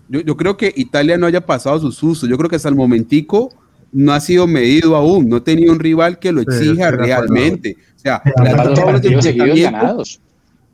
Yo, 0.09 0.21
yo 0.21 0.37
creo 0.37 0.57
que 0.57 0.73
Italia 0.77 1.17
no 1.17 1.27
haya 1.27 1.41
pasado 1.45 1.79
su 1.79 1.93
susto. 1.93 2.27
Yo 2.27 2.37
creo 2.37 2.51
que 2.51 2.57
hasta 2.57 2.69
el 2.69 2.75
momentico 2.75 3.51
no 3.93 4.13
ha 4.13 4.21
sido 4.21 4.47
medido 4.47 4.97
aún. 4.97 5.29
No 5.29 5.43
tenía 5.43 5.71
un 5.71 5.79
rival 5.79 6.19
que 6.19 6.33
lo 6.33 6.41
exija 6.43 6.91
realmente. 6.91 7.77
O 7.97 7.99
sea, 7.99 8.21
Pero 8.25 8.45
le 8.45 8.51
ha 8.51 8.55
¿cuántos 8.57 8.57
dado 8.57 8.69
Dos 8.69 8.75
todos 8.75 8.93
los 8.93 9.01
partidos 9.01 9.25
seguidos 9.25 9.49
enfrentamientos. 9.49 9.81
ganados. 9.81 10.21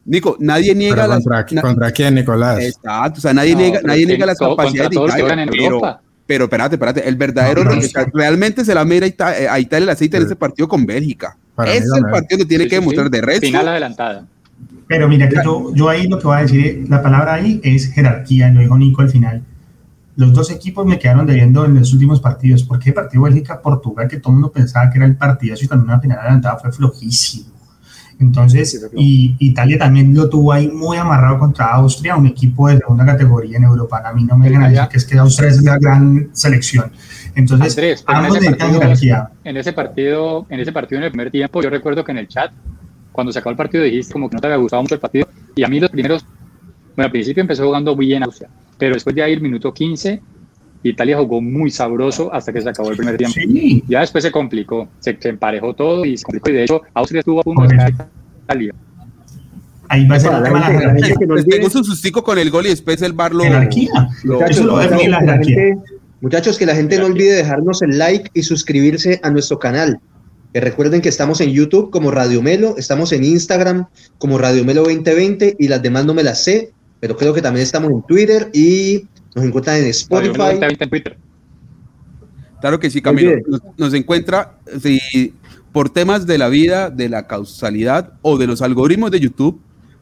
Nico, 0.08 0.36
nadie 0.40 0.74
niega 0.74 0.94
Pero 0.96 1.08
las. 1.08 1.24
contra, 1.24 1.46
na- 1.52 1.62
¿Contra 1.62 1.90
quién, 1.92 2.14
Nicolás? 2.14 2.58
Exacto, 2.60 3.18
o 3.18 3.20
sea, 3.20 3.34
nadie 3.34 3.52
No, 3.52 3.60
niega, 3.60 3.80
nadie 3.84 4.06
niega 4.06 4.24
las 4.26 4.38
todo- 4.38 4.56
capacidades 4.56 4.90
de 4.90 4.96
Italia, 4.96 5.46
pero, 5.50 5.80
pero 6.26 6.44
espérate, 6.44 6.74
espérate, 6.76 7.08
el 7.08 7.16
verdadero, 7.16 7.62
No, 7.64 7.74
no, 7.74 7.80
realmente 8.14 8.64
se 8.64 8.74
la 8.74 8.84
mira 8.84 9.06
a 9.06 9.38
eh, 9.38 9.48
a 9.48 9.60
Italia 9.60 9.84
el 9.84 9.90
aceite 9.90 10.16
en 10.16 10.22
Sí. 10.22 10.26
este 10.26 10.36
partido 10.36 10.66
con 10.66 10.86
Bélgica. 10.86 11.36
Para 11.54 11.72
Ese 11.72 11.84
es 11.84 11.92
el 11.94 12.04
partido 12.10 12.38
que 12.38 12.44
tiene 12.46 12.64
Sí, 12.64 12.70
que 12.70 12.76
sí, 12.76 12.80
demostrar 12.80 13.06
sí. 13.06 13.10
de 13.12 13.20
resto. 13.20 13.46
Final 13.46 13.68
adelantada. 13.68 14.26
Pero 14.86 15.08
mira 15.08 15.28
que 15.28 15.36
yo, 15.44 15.74
yo 15.74 15.88
ahí 15.90 16.08
lo 16.08 16.18
que 16.18 16.26
voy 16.26 16.38
a 16.38 16.40
decir, 16.40 16.66
es- 16.66 16.88
la 16.88 17.02
palabra 17.02 17.34
ahí 17.34 17.60
es 17.62 17.92
jerarquía, 17.92 18.48
lo 18.50 18.60
dijo 18.60 18.78
Nico 18.78 19.02
al 19.02 19.10
final. 19.10 19.42
Los 20.16 20.32
dos 20.32 20.50
equipos 20.50 20.86
me 20.86 20.98
quedaron 20.98 21.26
debiendo 21.26 21.64
en 21.66 21.74
los 21.74 21.92
últimos 21.92 22.20
partidos. 22.20 22.62
porque 22.64 22.88
el 22.90 22.94
partido 22.94 23.22
Bélgica-Portugal, 23.24 24.08
que 24.08 24.16
todo 24.18 24.30
el 24.32 24.34
mundo 24.40 24.50
pensaba 24.50 24.90
que 24.90 24.96
era 24.98 25.06
el 25.06 25.16
partidazo 25.16 25.64
y 25.64 25.68
también 25.68 25.90
una 25.90 26.00
final 26.00 26.18
adelantada, 26.18 26.56
fue 26.56 26.72
flojísimo? 26.72 27.50
Entonces, 28.20 28.88
y 28.96 29.36
Italia 29.38 29.78
también 29.78 30.12
lo 30.12 30.28
tuvo 30.28 30.52
ahí 30.52 30.66
muy 30.68 30.96
amarrado 30.96 31.38
contra 31.38 31.66
Austria, 31.66 32.16
un 32.16 32.26
equipo 32.26 32.66
de 32.68 32.78
segunda 32.78 33.06
categoría 33.06 33.58
en 33.58 33.64
Europa. 33.64 34.02
A 34.04 34.12
mí 34.12 34.24
no 34.24 34.36
me 34.36 34.46
El 34.48 34.54
vengan 34.54 34.64
a 34.64 34.68
decir 34.68 34.76
Italia- 34.82 34.88
que 34.90 34.96
es 34.98 35.04
que 35.04 35.18
Austria 35.18 35.48
es 35.50 35.62
la 35.62 35.78
gran 35.78 36.28
selección. 36.32 36.90
Entonces, 37.36 37.72
Andrés, 37.76 38.04
en 38.08 38.24
ese, 38.26 38.50
partido, 38.50 39.30
en 39.44 39.56
ese 39.56 39.72
partido, 39.72 40.46
en 40.50 40.60
ese 40.60 40.72
partido 40.72 40.98
en 40.98 41.04
el 41.04 41.10
primer 41.12 41.30
tiempo, 41.30 41.62
yo 41.62 41.70
recuerdo 41.70 42.02
que 42.04 42.10
en 42.10 42.18
el 42.18 42.26
chat, 42.28 42.50
cuando 43.12 43.32
se 43.32 43.38
acabó 43.38 43.52
el 43.52 43.56
partido, 43.56 43.84
dijiste 43.84 44.12
como 44.12 44.28
que 44.28 44.34
no 44.34 44.40
te 44.40 44.48
había 44.48 44.56
gustado 44.58 44.82
mucho 44.82 44.94
el 44.96 45.00
partido. 45.00 45.28
Y 45.54 45.62
a 45.62 45.68
mí 45.68 45.78
los 45.78 45.90
primeros, 45.90 46.24
bueno, 46.96 47.06
al 47.06 47.10
principio 47.12 47.40
empezó 47.40 47.64
jugando 47.66 47.94
bien 47.94 48.24
Austria, 48.24 48.48
pero 48.78 48.94
después 48.94 49.14
de 49.14 49.22
ahí 49.22 49.32
el 49.32 49.40
minuto 49.40 49.72
15, 49.72 50.20
Italia 50.82 51.18
jugó 51.18 51.40
muy 51.40 51.70
sabroso 51.70 52.32
hasta 52.32 52.52
que 52.52 52.60
se 52.62 52.68
acabó 52.68 52.90
el 52.90 52.96
primer 52.96 53.16
tiempo. 53.16 53.34
Sí, 53.34 53.82
Ya 53.88 54.00
después 54.00 54.22
se 54.24 54.30
complicó, 54.30 54.88
se, 55.00 55.16
se 55.20 55.28
emparejó 55.30 55.74
todo 55.74 56.04
y 56.04 56.16
se 56.16 56.24
complicó. 56.24 56.50
Y 56.50 56.52
de 56.54 56.64
hecho, 56.64 56.82
Austria 56.94 57.20
estuvo 57.20 57.40
a 57.40 57.42
punto 57.42 57.62
de 57.66 57.74
Italia. 58.44 58.74
ahí 59.88 60.06
va 60.06 60.16
a 60.16 60.20
ser 60.20 60.32
el 60.32 60.36
la 60.38 60.42
tema 60.44 60.68
de 60.70 60.78
jerarquía. 60.78 61.14
que 61.18 61.26
no 61.26 61.34
pegó 61.44 61.70
su 61.70 61.84
sustico 61.84 62.22
con 62.22 62.38
el 62.38 62.50
gol 62.50 62.66
y 62.66 62.70
después 62.70 63.00
el 63.02 63.12
bar 63.12 63.34
lo. 63.34 63.42
Jerarquía. 63.44 63.90
lo- 64.24 64.34
Muchachos, 64.34 64.64
lo 64.64 64.78
que 64.78 65.08
la 65.08 65.20
gente- 65.20 65.76
muchachos, 66.20 66.58
que 66.58 66.66
la 66.66 66.74
gente 66.74 66.98
no 66.98 67.06
olvide 67.06 67.32
dejarnos 67.34 67.82
el 67.82 67.98
like 67.98 68.30
y 68.34 68.42
suscribirse 68.42 69.20
a 69.22 69.30
nuestro 69.30 69.58
canal. 69.58 69.98
Que 70.52 70.60
recuerden 70.60 71.00
que 71.00 71.08
estamos 71.08 71.40
en 71.40 71.50
YouTube 71.50 71.90
como 71.90 72.10
Radio 72.10 72.40
Melo, 72.42 72.76
estamos 72.78 73.12
en 73.12 73.22
Instagram 73.24 73.86
como 74.18 74.38
Radio 74.38 74.64
Melo 74.64 74.82
2020 74.84 75.56
y 75.58 75.68
las 75.68 75.82
demás 75.82 76.06
no 76.06 76.14
me 76.14 76.22
las 76.22 76.42
sé, 76.42 76.72
pero 77.00 77.16
creo 77.16 77.34
que 77.34 77.42
también 77.42 77.64
estamos 77.64 77.90
en 77.90 78.02
Twitter 78.02 78.48
y 78.54 79.06
nos 79.34 79.44
encuentran 79.44 79.76
en 79.78 79.86
Spotify. 79.86 80.38
90 80.38 80.66
en 80.66 80.90
Twitter. 80.90 81.18
Claro 82.60 82.80
que 82.80 82.90
sí, 82.90 83.00
Camilo. 83.00 83.36
Nos, 83.46 83.60
nos 83.76 83.94
encuentra, 83.94 84.58
si 84.80 85.32
por 85.72 85.90
temas 85.90 86.26
de 86.26 86.38
la 86.38 86.48
vida, 86.48 86.90
de 86.90 87.08
la 87.08 87.26
causalidad 87.26 88.14
o 88.22 88.36
de 88.38 88.46
los 88.46 88.62
algoritmos 88.62 89.10
de 89.10 89.20
YouTube, 89.20 89.60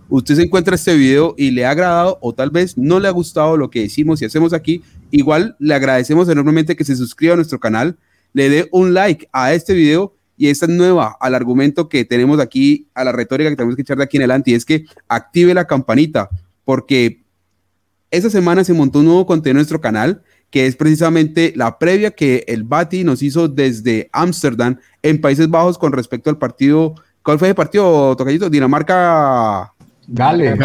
usted 0.08 0.36
se 0.36 0.42
encuentra 0.42 0.74
este 0.74 0.94
video 0.94 1.34
y 1.36 1.50
le 1.50 1.66
ha 1.66 1.70
agradado 1.70 2.18
o 2.20 2.32
tal 2.32 2.50
vez 2.50 2.76
no 2.78 3.00
le 3.00 3.08
ha 3.08 3.12
gustado 3.12 3.56
lo 3.56 3.70
que 3.70 3.80
decimos 3.80 4.22
y 4.22 4.24
hacemos 4.24 4.52
aquí, 4.52 4.82
igual 5.10 5.56
le 5.58 5.74
agradecemos 5.74 6.28
enormemente 6.28 6.76
que 6.76 6.84
se 6.84 6.96
suscriba 6.96 7.34
a 7.34 7.36
nuestro 7.36 7.58
canal, 7.58 7.98
le 8.32 8.48
dé 8.48 8.68
un 8.72 8.94
like 8.94 9.28
a 9.32 9.52
este 9.52 9.74
video 9.74 10.14
y 10.36 10.48
esta 10.48 10.66
es 10.66 10.72
nueva 10.72 11.16
al 11.20 11.34
argumento 11.34 11.88
que 11.88 12.04
tenemos 12.04 12.40
aquí, 12.40 12.88
a 12.94 13.04
la 13.04 13.12
retórica 13.12 13.50
que 13.50 13.56
tenemos 13.56 13.76
que 13.76 13.82
echar 13.82 13.96
de 13.96 14.04
aquí 14.04 14.18
en 14.18 14.22
adelante 14.22 14.50
y 14.50 14.54
es 14.54 14.64
que 14.64 14.84
active 15.08 15.54
la 15.54 15.66
campanita 15.66 16.28
porque 16.64 17.24
esta 18.16 18.30
semana 18.30 18.64
se 18.64 18.72
montó 18.72 19.00
un 19.00 19.06
nuevo 19.06 19.26
contenido 19.26 19.52
en 19.52 19.56
nuestro 19.58 19.80
canal 19.80 20.22
que 20.50 20.66
es 20.66 20.76
precisamente 20.76 21.52
la 21.56 21.78
previa 21.78 22.12
que 22.12 22.44
el 22.46 22.64
Bati 22.64 23.04
nos 23.04 23.22
hizo 23.22 23.48
desde 23.48 24.08
Ámsterdam 24.12 24.78
en 25.02 25.20
Países 25.20 25.50
Bajos 25.50 25.76
con 25.76 25.92
respecto 25.92 26.30
al 26.30 26.38
partido. 26.38 26.94
¿Cuál 27.22 27.38
fue 27.38 27.48
el 27.48 27.54
partido, 27.54 28.16
Tocayito? 28.16 28.48
Dinamarca. 28.48 29.72
Gales. 30.06 30.58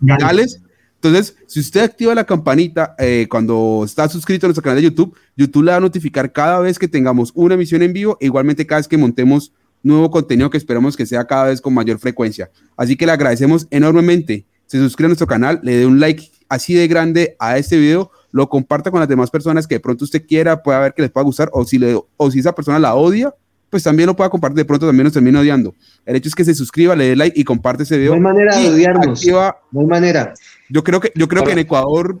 Gales. 0.00 0.60
Entonces, 0.94 1.36
si 1.46 1.60
usted 1.60 1.82
activa 1.82 2.14
la 2.14 2.24
campanita 2.24 2.94
eh, 2.98 3.26
cuando 3.28 3.82
está 3.84 4.08
suscrito 4.08 4.46
a 4.46 4.48
nuestro 4.48 4.62
canal 4.62 4.76
de 4.78 4.84
YouTube, 4.84 5.14
YouTube 5.36 5.64
le 5.64 5.72
va 5.72 5.76
a 5.76 5.80
notificar 5.80 6.32
cada 6.32 6.60
vez 6.60 6.78
que 6.78 6.88
tengamos 6.88 7.30
una 7.34 7.54
emisión 7.54 7.82
en 7.82 7.92
vivo, 7.92 8.16
e 8.20 8.26
igualmente 8.26 8.66
cada 8.66 8.78
vez 8.78 8.88
que 8.88 8.96
montemos 8.96 9.52
nuevo 9.82 10.10
contenido 10.10 10.48
que 10.48 10.56
esperamos 10.56 10.96
que 10.96 11.04
sea 11.04 11.26
cada 11.26 11.46
vez 11.46 11.60
con 11.60 11.74
mayor 11.74 11.98
frecuencia. 11.98 12.50
Así 12.76 12.96
que 12.96 13.04
le 13.04 13.12
agradecemos 13.12 13.66
enormemente. 13.70 14.46
Se 14.64 14.78
suscribe 14.78 15.08
a 15.08 15.10
nuestro 15.10 15.26
canal, 15.26 15.60
le 15.62 15.76
dé 15.76 15.86
un 15.86 16.00
like 16.00 16.30
así 16.54 16.74
de 16.74 16.88
grande 16.88 17.36
a 17.38 17.58
este 17.58 17.76
video, 17.76 18.10
lo 18.32 18.48
comparta 18.48 18.90
con 18.90 19.00
las 19.00 19.08
demás 19.08 19.30
personas 19.30 19.66
que 19.66 19.76
de 19.76 19.80
pronto 19.80 20.04
usted 20.04 20.24
quiera, 20.26 20.62
pueda 20.62 20.80
ver 20.80 20.94
que 20.94 21.02
les 21.02 21.10
pueda 21.10 21.24
gustar, 21.24 21.50
o 21.52 21.64
si, 21.64 21.78
le, 21.78 22.00
o 22.16 22.30
si 22.30 22.38
esa 22.40 22.54
persona 22.54 22.78
la 22.78 22.94
odia, 22.94 23.34
pues 23.70 23.82
también 23.82 24.06
lo 24.06 24.14
pueda 24.16 24.30
compartir, 24.30 24.56
de 24.58 24.64
pronto 24.64 24.86
también 24.86 25.04
nos 25.04 25.12
termina 25.12 25.40
odiando. 25.40 25.74
El 26.06 26.16
hecho 26.16 26.28
es 26.28 26.34
que 26.34 26.44
se 26.44 26.54
suscriba, 26.54 26.94
le 26.96 27.08
dé 27.08 27.16
like 27.16 27.38
y 27.40 27.44
comparte 27.44 27.82
ese 27.82 27.96
video. 27.98 28.10
No 28.12 28.16
hay 28.16 28.20
manera 28.22 28.56
de 28.56 28.68
odiarnos. 28.68 29.20
activa- 29.20 29.56
No 29.72 29.80
hay 29.80 29.86
manera. 29.86 30.34
yo 30.68 30.82
creo 30.84 31.00
que, 31.00 31.12
yo 31.14 31.26
creo 31.28 31.42
que 31.44 31.52
en 31.52 31.58
Ecuador 31.58 32.18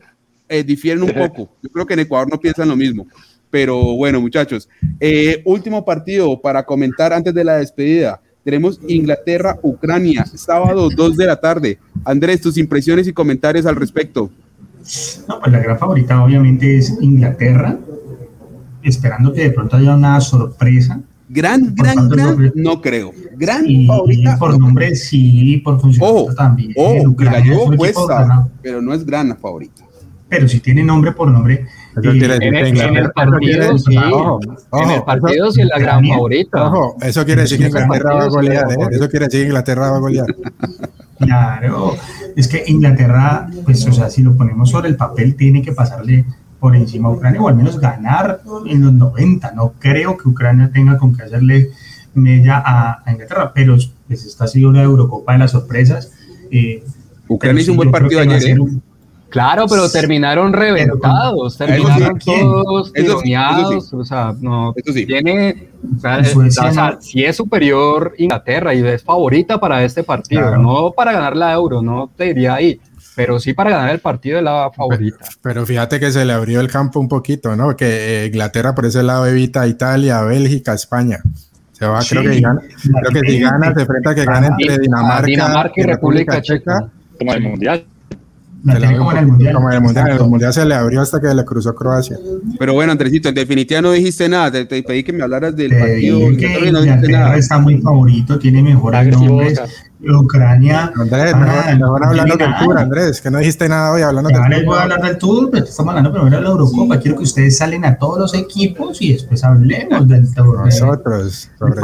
eh, 0.48 0.62
difieren 0.62 1.02
un 1.02 1.12
poco. 1.12 1.50
Yo 1.62 1.70
creo 1.70 1.86
que 1.86 1.94
en 1.94 2.00
Ecuador 2.00 2.28
no 2.30 2.38
piensan 2.38 2.68
lo 2.68 2.76
mismo. 2.76 3.06
Pero 3.50 3.78
bueno, 3.96 4.20
muchachos, 4.20 4.68
eh, 5.00 5.40
último 5.46 5.84
partido 5.84 6.40
para 6.40 6.64
comentar 6.64 7.12
antes 7.12 7.32
de 7.32 7.44
la 7.44 7.56
despedida. 7.56 8.20
Tenemos 8.44 8.78
Inglaterra-Ucrania, 8.86 10.26
sábado 10.26 10.88
2 10.94 11.16
de 11.16 11.26
la 11.26 11.36
tarde. 11.36 11.78
Andrés, 12.04 12.40
tus 12.40 12.58
impresiones 12.58 13.06
y 13.08 13.12
comentarios 13.12 13.64
al 13.66 13.76
respecto. 13.76 14.30
No, 15.28 15.40
pues 15.40 15.50
la 15.52 15.58
gran 15.60 15.78
favorita 15.78 16.22
obviamente 16.22 16.76
es 16.76 16.94
Inglaterra, 17.00 17.78
esperando 18.82 19.32
que 19.32 19.42
de 19.44 19.50
pronto 19.50 19.76
haya 19.76 19.94
una 19.94 20.20
sorpresa. 20.20 21.00
Gran, 21.26 21.74
gran, 21.74 21.94
tanto, 21.96 22.14
gran, 22.16 22.36
no- 22.36 22.52
no 22.74 22.80
creo. 22.82 23.12
Gran 23.36 23.64
Y, 23.66 23.86
favorita. 23.86 24.36
por 24.38 24.50
no 24.52 24.58
nombre 24.58 24.94
sí, 24.94 25.60
por 25.64 25.80
funcionamiento 25.80 26.34
también. 26.34 26.72
la 26.76 27.08
Ucrania 27.08 27.56
ganado, 28.06 28.50
pero 28.62 28.82
no 28.82 28.92
es 28.92 29.04
gran 29.06 29.36
favorita. 29.38 29.84
pero 30.28 30.46
si 30.48 30.60
tiene 30.60 30.82
nombre 30.84 31.12
por 31.12 31.30
nombre. 31.30 31.64
Eso 31.96 32.10
quiere 32.10 32.38
decir 32.38 32.54
En 32.54 32.76
en 32.76 32.96
el 32.96 33.10
partido, 33.12 33.78
sí. 33.78 33.96
ojo, 33.96 34.40
en 34.72 34.90
el 34.90 34.96
ojo, 34.96 35.04
partido, 35.04 35.52
sí 35.52 35.62
es 35.62 35.68
la 35.68 35.78
gran 35.78 36.04
favorita. 36.06 36.66
Ojo, 36.66 36.96
eso 37.00 37.24
quiere 37.24 37.42
decir 37.42 37.58
que 37.58 37.66
Inglaterra 37.66 38.14
va 38.14 38.24
a 38.24 38.28
golear, 38.28 38.72
¿eh? 38.72 38.76
Eso 38.90 39.08
quiere 39.08 39.26
decir 39.26 39.40
que 39.40 39.46
Inglaterra 39.46 39.90
va 39.90 39.96
a 39.96 40.00
golear. 40.00 40.26
Claro, 41.18 41.96
es 42.34 42.48
que 42.48 42.64
Inglaterra, 42.66 43.48
pues, 43.64 43.86
o 43.86 43.92
sea, 43.92 44.10
si 44.10 44.22
lo 44.22 44.36
ponemos 44.36 44.70
sobre 44.70 44.88
el 44.88 44.96
papel, 44.96 45.36
tiene 45.36 45.62
que 45.62 45.72
pasarle 45.72 46.24
por 46.58 46.74
encima 46.74 47.08
de 47.08 47.16
Ucrania 47.16 47.40
o 47.42 47.48
al 47.48 47.54
menos 47.54 47.78
ganar 47.78 48.40
en 48.66 48.82
los 48.82 48.92
90. 48.92 49.52
No 49.52 49.74
creo 49.78 50.16
que 50.16 50.28
Ucrania 50.28 50.70
tenga 50.72 50.98
con 50.98 51.16
qué 51.16 51.22
hacerle 51.22 51.70
mella 52.14 52.62
a, 52.64 53.02
a 53.04 53.12
Inglaterra, 53.12 53.52
pero 53.54 53.76
pues 54.06 54.24
esta 54.24 54.44
ha 54.44 54.48
sido 54.48 54.70
una 54.70 54.82
Eurocopa 54.82 55.32
de 55.32 55.38
las 55.38 55.52
sorpresas. 55.52 56.12
Eh, 56.50 56.82
Ucrania 57.28 57.62
hizo 57.62 57.72
un 57.72 57.76
buen 57.76 57.90
partido 57.90 58.20
ayer. 58.20 58.58
¿eh? 58.58 58.60
Claro, 59.34 59.66
pero 59.68 59.90
terminaron 59.90 60.52
reventados, 60.52 61.58
terminaron 61.58 62.20
todos 62.20 62.92
tironeados, 62.92 63.92
o 63.92 64.04
sea, 64.04 64.32
no 64.40 64.72
sí. 64.86 65.06
tiene, 65.06 65.70
o 65.96 66.50
sea, 66.50 66.98
si 67.00 67.24
es 67.24 67.36
superior 67.36 68.14
Inglaterra 68.16 68.72
y 68.74 68.86
es 68.86 69.02
favorita 69.02 69.58
para 69.58 69.82
este 69.82 70.04
partido, 70.04 70.56
no 70.56 70.92
para 70.92 71.10
ganar 71.10 71.36
la 71.36 71.52
Euro, 71.52 71.82
no 71.82 72.12
te 72.16 72.26
diría 72.26 72.54
ahí, 72.54 72.80
pero 73.16 73.40
sí 73.40 73.54
para 73.54 73.70
ganar 73.70 73.90
el 73.90 73.98
partido 73.98 74.36
de 74.36 74.42
la 74.42 74.70
favorita. 74.72 75.26
Pero, 75.42 75.66
fíjate 75.66 75.98
que 75.98 76.12
se 76.12 76.24
le 76.24 76.32
abrió 76.32 76.60
el 76.60 76.70
campo 76.70 77.00
un 77.00 77.08
poquito, 77.08 77.56
¿no? 77.56 77.74
Que 77.74 78.22
eh, 78.22 78.26
Inglaterra 78.26 78.72
por 78.72 78.86
ese 78.86 79.02
lado 79.02 79.26
evita 79.26 79.62
a 79.62 79.66
Italia, 79.66 80.20
Bélgica, 80.22 80.74
España. 80.74 81.18
Se 81.72 81.84
va, 81.86 81.98
creo 82.08 82.22
que, 82.22 82.40
gana, 82.40 82.60
creo 82.60 83.20
que 83.20 83.28
si 83.32 83.40
gana, 83.40 83.74
se 83.74 83.80
enfrenta 83.80 84.10
a 84.10 84.14
que 84.14 84.24
gane 84.24 84.46
entre 84.46 84.78
Dinamarca, 84.78 85.26
Dinamarca 85.26 85.74
y, 85.74 85.82
República, 85.82 86.40
Checa. 86.40 86.88
Como 87.18 87.34
el 87.34 87.42
Mundial 87.42 87.84
como 88.64 89.12
en 89.12 89.18
el 89.18 89.26
Mundial. 89.26 89.54
Como 89.54 89.68
en 89.68 89.74
el 89.76 89.80
Mundial, 89.82 90.10
el 90.10 90.28
Mundial 90.28 90.52
se 90.54 90.64
le 90.64 90.74
abrió 90.74 91.02
hasta 91.02 91.20
que 91.20 91.34
le 91.34 91.44
cruzó 91.44 91.74
Croacia. 91.74 92.18
Pero 92.58 92.72
bueno, 92.72 92.92
Andresito, 92.92 93.28
en 93.28 93.34
definitiva 93.34 93.82
no 93.82 93.92
dijiste 93.92 94.28
nada, 94.28 94.50
te, 94.50 94.64
te 94.64 94.82
pedí 94.82 95.02
que 95.02 95.12
me 95.12 95.22
hablaras 95.22 95.54
del 95.54 95.70
te 95.70 95.78
partido. 95.78 96.18
Que 96.36 96.72
no 96.72 96.84
nada. 96.84 97.36
está 97.36 97.58
muy 97.58 97.80
favorito, 97.80 98.38
tiene 98.38 98.62
mejores 98.62 99.08
nombres. 99.08 99.60
Ucrania. 100.06 100.92
Andrés, 100.96 101.32
ah, 101.34 101.74
mejor, 101.78 102.04
hablando 102.04 102.36
del 102.36 102.54
tour, 102.58 102.78
Andrés, 102.78 103.20
que 103.22 103.30
no 103.30 103.38
dijiste 103.38 103.68
nada 103.68 103.92
hoy 103.92 104.02
hablando 104.02 104.28
del 104.28 104.38
tour. 104.38 104.64
voy 104.66 104.78
a 104.78 104.82
hablar 104.82 105.02
del 105.02 105.18
tour, 105.18 105.50
pero 105.50 105.64
estamos 105.64 105.90
hablando 105.90 106.12
primero 106.12 106.36
de 106.36 106.42
la 106.42 106.50
Eurocopa. 106.50 106.98
Quiero 107.00 107.16
que 107.16 107.24
ustedes 107.24 107.56
salen 107.56 107.84
a 107.84 107.96
todos 107.96 108.18
los 108.18 108.34
equipos 108.34 109.00
y 109.00 109.14
después 109.14 109.42
hablemos 109.44 110.06
del 110.06 110.32
tour. 110.34 110.64
Nosotros, 110.64 111.50
sobre 111.58 111.80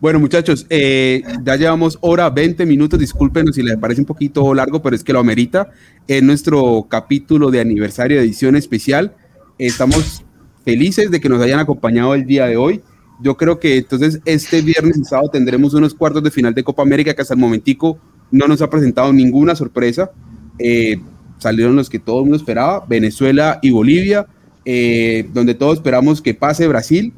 bueno, 0.00 0.20
muchachos, 0.20 0.64
eh, 0.70 1.22
ya 1.42 1.56
llevamos 1.56 1.98
hora 2.00 2.30
20 2.30 2.64
minutos. 2.66 3.00
Discúlpenos 3.00 3.56
si 3.56 3.64
les 3.64 3.76
parece 3.78 4.00
un 4.00 4.06
poquito 4.06 4.54
largo, 4.54 4.80
pero 4.80 4.94
es 4.94 5.02
que 5.02 5.12
lo 5.12 5.18
amerita. 5.18 5.70
En 6.06 6.24
nuestro 6.24 6.86
capítulo 6.88 7.50
de 7.50 7.60
aniversario 7.60 8.18
de 8.18 8.22
edición 8.22 8.54
especial, 8.54 9.16
estamos 9.58 10.24
felices 10.64 11.10
de 11.10 11.20
que 11.20 11.28
nos 11.28 11.42
hayan 11.42 11.58
acompañado 11.58 12.14
el 12.14 12.26
día 12.26 12.46
de 12.46 12.56
hoy. 12.56 12.80
Yo 13.20 13.36
creo 13.36 13.58
que 13.58 13.78
entonces 13.78 14.20
este 14.24 14.62
viernes 14.62 14.98
y 14.98 15.30
tendremos 15.32 15.74
unos 15.74 15.94
cuartos 15.94 16.22
de 16.22 16.30
final 16.30 16.54
de 16.54 16.62
Copa 16.62 16.82
América 16.82 17.12
que 17.12 17.22
hasta 17.22 17.34
el 17.34 17.40
momentico 17.40 17.98
no 18.30 18.46
nos 18.46 18.62
ha 18.62 18.70
presentado 18.70 19.12
ninguna 19.12 19.56
sorpresa. 19.56 20.12
Eh, 20.60 21.00
salieron 21.38 21.74
los 21.74 21.90
que 21.90 21.98
todo 21.98 22.18
el 22.18 22.26
mundo 22.26 22.36
esperaba, 22.36 22.86
Venezuela 22.88 23.58
y 23.62 23.70
Bolivia, 23.70 24.28
eh, 24.64 25.28
donde 25.34 25.56
todos 25.56 25.78
esperamos 25.78 26.22
que 26.22 26.34
pase 26.34 26.68
Brasil, 26.68 27.12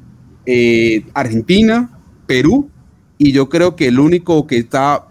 Argentina, 1.13 2.00
Perú, 2.31 2.71
y 3.19 3.33
yo 3.33 3.49
creo 3.49 3.75
que 3.75 3.89
el 3.89 3.99
único 3.99 4.47
que 4.47 4.57
está 4.57 5.09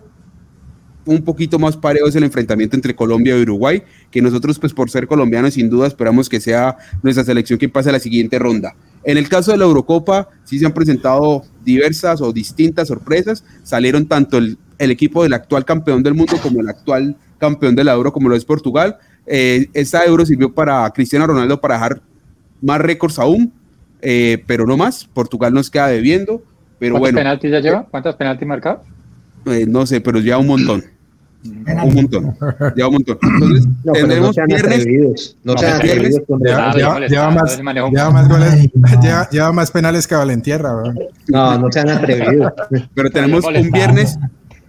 un 1.05 1.21
poquito 1.21 1.59
más 1.59 1.75
parejo 1.75 2.07
es 2.07 2.15
el 2.15 2.23
enfrentamiento 2.23 2.77
entre 2.77 2.95
Colombia 2.95 3.37
y 3.37 3.41
Uruguay, 3.41 3.83
que 4.09 4.21
nosotros 4.21 4.57
pues 4.57 4.71
por 4.71 4.89
ser 4.89 5.05
colombianos 5.05 5.55
sin 5.55 5.69
duda 5.69 5.85
esperamos 5.85 6.29
que 6.29 6.39
sea 6.39 6.77
nuestra 7.03 7.25
selección 7.25 7.59
quien 7.59 7.71
pase 7.71 7.89
a 7.89 7.91
la 7.91 7.99
siguiente 7.99 8.39
ronda. 8.39 8.73
En 9.03 9.17
el 9.17 9.27
caso 9.27 9.51
de 9.51 9.57
la 9.57 9.65
Eurocopa 9.65 10.29
sí 10.45 10.59
se 10.59 10.65
han 10.65 10.73
presentado 10.73 11.43
diversas 11.65 12.21
o 12.21 12.31
distintas 12.31 12.87
sorpresas, 12.87 13.43
salieron 13.63 14.05
tanto 14.05 14.37
el, 14.37 14.57
equipo 14.77 15.23
del 15.23 15.33
actual 15.33 15.65
campeón 15.65 16.01
del 16.01 16.13
mundo 16.13 16.37
como 16.41 16.61
el 16.61 16.69
actual 16.69 17.17
campeón 17.37 17.75
de 17.75 17.83
la 17.83 17.95
Euro 17.95 18.13
como 18.13 18.29
lo 18.29 18.35
es 18.37 18.45
Portugal. 18.45 18.97
Eh, 19.25 19.67
esta 19.73 20.05
Euro 20.05 20.25
sirvió 20.25 20.53
para 20.53 20.89
Cristiano 20.91 21.27
Ronaldo 21.27 21.59
para 21.59 21.73
dejar 21.73 22.01
más 22.61 22.79
récords 22.79 23.19
aún, 23.19 23.51
eh, 24.01 24.41
pero 24.47 24.65
no 24.65 24.77
más. 24.77 25.03
Portugal 25.03 25.53
nos 25.53 25.69
queda 25.69 25.87
debiendo. 25.87 26.43
Pero 26.79 26.93
¿Cuántos 26.93 26.99
bueno, 26.99 27.17
penaltis 27.17 27.51
ya 27.51 27.59
lleva? 27.59 27.85
¿Cuántos 27.89 28.15
penaltis 28.15 28.47
marcados? 28.47 28.79
Eh, 29.45 29.65
no 29.67 29.85
sé, 29.85 30.01
pero 30.01 30.19
ya 30.19 30.37
un 30.37 30.47
montón. 30.47 30.83
Un 31.43 31.93
montón. 31.93 32.35
Ya 32.75 32.87
un 32.87 32.93
montón. 32.93 33.17
Entonces, 33.21 33.67
no, 33.83 33.93
tendremos 33.93 34.37
no 34.37 34.45
viernes. 34.45 34.79
Atrevidos. 34.79 35.37
No, 35.43 35.57
sean 35.57 35.75
atrevidos. 35.75 36.21
Lleva, 36.39 37.31
más, 37.31 37.57
lleva, 37.57 38.11
más 38.11 38.29
goles, 38.29 38.69
lleva, 39.01 39.29
lleva, 39.29 39.51
más 39.51 39.71
penales 39.71 40.07
que 40.07 40.15
Valentierra. 40.15 40.75
¿verdad? 40.75 40.93
No, 41.27 41.57
no 41.59 41.71
sean 41.71 41.89
atrevidos. 41.89 42.51
Pero 42.93 43.09
tenemos 43.09 43.45
un 43.45 43.71
viernes. 43.71 44.19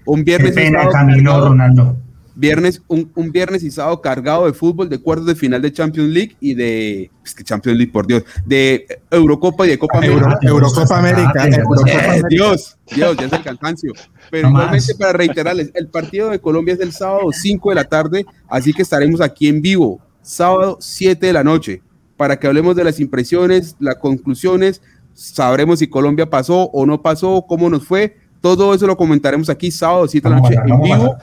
Un 0.05 0.25
viernes. 0.25 0.55
Qué 0.55 0.63
pena, 0.63 0.89
Camilo 0.89 1.49
Ronaldo 1.49 1.97
viernes, 2.41 2.83
un, 2.89 3.13
un, 3.15 3.31
viernes 3.31 3.63
y 3.63 3.71
sábado 3.71 4.01
cargado 4.01 4.47
de 4.47 4.55
fútbol, 4.55 4.89
de 4.89 4.99
cuartos 4.99 5.27
de 5.27 5.35
final 5.35 5.61
de 5.61 5.73
Champions 5.73 6.09
League 6.09 6.37
y 6.41 6.55
de, 6.55 7.11
es 7.25 7.35
que 7.35 7.45
Champions 7.45 7.77
League, 7.77 7.93
por 7.93 8.07
Dios, 8.07 8.25
de 8.47 8.87
Eurocopa 9.11 9.67
y 9.67 9.71
de 9.71 9.79
Copa 9.79 10.05
Euro, 10.05 10.25
América. 10.25 10.49
Eurocopa 10.49 10.99
América. 10.99 11.47
Eurocopa 11.47 12.05
América. 12.05 12.29
Dios, 12.31 12.79
Dios, 12.95 13.17
ya 13.19 13.27
es 13.27 13.33
el 13.33 13.43
cansancio. 13.43 13.93
Pero 14.31 14.49
no 14.49 14.55
igualmente 14.55 14.93
más. 14.93 14.99
para 14.99 15.13
reiterarles, 15.13 15.71
el 15.75 15.89
partido 15.89 16.31
de 16.31 16.41
Colombia 16.41 16.75
es 16.75 16.81
el 16.81 16.93
sábado 16.93 17.31
5 17.31 17.69
de 17.69 17.75
la 17.75 17.85
tarde, 17.85 18.25
así 18.49 18.73
que 18.73 18.83
estaremos 18.83 19.21
aquí 19.21 19.49
en 19.49 19.61
vivo, 19.61 20.01
sábado 20.23 20.79
7 20.81 21.27
de 21.27 21.33
la 21.35 21.45
noche, 21.45 21.83
para 22.17 22.39
que 22.39 22.47
hablemos 22.47 22.75
de 22.75 22.85
las 22.85 23.01
impresiones, 23.01 23.77
las 23.79 23.97
conclusiones, 23.97 24.81
sabremos 25.13 25.81
si 25.81 25.89
Colombia 25.89 26.31
pasó 26.31 26.71
o 26.73 26.87
no 26.87 27.03
pasó, 27.03 27.45
cómo 27.47 27.69
nos 27.69 27.85
fue, 27.85 28.17
todo 28.41 28.73
eso 28.73 28.87
lo 28.87 28.97
comentaremos 28.97 29.51
aquí 29.51 29.71
sábado 29.71 30.09
7 30.09 30.27
de 30.27 30.35
la 30.35 30.41
noche 30.41 30.55
en 30.55 30.81
vivo. 30.81 31.17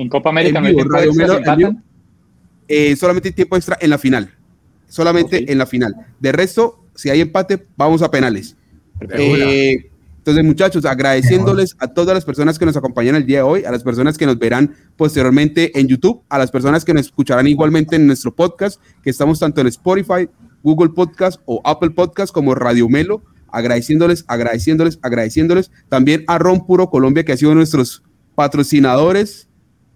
En 0.00 0.08
Copa 0.08 0.30
América 0.30 0.60
en 0.60 0.64
vivo, 0.64 0.82
no 0.82 0.96
hay 0.96 1.02
tiempo 1.02 1.20
Radio 1.20 1.36
extra, 1.36 1.56
Melo, 1.56 1.76
eh, 2.68 2.96
solamente 2.96 3.32
tiempo 3.32 3.54
extra 3.56 3.76
en 3.78 3.90
la 3.90 3.98
final. 3.98 4.34
Solamente 4.88 5.36
okay. 5.36 5.46
en 5.46 5.58
la 5.58 5.66
final. 5.66 5.94
De 6.18 6.32
resto, 6.32 6.86
si 6.94 7.10
hay 7.10 7.20
empate, 7.20 7.66
vamos 7.76 8.00
a 8.00 8.10
penales. 8.10 8.56
Eh, 9.10 9.90
entonces, 10.16 10.42
muchachos, 10.42 10.86
agradeciéndoles 10.86 11.76
a 11.78 11.88
todas 11.88 12.14
las 12.14 12.24
personas 12.24 12.58
que 12.58 12.64
nos 12.64 12.78
acompañan 12.78 13.14
el 13.14 13.26
día 13.26 13.38
de 13.38 13.42
hoy, 13.42 13.64
a 13.66 13.70
las 13.70 13.82
personas 13.82 14.16
que 14.16 14.24
nos 14.24 14.38
verán 14.38 14.74
posteriormente 14.96 15.78
en 15.78 15.86
YouTube, 15.86 16.22
a 16.30 16.38
las 16.38 16.50
personas 16.50 16.82
que 16.82 16.94
nos 16.94 17.04
escucharán 17.04 17.46
igualmente 17.46 17.96
en 17.96 18.06
nuestro 18.06 18.34
podcast, 18.34 18.80
que 19.02 19.10
estamos 19.10 19.38
tanto 19.38 19.60
en 19.60 19.66
Spotify, 19.66 20.30
Google 20.62 20.94
Podcast 20.94 21.42
o 21.44 21.60
Apple 21.62 21.90
Podcast 21.90 22.32
como 22.32 22.54
Radio 22.54 22.88
Melo, 22.88 23.22
agradeciéndoles, 23.48 24.24
agradeciéndoles, 24.28 24.98
agradeciéndoles. 25.02 25.70
También 25.90 26.24
a 26.26 26.38
Ron 26.38 26.66
Puro 26.66 26.88
Colombia, 26.88 27.22
que 27.22 27.32
ha 27.32 27.36
sido 27.36 27.54
nuestros 27.54 28.02
patrocinadores 28.34 29.49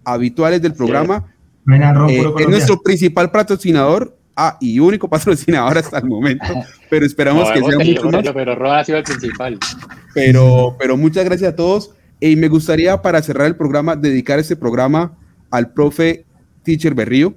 habituales 0.05 0.61
del 0.61 0.73
programa. 0.73 1.25
Eh, 1.67 2.23
es 2.39 2.47
nuestro 2.47 2.79
principal 2.81 3.31
patrocinador 3.31 4.15
ah, 4.35 4.57
y 4.61 4.79
único 4.79 5.09
patrocinador 5.09 5.77
hasta 5.79 5.97
el 5.97 6.05
momento, 6.05 6.45
pero 6.89 7.05
esperamos 7.05 7.47
no, 7.49 7.53
que 7.53 7.59
sea 7.63 7.79
mucho 7.79 8.11
más. 8.11 8.33
Pero 8.33 8.55
Roa 8.55 8.79
ha 8.79 8.83
sido 8.85 8.99
el 8.99 9.03
principal. 9.03 9.59
Pero, 10.13 10.75
pero 10.79 10.95
muchas 10.95 11.25
gracias 11.25 11.53
a 11.53 11.55
todos. 11.55 11.91
Y 12.19 12.35
me 12.35 12.47
gustaría, 12.47 13.01
para 13.01 13.21
cerrar 13.21 13.47
el 13.47 13.55
programa, 13.55 13.95
dedicar 13.95 14.39
este 14.39 14.55
programa 14.55 15.17
al 15.51 15.73
profe 15.73 16.25
Teacher 16.63 16.93
Berrío. 16.93 17.33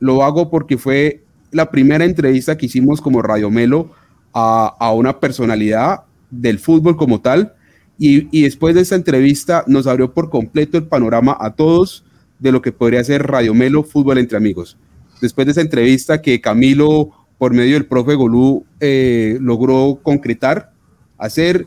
Lo 0.00 0.22
hago 0.22 0.50
porque 0.50 0.76
fue 0.76 1.22
la 1.50 1.70
primera 1.70 2.04
entrevista 2.04 2.58
que 2.58 2.66
hicimos 2.66 3.00
como 3.00 3.22
Radio 3.22 3.50
Melo 3.50 3.92
a, 4.34 4.74
a 4.78 4.92
una 4.92 5.20
personalidad 5.20 6.00
del 6.30 6.58
fútbol 6.58 6.96
como 6.96 7.20
tal 7.20 7.54
y, 7.98 8.42
después 8.42 8.74
de 8.74 8.80
esta 8.80 8.96
entrevista 8.96 9.64
nos 9.66 9.86
abrió 9.86 10.12
por 10.12 10.30
completo 10.30 10.76
el 10.76 10.84
panorama 10.84 11.36
a 11.40 11.54
todos 11.54 12.04
de 12.38 12.52
lo 12.52 12.60
que 12.60 12.72
podría 12.72 13.04
ser 13.04 13.22
Radio 13.26 13.54
Melo 13.54 13.84
Fútbol 13.84 14.18
entre 14.18 14.36
Amigos. 14.36 14.76
Después 15.20 15.46
de 15.46 15.52
esa 15.52 15.60
entrevista 15.60 16.20
que 16.20 16.40
Camilo, 16.40 17.10
por 17.38 17.54
medio 17.54 17.74
del 17.74 17.86
profe 17.86 18.14
Golú, 18.14 18.64
eh, 18.80 19.38
logró 19.40 20.00
concretar, 20.02 20.72
hacer, 21.18 21.66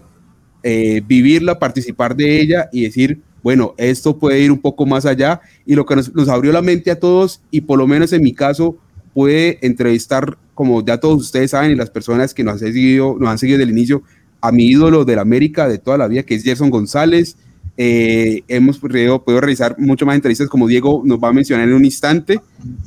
eh, 0.63 1.01
vivirla, 1.07 1.59
participar 1.59 2.15
de 2.15 2.41
ella 2.41 2.69
y 2.71 2.83
decir, 2.83 3.21
bueno, 3.41 3.73
esto 3.77 4.17
puede 4.17 4.41
ir 4.41 4.51
un 4.51 4.59
poco 4.59 4.85
más 4.85 5.05
allá 5.05 5.39
y 5.65 5.75
lo 5.75 5.85
que 5.85 5.95
nos, 5.95 6.29
abrió 6.29 6.51
la 6.51 6.61
mente 6.61 6.91
a 6.91 6.99
todos 6.99 7.41
y 7.49 7.61
por 7.61 7.79
lo 7.79 7.87
menos 7.87 8.11
en 8.11 8.21
mi 8.21 8.33
caso 8.33 8.77
puede 9.13 9.59
entrevistar, 9.65 10.37
como 10.53 10.85
ya 10.85 10.99
todos 10.99 11.21
ustedes 11.21 11.51
saben 11.51 11.71
y 11.71 11.75
las 11.75 11.89
personas 11.89 12.33
que 12.33 12.43
nos 12.43 12.53
han 12.53 12.59
seguido, 12.59 13.15
nos 13.17 13.29
han 13.29 13.37
seguido 13.37 13.57
desde 13.57 13.71
el 13.71 13.77
inicio, 13.77 14.03
a 14.41 14.51
mi 14.51 14.65
ídolo 14.65 15.05
de 15.05 15.15
la 15.15 15.21
América 15.21 15.67
de 15.67 15.77
toda 15.77 15.97
la 15.97 16.07
vida, 16.07 16.23
que 16.23 16.35
es 16.35 16.43
Gerson 16.43 16.69
González. 16.69 17.37
Eh, 17.77 18.41
hemos 18.47 18.79
podido, 18.79 19.23
realizar 19.25 19.75
mucho 19.77 20.05
más 20.05 20.15
entrevistas 20.15 20.47
como 20.47 20.67
Diego 20.67 21.03
nos 21.05 21.19
va 21.19 21.29
a 21.29 21.33
mencionar 21.33 21.67
en 21.67 21.75
un 21.75 21.85
instante, 21.85 22.39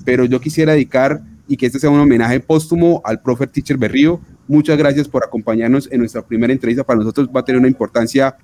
pero 0.04 0.24
yo 0.24 0.40
quisiera 0.40 0.72
dedicar 0.72 1.22
y 1.46 1.56
que 1.56 1.66
este 1.66 1.78
sea 1.78 1.90
un 1.90 2.00
homenaje 2.00 2.40
póstumo 2.40 3.00
al 3.04 3.20
profe 3.22 3.46
Teacher 3.46 3.76
Berrío. 3.76 4.20
Muchas 4.48 4.78
gracias 4.78 5.08
por 5.08 5.24
acompañarnos 5.24 5.88
en 5.90 6.00
nuestra 6.00 6.22
primera 6.22 6.52
entrevista. 6.52 6.84
Para 6.84 6.98
nosotros 6.98 7.28
va 7.34 7.40
a 7.40 7.44
tener 7.44 7.58
una 7.58 7.68
importancia 7.68 8.36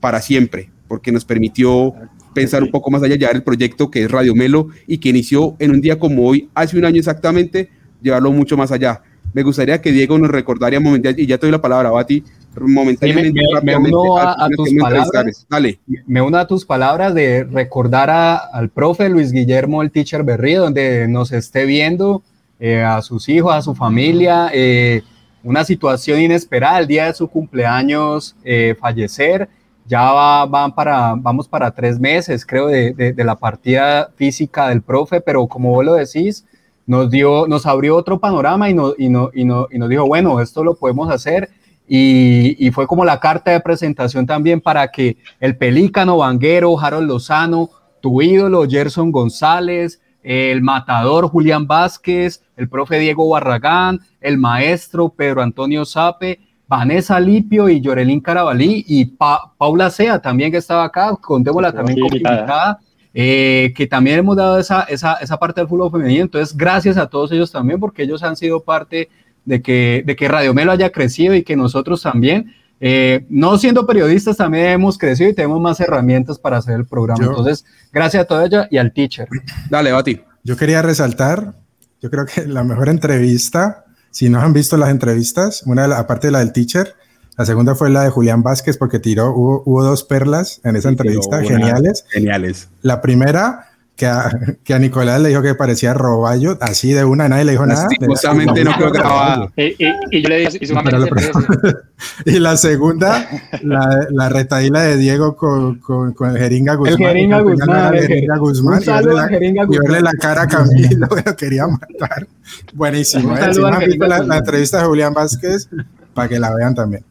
para 0.00 0.20
siempre, 0.20 0.70
porque 0.88 1.12
nos 1.12 1.24
permitió 1.24 1.94
pensar 2.34 2.62
un 2.62 2.70
poco 2.70 2.90
más 2.90 3.02
allá, 3.02 3.16
llevar 3.16 3.36
el 3.36 3.42
proyecto 3.42 3.90
que 3.90 4.04
es 4.04 4.10
Radio 4.10 4.34
Melo 4.34 4.68
y 4.86 4.98
que 4.98 5.08
inició 5.08 5.56
en 5.58 5.70
un 5.70 5.80
día 5.80 5.98
como 5.98 6.26
hoy, 6.26 6.50
hace 6.54 6.76
un 6.76 6.84
año 6.84 6.98
exactamente, 6.98 7.70
llevarlo 8.02 8.32
mucho 8.32 8.56
más 8.56 8.70
allá. 8.72 9.02
Me 9.34 9.42
gustaría 9.42 9.82
que 9.82 9.90
Diego 9.90 10.16
nos 10.16 10.30
recordara 10.30 10.78
momentáneamente, 10.78 11.22
y 11.22 11.26
ya 11.26 11.36
te 11.38 11.46
doy 11.46 11.50
la 11.50 11.60
palabra, 11.60 11.90
Bati, 11.90 12.22
momentáneamente. 12.58 13.40
Me, 13.62 13.72
me, 13.74 13.78
me 13.80 13.88
uno 13.88 14.16
a, 14.16 14.44
a 14.44 14.48
tus 14.48 14.72
palabras, 14.80 15.46
Dale. 15.50 15.80
me 16.06 16.22
uno 16.22 16.38
a 16.38 16.46
tus 16.46 16.64
palabras 16.64 17.14
de 17.14 17.42
recordar 17.42 18.10
a, 18.10 18.36
al 18.36 18.70
profe 18.70 19.08
Luis 19.08 19.32
Guillermo, 19.32 19.82
el 19.82 19.90
teacher 19.90 20.22
Berrío, 20.22 20.62
donde 20.62 21.08
nos 21.08 21.32
esté 21.32 21.66
viendo, 21.66 22.22
eh, 22.60 22.82
a 22.82 23.02
sus 23.02 23.28
hijos, 23.28 23.52
a 23.52 23.60
su 23.60 23.74
familia, 23.74 24.50
eh, 24.54 25.02
una 25.42 25.64
situación 25.64 26.20
inesperada, 26.20 26.78
el 26.78 26.86
día 26.86 27.06
de 27.06 27.14
su 27.14 27.26
cumpleaños 27.28 28.36
eh, 28.44 28.76
fallecer, 28.80 29.48
ya 29.84 30.12
va, 30.12 30.46
van 30.46 30.72
para, 30.72 31.14
vamos 31.16 31.48
para 31.48 31.72
tres 31.72 31.98
meses, 31.98 32.46
creo, 32.46 32.68
de, 32.68 32.92
de, 32.94 33.24
la 33.24 33.34
partida 33.34 34.10
física 34.16 34.68
del 34.68 34.80
profe, 34.80 35.20
pero 35.20 35.46
como 35.48 35.70
vos 35.70 35.84
lo 35.84 35.94
decís, 35.94 36.46
nos, 36.86 37.10
dio, 37.10 37.46
nos 37.46 37.66
abrió 37.66 37.96
otro 37.96 38.18
panorama 38.18 38.68
y, 38.68 38.74
no, 38.74 38.92
y, 38.96 39.08
no, 39.08 39.30
y, 39.34 39.44
no, 39.44 39.68
y 39.70 39.78
nos 39.78 39.88
dijo, 39.88 40.06
bueno, 40.06 40.40
esto 40.40 40.62
lo 40.64 40.74
podemos 40.74 41.10
hacer. 41.10 41.50
Y, 41.86 42.56
y, 42.66 42.70
fue 42.70 42.86
como 42.86 43.04
la 43.04 43.20
carta 43.20 43.50
de 43.50 43.60
presentación 43.60 44.26
también 44.26 44.60
para 44.60 44.90
que 44.90 45.18
el 45.38 45.56
Pelícano, 45.56 46.16
Vanguero, 46.16 46.80
Harold 46.80 47.08
Lozano, 47.08 47.68
tu 48.00 48.22
ídolo, 48.22 48.66
Gerson 48.68 49.12
González, 49.12 50.00
el 50.22 50.62
matador 50.62 51.28
Julián 51.28 51.66
Vázquez, 51.66 52.42
el 52.56 52.68
profe 52.68 52.98
Diego 52.98 53.28
Barragán, 53.28 54.00
el 54.20 54.38
maestro 54.38 55.10
Pedro 55.10 55.42
Antonio 55.42 55.84
Sape, 55.84 56.40
Vanessa 56.66 57.20
Lipio 57.20 57.68
y 57.68 57.80
Yorelín 57.80 58.20
Carabalí 58.20 58.84
y 58.88 59.04
Paula 59.04 59.90
Sea 59.90 60.20
también 60.20 60.50
que 60.50 60.56
estaba 60.56 60.84
acá, 60.84 61.14
contémosla 61.20 61.72
también 61.72 62.00
como 62.00 62.16
invitada, 62.16 62.80
eh, 63.16 63.72
que 63.76 63.86
también 63.86 64.18
hemos 64.18 64.36
dado 64.36 64.58
esa, 64.58 64.82
esa, 64.82 65.14
esa, 65.14 65.38
parte 65.38 65.60
del 65.60 65.68
fútbol 65.68 65.92
femenino. 65.92 66.24
Entonces, 66.24 66.56
gracias 66.56 66.96
a 66.96 67.06
todos 67.06 67.30
ellos 67.30 67.52
también, 67.52 67.78
porque 67.78 68.02
ellos 68.02 68.24
han 68.24 68.34
sido 68.34 68.64
parte 68.64 69.08
de 69.44 69.62
que, 69.62 70.02
de 70.04 70.16
que 70.16 70.26
Radio 70.26 70.52
Melo 70.52 70.72
haya 70.72 70.90
crecido 70.90 71.34
y 71.34 71.44
que 71.44 71.56
nosotros 71.56 72.02
también. 72.02 72.52
Eh, 72.80 73.24
no 73.30 73.56
siendo 73.56 73.86
periodistas 73.86 74.36
también 74.36 74.66
hemos 74.66 74.98
crecido 74.98 75.30
y 75.30 75.32
tenemos 75.32 75.60
más 75.60 75.80
herramientas 75.80 76.38
para 76.38 76.56
hacer 76.58 76.74
el 76.74 76.86
programa. 76.86 77.24
Entonces, 77.24 77.64
gracias 77.92 78.24
a 78.24 78.26
toda 78.26 78.44
ella 78.44 78.68
y 78.70 78.78
al 78.78 78.92
teacher. 78.92 79.28
Dale, 79.70 79.92
Bati. 79.92 80.20
Yo 80.42 80.56
quería 80.56 80.82
resaltar, 80.82 81.54
yo 82.02 82.10
creo 82.10 82.26
que 82.26 82.46
la 82.46 82.64
mejor 82.64 82.88
entrevista, 82.88 83.84
si 84.10 84.28
no 84.28 84.40
han 84.40 84.52
visto 84.52 84.76
las 84.76 84.90
entrevistas, 84.90 85.62
una 85.66 85.82
de 85.82 85.88
la, 85.88 85.98
aparte 86.00 86.26
de 86.26 86.32
la 86.32 86.40
del 86.40 86.52
teacher, 86.52 86.94
la 87.36 87.44
segunda 87.44 87.74
fue 87.74 87.90
la 87.90 88.04
de 88.04 88.10
Julián 88.10 88.42
Vázquez 88.42 88.76
porque 88.76 88.98
tiró, 88.98 89.32
hubo, 89.34 89.62
hubo 89.66 89.82
dos 89.82 90.04
perlas 90.04 90.60
en 90.64 90.76
esa 90.76 90.88
entrevista, 90.88 91.42
geniales. 91.42 92.04
Geniales. 92.10 92.68
La 92.82 93.00
primera 93.00 93.68
que 93.96 94.06
a, 94.06 94.28
que 94.64 94.74
a 94.74 94.78
Nicolás 94.78 95.20
le 95.20 95.28
dijo 95.28 95.40
que 95.40 95.54
parecía 95.54 95.94
roballo, 95.94 96.58
así 96.60 96.92
de 96.92 97.04
una, 97.04 97.28
nadie 97.28 97.44
le 97.44 97.52
dijo 97.52 97.64
nada. 97.64 97.88
Justamente 98.04 98.64
no 98.64 98.76
quedó 98.76 98.90
grabado. 98.90 99.52
Y, 99.56 99.76
y, 100.10 100.22
yo 100.22 100.28
le 100.28 100.38
dije, 100.38 100.58
y, 100.60 100.66
su 100.66 100.74
y 102.24 102.38
la 102.40 102.56
segunda, 102.56 103.28
la, 103.62 104.06
la, 104.10 104.28
retadila 104.28 104.82
de 104.82 104.96
Diego 104.96 105.36
con, 105.36 105.78
con, 105.78 106.12
con 106.12 106.30
el 106.30 106.38
Jeringa 106.38 106.74
Guzmán. 106.74 107.00
El 107.00 107.06
Jeringa 107.06 107.40
Guzmán. 107.40 107.94
El 107.94 108.06
Jeringa 108.06 108.36
Guzmán. 108.36 108.82
y 108.82 109.78
verle, 109.78 110.00
la, 110.00 110.12
cara 110.12 110.42
a 110.42 110.48
Camilo, 110.48 111.06
lo 111.26 111.36
quería 111.36 111.66
matar. 111.68 112.26
Buenísimo. 112.72 113.36
¿eh? 113.36 113.54
Si 113.54 113.60
no 113.60 113.68
han 113.68 113.78
visto 113.78 114.06
la, 114.06 114.18
la, 114.20 114.38
entrevista 114.38 114.78
de 114.78 114.84
Julián 114.86 115.14
Vázquez, 115.14 115.68
para 116.14 116.28
que 116.28 116.40
la 116.40 116.52
vean 116.52 116.74
también. 116.74 117.04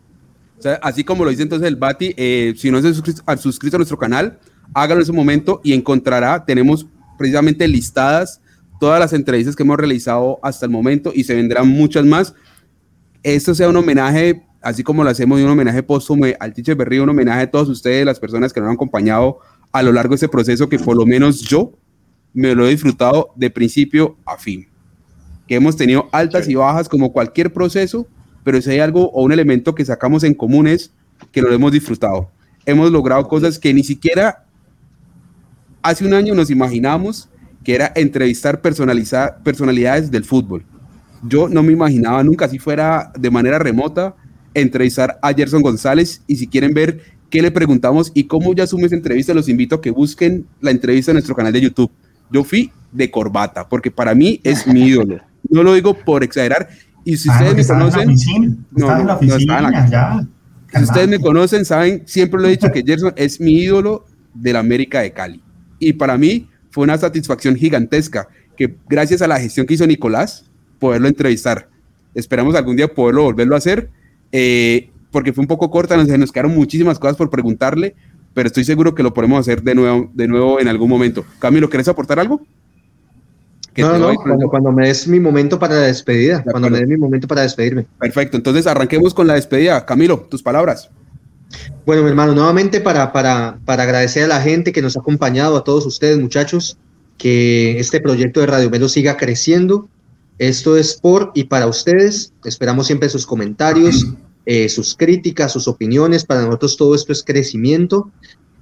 Así 0.81 1.03
como 1.03 1.23
lo 1.23 1.29
dice 1.29 1.43
entonces 1.43 1.67
el 1.67 1.75
Bati, 1.75 2.13
eh, 2.17 2.53
si 2.57 2.71
no 2.71 2.81
se 2.81 2.89
ha 3.25 3.37
suscrito 3.37 3.77
a 3.77 3.79
nuestro 3.79 3.97
canal, 3.97 4.39
hágalo 4.73 4.99
en 4.99 5.03
ese 5.03 5.11
momento 5.11 5.61
y 5.63 5.73
encontrará, 5.73 6.45
tenemos 6.45 6.85
precisamente 7.17 7.67
listadas 7.67 8.41
todas 8.79 8.99
las 8.99 9.13
entrevistas 9.13 9.55
que 9.55 9.63
hemos 9.63 9.77
realizado 9.77 10.39
hasta 10.43 10.65
el 10.65 10.71
momento 10.71 11.11
y 11.13 11.23
se 11.23 11.35
vendrán 11.35 11.67
muchas 11.67 12.05
más. 12.05 12.33
Esto 13.21 13.55
sea 13.55 13.69
un 13.69 13.77
homenaje, 13.77 14.45
así 14.61 14.83
como 14.83 15.03
lo 15.03 15.09
hacemos, 15.09 15.39
un 15.39 15.49
homenaje 15.49 15.83
póstumo 15.83 16.25
al 16.39 16.53
Teacher 16.53 16.75
Berrío, 16.75 17.03
un 17.03 17.09
homenaje 17.09 17.41
a 17.41 17.51
todos 17.51 17.69
ustedes, 17.69 18.05
las 18.05 18.19
personas 18.19 18.51
que 18.51 18.59
nos 18.59 18.67
han 18.67 18.75
acompañado 18.75 19.39
a 19.71 19.81
lo 19.81 19.91
largo 19.91 20.11
de 20.11 20.15
este 20.15 20.29
proceso 20.29 20.69
que 20.69 20.79
por 20.79 20.97
lo 20.97 21.05
menos 21.05 21.41
yo 21.41 21.71
me 22.33 22.53
lo 22.55 22.67
he 22.67 22.71
disfrutado 22.71 23.31
de 23.35 23.49
principio 23.49 24.17
a 24.25 24.37
fin. 24.37 24.67
Que 25.47 25.55
hemos 25.55 25.75
tenido 25.75 26.09
altas 26.11 26.47
y 26.47 26.55
bajas 26.55 26.89
como 26.89 27.13
cualquier 27.13 27.53
proceso, 27.53 28.07
pero 28.43 28.61
si 28.61 28.71
hay 28.71 28.79
algo 28.79 29.09
o 29.11 29.23
un 29.23 29.31
elemento 29.31 29.75
que 29.75 29.85
sacamos 29.85 30.23
en 30.23 30.33
común 30.33 30.67
es 30.67 30.91
que 31.31 31.41
lo 31.41 31.51
hemos 31.51 31.71
disfrutado. 31.71 32.29
Hemos 32.65 32.91
logrado 32.91 33.27
cosas 33.27 33.59
que 33.59 33.73
ni 33.73 33.83
siquiera 33.83 34.45
hace 35.81 36.05
un 36.05 36.13
año 36.13 36.33
nos 36.33 36.49
imaginamos 36.49 37.29
que 37.63 37.75
era 37.75 37.91
entrevistar 37.95 38.61
personalidades 38.61 40.11
del 40.11 40.25
fútbol. 40.25 40.65
Yo 41.25 41.47
no 41.47 41.63
me 41.63 41.71
imaginaba 41.71 42.23
nunca, 42.23 42.49
si 42.49 42.59
fuera 42.59 43.11
de 43.17 43.31
manera 43.31 43.57
remota, 43.57 44.15
entrevistar 44.53 45.17
a 45.21 45.33
Gerson 45.33 45.61
González 45.61 46.21
y 46.27 46.35
si 46.35 46.47
quieren 46.47 46.73
ver 46.73 47.01
qué 47.29 47.41
le 47.41 47.51
preguntamos 47.51 48.11
y 48.13 48.25
cómo 48.25 48.53
ya 48.53 48.65
asume 48.65 48.85
esa 48.85 48.95
entrevista, 48.95 49.33
los 49.33 49.49
invito 49.49 49.75
a 49.75 49.81
que 49.81 49.91
busquen 49.91 50.45
la 50.61 50.71
entrevista 50.71 51.11
en 51.11 51.15
nuestro 51.15 51.35
canal 51.35 51.53
de 51.53 51.61
YouTube. 51.61 51.91
Yo 52.29 52.43
fui 52.43 52.71
de 52.91 53.09
corbata, 53.09 53.67
porque 53.67 53.89
para 53.89 54.13
mí 54.13 54.39
es 54.43 54.67
mi 54.67 54.83
ídolo. 54.83 55.19
No 55.49 55.63
lo 55.63 55.73
digo 55.73 55.93
por 55.93 56.23
exagerar. 56.23 56.69
Y 57.05 57.17
si 57.17 57.29
ustedes 57.29 57.55
me 57.55 57.65
conocen... 57.65 58.17
Si 58.17 58.33
ustedes 60.81 61.07
me 61.07 61.19
conocen, 61.19 61.65
saben, 61.65 62.03
siempre 62.05 62.41
lo 62.41 62.47
he 62.47 62.51
dicho 62.51 62.71
que 62.71 62.83
Gerson 62.83 63.13
es 63.15 63.39
mi 63.39 63.53
ídolo 63.53 64.05
de 64.33 64.53
la 64.53 64.59
América 64.59 65.01
de 65.01 65.11
Cali 65.11 65.41
y 65.79 65.93
para 65.93 66.17
mí 66.17 66.49
fue 66.71 66.83
una 66.83 66.97
satisfacción 66.97 67.55
gigantesca 67.55 68.27
que 68.57 68.75
gracias 68.87 69.21
a 69.21 69.27
la 69.27 69.39
gestión 69.39 69.65
que 69.65 69.75
hizo 69.75 69.85
Nicolás, 69.85 70.45
poderlo 70.79 71.07
entrevistar. 71.07 71.69
Esperamos 72.15 72.55
algún 72.55 72.75
día 72.75 72.87
poderlo 72.87 73.23
volverlo 73.23 73.55
a 73.55 73.57
hacer, 73.57 73.89
eh, 74.31 74.89
porque 75.11 75.33
fue 75.33 75.43
un 75.43 75.47
poco 75.47 75.69
corta, 75.69 75.97
nos, 75.97 76.07
nos 76.07 76.31
quedaron 76.31 76.55
muchísimas 76.55 76.99
cosas 76.99 77.17
por 77.17 77.29
preguntarle, 77.29 77.95
pero 78.33 78.47
estoy 78.47 78.63
seguro 78.63 78.95
que 78.95 79.03
lo 79.03 79.13
podemos 79.13 79.39
hacer 79.39 79.61
de 79.61 79.75
nuevo, 79.75 80.09
de 80.13 80.27
nuevo 80.27 80.59
en 80.59 80.67
algún 80.67 80.89
momento. 80.89 81.25
Camilo, 81.39 81.69
¿quieres 81.69 81.87
aportar 81.87 82.19
algo? 82.19 82.45
No, 83.77 83.97
no, 83.97 84.15
cuando, 84.15 84.49
cuando, 84.49 84.71
me 84.71 84.87
des 84.87 85.07
mi 85.07 85.19
momento 85.19 85.57
para 85.57 85.75
la 85.75 85.81
despedida, 85.81 86.43
cuando 86.43 86.69
me 86.69 86.79
des 86.79 86.87
mi 86.87 86.97
momento 86.97 87.27
para 87.27 87.41
despedirme. 87.41 87.85
Perfecto, 87.99 88.37
entonces 88.37 88.67
arranquemos 88.67 89.13
con 89.13 89.25
la 89.25 89.33
despedida. 89.33 89.85
Camilo, 89.85 90.27
tus 90.29 90.43
palabras. 90.43 90.89
Bueno, 91.85 92.03
mi 92.03 92.09
hermano, 92.09 92.33
nuevamente 92.33 92.81
para, 92.81 93.11
para, 93.11 93.59
para 93.65 93.83
agradecer 93.83 94.25
a 94.25 94.27
la 94.27 94.41
gente 94.41 94.71
que 94.71 94.81
nos 94.81 94.95
ha 94.95 94.99
acompañado, 94.99 95.57
a 95.57 95.63
todos 95.63 95.85
ustedes, 95.85 96.19
muchachos, 96.19 96.77
que 97.17 97.79
este 97.79 97.99
proyecto 97.99 98.39
de 98.39 98.47
Radio 98.47 98.69
Melo 98.69 98.89
siga 98.89 99.17
creciendo. 99.17 99.87
Esto 100.39 100.77
es 100.77 100.95
por 100.95 101.31
y 101.35 101.45
para 101.45 101.67
ustedes. 101.67 102.33
Esperamos 102.43 102.87
siempre 102.87 103.09
sus 103.09 103.25
comentarios, 103.25 104.07
eh, 104.45 104.69
sus 104.69 104.95
críticas, 104.95 105.51
sus 105.51 105.67
opiniones. 105.67 106.25
Para 106.25 106.43
nosotros 106.43 106.77
todo 106.77 106.95
esto 106.95 107.11
es 107.11 107.23
crecimiento. 107.23 108.11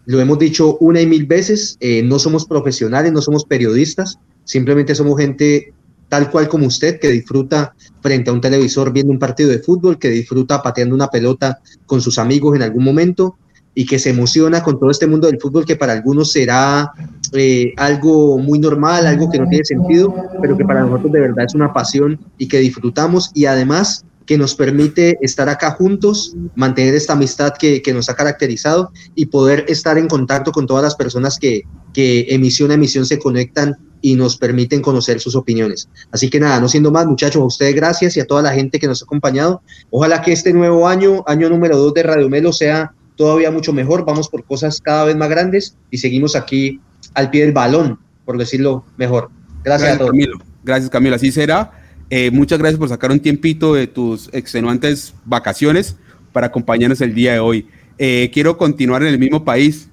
Lo 0.06 0.20
hemos 0.20 0.40
dicho 0.40 0.78
una 0.80 1.00
y 1.00 1.06
mil 1.06 1.26
veces, 1.26 1.78
eh, 1.80 2.02
no 2.02 2.18
somos 2.18 2.46
profesionales, 2.46 3.12
no 3.12 3.22
somos 3.22 3.46
periodistas, 3.46 4.18
simplemente 4.44 4.96
somos 4.96 5.20
gente 5.20 5.74
tal 6.12 6.30
cual 6.30 6.50
como 6.50 6.68
usted, 6.68 7.00
que 7.00 7.08
disfruta 7.08 7.74
frente 8.02 8.30
a 8.30 8.34
un 8.34 8.42
televisor 8.42 8.92
viendo 8.92 9.14
un 9.14 9.20
partido 9.20 9.50
de 9.50 9.60
fútbol, 9.60 9.98
que 9.98 10.10
disfruta 10.10 10.62
pateando 10.62 10.94
una 10.94 11.08
pelota 11.08 11.62
con 11.86 12.02
sus 12.02 12.20
amigos 12.20 12.54
en 12.54 12.64
algún 12.64 12.84
momento 12.84 13.38
y 13.74 13.86
que 13.86 13.98
se 13.98 14.10
emociona 14.10 14.62
con 14.62 14.78
todo 14.78 14.92
este 14.92 15.08
mundo 15.08 15.28
del 15.28 15.40
fútbol 15.40 15.66
que 15.66 15.78
para 15.78 15.94
algunos 15.94 16.34
será 16.34 16.92
eh, 17.32 17.74
algo 17.78 18.38
muy 18.38 18.60
normal, 18.60 19.08
algo 19.08 19.32
que 19.32 19.40
no 19.40 19.48
tiene 19.48 19.64
sentido, 19.64 20.14
pero 20.42 20.58
que 20.58 20.66
para 20.66 20.82
nosotros 20.82 21.14
de 21.14 21.22
verdad 21.22 21.46
es 21.46 21.56
una 21.56 21.72
pasión 21.72 22.20
y 22.38 22.50
que 22.50 22.60
disfrutamos 22.60 23.32
y 23.34 23.46
además 23.46 24.04
que 24.26 24.38
nos 24.38 24.54
permite 24.56 25.18
estar 25.22 25.48
acá 25.48 25.72
juntos, 25.72 26.36
mantener 26.56 26.94
esta 26.94 27.14
amistad 27.14 27.54
que, 27.58 27.82
que, 27.82 27.94
nos 27.94 28.10
ha 28.10 28.16
caracterizado 28.16 28.92
y 29.16 29.28
poder 29.28 29.66
estar 29.70 29.98
en 29.98 30.08
contacto 30.08 30.52
con 30.52 30.68
todas 30.68 30.84
las 30.84 30.96
personas 30.96 31.40
que, 31.40 31.62
que 31.94 32.28
emisión 32.30 32.72
a 32.72 32.76
emisión 32.76 33.06
se 33.06 33.18
conectan 33.18 33.78
y 34.02 34.16
nos 34.16 34.38
permiten 34.38 34.82
conocer 34.82 35.20
sus 35.20 35.36
opiniones. 35.36 35.90
Así 36.12 36.30
que 36.30 36.40
nada, 36.40 36.60
no 36.60 36.68
siendo 36.68 36.92
más, 36.92 37.06
muchachos, 37.06 37.42
a 37.42 37.46
ustedes 37.46 37.76
gracias 37.76 38.18
y 38.18 38.20
a 38.20 38.26
toda 38.26 38.42
la 38.42 38.54
gente 38.54 38.80
que 38.80 38.88
nos 38.88 39.02
ha 39.02 39.06
acompañado. 39.06 39.62
Ojalá 39.90 40.22
que 40.22 40.32
este 40.32 40.54
nuevo 40.54 40.88
año, 40.88 41.24
año 41.28 41.50
número 41.50 41.78
2 41.78 41.94
de 41.94 42.04
Radio 42.04 42.30
Melo, 42.30 42.52
sea 42.52 42.94
todavía 43.16 43.52
mucho 43.52 43.74
mejor. 43.74 44.06
Vamos 44.06 44.28
por 44.30 44.44
cosas 44.44 44.82
cada 44.82 45.06
vez 45.06 45.16
más 45.16 45.30
grandes 45.30 45.76
y 45.92 45.98
seguimos 45.98 46.36
aquí 46.36 46.80
al 47.14 47.30
pie 47.30 47.44
del 47.44 47.54
balón, 47.54 48.00
por 48.26 48.38
decirlo 48.38 48.84
mejor. 48.98 49.30
Gracias, 49.64 49.96
a 49.96 49.98
todos. 49.98 50.12
Camilo. 50.12 50.38
Gracias, 50.64 50.90
Camilo. 50.90 51.16
Así 51.16 51.32
será. 51.32 51.72
Eh, 52.10 52.30
muchas 52.32 52.60
gracias 52.60 52.78
por 52.78 52.90
sacar 52.90 53.12
un 53.12 53.20
tiempito 53.20 53.74
de 53.74 53.88
tus 53.88 54.30
extenuantes 54.34 55.14
vacaciones 55.24 55.96
para 56.34 56.48
acompañarnos 56.48 57.00
el 57.02 57.14
día 57.14 57.34
de 57.34 57.40
hoy. 57.40 57.68
Eh, 57.98 58.30
quiero 58.34 58.58
continuar 58.58 59.02
en 59.04 59.10
el 59.10 59.20
mismo 59.20 59.46
país. 59.46 59.90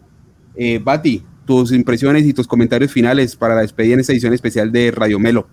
Eh, 0.57 0.81
Bati, 0.83 1.23
tus 1.49 1.73
impresiones 1.73 2.27
y 2.27 2.35
tus 2.35 2.47
comentarios 2.47 2.93
finales 2.93 3.35
para 3.35 3.55
la 3.55 3.63
despedida 3.63 3.95
en 3.95 4.01
esta 4.01 4.13
edición 4.13 4.35
especial 4.35 4.71
de 4.71 4.91
Radio 4.91 5.19
Melo. 5.19 5.49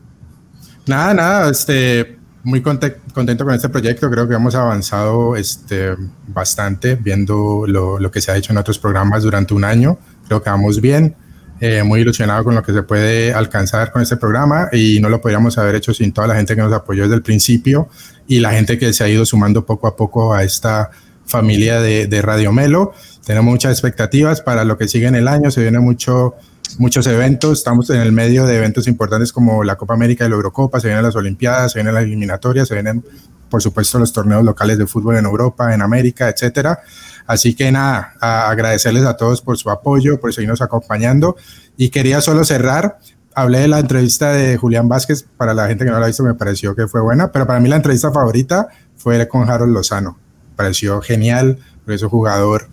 Nada, 0.86 1.14
nada, 1.14 1.50
este, 1.50 2.18
muy 2.44 2.62
contento 2.62 3.46
con 3.46 3.56
este 3.56 3.70
proyecto. 3.70 4.12
Creo 4.12 4.28
que 4.28 4.36
hemos 4.36 4.56
avanzado 4.56 5.38
este, 5.38 5.96
bastante 6.28 6.96
viendo 6.96 7.64
lo, 7.66 7.98
lo, 7.98 8.12
que 8.12 8.20
se 8.20 8.30
ha 8.30 8.36
hecho 8.36 8.52
en 8.52 8.58
otros 8.58 8.78
programas 8.78 9.24
durante 9.24 9.54
un 9.54 9.64
año. 9.64 9.98
Creo 10.28 10.44
que 10.44 10.50
vamos 10.50 10.82
bien. 10.82 11.16
Eh, 11.62 11.82
muy 11.84 12.02
ilusionado 12.02 12.44
con 12.44 12.56
lo 12.56 12.62
que 12.62 12.74
se 12.74 12.84
puede 12.84 13.34
alcanzar 13.34 13.94
con 13.94 14.02
este 14.02 14.18
programa 14.18 14.68
y 14.74 15.00
no 15.00 15.08
lo 15.08 15.22
podríamos 15.22 15.58
haber 15.58 15.76
hecho 15.76 15.94
sin 15.94 16.12
toda 16.12 16.28
la 16.28 16.36
gente 16.36 16.54
que 16.54 16.62
nos 16.62 16.74
apoyó 16.74 17.04
desde 17.04 17.16
el 17.16 17.22
principio 17.22 17.88
y 18.28 18.42
la 18.42 18.52
gente 18.52 18.78
que 18.78 18.92
se 18.92 19.06
ha 19.06 19.08
ido 19.08 19.26
sumando 19.26 19.66
poco 19.66 19.88
a 19.88 19.96
poco 19.96 20.34
a 20.34 20.44
esta 20.44 20.90
familia 21.26 21.80
de, 21.80 22.08
de 22.08 22.22
Radio 22.22 22.52
Melo 22.52 22.94
tenemos 23.26 23.52
muchas 23.52 23.72
expectativas 23.72 24.42
para 24.42 24.64
lo 24.64 24.78
que 24.78 24.88
sigue 24.88 25.08
en 25.08 25.16
el 25.16 25.28
año, 25.28 25.52
se 25.52 25.62
viene 25.62 25.80
mucho 25.80 26.36
muchos 26.78 27.08
eventos, 27.08 27.60
estamos 27.60 27.90
en 27.90 28.02
el 28.02 28.12
medio 28.12 28.46
de 28.46 28.58
eventos 28.58 28.88
importantes 28.88 29.32
como 29.32 29.64
la 29.64 29.76
Copa 29.76 29.94
América 29.94 30.26
y 30.26 30.30
la 30.30 30.36
Eurocopa, 30.36 30.80
se 30.80 30.88
vienen 30.88 31.04
las 31.04 31.16
Olimpiadas, 31.16 31.72
se 31.72 31.80
vienen 31.80 31.94
las 31.94 32.04
eliminatorias, 32.04 32.68
se 32.68 32.74
vienen, 32.74 33.04
por 33.50 33.62
supuesto, 33.62 34.00
los 34.00 34.12
torneos 34.12 34.44
locales 34.44 34.78
de 34.78 34.88
fútbol 34.88 35.18
en 35.18 35.26
Europa, 35.26 35.74
en 35.74 35.82
América, 35.82 36.30
etcétera. 36.30 36.80
Así 37.28 37.56
que 37.56 37.72
nada, 37.72 38.14
agradecerles 38.20 39.06
a 39.06 39.18
todos 39.18 39.42
por 39.42 39.58
su 39.58 39.70
apoyo, 39.70 40.20
por 40.20 40.34
seguirnos 40.34 40.62
acompañando. 40.62 41.36
Y 41.78 41.90
quería 41.90 42.22
solo 42.22 42.44
cerrar. 42.46 43.00
Hablé 43.34 43.60
de 43.60 43.68
la 43.68 43.80
entrevista 43.80 44.32
de 44.32 44.58
Julián 44.58 44.88
Vázquez, 44.88 45.26
para 45.38 45.54
la 45.54 45.68
gente 45.68 45.86
que 45.86 45.92
no 45.92 46.00
la 46.00 46.06
ha 46.06 46.08
visto 46.08 46.24
me 46.24 46.36
pareció 46.36 46.76
que 46.76 46.88
fue 46.88 47.02
buena, 47.02 47.32
pero 47.32 47.46
para 47.46 47.60
mí 47.60 47.68
la 47.68 47.76
entrevista 47.78 48.12
favorita 48.12 48.68
fue 48.96 49.28
con 49.28 49.50
Harold 49.50 49.74
Lozano. 49.74 50.18
pareció 50.56 51.02
genial, 51.02 51.60
por 51.84 51.94
eso 51.94 52.10
jugador 52.10 52.70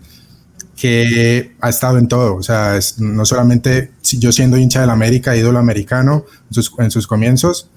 que 0.75 1.55
ha 1.61 1.69
estado 1.69 1.97
en 1.97 2.07
todo, 2.07 2.35
o 2.35 2.43
sea, 2.43 2.79
no 2.97 3.25
solamente 3.25 3.91
yo 4.17 4.31
siendo 4.31 4.57
hincha 4.57 4.81
del 4.81 4.89
América, 4.89 5.35
ídolo 5.35 5.59
americano 5.59 6.25
en 6.49 6.91
sus, 6.91 7.07
comienzos, 7.07 7.69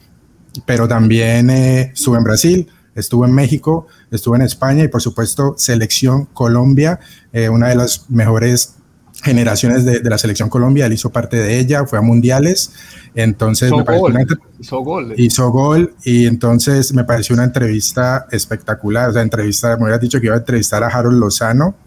pero 0.65 0.89
también 0.89 1.51
eh, 1.51 1.93
estuve 1.95 2.17
en 2.17 2.25
Brasil, 2.25 2.69
estuve 2.95 3.29
en 3.29 3.35
México, 3.35 3.87
estuve 4.11 4.37
en 4.37 4.43
España 4.43 4.83
y 4.85 4.89
por 4.89 5.03
supuesto 5.03 5.55
selección 5.59 6.25
Colombia, 6.33 6.99
eh, 7.33 7.51
una 7.51 7.69
de 7.69 7.75
las 7.75 8.11
mejores 8.11 8.77
generaciones 9.23 9.85
de, 9.85 10.01
la 10.03 10.19
selección 10.19 10.49
Colombia, 10.49 10.87
él 10.87 10.93
hizo 10.93 11.11
parte 11.11 11.37
de 11.37 11.59
ella, 11.59 11.85
fue 11.87 11.99
a 11.99 12.03
mundiales, 12.03 12.73
entonces 13.15 13.69
hizo 13.69 13.79
me 13.79 13.99
gol, 13.99 14.27
hizo 14.59 14.79
gol. 14.81 15.15
Hizo 15.17 15.51
gol 15.51 15.95
y 16.05 16.27
entonces 16.27 16.95
me 16.95 17.05
pareció 17.05 17.35
una 17.35 17.45
entrevista 17.45 18.27
espectacular, 18.31 19.11
o 19.11 19.13
sea, 19.13 19.23
entrevista, 19.23 19.77
me 19.77 19.85
hubiera 19.85 19.99
dicho 19.99 20.19
que 20.21 20.27
iba 20.27 20.35
a 20.35 20.39
entrevistar 20.39 20.83
a 20.83 20.89
Harold 20.89 21.19
Lozano 21.19 21.86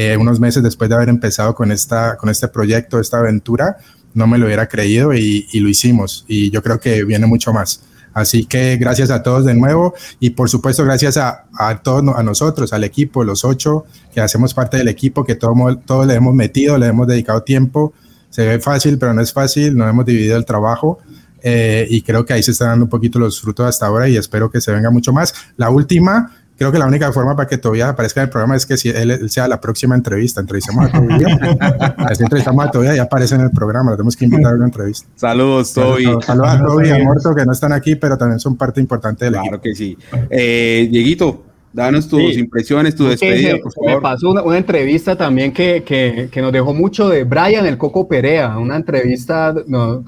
eh, 0.00 0.16
unos 0.16 0.38
meses 0.38 0.62
después 0.62 0.88
de 0.88 0.94
haber 0.94 1.08
empezado 1.08 1.56
con, 1.56 1.72
esta, 1.72 2.16
con 2.16 2.30
este 2.30 2.46
proyecto, 2.46 3.00
esta 3.00 3.18
aventura, 3.18 3.78
no 4.14 4.28
me 4.28 4.38
lo 4.38 4.46
hubiera 4.46 4.68
creído 4.68 5.12
y, 5.12 5.48
y 5.50 5.58
lo 5.58 5.68
hicimos 5.68 6.24
y 6.28 6.50
yo 6.50 6.62
creo 6.62 6.78
que 6.78 7.02
viene 7.02 7.26
mucho 7.26 7.52
más. 7.52 7.82
Así 8.14 8.44
que 8.44 8.76
gracias 8.76 9.10
a 9.10 9.24
todos 9.24 9.44
de 9.44 9.54
nuevo 9.54 9.94
y 10.20 10.30
por 10.30 10.48
supuesto 10.48 10.84
gracias 10.84 11.16
a, 11.16 11.46
a 11.52 11.82
todos 11.82 12.04
a 12.16 12.22
nosotros, 12.22 12.72
al 12.72 12.84
equipo, 12.84 13.24
los 13.24 13.44
ocho 13.44 13.86
que 14.14 14.20
hacemos 14.20 14.54
parte 14.54 14.76
del 14.76 14.86
equipo, 14.86 15.24
que 15.24 15.34
todos 15.34 15.56
todo 15.84 16.06
le 16.06 16.14
hemos 16.14 16.32
metido, 16.32 16.78
le 16.78 16.86
hemos 16.86 17.08
dedicado 17.08 17.42
tiempo. 17.42 17.92
Se 18.30 18.46
ve 18.46 18.60
fácil, 18.60 18.98
pero 18.98 19.12
no 19.14 19.20
es 19.20 19.32
fácil, 19.32 19.76
no 19.76 19.88
hemos 19.88 20.06
dividido 20.06 20.36
el 20.36 20.44
trabajo 20.44 21.00
eh, 21.42 21.88
y 21.90 22.02
creo 22.02 22.24
que 22.24 22.34
ahí 22.34 22.42
se 22.44 22.52
están 22.52 22.68
dando 22.68 22.84
un 22.84 22.90
poquito 22.90 23.18
los 23.18 23.40
frutos 23.40 23.66
hasta 23.66 23.86
ahora 23.86 24.08
y 24.08 24.16
espero 24.16 24.48
que 24.48 24.60
se 24.60 24.70
venga 24.70 24.90
mucho 24.90 25.12
más. 25.12 25.34
La 25.56 25.70
última, 25.70 26.36
creo 26.58 26.72
que 26.72 26.78
la 26.78 26.86
única 26.86 27.12
forma 27.12 27.36
para 27.36 27.48
que 27.48 27.56
todavía 27.56 27.88
aparezca 27.88 28.20
en 28.20 28.24
el 28.24 28.30
programa 28.30 28.56
es 28.56 28.66
que 28.66 28.76
si 28.76 28.88
él, 28.88 29.30
sea 29.30 29.46
la 29.46 29.60
próxima 29.60 29.94
entrevista. 29.94 30.40
Entrevistamos 30.40 30.86
a 30.86 30.92
Tobía. 30.92 31.94
Así 31.98 32.24
entrevistamos 32.24 32.66
a 32.66 32.70
Tobía 32.70 32.96
y 32.96 32.98
aparece 32.98 33.36
en 33.36 33.42
el 33.42 33.50
programa. 33.52 33.92
Lo 33.92 33.96
tenemos 33.96 34.16
que 34.16 34.24
invitar 34.24 34.52
a 34.52 34.56
una 34.56 34.66
entrevista. 34.66 35.08
Saludos, 35.14 35.72
Toby. 35.72 36.04
Saludos, 36.20 36.48
a 36.48 36.58
Toby 36.58 36.88
y 36.88 36.90
a 36.90 36.98
Morto, 36.98 37.32
que 37.34 37.46
no 37.46 37.52
están 37.52 37.72
aquí, 37.72 37.94
pero 37.94 38.18
también 38.18 38.40
son 38.40 38.56
parte 38.56 38.80
importante 38.80 39.26
del 39.26 39.34
claro 39.34 39.60
que 39.60 39.72
sí. 39.72 39.96
Eh, 40.30 40.88
Dieguito, 40.90 41.44
danos 41.72 42.08
tus 42.08 42.36
impresiones, 42.36 42.96
tu 42.96 43.04
despedida, 43.04 43.56
por 43.62 43.72
favor. 43.72 43.90
Me 43.94 44.00
pasó 44.00 44.30
una, 44.30 44.58
entrevista 44.58 45.16
también 45.16 45.52
que, 45.52 45.84
que, 45.84 46.28
que, 46.30 46.42
nos 46.42 46.52
dejó 46.52 46.74
mucho 46.74 47.08
de 47.08 47.22
Brian 47.22 47.66
el 47.66 47.78
Coco 47.78 48.08
Perea. 48.08 48.58
Una 48.58 48.74
entrevista, 48.74 49.54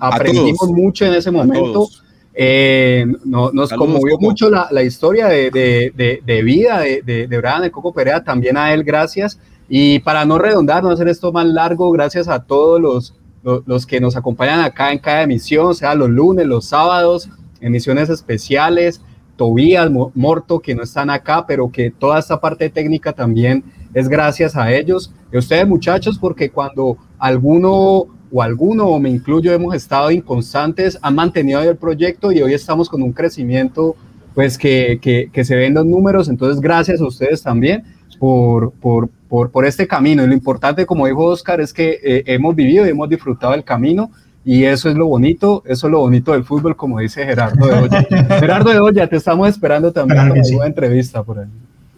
aprendimos 0.01 0.69
mucho 0.73 1.07
en 1.07 1.15
ese 1.15 1.31
momento 1.31 1.87
eh, 2.35 3.07
nos 3.25 3.73
conmovió 3.73 4.19
mucho 4.19 4.51
la, 4.51 4.69
la 4.71 4.83
historia 4.83 5.29
de, 5.29 5.51
de, 5.51 6.23
de, 6.25 6.43
vida 6.43 6.81
de, 6.81 7.03
de, 7.03 7.27
de 7.27 7.39
Brian 7.39 7.63
de 7.63 7.71
Coco 7.71 7.93
Perea, 7.93 8.23
también 8.23 8.57
a 8.57 8.73
él 8.73 8.85
gracias. 8.85 9.39
Y 9.69 10.01
para 10.01 10.25
no 10.25 10.39
redondar, 10.39 10.83
no 10.83 10.91
hacer 10.91 11.09
esto 11.09 11.33
más 11.33 11.47
largo, 11.47 11.91
gracias 11.93 12.29
a 12.29 12.43
todos 12.43 12.81
los, 12.81 13.15
los, 13.43 13.63
los, 13.67 13.87
que 13.87 14.01
nos 14.01 14.17
acompañan 14.17 14.61
acá 14.61 14.93
en 14.93 14.99
cada 14.99 15.23
emisión, 15.23 15.75
sea 15.75 15.95
los 15.95 16.11
lunes, 16.11 16.47
los 16.47 16.65
sábados, 16.67 17.29
emisiones 17.61 18.09
especiales, 18.09 19.01
Tobías, 19.37 19.91
Morto, 19.91 20.61
que 20.61 20.75
no 20.75 20.83
están 20.83 21.09
acá, 21.09 21.47
pero 21.47 21.71
que 21.71 21.91
toda 21.91 22.19
esta 22.19 22.39
parte 22.41 22.69
técnica 22.69 23.15
también 23.15 23.65
es 23.95 24.07
gracias 24.07 24.55
a 24.55 24.71
ellos. 24.71 25.15
Y 25.33 25.37
a 25.37 25.39
ustedes 25.39 25.67
muchachos, 25.67 26.19
porque 26.19 26.51
cuando 26.51 26.99
alguno 27.19 28.07
o 28.33 28.43
alguno, 28.43 28.87
o 28.87 28.99
me 28.99 29.11
incluyo, 29.11 29.53
hemos 29.53 29.75
estado 29.75 30.11
inconstantes, 30.11 30.99
han 31.03 31.15
mantenido 31.15 31.61
el 31.63 31.77
proyecto 31.77 32.33
y 32.33 32.43
hoy 32.43 32.55
estamos 32.55 32.89
con 32.89 33.03
un 33.03 33.13
crecimiento 33.13 33.97
pues 34.35 34.57
que, 34.57 34.99
que, 35.03 35.29
que 35.33 35.45
se 35.45 35.57
ven 35.57 35.75
los 35.75 35.85
números, 35.85 36.29
entonces 36.29 36.61
gracias 36.61 37.01
a 37.01 37.07
ustedes 37.07 37.43
también 37.43 37.85
por, 38.19 38.73
por, 38.73 39.09
por, 39.29 39.51
por 39.51 39.65
este 39.65 39.89
camino. 39.89 40.23
Y 40.23 40.27
lo 40.29 40.35
importante, 40.35 40.87
como 40.87 41.07
dijo 41.07 41.25
Oscar, 41.25 41.61
es 41.61 41.73
que 41.73 41.99
eh, 42.03 42.23
hemos 42.27 42.55
vivido 42.55 42.87
y 42.87 42.91
hemos 42.91 43.09
disfrutado 43.09 43.55
el 43.55 43.65
camino 43.65 44.11
y 44.45 44.65
eso 44.65 44.89
es 44.89 44.97
lo 44.97 45.07
bonito, 45.07 45.63
eso 45.67 45.87
es 45.87 45.91
lo 45.91 46.01
bonito 46.01 46.33
del 46.33 46.45
fútbol, 46.45 46.77
como 46.77 46.99
dice 46.99 47.25
Gerardo 47.25 47.67
de 47.67 47.73
Olla. 47.75 48.07
Gerardo 48.41 48.71
de 48.71 48.81
Olla, 48.81 49.07
te 49.09 49.17
estamos 49.17 49.49
esperando 49.49 49.93
también 49.93 50.29
para 50.29 50.43
una 50.57 50.67
entrevista 50.67 51.23
por 51.23 51.41
ahí. 51.41 51.47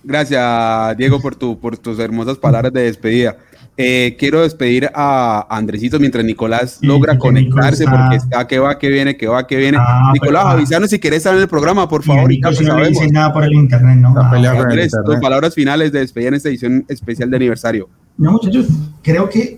Gracias, 0.04 0.96
Diego, 0.96 1.20
por, 1.20 1.36
tu, 1.36 1.58
por 1.58 1.76
tus 1.76 1.98
hermosas 1.98 2.36
palabras 2.36 2.72
de 2.72 2.82
despedida. 2.82 3.36
Eh, 3.78 4.16
quiero 4.18 4.42
despedir 4.42 4.90
a 4.94 5.46
Andresito 5.48 5.98
mientras 5.98 6.22
Nicolás 6.24 6.78
logra 6.82 7.16
conectarse 7.16 7.84
porque 7.84 8.16
está 8.16 8.46
que 8.46 8.58
va, 8.58 8.78
que 8.78 8.90
viene, 8.90 9.16
que 9.16 9.26
va, 9.26 9.46
que 9.46 9.56
viene. 9.56 9.78
Ah, 9.80 10.10
Nicolás, 10.12 10.42
pues, 10.42 10.54
avísanos 10.54 10.90
si 10.90 10.98
querés 10.98 11.18
estar 11.18 11.34
en 11.34 11.40
el 11.40 11.48
programa, 11.48 11.88
por 11.88 12.02
favor. 12.02 12.30
Y 12.30 12.40
no 12.40 12.50
dice 12.50 13.08
nada 13.10 13.32
por 13.32 13.44
el 13.44 13.54
internet, 13.54 13.96
¿no? 13.96 14.14
Ah, 14.16 14.30
Andrés, 14.30 14.92
tus 15.06 15.16
palabras 15.16 15.54
finales 15.54 15.90
de 15.90 16.00
despedida 16.00 16.28
en 16.28 16.34
esta 16.34 16.50
edición 16.50 16.84
especial 16.88 17.30
de 17.30 17.36
aniversario. 17.36 17.88
No, 18.18 18.32
muchachos, 18.32 18.66
creo 19.02 19.30
que 19.30 19.56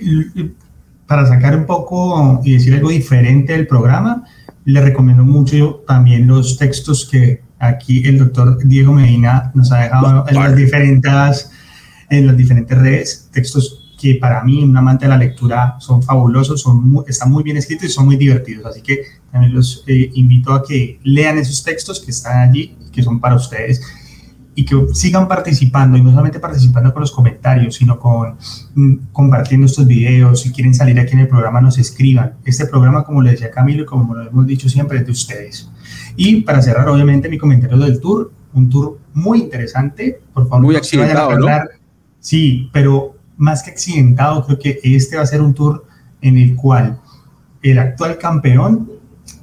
para 1.06 1.26
sacar 1.26 1.56
un 1.56 1.66
poco 1.66 2.40
y 2.44 2.52
decir 2.52 2.72
algo 2.74 2.90
diferente 2.90 3.52
del 3.52 3.66
programa, 3.66 4.22
le 4.64 4.80
recomiendo 4.80 5.24
mucho 5.24 5.82
también 5.88 6.28
los 6.28 6.56
textos 6.56 7.08
que 7.10 7.42
aquí 7.58 8.06
el 8.06 8.18
doctor 8.18 8.58
Diego 8.64 8.92
Medina 8.92 9.50
nos 9.54 9.72
ha 9.72 9.78
dejado 9.78 10.24
en 10.28 10.34
las 10.36 10.54
diferentes, 10.54 11.50
en 12.10 12.28
las 12.28 12.36
diferentes 12.36 12.78
redes, 12.78 13.28
textos 13.32 13.83
que 13.98 14.16
para 14.16 14.42
mí, 14.42 14.62
un 14.62 14.76
amante 14.76 15.04
de 15.04 15.10
la 15.10 15.16
lectura, 15.16 15.76
son 15.78 16.02
fabulosos, 16.02 16.60
son 16.60 17.04
están 17.06 17.30
muy 17.30 17.42
bien 17.42 17.56
escritos 17.56 17.86
y 17.86 17.92
son 17.92 18.06
muy 18.06 18.16
divertidos. 18.16 18.66
Así 18.66 18.82
que 18.82 19.02
también 19.30 19.54
los 19.54 19.84
eh, 19.86 20.10
invito 20.14 20.52
a 20.52 20.62
que 20.62 20.98
lean 21.02 21.38
esos 21.38 21.62
textos 21.62 22.00
que 22.00 22.10
están 22.10 22.48
allí, 22.48 22.76
que 22.92 23.02
son 23.02 23.20
para 23.20 23.36
ustedes, 23.36 23.80
y 24.56 24.64
que 24.64 24.76
sigan 24.92 25.26
participando, 25.26 25.98
y 25.98 26.02
no 26.02 26.10
solamente 26.10 26.38
participando 26.38 26.92
con 26.92 27.00
los 27.00 27.10
comentarios, 27.10 27.74
sino 27.74 27.98
con 27.98 28.36
mm, 28.74 28.94
compartiendo 29.12 29.66
estos 29.66 29.86
videos. 29.86 30.40
Si 30.40 30.52
quieren 30.52 30.74
salir 30.74 30.98
aquí 31.00 31.14
en 31.14 31.20
el 31.20 31.28
programa, 31.28 31.60
nos 31.60 31.78
escriban. 31.78 32.34
Este 32.44 32.66
programa, 32.66 33.04
como 33.04 33.22
le 33.22 33.32
decía 33.32 33.50
Camilo 33.50 33.82
y 33.82 33.86
como 33.86 34.14
lo 34.14 34.28
hemos 34.28 34.46
dicho 34.46 34.68
siempre, 34.68 34.98
es 34.98 35.06
de 35.06 35.12
ustedes. 35.12 35.70
Y 36.16 36.42
para 36.42 36.62
cerrar, 36.62 36.88
obviamente, 36.88 37.28
mi 37.28 37.38
comentario 37.38 37.78
del 37.78 38.00
tour, 38.00 38.32
un 38.52 38.70
tour 38.70 38.98
muy 39.12 39.40
interesante. 39.40 40.20
Por 40.32 40.48
favor, 40.48 40.64
muy 40.64 40.76
accidentado, 40.76 41.38
¿no? 41.38 41.48
Sí, 42.20 42.70
pero 42.72 43.13
más 43.36 43.62
que 43.62 43.70
accidentado, 43.70 44.44
creo 44.46 44.58
que 44.58 44.80
este 44.82 45.16
va 45.16 45.22
a 45.22 45.26
ser 45.26 45.42
un 45.42 45.54
tour 45.54 45.86
en 46.20 46.38
el 46.38 46.56
cual 46.56 47.00
el 47.62 47.78
actual 47.78 48.18
campeón 48.18 48.90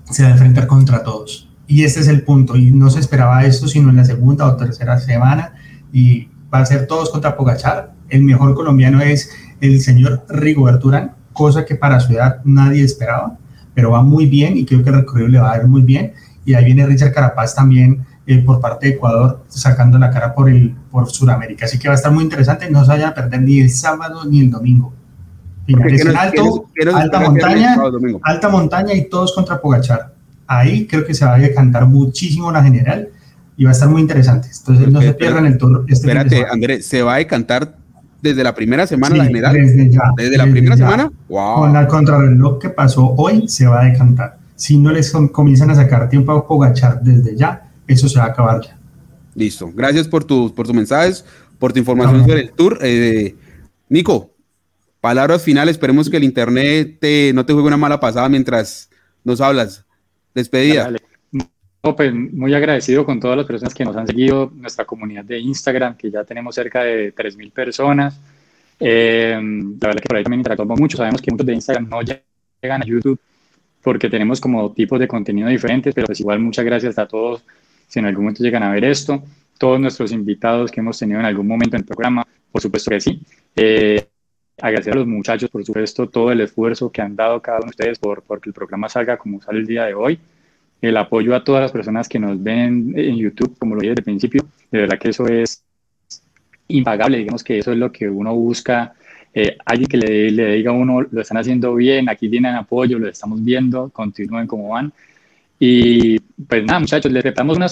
se 0.09 0.23
va 0.23 0.29
a 0.29 0.31
enfrentar 0.33 0.67
contra 0.67 1.03
todos. 1.03 1.49
Y 1.67 1.83
este 1.83 2.01
es 2.01 2.07
el 2.07 2.23
punto. 2.23 2.55
Y 2.55 2.71
no 2.71 2.89
se 2.89 2.99
esperaba 2.99 3.45
esto 3.45 3.67
sino 3.67 3.89
en 3.89 3.95
la 3.95 4.05
segunda 4.05 4.45
o 4.45 4.55
tercera 4.55 4.99
semana. 4.99 5.53
Y 5.91 6.27
va 6.53 6.59
a 6.59 6.65
ser 6.65 6.85
todos 6.87 7.09
contra 7.09 7.35
Pogachar. 7.35 7.93
El 8.09 8.23
mejor 8.23 8.53
colombiano 8.55 9.01
es 9.01 9.31
el 9.61 9.81
señor 9.81 10.25
Rigoberto 10.27 10.89
Urán, 10.89 11.15
cosa 11.33 11.65
que 11.65 11.75
para 11.75 11.99
su 11.99 12.13
edad 12.13 12.41
nadie 12.43 12.83
esperaba. 12.83 13.37
Pero 13.73 13.91
va 13.91 14.03
muy 14.03 14.25
bien 14.25 14.57
y 14.57 14.65
creo 14.65 14.83
que 14.83 14.89
el 14.89 14.97
recorrido 14.97 15.29
le 15.29 15.39
va 15.39 15.53
a 15.53 15.57
ir 15.57 15.67
muy 15.67 15.81
bien. 15.81 16.13
Y 16.43 16.55
ahí 16.55 16.65
viene 16.65 16.85
Richard 16.85 17.13
Carapaz 17.13 17.55
también 17.55 18.05
eh, 18.27 18.43
por 18.43 18.59
parte 18.59 18.87
de 18.87 18.93
Ecuador, 18.93 19.43
sacando 19.47 19.97
la 19.97 20.11
cara 20.11 20.33
por, 20.35 20.49
el, 20.49 20.75
por 20.91 21.09
Sudamérica. 21.09 21.65
Así 21.65 21.79
que 21.79 21.87
va 21.87 21.95
a 21.95 21.97
estar 21.97 22.11
muy 22.11 22.23
interesante, 22.23 22.69
no 22.69 22.83
se 22.83 22.91
vayan 22.91 23.09
a 23.09 23.13
perder 23.15 23.41
ni 23.41 23.59
el 23.59 23.69
sábado 23.69 24.25
ni 24.25 24.41
el 24.41 24.51
domingo. 24.51 24.93
Finales 25.65 26.05
en 26.05 26.15
alto, 26.15 26.65
alta 26.93 27.19
montaña, 27.19 27.77
alta 28.23 28.49
montaña 28.49 28.93
y 28.93 29.09
todos 29.09 29.33
contra 29.33 29.59
Pogachar. 29.59 30.13
Ahí 30.45 30.85
creo 30.85 31.05
que 31.05 31.13
se 31.13 31.25
va 31.25 31.35
a 31.35 31.39
decantar 31.39 31.87
muchísimo 31.87 32.51
la 32.51 32.63
general 32.63 33.09
y 33.57 33.63
va 33.63 33.71
a 33.71 33.73
estar 33.73 33.89
muy 33.89 34.01
interesante. 34.01 34.49
Entonces 34.55 34.87
no 34.91 35.01
se 35.01 35.13
pierdan 35.13 35.45
el 35.45 35.57
tour. 35.57 35.85
Este 35.87 36.07
espérate, 36.07 36.45
Andrés, 36.51 36.85
¿se 36.85 37.01
va 37.03 37.15
a 37.15 37.17
decantar 37.17 37.75
desde 38.21 38.43
la 38.43 38.53
primera 38.53 38.85
semana 38.85 39.15
la 39.15 39.25
general? 39.25 39.53
Desde 39.53 39.89
ya. 39.89 40.01
¿Desde 40.15 40.37
la 40.37 40.45
primera 40.45 40.77
semana? 40.77 41.11
Wow. 41.29 41.55
Con 41.55 41.73
la 41.73 41.87
contrarreloj 41.87 42.59
que 42.59 42.69
pasó 42.69 43.15
hoy, 43.17 43.47
se 43.47 43.65
va 43.65 43.81
a 43.81 43.85
decantar. 43.85 44.37
Si 44.55 44.77
no 44.77 44.91
les 44.91 45.11
comienzan 45.31 45.71
a 45.71 45.75
sacar 45.75 46.07
tiempo 46.09 46.31
a 46.31 46.47
Pogachar 46.47 47.01
desde 47.01 47.35
ya, 47.35 47.70
eso 47.87 48.07
se 48.07 48.19
va 48.19 48.25
a 48.25 48.29
acabar 48.29 48.61
ya. 48.61 48.77
Listo. 49.35 49.71
Gracias 49.73 50.07
por, 50.07 50.23
tus 50.23 50.51
por 50.51 50.65
tus 50.65 50.75
mensajes, 50.75 51.25
por 51.57 51.73
tu 51.73 51.79
información 51.79 52.21
sobre 52.21 52.41
el 52.41 52.51
tour. 52.51 52.79
Eh, 52.81 53.35
Nico, 53.89 54.31
palabras 54.99 55.43
finales. 55.43 55.75
Esperemos 55.75 56.09
que 56.09 56.17
el 56.17 56.23
internet 56.23 56.97
te, 56.99 57.31
no 57.33 57.45
te 57.45 57.53
juegue 57.53 57.67
una 57.67 57.77
mala 57.77 57.99
pasada 57.99 58.27
mientras 58.29 58.89
nos 59.23 59.41
hablas. 59.41 59.85
Despedida. 60.33 60.91
Pues, 61.81 62.13
muy 62.13 62.53
agradecido 62.53 63.05
con 63.05 63.19
todas 63.19 63.35
las 63.35 63.47
personas 63.47 63.73
que 63.73 63.83
nos 63.83 63.95
han 63.95 64.05
seguido, 64.05 64.51
nuestra 64.55 64.85
comunidad 64.85 65.25
de 65.25 65.39
Instagram, 65.39 65.97
que 65.97 66.11
ya 66.11 66.23
tenemos 66.23 66.53
cerca 66.53 66.83
de 66.83 67.13
3.000 67.13 67.51
personas. 67.51 68.19
Eh, 68.79 69.33
la 69.33 69.87
verdad 69.87 70.01
que 70.01 70.07
por 70.07 70.17
ahí 70.17 70.23
también 70.23 70.41
interactuamos 70.41 70.79
mucho. 70.79 70.97
Sabemos 70.97 71.21
que 71.21 71.31
muchos 71.31 71.47
de 71.47 71.53
Instagram 71.53 71.89
no 71.89 72.01
llegan 72.01 72.83
a 72.83 72.85
YouTube 72.85 73.19
porque 73.81 74.09
tenemos 74.09 74.39
como 74.39 74.71
tipos 74.73 74.99
de 74.99 75.07
contenido 75.07 75.47
diferentes, 75.47 75.93
pero 75.95 76.05
pues 76.05 76.19
igual 76.19 76.39
muchas 76.39 76.65
gracias 76.65 76.99
a 76.99 77.07
todos 77.07 77.43
si 77.91 77.99
en 77.99 78.05
algún 78.05 78.23
momento 78.23 78.41
llegan 78.41 78.63
a 78.63 78.71
ver 78.71 78.85
esto, 78.85 79.21
todos 79.59 79.77
nuestros 79.77 80.13
invitados 80.13 80.71
que 80.71 80.79
hemos 80.79 80.97
tenido 80.97 81.19
en 81.19 81.25
algún 81.25 81.45
momento 81.45 81.75
en 81.75 81.81
el 81.81 81.85
programa, 81.85 82.25
por 82.49 82.61
supuesto 82.61 82.89
que 82.89 83.01
sí. 83.01 83.21
Eh, 83.53 84.07
agradecer 84.61 84.93
a 84.93 84.95
los 84.95 85.07
muchachos, 85.07 85.49
por 85.49 85.65
supuesto, 85.65 86.07
todo 86.07 86.31
el 86.31 86.39
esfuerzo 86.39 86.89
que 86.89 87.01
han 87.01 87.17
dado 87.17 87.41
cada 87.41 87.57
uno 87.57 87.65
de 87.65 87.71
ustedes 87.71 87.99
por, 87.99 88.23
por 88.23 88.39
que 88.39 88.49
el 88.49 88.53
programa 88.53 88.87
salga 88.87 89.17
como 89.17 89.41
sale 89.41 89.59
el 89.59 89.67
día 89.67 89.83
de 89.83 89.93
hoy. 89.93 90.17
El 90.81 90.95
apoyo 90.95 91.35
a 91.35 91.43
todas 91.43 91.61
las 91.61 91.73
personas 91.73 92.07
que 92.07 92.17
nos 92.17 92.41
ven 92.41 92.93
en 92.95 93.17
YouTube, 93.17 93.57
como 93.59 93.75
lo 93.75 93.81
dije 93.81 93.89
desde 93.89 93.99
el 93.99 94.05
principio, 94.05 94.47
de 94.71 94.79
verdad 94.79 94.97
que 94.97 95.09
eso 95.09 95.27
es 95.27 95.61
impagable, 96.69 97.17
digamos 97.17 97.43
que 97.43 97.59
eso 97.59 97.73
es 97.73 97.77
lo 97.77 97.91
que 97.91 98.07
uno 98.07 98.33
busca. 98.33 98.93
Eh, 99.33 99.57
alguien 99.65 99.89
que 99.89 99.97
le, 99.97 100.31
le, 100.31 100.55
diga 100.55 100.71
a 100.71 100.75
uno, 100.75 101.01
lo 101.01 101.21
están 101.21 101.37
haciendo 101.37 101.75
bien, 101.75 102.07
aquí 102.07 102.29
tienen 102.29 102.55
apoyo, 102.55 102.97
lo 102.99 103.09
estamos 103.09 103.43
viendo, 103.43 103.89
continúen 103.89 104.47
como 104.47 104.69
van. 104.69 104.93
Y 105.63 106.19
pues 106.19 106.63
nada, 106.65 106.79
muchachos, 106.79 107.11
les 107.11 107.21
preparamos 107.21 107.55
una 107.55 107.67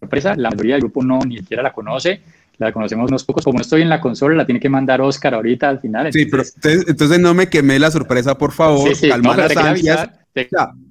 sorpresa. 0.00 0.34
La 0.34 0.50
mayoría 0.50 0.74
del 0.74 0.82
grupo 0.82 1.04
no 1.04 1.20
ni 1.20 1.38
siquiera 1.38 1.62
la 1.62 1.72
conoce 1.72 2.22
la 2.58 2.72
conocemos 2.72 3.08
unos 3.08 3.24
pocos. 3.24 3.44
Como 3.44 3.58
no 3.58 3.62
estoy 3.62 3.82
en 3.82 3.88
la 3.88 4.00
consola, 4.00 4.34
la 4.34 4.44
tiene 4.44 4.60
que 4.60 4.68
mandar 4.68 5.00
Oscar 5.00 5.34
ahorita 5.34 5.68
al 5.68 5.80
final. 5.80 6.12
Sí, 6.12 6.26
pero 6.26 6.42
entonces, 6.62 7.18
no 7.18 7.34
me 7.34 7.48
quemé 7.48 7.78
la 7.78 7.90
sorpresa, 7.90 8.36
por 8.36 8.52
favor. 8.52 8.88
Sí, 8.88 8.94
sí, 8.94 9.08
calma 9.08 9.36
no, 9.36 9.42
las 9.42 9.56
ansias. 9.56 10.10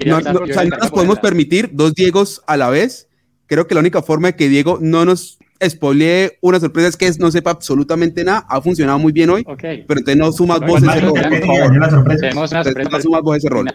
no, 0.05 0.21
nos 0.21 0.91
podemos 0.91 1.19
permitir 1.19 1.69
dos 1.73 1.93
Diegos 1.93 2.41
a 2.47 2.57
la 2.57 2.69
vez. 2.69 3.09
Creo 3.45 3.67
que 3.67 3.75
la 3.75 3.81
única 3.81 4.01
forma 4.01 4.29
de 4.29 4.35
que 4.35 4.49
Diego 4.49 4.79
no 4.81 5.05
nos 5.05 5.39
spoilee 5.65 6.37
una 6.41 6.59
sorpresa 6.59 6.89
es 6.89 6.97
que 6.97 7.11
no 7.19 7.31
sepa 7.31 7.51
absolutamente 7.51 8.23
nada. 8.23 8.45
Ha 8.49 8.61
funcionado 8.61 8.99
muy 8.99 9.11
bien 9.11 9.29
hoy, 9.29 9.43
okay. 9.45 9.83
pero 9.87 9.99
entonces 9.99 10.17
no 10.17 10.31
sumas 10.31 10.59
rol. 10.59 10.81
Tenemos 10.81 11.71
una 11.71 11.89
sorpresa. 11.89 12.89
No 12.91 13.01
sumas 13.01 13.21
vos 13.21 13.37
ese 13.37 13.49
rol. 13.49 13.69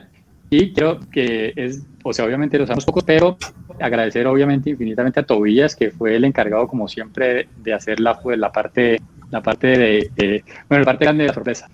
Y 0.51 0.73
creo 0.75 1.01
que 1.11 1.53
es, 1.57 1.81
o 2.03 2.13
sea, 2.13 2.25
obviamente 2.25 2.59
lo 2.59 2.65
usamos 2.65 2.85
pocos, 2.85 3.05
pero 3.05 3.37
agradecer 3.81 4.27
obviamente 4.27 4.71
infinitamente 4.71 5.21
a 5.21 5.23
Tobillas, 5.23 5.77
que 5.77 5.91
fue 5.91 6.17
el 6.17 6.25
encargado, 6.25 6.67
como 6.67 6.89
siempre, 6.89 7.49
de 7.63 7.73
hacer 7.73 8.01
la, 8.01 8.19
pues, 8.19 8.39
la 8.39 8.51
parte, 8.51 9.01
la 9.31 9.43
parte 9.43 9.67
de, 9.67 10.45
bueno, 10.69 10.81
la 10.81 10.85
parte 10.85 11.05
grande 11.05 11.25
de 11.25 11.29
la 11.29 11.35
sorpresa. 11.35 11.69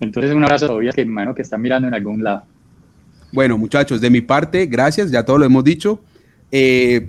Entonces, 0.00 0.34
un 0.34 0.44
abrazo 0.44 0.66
a 0.66 0.68
Tobillas, 0.68 0.94
que 0.94 1.02
imagino 1.02 1.34
que 1.34 1.42
está 1.42 1.56
mirando 1.56 1.88
en 1.88 1.94
algún 1.94 2.22
lado. 2.22 2.44
Bueno, 3.32 3.58
muchachos, 3.58 4.00
de 4.00 4.10
mi 4.10 4.20
parte, 4.20 4.66
gracias, 4.66 5.10
ya 5.10 5.24
todo 5.24 5.38
lo 5.38 5.44
hemos 5.44 5.64
dicho. 5.64 6.00
Eh, 6.50 7.08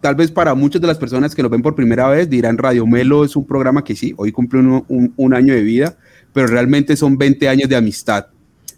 tal 0.00 0.14
vez 0.14 0.30
para 0.30 0.54
muchas 0.54 0.80
de 0.80 0.86
las 0.86 0.98
personas 0.98 1.34
que 1.34 1.42
lo 1.42 1.48
ven 1.48 1.62
por 1.62 1.74
primera 1.74 2.08
vez 2.08 2.28
dirán 2.28 2.58
Radio 2.58 2.86
Melo 2.86 3.24
es 3.24 3.34
un 3.34 3.46
programa 3.46 3.82
que 3.82 3.96
sí, 3.96 4.14
hoy 4.16 4.30
cumple 4.30 4.60
un, 4.60 4.84
un, 4.86 5.14
un 5.16 5.34
año 5.34 5.54
de 5.54 5.62
vida, 5.62 5.96
pero 6.32 6.46
realmente 6.46 6.94
son 6.94 7.16
20 7.18 7.48
años 7.48 7.68
de 7.68 7.76
amistad 7.76 8.26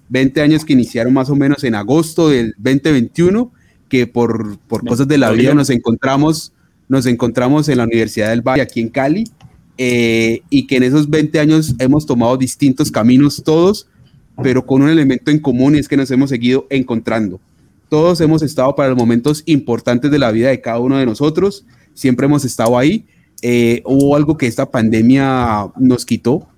20 0.09 0.41
años 0.41 0.65
que 0.65 0.73
iniciaron 0.73 1.12
más 1.12 1.31
o 1.31 1.37
menos 1.37 1.65
en 1.65 1.74
agosto 1.74 2.28
del 2.28 2.55
2021, 2.59 3.53
que 3.89 4.07
por, 4.07 4.59
por 4.61 4.87
cosas 4.87 5.09
de 5.09 5.19
la 5.19 5.31
vida 5.31 5.55
nos 5.55 5.70
encontramos, 5.70 6.53
nos 6.89 7.07
encontramos 7.07 7.69
en 7.69 7.78
la 7.78 7.85
Universidad 7.85 8.31
del 8.31 8.43
Valle, 8.43 8.62
aquí 8.62 8.81
en 8.81 8.89
Cali, 8.89 9.24
eh, 9.78 10.43
y 10.49 10.66
que 10.66 10.77
en 10.77 10.85
esos 10.85 11.11
20 11.11 11.39
años 11.39 11.74
hemos 11.78 12.07
tomado 12.07 12.37
distintos 12.37 12.91
caminos 12.91 13.43
todos, 13.45 13.89
pero 14.43 14.65
con 14.65 14.83
un 14.83 14.89
elemento 14.89 15.31
en 15.31 15.39
común 15.39 15.77
y 15.77 15.78
es 15.78 15.89
que 15.89 15.97
nos 15.97 16.11
hemos 16.11 16.31
seguido 16.31 16.66
encontrando. 16.70 17.41
Todos 17.89 18.20
hemos 18.20 18.43
estado 18.43 18.74
para 18.74 18.89
los 18.91 18.99
momentos 18.99 19.43
importantes 19.47 20.11
de 20.11 20.19
la 20.19 20.31
vida 20.31 20.49
de 20.49 20.61
cada 20.61 20.81
uno 20.81 20.99
de 20.99 21.07
nosotros, 21.07 21.65
siempre 21.95 22.27
hemos 22.27 22.45
estado 22.45 22.78
ahí. 22.78 23.07
Eh, 23.43 23.83
hubo 23.85 24.16
algo 24.16 24.37
que 24.37 24.47
esta 24.47 24.70
pandemia 24.70 25.69
nos 25.78 26.05
quitó, 26.05 26.49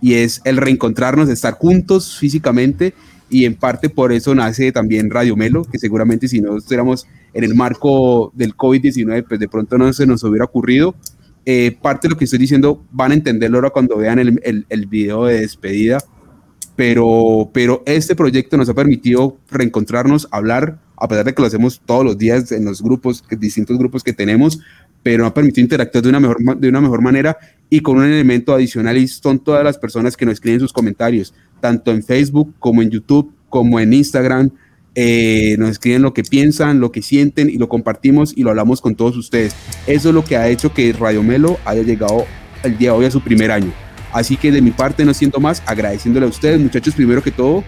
y 0.00 0.14
es 0.14 0.40
el 0.44 0.56
reencontrarnos, 0.56 1.28
estar 1.28 1.54
juntos 1.54 2.16
físicamente 2.16 2.94
y 3.30 3.44
en 3.44 3.54
parte 3.54 3.88
por 3.90 4.12
eso 4.12 4.34
nace 4.34 4.72
también 4.72 5.10
Radio 5.10 5.36
Melo, 5.36 5.64
que 5.64 5.78
seguramente 5.78 6.28
si 6.28 6.40
no 6.40 6.56
estuviéramos 6.56 7.06
en 7.34 7.44
el 7.44 7.54
marco 7.54 8.32
del 8.34 8.56
COVID-19, 8.56 9.24
pues 9.28 9.40
de 9.40 9.48
pronto 9.48 9.76
no 9.76 9.92
se 9.92 10.06
nos 10.06 10.24
hubiera 10.24 10.44
ocurrido. 10.44 10.94
Eh, 11.44 11.76
parte 11.80 12.08
de 12.08 12.12
lo 12.12 12.18
que 12.18 12.24
estoy 12.24 12.38
diciendo 12.38 12.84
van 12.90 13.12
a 13.12 13.14
entenderlo 13.14 13.58
ahora 13.58 13.70
cuando 13.70 13.96
vean 13.96 14.18
el, 14.18 14.40
el, 14.44 14.66
el, 14.68 14.86
video 14.86 15.24
de 15.26 15.40
despedida, 15.40 15.98
pero, 16.76 17.50
pero 17.52 17.82
este 17.86 18.14
proyecto 18.14 18.56
nos 18.56 18.68
ha 18.68 18.74
permitido 18.74 19.38
reencontrarnos, 19.50 20.28
hablar, 20.30 20.78
a 20.96 21.08
pesar 21.08 21.24
de 21.24 21.34
que 21.34 21.40
lo 21.40 21.48
hacemos 21.48 21.80
todos 21.84 22.04
los 22.04 22.18
días 22.18 22.52
en 22.52 22.64
los 22.64 22.82
grupos, 22.82 23.24
distintos 23.38 23.78
grupos 23.78 24.02
que 24.02 24.12
tenemos, 24.12 24.60
pero 25.02 25.22
nos 25.22 25.30
ha 25.30 25.34
permitido 25.34 25.64
interactuar 25.64 26.02
de 26.02 26.10
una 26.10 26.20
mejor, 26.20 26.58
de 26.58 26.68
una 26.68 26.80
mejor 26.80 27.02
manera 27.02 27.38
y 27.70 27.80
con 27.80 27.98
un 27.98 28.04
elemento 28.04 28.54
adicional 28.54 28.96
y 28.96 29.08
son 29.08 29.38
todas 29.38 29.64
las 29.64 29.78
personas 29.78 30.16
que 30.16 30.24
nos 30.24 30.34
escriben 30.34 30.60
sus 30.60 30.72
comentarios, 30.72 31.34
tanto 31.60 31.90
en 31.90 32.02
Facebook 32.02 32.54
como 32.58 32.82
en 32.82 32.90
YouTube, 32.90 33.32
como 33.48 33.80
en 33.80 33.92
Instagram. 33.92 34.50
Eh, 34.94 35.56
nos 35.58 35.70
escriben 35.70 36.02
lo 36.02 36.12
que 36.12 36.22
piensan, 36.24 36.80
lo 36.80 36.90
que 36.90 37.02
sienten 37.02 37.50
y 37.50 37.58
lo 37.58 37.68
compartimos 37.68 38.32
y 38.36 38.42
lo 38.42 38.50
hablamos 38.50 38.80
con 38.80 38.94
todos 38.94 39.16
ustedes. 39.16 39.54
Eso 39.86 40.08
es 40.08 40.14
lo 40.14 40.24
que 40.24 40.36
ha 40.36 40.48
hecho 40.48 40.72
que 40.72 40.92
Radio 40.92 41.22
Melo 41.22 41.58
haya 41.64 41.82
llegado 41.82 42.24
el 42.62 42.78
día 42.78 42.90
de 42.90 42.96
hoy 42.96 43.04
a 43.04 43.10
su 43.10 43.20
primer 43.20 43.50
año. 43.50 43.72
Así 44.12 44.36
que 44.36 44.50
de 44.50 44.62
mi 44.62 44.70
parte, 44.70 45.04
no 45.04 45.12
siento 45.12 45.38
más, 45.38 45.62
agradeciéndole 45.66 46.26
a 46.26 46.28
ustedes, 46.28 46.58
muchachos, 46.58 46.94
primero 46.94 47.22
que 47.22 47.30
todo, 47.30 47.62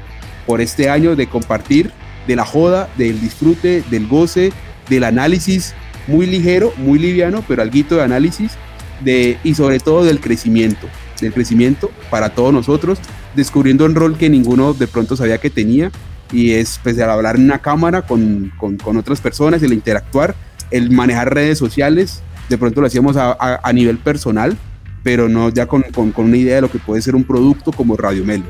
por 0.46 0.60
este 0.60 0.88
año 0.88 1.14
de 1.14 1.28
compartir, 1.28 1.92
de 2.26 2.36
la 2.36 2.44
joda, 2.44 2.88
del 2.96 3.20
disfrute, 3.20 3.84
del 3.90 4.06
goce, 4.08 4.52
del 4.88 5.04
análisis 5.04 5.74
muy 6.06 6.26
ligero, 6.26 6.72
muy 6.78 6.98
liviano, 6.98 7.44
pero 7.46 7.62
algo 7.62 7.96
de 7.96 8.02
análisis 8.02 8.52
de, 9.00 9.38
y 9.44 9.54
sobre 9.54 9.80
todo 9.80 10.04
del 10.04 10.20
crecimiento, 10.20 10.88
del 11.20 11.32
crecimiento 11.32 11.90
para 12.10 12.30
todos 12.30 12.52
nosotros, 12.52 12.98
descubriendo 13.34 13.84
un 13.84 13.94
rol 13.94 14.16
que 14.16 14.28
ninguno 14.28 14.74
de 14.74 14.86
pronto 14.86 15.16
sabía 15.16 15.38
que 15.38 15.50
tenía 15.50 15.90
y 16.32 16.52
es 16.52 16.78
pues 16.82 16.98
al 16.98 17.10
hablar 17.10 17.36
en 17.36 17.44
una 17.44 17.58
cámara 17.58 18.02
con, 18.02 18.52
con, 18.58 18.76
con 18.76 18.96
otras 18.96 19.20
personas, 19.20 19.62
el 19.62 19.72
interactuar, 19.72 20.34
el 20.70 20.90
manejar 20.90 21.34
redes 21.34 21.58
sociales, 21.58 22.22
de 22.48 22.58
pronto 22.58 22.80
lo 22.80 22.86
hacíamos 22.86 23.16
a, 23.16 23.32
a, 23.32 23.60
a 23.62 23.72
nivel 23.72 23.98
personal, 23.98 24.56
pero 25.02 25.28
no 25.28 25.48
ya 25.48 25.66
con, 25.66 25.82
con, 25.82 26.12
una 26.16 26.36
idea 26.36 26.56
de 26.56 26.60
lo 26.62 26.70
que 26.70 26.78
puede 26.78 27.02
ser 27.02 27.14
un 27.14 27.24
producto 27.24 27.72
como 27.72 27.96
Radio 27.96 28.24
Melo. 28.24 28.44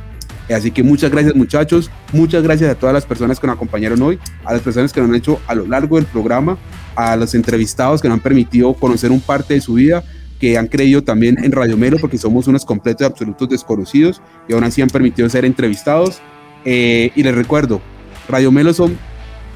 Así 0.53 0.73
que 0.73 0.83
muchas 0.83 1.13
gracias 1.13 1.37
muchachos, 1.37 1.91
muchas 2.13 2.43
gracias 2.43 2.71
a 2.71 2.75
todas 2.75 2.93
las 2.93 3.07
personas 3.07 3.39
que 3.39 3.47
nos 3.47 3.55
acompañaron 3.55 4.03
hoy, 4.03 4.19
a 4.45 4.53
las 4.53 4.63
personas 4.63 4.93
que 4.93 5.01
nos 5.01 5.09
han 5.09 5.15
hecho 5.15 5.41
a 5.47 5.55
lo 5.55 5.65
largo 5.65 5.97
del 5.97 6.07
programa, 6.07 6.59
a 6.97 7.15
los 7.15 7.35
entrevistados 7.37 8.03
que 8.03 8.09
nos 8.09 8.17
han 8.17 8.23
permitido 8.23 8.75
conocer 8.75 9.13
un 9.13 9.21
parte 9.21 9.55
de 9.55 9.61
su 9.61 9.75
vida, 9.75 10.03
que 10.41 10.57
han 10.57 10.67
creído 10.67 11.05
también 11.05 11.45
en 11.45 11.53
Radio 11.53 11.77
Melo, 11.77 11.99
porque 12.01 12.19
somos 12.19 12.49
unos 12.49 12.65
completos 12.65 13.03
y 13.03 13.05
absolutos 13.05 13.49
desconocidos 13.49 14.23
y 14.49 14.55
aún 14.55 14.65
así 14.65 14.81
han 14.81 14.89
permitido 14.89 15.29
ser 15.29 15.45
entrevistados. 15.45 16.21
Eh, 16.65 17.13
y 17.15 17.23
les 17.23 17.35
recuerdo, 17.35 17.81
Radio 18.29 18.51
Melo 18.51 18.73
son, 18.73 18.99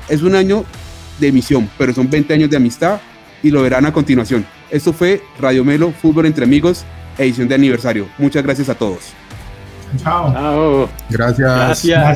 es 0.09 0.23
un 0.23 0.35
año 0.35 0.65
de 1.19 1.29
emisión, 1.29 1.69
pero 1.79 1.93
son 1.95 2.11
20 2.11 2.35
años 2.35 2.51
de 2.51 2.59
amistad 2.59 3.01
y 3.43 3.51
lo 3.51 3.63
verán 3.63 3.87
a 3.87 3.93
continuación. 3.93 4.47
Esto 4.71 4.93
fue 4.93 5.23
Radio 5.41 5.65
Melo, 5.65 5.91
Fútbol 5.91 6.27
entre 6.27 6.45
Amigos, 6.45 6.85
edición 7.17 7.49
de 7.49 7.55
aniversario. 7.55 8.07
Muchas 8.19 8.43
gracias 8.43 8.69
a 8.69 8.75
todos. 8.75 9.13
Chao. 10.03 10.33
Chao. 10.33 10.89
Gracias. 11.09 11.39
Gracias. 11.39 12.05